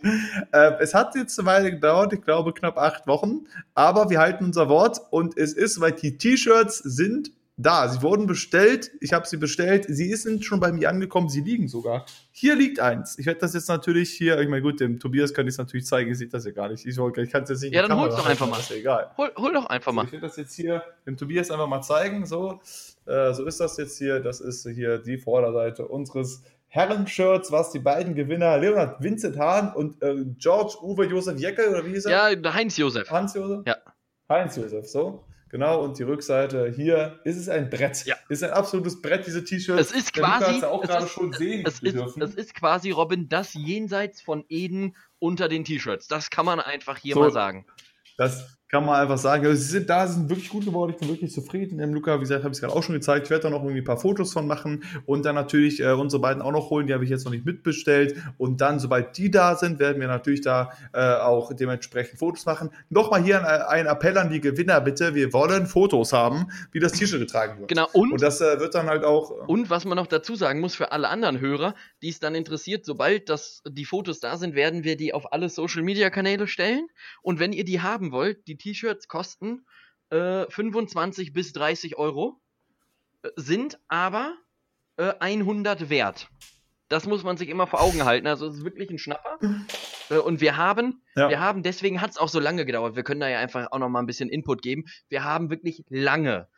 Äh, 0.52 0.72
es 0.80 0.94
hat 0.94 1.14
jetzt 1.16 1.38
eine 1.38 1.46
Weile 1.46 1.70
gedauert, 1.70 2.12
ich 2.12 2.22
glaube 2.22 2.52
knapp 2.52 2.78
acht 2.78 3.06
Wochen, 3.06 3.46
aber 3.74 4.10
wir 4.10 4.20
halten 4.20 4.44
unser 4.44 4.68
Wort 4.68 5.00
und 5.10 5.36
es 5.36 5.52
ist, 5.52 5.80
weil 5.80 5.92
die 5.92 6.16
T-Shirts 6.16 6.78
sind 6.78 7.32
da. 7.56 7.88
Sie 7.88 8.02
wurden 8.02 8.26
bestellt. 8.26 8.90
Ich 9.00 9.12
habe 9.12 9.26
sie 9.26 9.36
bestellt. 9.36 9.86
Sie 9.88 10.14
sind 10.14 10.44
schon 10.44 10.60
bei 10.60 10.72
mir 10.72 10.88
angekommen. 10.88 11.28
Sie 11.28 11.40
liegen 11.40 11.68
sogar. 11.68 12.06
Hier 12.30 12.56
liegt 12.56 12.80
eins. 12.80 13.18
Ich 13.18 13.26
werde 13.26 13.40
das 13.40 13.54
jetzt 13.54 13.68
natürlich 13.68 14.10
hier, 14.10 14.38
ich 14.40 14.48
meine, 14.48 14.62
gut, 14.62 14.80
dem 14.80 14.98
Tobias 14.98 15.34
kann 15.34 15.46
ich 15.46 15.54
es 15.54 15.58
natürlich 15.58 15.86
zeigen. 15.86 16.10
Ich 16.10 16.18
sehe 16.18 16.28
das 16.28 16.44
ja 16.44 16.52
gar 16.52 16.68
nicht. 16.68 16.86
Ich, 16.86 16.96
ich 16.98 17.30
kann 17.30 17.42
es 17.44 17.50
jetzt 17.50 17.62
nicht. 17.62 17.74
Ja, 17.74 17.86
dann 17.86 17.98
hol 17.98 18.08
doch 18.08 18.26
einfach 18.26 18.48
mal. 18.48 18.58
Ist 18.58 18.70
ja 18.70 18.76
egal. 18.76 19.10
Hol, 19.16 19.32
hol 19.36 19.52
doch 19.52 19.66
einfach 19.66 19.92
mal. 19.92 20.04
ich 20.06 20.12
werde 20.12 20.26
das 20.26 20.36
jetzt 20.36 20.54
hier 20.54 20.82
dem 21.06 21.16
Tobias 21.16 21.50
einfach 21.50 21.68
mal 21.68 21.82
zeigen. 21.82 22.26
So, 22.26 22.60
äh, 23.06 23.32
so 23.32 23.44
ist 23.44 23.60
das 23.60 23.76
jetzt 23.76 23.98
hier. 23.98 24.20
Das 24.20 24.40
ist 24.40 24.66
hier 24.68 24.98
die 24.98 25.18
Vorderseite 25.18 25.86
unseres 25.86 26.42
Herren-Shirts, 26.68 27.52
was 27.52 27.70
die 27.70 27.80
beiden 27.80 28.14
Gewinner 28.14 28.56
Leonard 28.56 29.02
Vincent 29.02 29.38
Hahn 29.38 29.74
und 29.74 30.02
äh, 30.02 30.24
George 30.38 30.76
Uwe 30.82 31.04
Josef 31.04 31.38
Jeckel 31.38 31.68
oder 31.68 31.84
wie 31.84 31.92
ist 31.92 32.06
er? 32.06 32.32
Ja, 32.32 32.54
Heinz 32.54 32.78
Josef. 32.78 33.10
Heinz 33.10 33.34
Josef? 33.34 33.60
Ja. 33.66 33.76
Heinz 34.30 34.56
Josef, 34.56 34.86
so. 34.86 35.22
Genau, 35.52 35.84
und 35.84 35.98
die 35.98 36.02
Rückseite 36.02 36.72
hier 36.74 37.20
ist 37.24 37.36
es 37.36 37.50
ein 37.50 37.68
Brett. 37.68 38.06
Ja. 38.06 38.16
Ist 38.30 38.42
ein 38.42 38.52
absolutes 38.52 39.02
Brett, 39.02 39.26
diese 39.26 39.44
T-Shirts. 39.44 39.90
Es 39.90 39.92
ist 39.92 40.14
quasi. 40.14 40.60
Ja 40.60 40.68
auch 40.68 40.80
gerade 40.80 41.06
schon 41.06 41.30
sehen 41.34 41.62
es 41.66 41.82
ist, 41.82 41.94
dürfen. 41.94 42.22
es 42.22 42.34
ist 42.34 42.54
quasi, 42.54 42.90
Robin, 42.90 43.28
das 43.28 43.52
jenseits 43.52 44.22
von 44.22 44.46
Eden 44.48 44.96
unter 45.18 45.50
den 45.50 45.66
T-Shirts. 45.66 46.08
Das 46.08 46.30
kann 46.30 46.46
man 46.46 46.58
einfach 46.58 46.96
hier 46.96 47.12
so, 47.12 47.20
mal 47.20 47.32
sagen. 47.32 47.66
Das 48.16 48.56
kann 48.74 48.86
man 48.86 48.98
einfach 48.98 49.18
sagen, 49.18 49.44
also 49.44 49.62
sie 49.62 49.68
sind 49.68 49.90
da, 49.90 50.06
sie 50.06 50.14
sind 50.14 50.30
wirklich 50.30 50.48
gut 50.48 50.64
geworden, 50.64 50.92
ich 50.92 50.96
bin 50.96 51.10
wirklich 51.10 51.30
zufrieden. 51.30 51.78
Im 51.78 51.92
Luca, 51.92 52.16
wie 52.16 52.20
gesagt, 52.20 52.42
habe 52.42 52.52
ich 52.52 52.56
es 52.56 52.62
gerade 52.62 52.74
auch 52.74 52.82
schon 52.82 52.94
gezeigt. 52.94 53.26
Ich 53.26 53.30
werde 53.30 53.42
da 53.42 53.50
noch 53.50 53.60
irgendwie 53.60 53.82
ein 53.82 53.84
paar 53.84 53.98
Fotos 53.98 54.32
von 54.32 54.46
machen 54.46 54.82
und 55.04 55.26
dann 55.26 55.34
natürlich 55.34 55.80
äh, 55.80 55.92
unsere 55.92 56.22
beiden 56.22 56.40
auch 56.40 56.52
noch 56.52 56.70
holen, 56.70 56.86
die 56.86 56.94
habe 56.94 57.04
ich 57.04 57.10
jetzt 57.10 57.26
noch 57.26 57.32
nicht 57.32 57.44
mitbestellt. 57.44 58.16
Und 58.38 58.62
dann, 58.62 58.78
sobald 58.78 59.18
die 59.18 59.30
da 59.30 59.56
sind, 59.56 59.78
werden 59.78 60.00
wir 60.00 60.08
natürlich 60.08 60.40
da 60.40 60.70
äh, 60.94 61.16
auch 61.16 61.52
dementsprechend 61.52 62.18
Fotos 62.18 62.46
machen. 62.46 62.70
Nochmal 62.88 63.22
hier 63.22 63.46
ein, 63.46 63.84
ein, 63.84 63.86
Appell 63.86 64.16
an 64.16 64.30
die 64.30 64.40
Gewinner, 64.40 64.80
bitte. 64.80 65.14
Wir 65.14 65.34
wollen 65.34 65.66
Fotos 65.66 66.14
haben, 66.14 66.46
wie 66.70 66.80
das 66.80 66.92
T-Shirt 66.92 67.20
getragen 67.20 67.58
wird. 67.58 67.68
Genau, 67.68 67.88
und, 67.92 68.12
und 68.12 68.22
das 68.22 68.40
äh, 68.40 68.58
wird 68.58 68.74
dann 68.74 68.86
halt 68.86 69.04
auch. 69.04 69.32
Äh, 69.32 69.44
und 69.48 69.68
was 69.68 69.84
man 69.84 69.96
noch 69.96 70.06
dazu 70.06 70.34
sagen 70.34 70.60
muss 70.60 70.74
für 70.74 70.92
alle 70.92 71.10
anderen 71.10 71.40
Hörer, 71.40 71.74
die 72.00 72.08
es 72.08 72.20
dann 72.20 72.34
interessiert, 72.34 72.86
sobald 72.86 73.28
das, 73.28 73.62
die 73.68 73.84
Fotos 73.84 74.20
da 74.20 74.38
sind, 74.38 74.54
werden 74.54 74.82
wir 74.82 74.96
die 74.96 75.12
auf 75.12 75.30
alle 75.30 75.50
Social 75.50 75.82
Media 75.82 76.08
Kanäle 76.08 76.46
stellen. 76.46 76.86
Und 77.20 77.38
wenn 77.38 77.52
ihr 77.52 77.66
die 77.66 77.82
haben 77.82 78.12
wollt, 78.12 78.48
die 78.48 78.61
T-Shirts 78.62 79.08
kosten 79.08 79.64
äh, 80.12 80.46
25 80.48 81.32
bis 81.32 81.52
30 81.52 81.96
Euro, 81.96 82.40
äh, 83.22 83.30
sind 83.36 83.80
aber 83.88 84.36
äh, 84.96 85.14
100 85.18 85.90
wert. 85.90 86.28
Das 86.88 87.06
muss 87.06 87.24
man 87.24 87.38
sich 87.38 87.48
immer 87.48 87.66
vor 87.66 87.80
Augen 87.80 88.04
halten. 88.04 88.26
Also 88.26 88.46
es 88.46 88.58
ist 88.58 88.64
wirklich 88.64 88.90
ein 88.90 88.98
Schnapper. 88.98 89.38
Äh, 90.10 90.18
und 90.18 90.40
wir 90.40 90.56
haben, 90.56 91.00
ja. 91.14 91.28
wir 91.28 91.38
haben, 91.38 91.62
deswegen 91.62 92.00
hat 92.00 92.10
es 92.10 92.18
auch 92.18 92.28
so 92.28 92.40
lange 92.40 92.66
gedauert. 92.66 92.96
Wir 92.96 93.04
können 93.04 93.20
da 93.20 93.28
ja 93.28 93.38
einfach 93.38 93.70
auch 93.70 93.78
noch 93.78 93.88
mal 93.88 94.00
ein 94.00 94.06
bisschen 94.06 94.28
Input 94.28 94.60
geben. 94.60 94.84
Wir 95.08 95.22
haben 95.22 95.48
wirklich 95.48 95.84
lange 95.88 96.48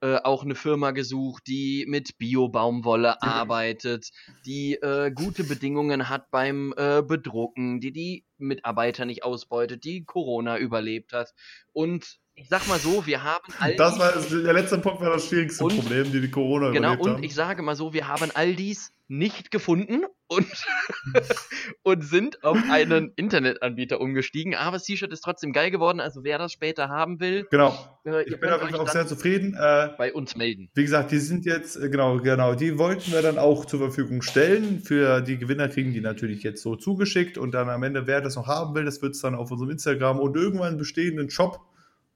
äh, 0.00 0.16
auch 0.22 0.44
eine 0.44 0.54
Firma 0.54 0.92
gesucht, 0.92 1.44
die 1.46 1.84
mit 1.88 2.18
Bio-Baumwolle 2.18 3.22
arbeitet, 3.22 4.10
die 4.46 4.74
äh, 4.74 5.10
gute 5.10 5.44
Bedingungen 5.44 6.08
hat 6.08 6.30
beim 6.30 6.72
äh, 6.76 7.02
Bedrucken, 7.02 7.80
die 7.80 7.92
die 7.92 8.24
Mitarbeiter 8.38 9.04
nicht 9.04 9.24
ausbeutet, 9.24 9.84
die 9.84 10.04
Corona 10.04 10.58
überlebt 10.58 11.12
hat. 11.12 11.34
Und 11.72 12.18
ich 12.34 12.48
sag 12.48 12.68
mal 12.68 12.78
so, 12.78 13.06
wir 13.06 13.24
haben 13.24 13.52
all 13.58 13.74
Das 13.74 13.98
war 13.98 14.12
der 14.12 14.52
letzte 14.52 14.78
Punkt 14.78 15.00
war 15.00 15.10
das 15.10 15.26
schwierigste 15.26 15.64
und, 15.64 15.76
Problem, 15.76 16.12
die 16.12 16.20
die 16.20 16.30
Corona 16.30 16.70
genau, 16.70 16.92
überlebt 16.92 16.98
haben. 16.98 17.04
Genau, 17.04 17.16
und 17.16 17.24
ich 17.24 17.34
sage 17.34 17.62
mal 17.62 17.74
so, 17.74 17.92
wir 17.92 18.06
haben 18.06 18.30
all 18.34 18.54
dies 18.54 18.92
nicht 19.08 19.50
gefunden 19.50 20.04
und, 20.28 20.46
und 21.82 22.04
sind 22.04 22.44
auf 22.44 22.58
einen 22.70 23.12
Internetanbieter 23.16 24.00
umgestiegen. 24.00 24.54
Aber 24.54 24.76
das 24.76 24.84
T-Shirt 24.84 25.12
ist 25.12 25.22
trotzdem 25.22 25.52
geil 25.52 25.70
geworden. 25.70 26.00
Also 26.00 26.24
wer 26.24 26.38
das 26.38 26.52
später 26.52 26.88
haben 26.88 27.20
will, 27.20 27.46
genau. 27.50 27.76
Äh, 28.04 28.22
ich 28.24 28.38
bin 28.38 28.50
auch 28.50 28.88
sehr 28.88 29.06
zufrieden. 29.06 29.54
Äh, 29.54 29.90
bei 29.96 30.12
uns 30.12 30.36
melden. 30.36 30.70
Wie 30.74 30.82
gesagt, 30.82 31.10
die 31.10 31.18
sind 31.18 31.44
jetzt, 31.46 31.76
äh, 31.76 31.88
genau, 31.88 32.18
genau, 32.18 32.54
die 32.54 32.78
wollten 32.78 33.12
wir 33.12 33.22
dann 33.22 33.38
auch 33.38 33.64
zur 33.64 33.80
Verfügung 33.80 34.22
stellen. 34.22 34.80
Für 34.80 35.20
die 35.20 35.38
Gewinner 35.38 35.68
kriegen 35.68 35.92
die 35.92 36.00
natürlich 36.00 36.42
jetzt 36.42 36.62
so 36.62 36.76
zugeschickt 36.76 37.38
und 37.38 37.52
dann 37.52 37.68
am 37.68 37.82
Ende, 37.82 38.06
wer 38.06 38.20
das 38.20 38.36
noch 38.36 38.46
haben 38.46 38.74
will, 38.74 38.84
das 38.84 39.02
wird 39.02 39.14
es 39.14 39.20
dann 39.20 39.34
auf 39.34 39.50
unserem 39.50 39.70
Instagram 39.70 40.18
und 40.20 40.36
irgendwann 40.36 40.76
bestehenden 40.78 41.30
Shop 41.30 41.60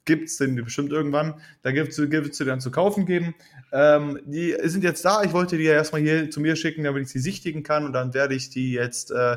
gibt 0.04 0.28
es 0.28 0.36
den 0.36 0.56
bestimmt 0.56 0.92
irgendwann. 0.92 1.34
Da 1.62 1.72
gibt 1.72 1.90
es 1.90 1.96
die 1.96 2.44
dann 2.44 2.60
zu 2.60 2.70
kaufen 2.70 3.06
geben. 3.06 3.34
Ähm, 3.72 4.20
die 4.24 4.56
sind 4.64 4.84
jetzt 4.84 5.04
da. 5.04 5.22
Ich 5.22 5.32
wollte 5.32 5.56
die 5.56 5.64
ja 5.64 5.74
erstmal 5.74 6.00
hier 6.00 6.30
zu 6.30 6.40
mir 6.40 6.56
schicken, 6.56 6.84
damit 6.84 7.04
ich 7.04 7.08
sie 7.08 7.20
sichtigen 7.20 7.62
kann. 7.62 7.84
Und 7.84 7.92
dann 7.92 8.14
werde 8.14 8.34
ich 8.34 8.50
die 8.50 8.72
jetzt 8.72 9.10
äh, 9.10 9.36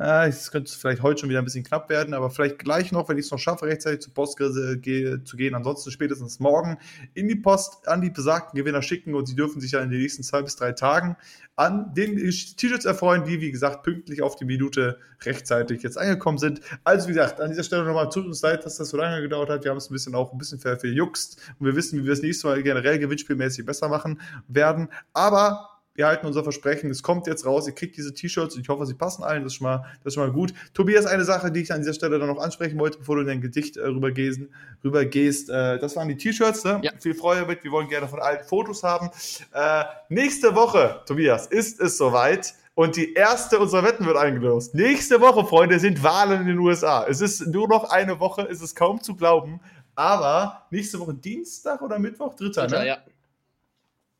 es 0.00 0.52
könnte 0.52 0.72
vielleicht 0.72 1.02
heute 1.02 1.20
schon 1.20 1.28
wieder 1.28 1.40
ein 1.40 1.44
bisschen 1.44 1.64
knapp 1.64 1.88
werden, 1.88 2.14
aber 2.14 2.30
vielleicht 2.30 2.60
gleich 2.60 2.92
noch, 2.92 3.08
wenn 3.08 3.18
ich 3.18 3.24
es 3.24 3.32
noch 3.32 3.38
schaffe, 3.38 3.66
rechtzeitig 3.66 4.00
zur 4.00 4.14
Post 4.14 4.38
zu 4.38 5.36
gehen. 5.36 5.54
Ansonsten 5.54 5.90
spätestens 5.90 6.38
morgen 6.38 6.78
in 7.14 7.26
die 7.26 7.34
Post 7.34 7.88
an 7.88 8.00
die 8.00 8.10
besagten 8.10 8.56
Gewinner 8.56 8.82
schicken 8.82 9.14
und 9.14 9.26
sie 9.26 9.34
dürfen 9.34 9.60
sich 9.60 9.72
ja 9.72 9.80
in 9.80 9.90
den 9.90 10.00
nächsten 10.00 10.22
zwei 10.22 10.42
bis 10.42 10.54
drei 10.54 10.72
Tagen 10.72 11.16
an 11.56 11.92
den 11.94 12.16
T-Shirts 12.16 12.84
erfreuen, 12.84 13.24
die, 13.24 13.40
wie 13.40 13.50
gesagt, 13.50 13.82
pünktlich 13.82 14.22
auf 14.22 14.36
die 14.36 14.44
Minute 14.44 14.98
rechtzeitig 15.22 15.82
jetzt 15.82 15.98
angekommen 15.98 16.38
sind. 16.38 16.60
Also, 16.84 17.08
wie 17.08 17.14
gesagt, 17.14 17.40
an 17.40 17.50
dieser 17.50 17.64
Stelle 17.64 17.82
nochmal 17.82 18.08
tut 18.08 18.24
uns 18.26 18.40
leid, 18.42 18.64
dass 18.64 18.76
das 18.76 18.90
so 18.90 18.96
lange 18.96 19.20
gedauert 19.20 19.50
hat. 19.50 19.64
Wir 19.64 19.72
haben 19.72 19.78
es 19.78 19.90
ein 19.90 19.94
bisschen 19.94 20.14
auch 20.14 20.30
ein 20.30 20.38
bisschen 20.38 20.60
verjuckst 20.60 21.40
und 21.58 21.66
wir 21.66 21.74
wissen, 21.74 21.98
wie 21.98 22.04
wir 22.04 22.12
es 22.12 22.22
nächstes 22.22 22.44
Mal 22.44 22.62
generell 22.62 23.00
gewinnspielmäßig 23.00 23.66
besser 23.66 23.88
machen 23.88 24.20
werden. 24.46 24.88
Aber 25.12 25.77
wir 25.98 26.06
halten 26.06 26.26
unser 26.26 26.44
Versprechen, 26.44 26.90
es 26.90 27.02
kommt 27.02 27.26
jetzt 27.26 27.44
raus, 27.44 27.66
ihr 27.66 27.74
kriegt 27.74 27.96
diese 27.96 28.14
T-Shirts 28.14 28.54
und 28.54 28.62
ich 28.62 28.68
hoffe, 28.68 28.86
sie 28.86 28.94
passen 28.94 29.24
allen, 29.24 29.42
das 29.42 29.52
ist 29.52 29.56
schon 29.56 29.64
mal, 29.64 29.84
das 30.04 30.12
ist 30.12 30.14
schon 30.14 30.22
mal 30.22 30.32
gut. 30.32 30.54
Tobias, 30.72 31.06
eine 31.06 31.24
Sache, 31.24 31.50
die 31.50 31.60
ich 31.62 31.72
an 31.72 31.80
dieser 31.80 31.92
Stelle 31.92 32.20
dann 32.20 32.28
noch 32.28 32.38
ansprechen 32.38 32.78
wollte, 32.78 32.98
bevor 32.98 33.16
du 33.16 33.24
dein 33.24 33.40
Gedicht 33.40 33.76
äh, 33.76 33.80
rübergehst, 33.80 34.42
rübergehst 34.84 35.50
äh, 35.50 35.78
das 35.80 35.96
waren 35.96 36.06
die 36.06 36.16
T-Shirts, 36.16 36.62
ne? 36.62 36.80
ja. 36.84 36.92
viel 37.00 37.14
Freude 37.14 37.46
mit, 37.46 37.64
wir 37.64 37.72
wollen 37.72 37.88
gerne 37.88 38.06
von 38.06 38.20
allen 38.20 38.44
Fotos 38.44 38.84
haben. 38.84 39.10
Äh, 39.52 39.84
nächste 40.08 40.54
Woche, 40.54 41.00
Tobias, 41.04 41.48
ist 41.48 41.80
es 41.80 41.98
soweit. 41.98 42.54
Und 42.76 42.94
die 42.94 43.14
erste 43.14 43.58
unserer 43.58 43.82
Wetten 43.82 44.06
wird 44.06 44.16
eingelöst. 44.16 44.76
Nächste 44.76 45.20
Woche, 45.20 45.44
Freunde, 45.44 45.80
sind 45.80 46.00
Wahlen 46.04 46.42
in 46.42 46.46
den 46.46 46.58
USA. 46.60 47.06
Es 47.08 47.20
ist 47.20 47.44
nur 47.48 47.66
noch 47.66 47.90
eine 47.90 48.20
Woche, 48.20 48.46
es 48.48 48.62
ist 48.62 48.76
kaum 48.76 49.02
zu 49.02 49.16
glauben. 49.16 49.60
Aber 49.96 50.68
nächste 50.70 51.00
Woche 51.00 51.14
Dienstag 51.14 51.82
oder 51.82 51.98
Mittwoch? 51.98 52.34
Dritter, 52.34 52.68
Dritter 52.68 52.78
ne? 52.78 52.86
Ja. 52.86 52.98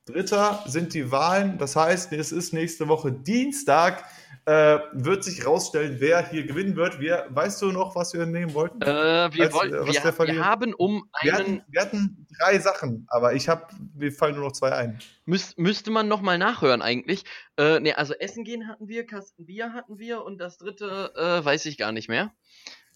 Dritter 0.09 0.65
sind 0.67 0.95
die 0.95 1.11
Wahlen. 1.11 1.59
Das 1.59 1.77
heißt, 1.77 2.13
es 2.13 2.33
ist 2.33 2.53
nächste 2.53 2.89
Woche 2.89 3.13
Dienstag. 3.13 4.05
Äh, 4.47 4.79
wird 4.93 5.25
sich 5.25 5.45
rausstellen, 5.45 5.97
wer 5.99 6.27
hier 6.27 6.47
gewinnen 6.47 6.75
wird. 6.75 7.01
Wir, 7.01 7.27
weißt 7.29 7.61
du 7.61 7.71
noch, 7.71 7.95
was 7.95 8.15
wir 8.15 8.25
nehmen 8.25 8.55
wollten? 8.55 8.81
Äh, 8.81 8.87
wir, 8.87 9.45
Als, 9.45 9.53
wollten, 9.53 9.75
äh, 9.75 9.87
wir, 9.87 10.27
wir, 10.27 10.45
haben 10.45 10.73
um 10.73 11.07
einen. 11.13 11.23
Wir 11.23 11.33
hatten, 11.35 11.63
wir 11.69 11.81
hatten 11.83 12.27
drei 12.41 12.59
Sachen, 12.59 13.07
aber 13.09 13.35
ich 13.35 13.51
habe, 13.51 13.67
mir 13.95 14.11
fallen 14.11 14.37
nur 14.37 14.45
noch 14.45 14.53
zwei 14.53 14.73
ein. 14.73 14.99
Müs, 15.27 15.55
müsste 15.59 15.91
man 15.91 16.09
nochmal 16.09 16.39
nachhören 16.39 16.81
eigentlich. 16.81 17.25
Äh, 17.59 17.81
ne, 17.81 17.99
also 17.99 18.15
Essen 18.15 18.43
gehen 18.43 18.69
hatten 18.69 18.89
wir, 18.89 19.05
Kasten 19.05 19.45
Bier 19.45 19.75
hatten 19.75 19.99
wir 19.99 20.25
und 20.25 20.39
das 20.39 20.57
dritte 20.57 21.13
äh, 21.15 21.45
weiß 21.45 21.67
ich 21.67 21.77
gar 21.77 21.93
nicht 21.93 22.09
mehr. 22.09 22.33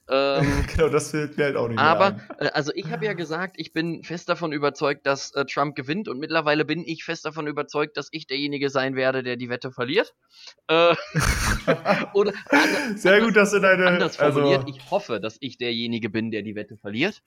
Ähm, 0.09 0.65
genau, 0.75 0.89
das 0.89 1.11
fehlt 1.11 1.37
mir 1.37 1.45
halt 1.45 1.57
auch 1.57 1.69
nicht 1.69 1.79
Aber, 1.79 2.21
äh, 2.39 2.49
also 2.49 2.73
ich 2.75 2.91
habe 2.91 3.05
ja 3.05 3.13
gesagt, 3.13 3.55
ich 3.59 3.73
bin 3.73 4.03
fest 4.03 4.29
davon 4.29 4.53
überzeugt, 4.53 5.07
dass 5.07 5.33
äh, 5.35 5.45
Trump 5.45 5.77
gewinnt 5.77 6.09
und 6.09 6.19
mittlerweile 6.19 6.65
bin 6.65 6.85
ich 6.85 7.05
fest 7.05 7.25
davon 7.25 7.47
überzeugt, 7.47 7.97
dass 7.97 8.09
ich 8.11 8.27
derjenige 8.27 8.69
sein 8.69 8.97
werde, 8.97 9.23
der 9.23 9.37
die 9.37 9.49
Wette 9.49 9.71
verliert. 9.71 10.15
Äh, 10.69 10.95
oder 12.15 12.33
Sehr 12.97 13.15
anders, 13.15 13.27
gut, 13.27 13.37
dass 13.37 13.51
du 13.53 13.61
deine... 13.61 13.87
Anders 13.87 14.17
formuliert, 14.17 14.65
also, 14.65 14.69
ich 14.69 14.91
hoffe, 14.91 15.21
dass 15.21 15.37
ich 15.41 15.57
derjenige 15.57 16.11
bin, 16.11 16.31
der 16.31 16.43
die 16.43 16.57
Wette 16.57 16.77
verliert. 16.77 17.23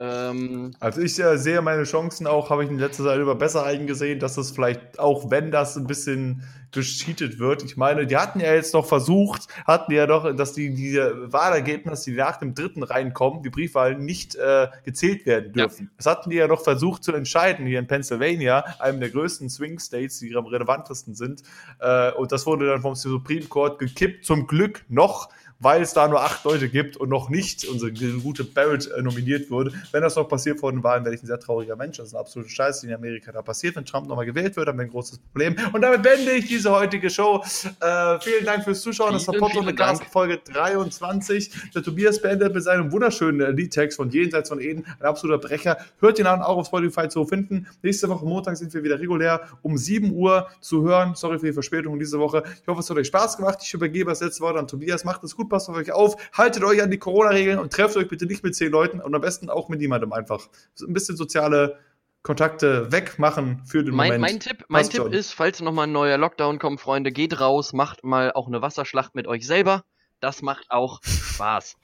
Ähm, 0.00 0.74
also 0.78 1.00
ich 1.00 1.18
äh, 1.18 1.36
sehe 1.38 1.60
meine 1.60 1.82
Chancen 1.82 2.28
auch, 2.28 2.50
habe 2.50 2.64
ich 2.64 2.70
in 2.70 2.78
letzter 2.78 3.04
Zeit 3.04 3.18
über 3.18 3.34
besser 3.34 3.64
eingesehen, 3.64 4.20
dass 4.20 4.36
es 4.36 4.52
vielleicht, 4.52 5.00
auch 5.00 5.30
wenn 5.30 5.50
das 5.50 5.76
ein 5.76 5.88
bisschen 5.88 6.44
gescheatet 6.70 7.38
wird. 7.40 7.64
Ich 7.64 7.76
meine, 7.76 8.06
die 8.06 8.16
hatten 8.16 8.38
ja 8.38 8.54
jetzt 8.54 8.74
noch 8.74 8.86
versucht, 8.86 9.48
hatten 9.66 9.90
ja 9.92 10.06
doch, 10.06 10.36
dass 10.36 10.52
die, 10.52 10.72
die 10.72 10.98
Wahlergebnisse, 10.98 12.10
die 12.10 12.16
nach 12.16 12.36
dem 12.36 12.54
dritten 12.54 12.82
reinkommen, 12.82 13.42
die 13.42 13.50
Briefwahlen 13.50 14.04
nicht 14.04 14.36
äh, 14.36 14.68
gezählt 14.84 15.26
werden 15.26 15.52
dürfen. 15.52 15.86
Ja. 15.86 15.90
Das 15.96 16.06
hatten 16.06 16.30
die 16.30 16.36
ja 16.36 16.46
doch 16.46 16.62
versucht 16.62 17.02
zu 17.02 17.12
entscheiden 17.12 17.66
hier 17.66 17.78
in 17.78 17.86
Pennsylvania, 17.86 18.64
einem 18.78 19.00
der 19.00 19.10
größten 19.10 19.48
Swing 19.48 19.80
States, 19.80 20.20
die 20.20 20.34
am 20.36 20.46
relevantesten 20.46 21.14
sind. 21.14 21.42
Äh, 21.80 22.12
und 22.12 22.30
das 22.30 22.46
wurde 22.46 22.66
dann 22.66 22.82
vom 22.82 22.94
Supreme 22.94 23.46
Court 23.46 23.78
gekippt, 23.78 24.24
zum 24.24 24.46
Glück 24.46 24.84
noch 24.88 25.30
weil 25.60 25.82
es 25.82 25.92
da 25.92 26.06
nur 26.06 26.22
acht 26.22 26.44
Leute 26.44 26.68
gibt 26.68 26.96
und 26.96 27.08
noch 27.08 27.28
nicht 27.28 27.64
unsere 27.66 27.92
gute 27.92 28.44
Barrett 28.44 28.90
äh, 28.90 29.02
nominiert 29.02 29.50
wurde. 29.50 29.72
Wenn 29.92 30.02
das 30.02 30.16
noch 30.16 30.28
passiert 30.28 30.60
vor 30.60 30.70
den 30.70 30.82
Wahlen, 30.84 31.04
werde 31.04 31.16
ich 31.16 31.22
ein 31.22 31.26
sehr 31.26 31.40
trauriger 31.40 31.76
Mensch. 31.76 31.96
Das 31.96 32.08
ist 32.08 32.14
ein 32.14 32.20
absoluter 32.20 32.50
Scheiß, 32.50 32.80
die 32.80 32.86
in 32.88 32.94
Amerika 32.94 33.32
da 33.32 33.42
passiert. 33.42 33.76
Wenn 33.76 33.84
Trump 33.84 34.08
nochmal 34.08 34.26
gewählt 34.26 34.56
wird, 34.56 34.68
haben 34.68 34.78
wir 34.78 34.84
ein 34.84 34.90
großes 34.90 35.18
Problem. 35.18 35.56
Und 35.72 35.82
damit 35.82 36.02
beende 36.02 36.32
ich 36.32 36.46
diese 36.46 36.70
heutige 36.70 37.10
Show. 37.10 37.42
Äh, 37.80 38.20
vielen 38.20 38.44
Dank 38.44 38.64
fürs 38.64 38.80
Zuschauen. 38.82 39.12
Das 39.12 39.26
war 39.26 39.34
Pop 39.34 39.54
und 39.56 39.74
Gas 39.76 40.00
Folge 40.10 40.38
23. 40.38 41.50
Der 41.74 41.82
Tobias 41.82 42.22
beendet 42.22 42.54
mit 42.54 42.62
seinem 42.62 42.92
wunderschönen 42.92 43.56
Liedtext 43.56 43.96
von 43.96 44.10
Jenseits 44.10 44.48
von 44.48 44.60
Eden. 44.60 44.84
Ein 45.00 45.06
absoluter 45.06 45.38
Brecher. 45.38 45.78
Hört 46.00 46.18
ihn 46.18 46.26
an, 46.26 46.40
auch 46.40 46.58
auf 46.58 46.66
Spotify 46.66 47.08
zu 47.08 47.24
finden. 47.24 47.66
Nächste 47.82 48.08
Woche 48.08 48.24
Montag 48.24 48.56
sind 48.56 48.72
wir 48.74 48.84
wieder 48.84 49.00
regulär 49.00 49.48
um 49.62 49.76
7 49.76 50.12
Uhr 50.12 50.48
zu 50.60 50.82
hören. 50.82 51.14
Sorry 51.14 51.38
für 51.38 51.46
die 51.46 51.52
Verspätung 51.52 51.98
diese 51.98 52.18
Woche. 52.18 52.44
Ich 52.62 52.68
hoffe, 52.68 52.80
es 52.80 52.90
hat 52.90 52.96
euch 52.96 53.08
Spaß 53.08 53.36
gemacht. 53.36 53.58
Ich 53.62 53.74
übergebe 53.74 54.10
das 54.10 54.20
letzte 54.20 54.42
Wort 54.42 54.56
an 54.56 54.68
Tobias. 54.68 55.04
Macht 55.04 55.24
es 55.24 55.34
gut 55.34 55.47
passt 55.48 55.68
auf 55.68 55.76
euch 55.76 55.92
auf, 55.92 56.16
haltet 56.32 56.64
euch 56.64 56.82
an 56.82 56.90
die 56.90 56.98
Corona-Regeln 56.98 57.58
und 57.58 57.72
trefft 57.72 57.96
euch 57.96 58.08
bitte 58.08 58.26
nicht 58.26 58.42
mit 58.42 58.54
zehn 58.54 58.70
Leuten 58.70 59.00
und 59.00 59.14
am 59.14 59.20
besten 59.20 59.50
auch 59.50 59.68
mit 59.68 59.80
niemandem 59.80 60.12
einfach. 60.12 60.48
Ein 60.80 60.92
bisschen 60.92 61.16
soziale 61.16 61.78
Kontakte 62.22 62.90
wegmachen 62.92 63.62
für 63.64 63.84
den 63.84 63.94
mein, 63.94 64.08
Moment. 64.08 64.20
Mein 64.20 64.40
Tipp, 64.40 64.64
mein 64.68 64.88
Tipp 64.88 65.06
ist, 65.06 65.32
falls 65.32 65.60
nochmal 65.60 65.86
ein 65.86 65.92
neuer 65.92 66.18
Lockdown 66.18 66.58
kommt, 66.58 66.80
Freunde, 66.80 67.12
geht 67.12 67.40
raus, 67.40 67.72
macht 67.72 68.04
mal 68.04 68.32
auch 68.32 68.48
eine 68.48 68.60
Wasserschlacht 68.60 69.14
mit 69.14 69.26
euch 69.26 69.46
selber. 69.46 69.84
Das 70.20 70.42
macht 70.42 70.70
auch 70.70 71.00
Spaß. 71.02 71.76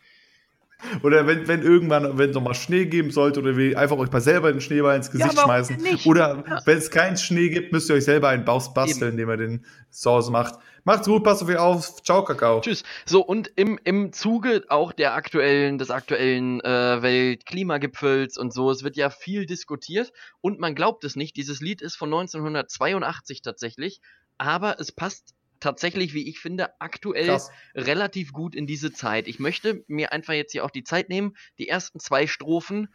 Oder 1.03 1.27
wenn, 1.27 1.49
wenn 1.49 1.63
irgendwann, 1.63 2.19
wenn 2.19 2.31
es 2.31 2.35
nochmal 2.35 2.55
Schnee 2.55 2.87
geben 2.87 3.11
sollte, 3.11 3.41
oder 3.41 3.57
wie 3.57 3.77
einfach 3.77 3.97
euch 3.97 4.11
mal 4.11 4.21
selber 4.21 4.53
den 4.53 4.61
Schneeball 4.61 4.97
ins 4.97 5.11
Gesicht 5.11 5.35
ja, 5.35 5.43
schmeißen. 5.43 5.79
Oder 6.05 6.45
ja. 6.47 6.61
wenn 6.65 6.79
es 6.79 6.91
keinen 6.91 7.17
Schnee 7.17 7.49
gibt, 7.49 7.73
müsst 7.73 7.89
ihr 7.89 7.97
euch 7.97 8.05
selber 8.05 8.29
einen 8.29 8.45
Baus 8.45 8.75
basteln, 8.75 9.13
indem 9.13 9.31
ihr 9.31 9.37
den 9.37 9.65
Hause 10.05 10.31
macht. 10.31 10.59
Macht's 10.87 11.07
gut, 11.07 11.25
passt 11.25 11.43
auf 11.43 11.49
euch 11.49 11.57
auf. 11.57 12.03
Ciao, 12.03 12.25
Kakao. 12.25 12.61
Tschüss. 12.61 12.83
So, 13.07 13.25
und 13.25 13.51
im, 13.57 13.79
im 13.85 14.13
Zuge 14.13 14.65
auch 14.69 14.93
der 14.93 15.15
aktuellen, 15.15 15.79
des 15.79 15.91
aktuellen 15.91 16.61
äh, 16.61 17.01
Weltklimagipfels 17.01 18.37
und 18.37 18.53
so, 18.53 18.71
es 18.71 18.85
wird 18.85 18.97
ja 18.97 19.09
viel 19.09 19.47
diskutiert 19.47 20.13
und 20.43 20.61
man 20.61 20.75
glaubt 20.75 21.05
es 21.05 21.17
nicht, 21.17 21.37
dieses 21.37 21.61
Lied 21.63 21.81
ist 21.81 21.97
von 21.97 22.13
1982 22.13 23.41
tatsächlich, 23.41 24.03
aber 24.37 24.79
es 24.79 24.93
passt 24.93 25.35
tatsächlich, 25.65 26.15
wie 26.15 26.29
ich 26.29 26.39
finde, 26.39 26.81
aktuell 26.81 27.27
Krass. 27.27 27.51
relativ 27.75 28.33
gut 28.33 28.55
in 28.55 28.67
diese 28.67 28.93
Zeit. 28.93 29.27
Ich 29.27 29.41
möchte 29.41 29.83
mir 29.89 30.13
einfach 30.13 30.35
jetzt 30.35 30.53
hier 30.53 30.65
auch 30.65 30.71
die 30.71 30.85
Zeit 30.85 31.09
nehmen, 31.09 31.35
die 31.59 31.69
ersten 31.69 31.99
zwei 31.99 32.27
Strophen 32.27 32.89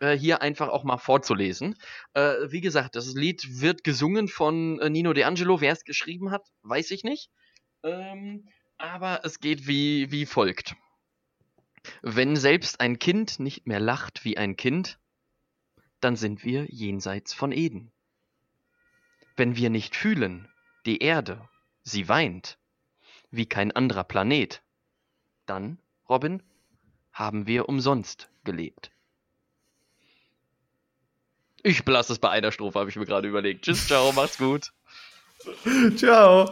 äh, 0.00 0.16
hier 0.16 0.42
einfach 0.42 0.68
auch 0.68 0.84
mal 0.84 0.98
vorzulesen. 0.98 1.76
Äh, 2.14 2.34
wie 2.48 2.60
gesagt, 2.60 2.94
das 2.94 3.14
Lied 3.14 3.60
wird 3.60 3.84
gesungen 3.84 4.28
von 4.28 4.78
äh, 4.80 4.90
Nino 4.90 5.12
De 5.12 5.24
Angelo. 5.24 5.60
Wer 5.60 5.72
es 5.72 5.84
geschrieben 5.84 6.30
hat, 6.30 6.46
weiß 6.62 6.90
ich 6.92 7.04
nicht. 7.04 7.30
Ähm, 7.82 8.48
aber 8.78 9.20
es 9.24 9.40
geht 9.40 9.66
wie, 9.66 10.10
wie 10.10 10.26
folgt. 10.26 10.74
Wenn 12.02 12.36
selbst 12.36 12.80
ein 12.80 12.98
Kind 12.98 13.40
nicht 13.40 13.66
mehr 13.66 13.80
lacht 13.80 14.24
wie 14.24 14.36
ein 14.36 14.56
Kind, 14.56 14.98
dann 16.00 16.16
sind 16.16 16.44
wir 16.44 16.66
jenseits 16.68 17.32
von 17.34 17.52
Eden. 17.52 17.92
Wenn 19.36 19.56
wir 19.56 19.70
nicht 19.70 19.96
fühlen, 19.96 20.48
die 20.86 20.98
Erde, 20.98 21.48
sie 21.82 22.08
weint, 22.08 22.58
wie 23.30 23.46
kein 23.46 23.72
anderer 23.72 24.04
Planet, 24.04 24.62
dann, 25.46 25.78
Robin, 26.08 26.42
haben 27.12 27.46
wir 27.46 27.68
umsonst 27.68 28.30
gelebt. 28.44 28.90
Ich 31.62 31.84
belasse 31.84 32.12
es 32.12 32.18
bei 32.18 32.30
einer 32.30 32.52
Strophe, 32.52 32.78
habe 32.78 32.90
ich 32.90 32.96
mir 32.96 33.04
gerade 33.04 33.28
überlegt. 33.28 33.64
Tschüss, 33.64 33.86
ciao, 33.86 34.12
macht's 34.16 34.38
gut. 34.38 34.72
ciao. 35.96 36.48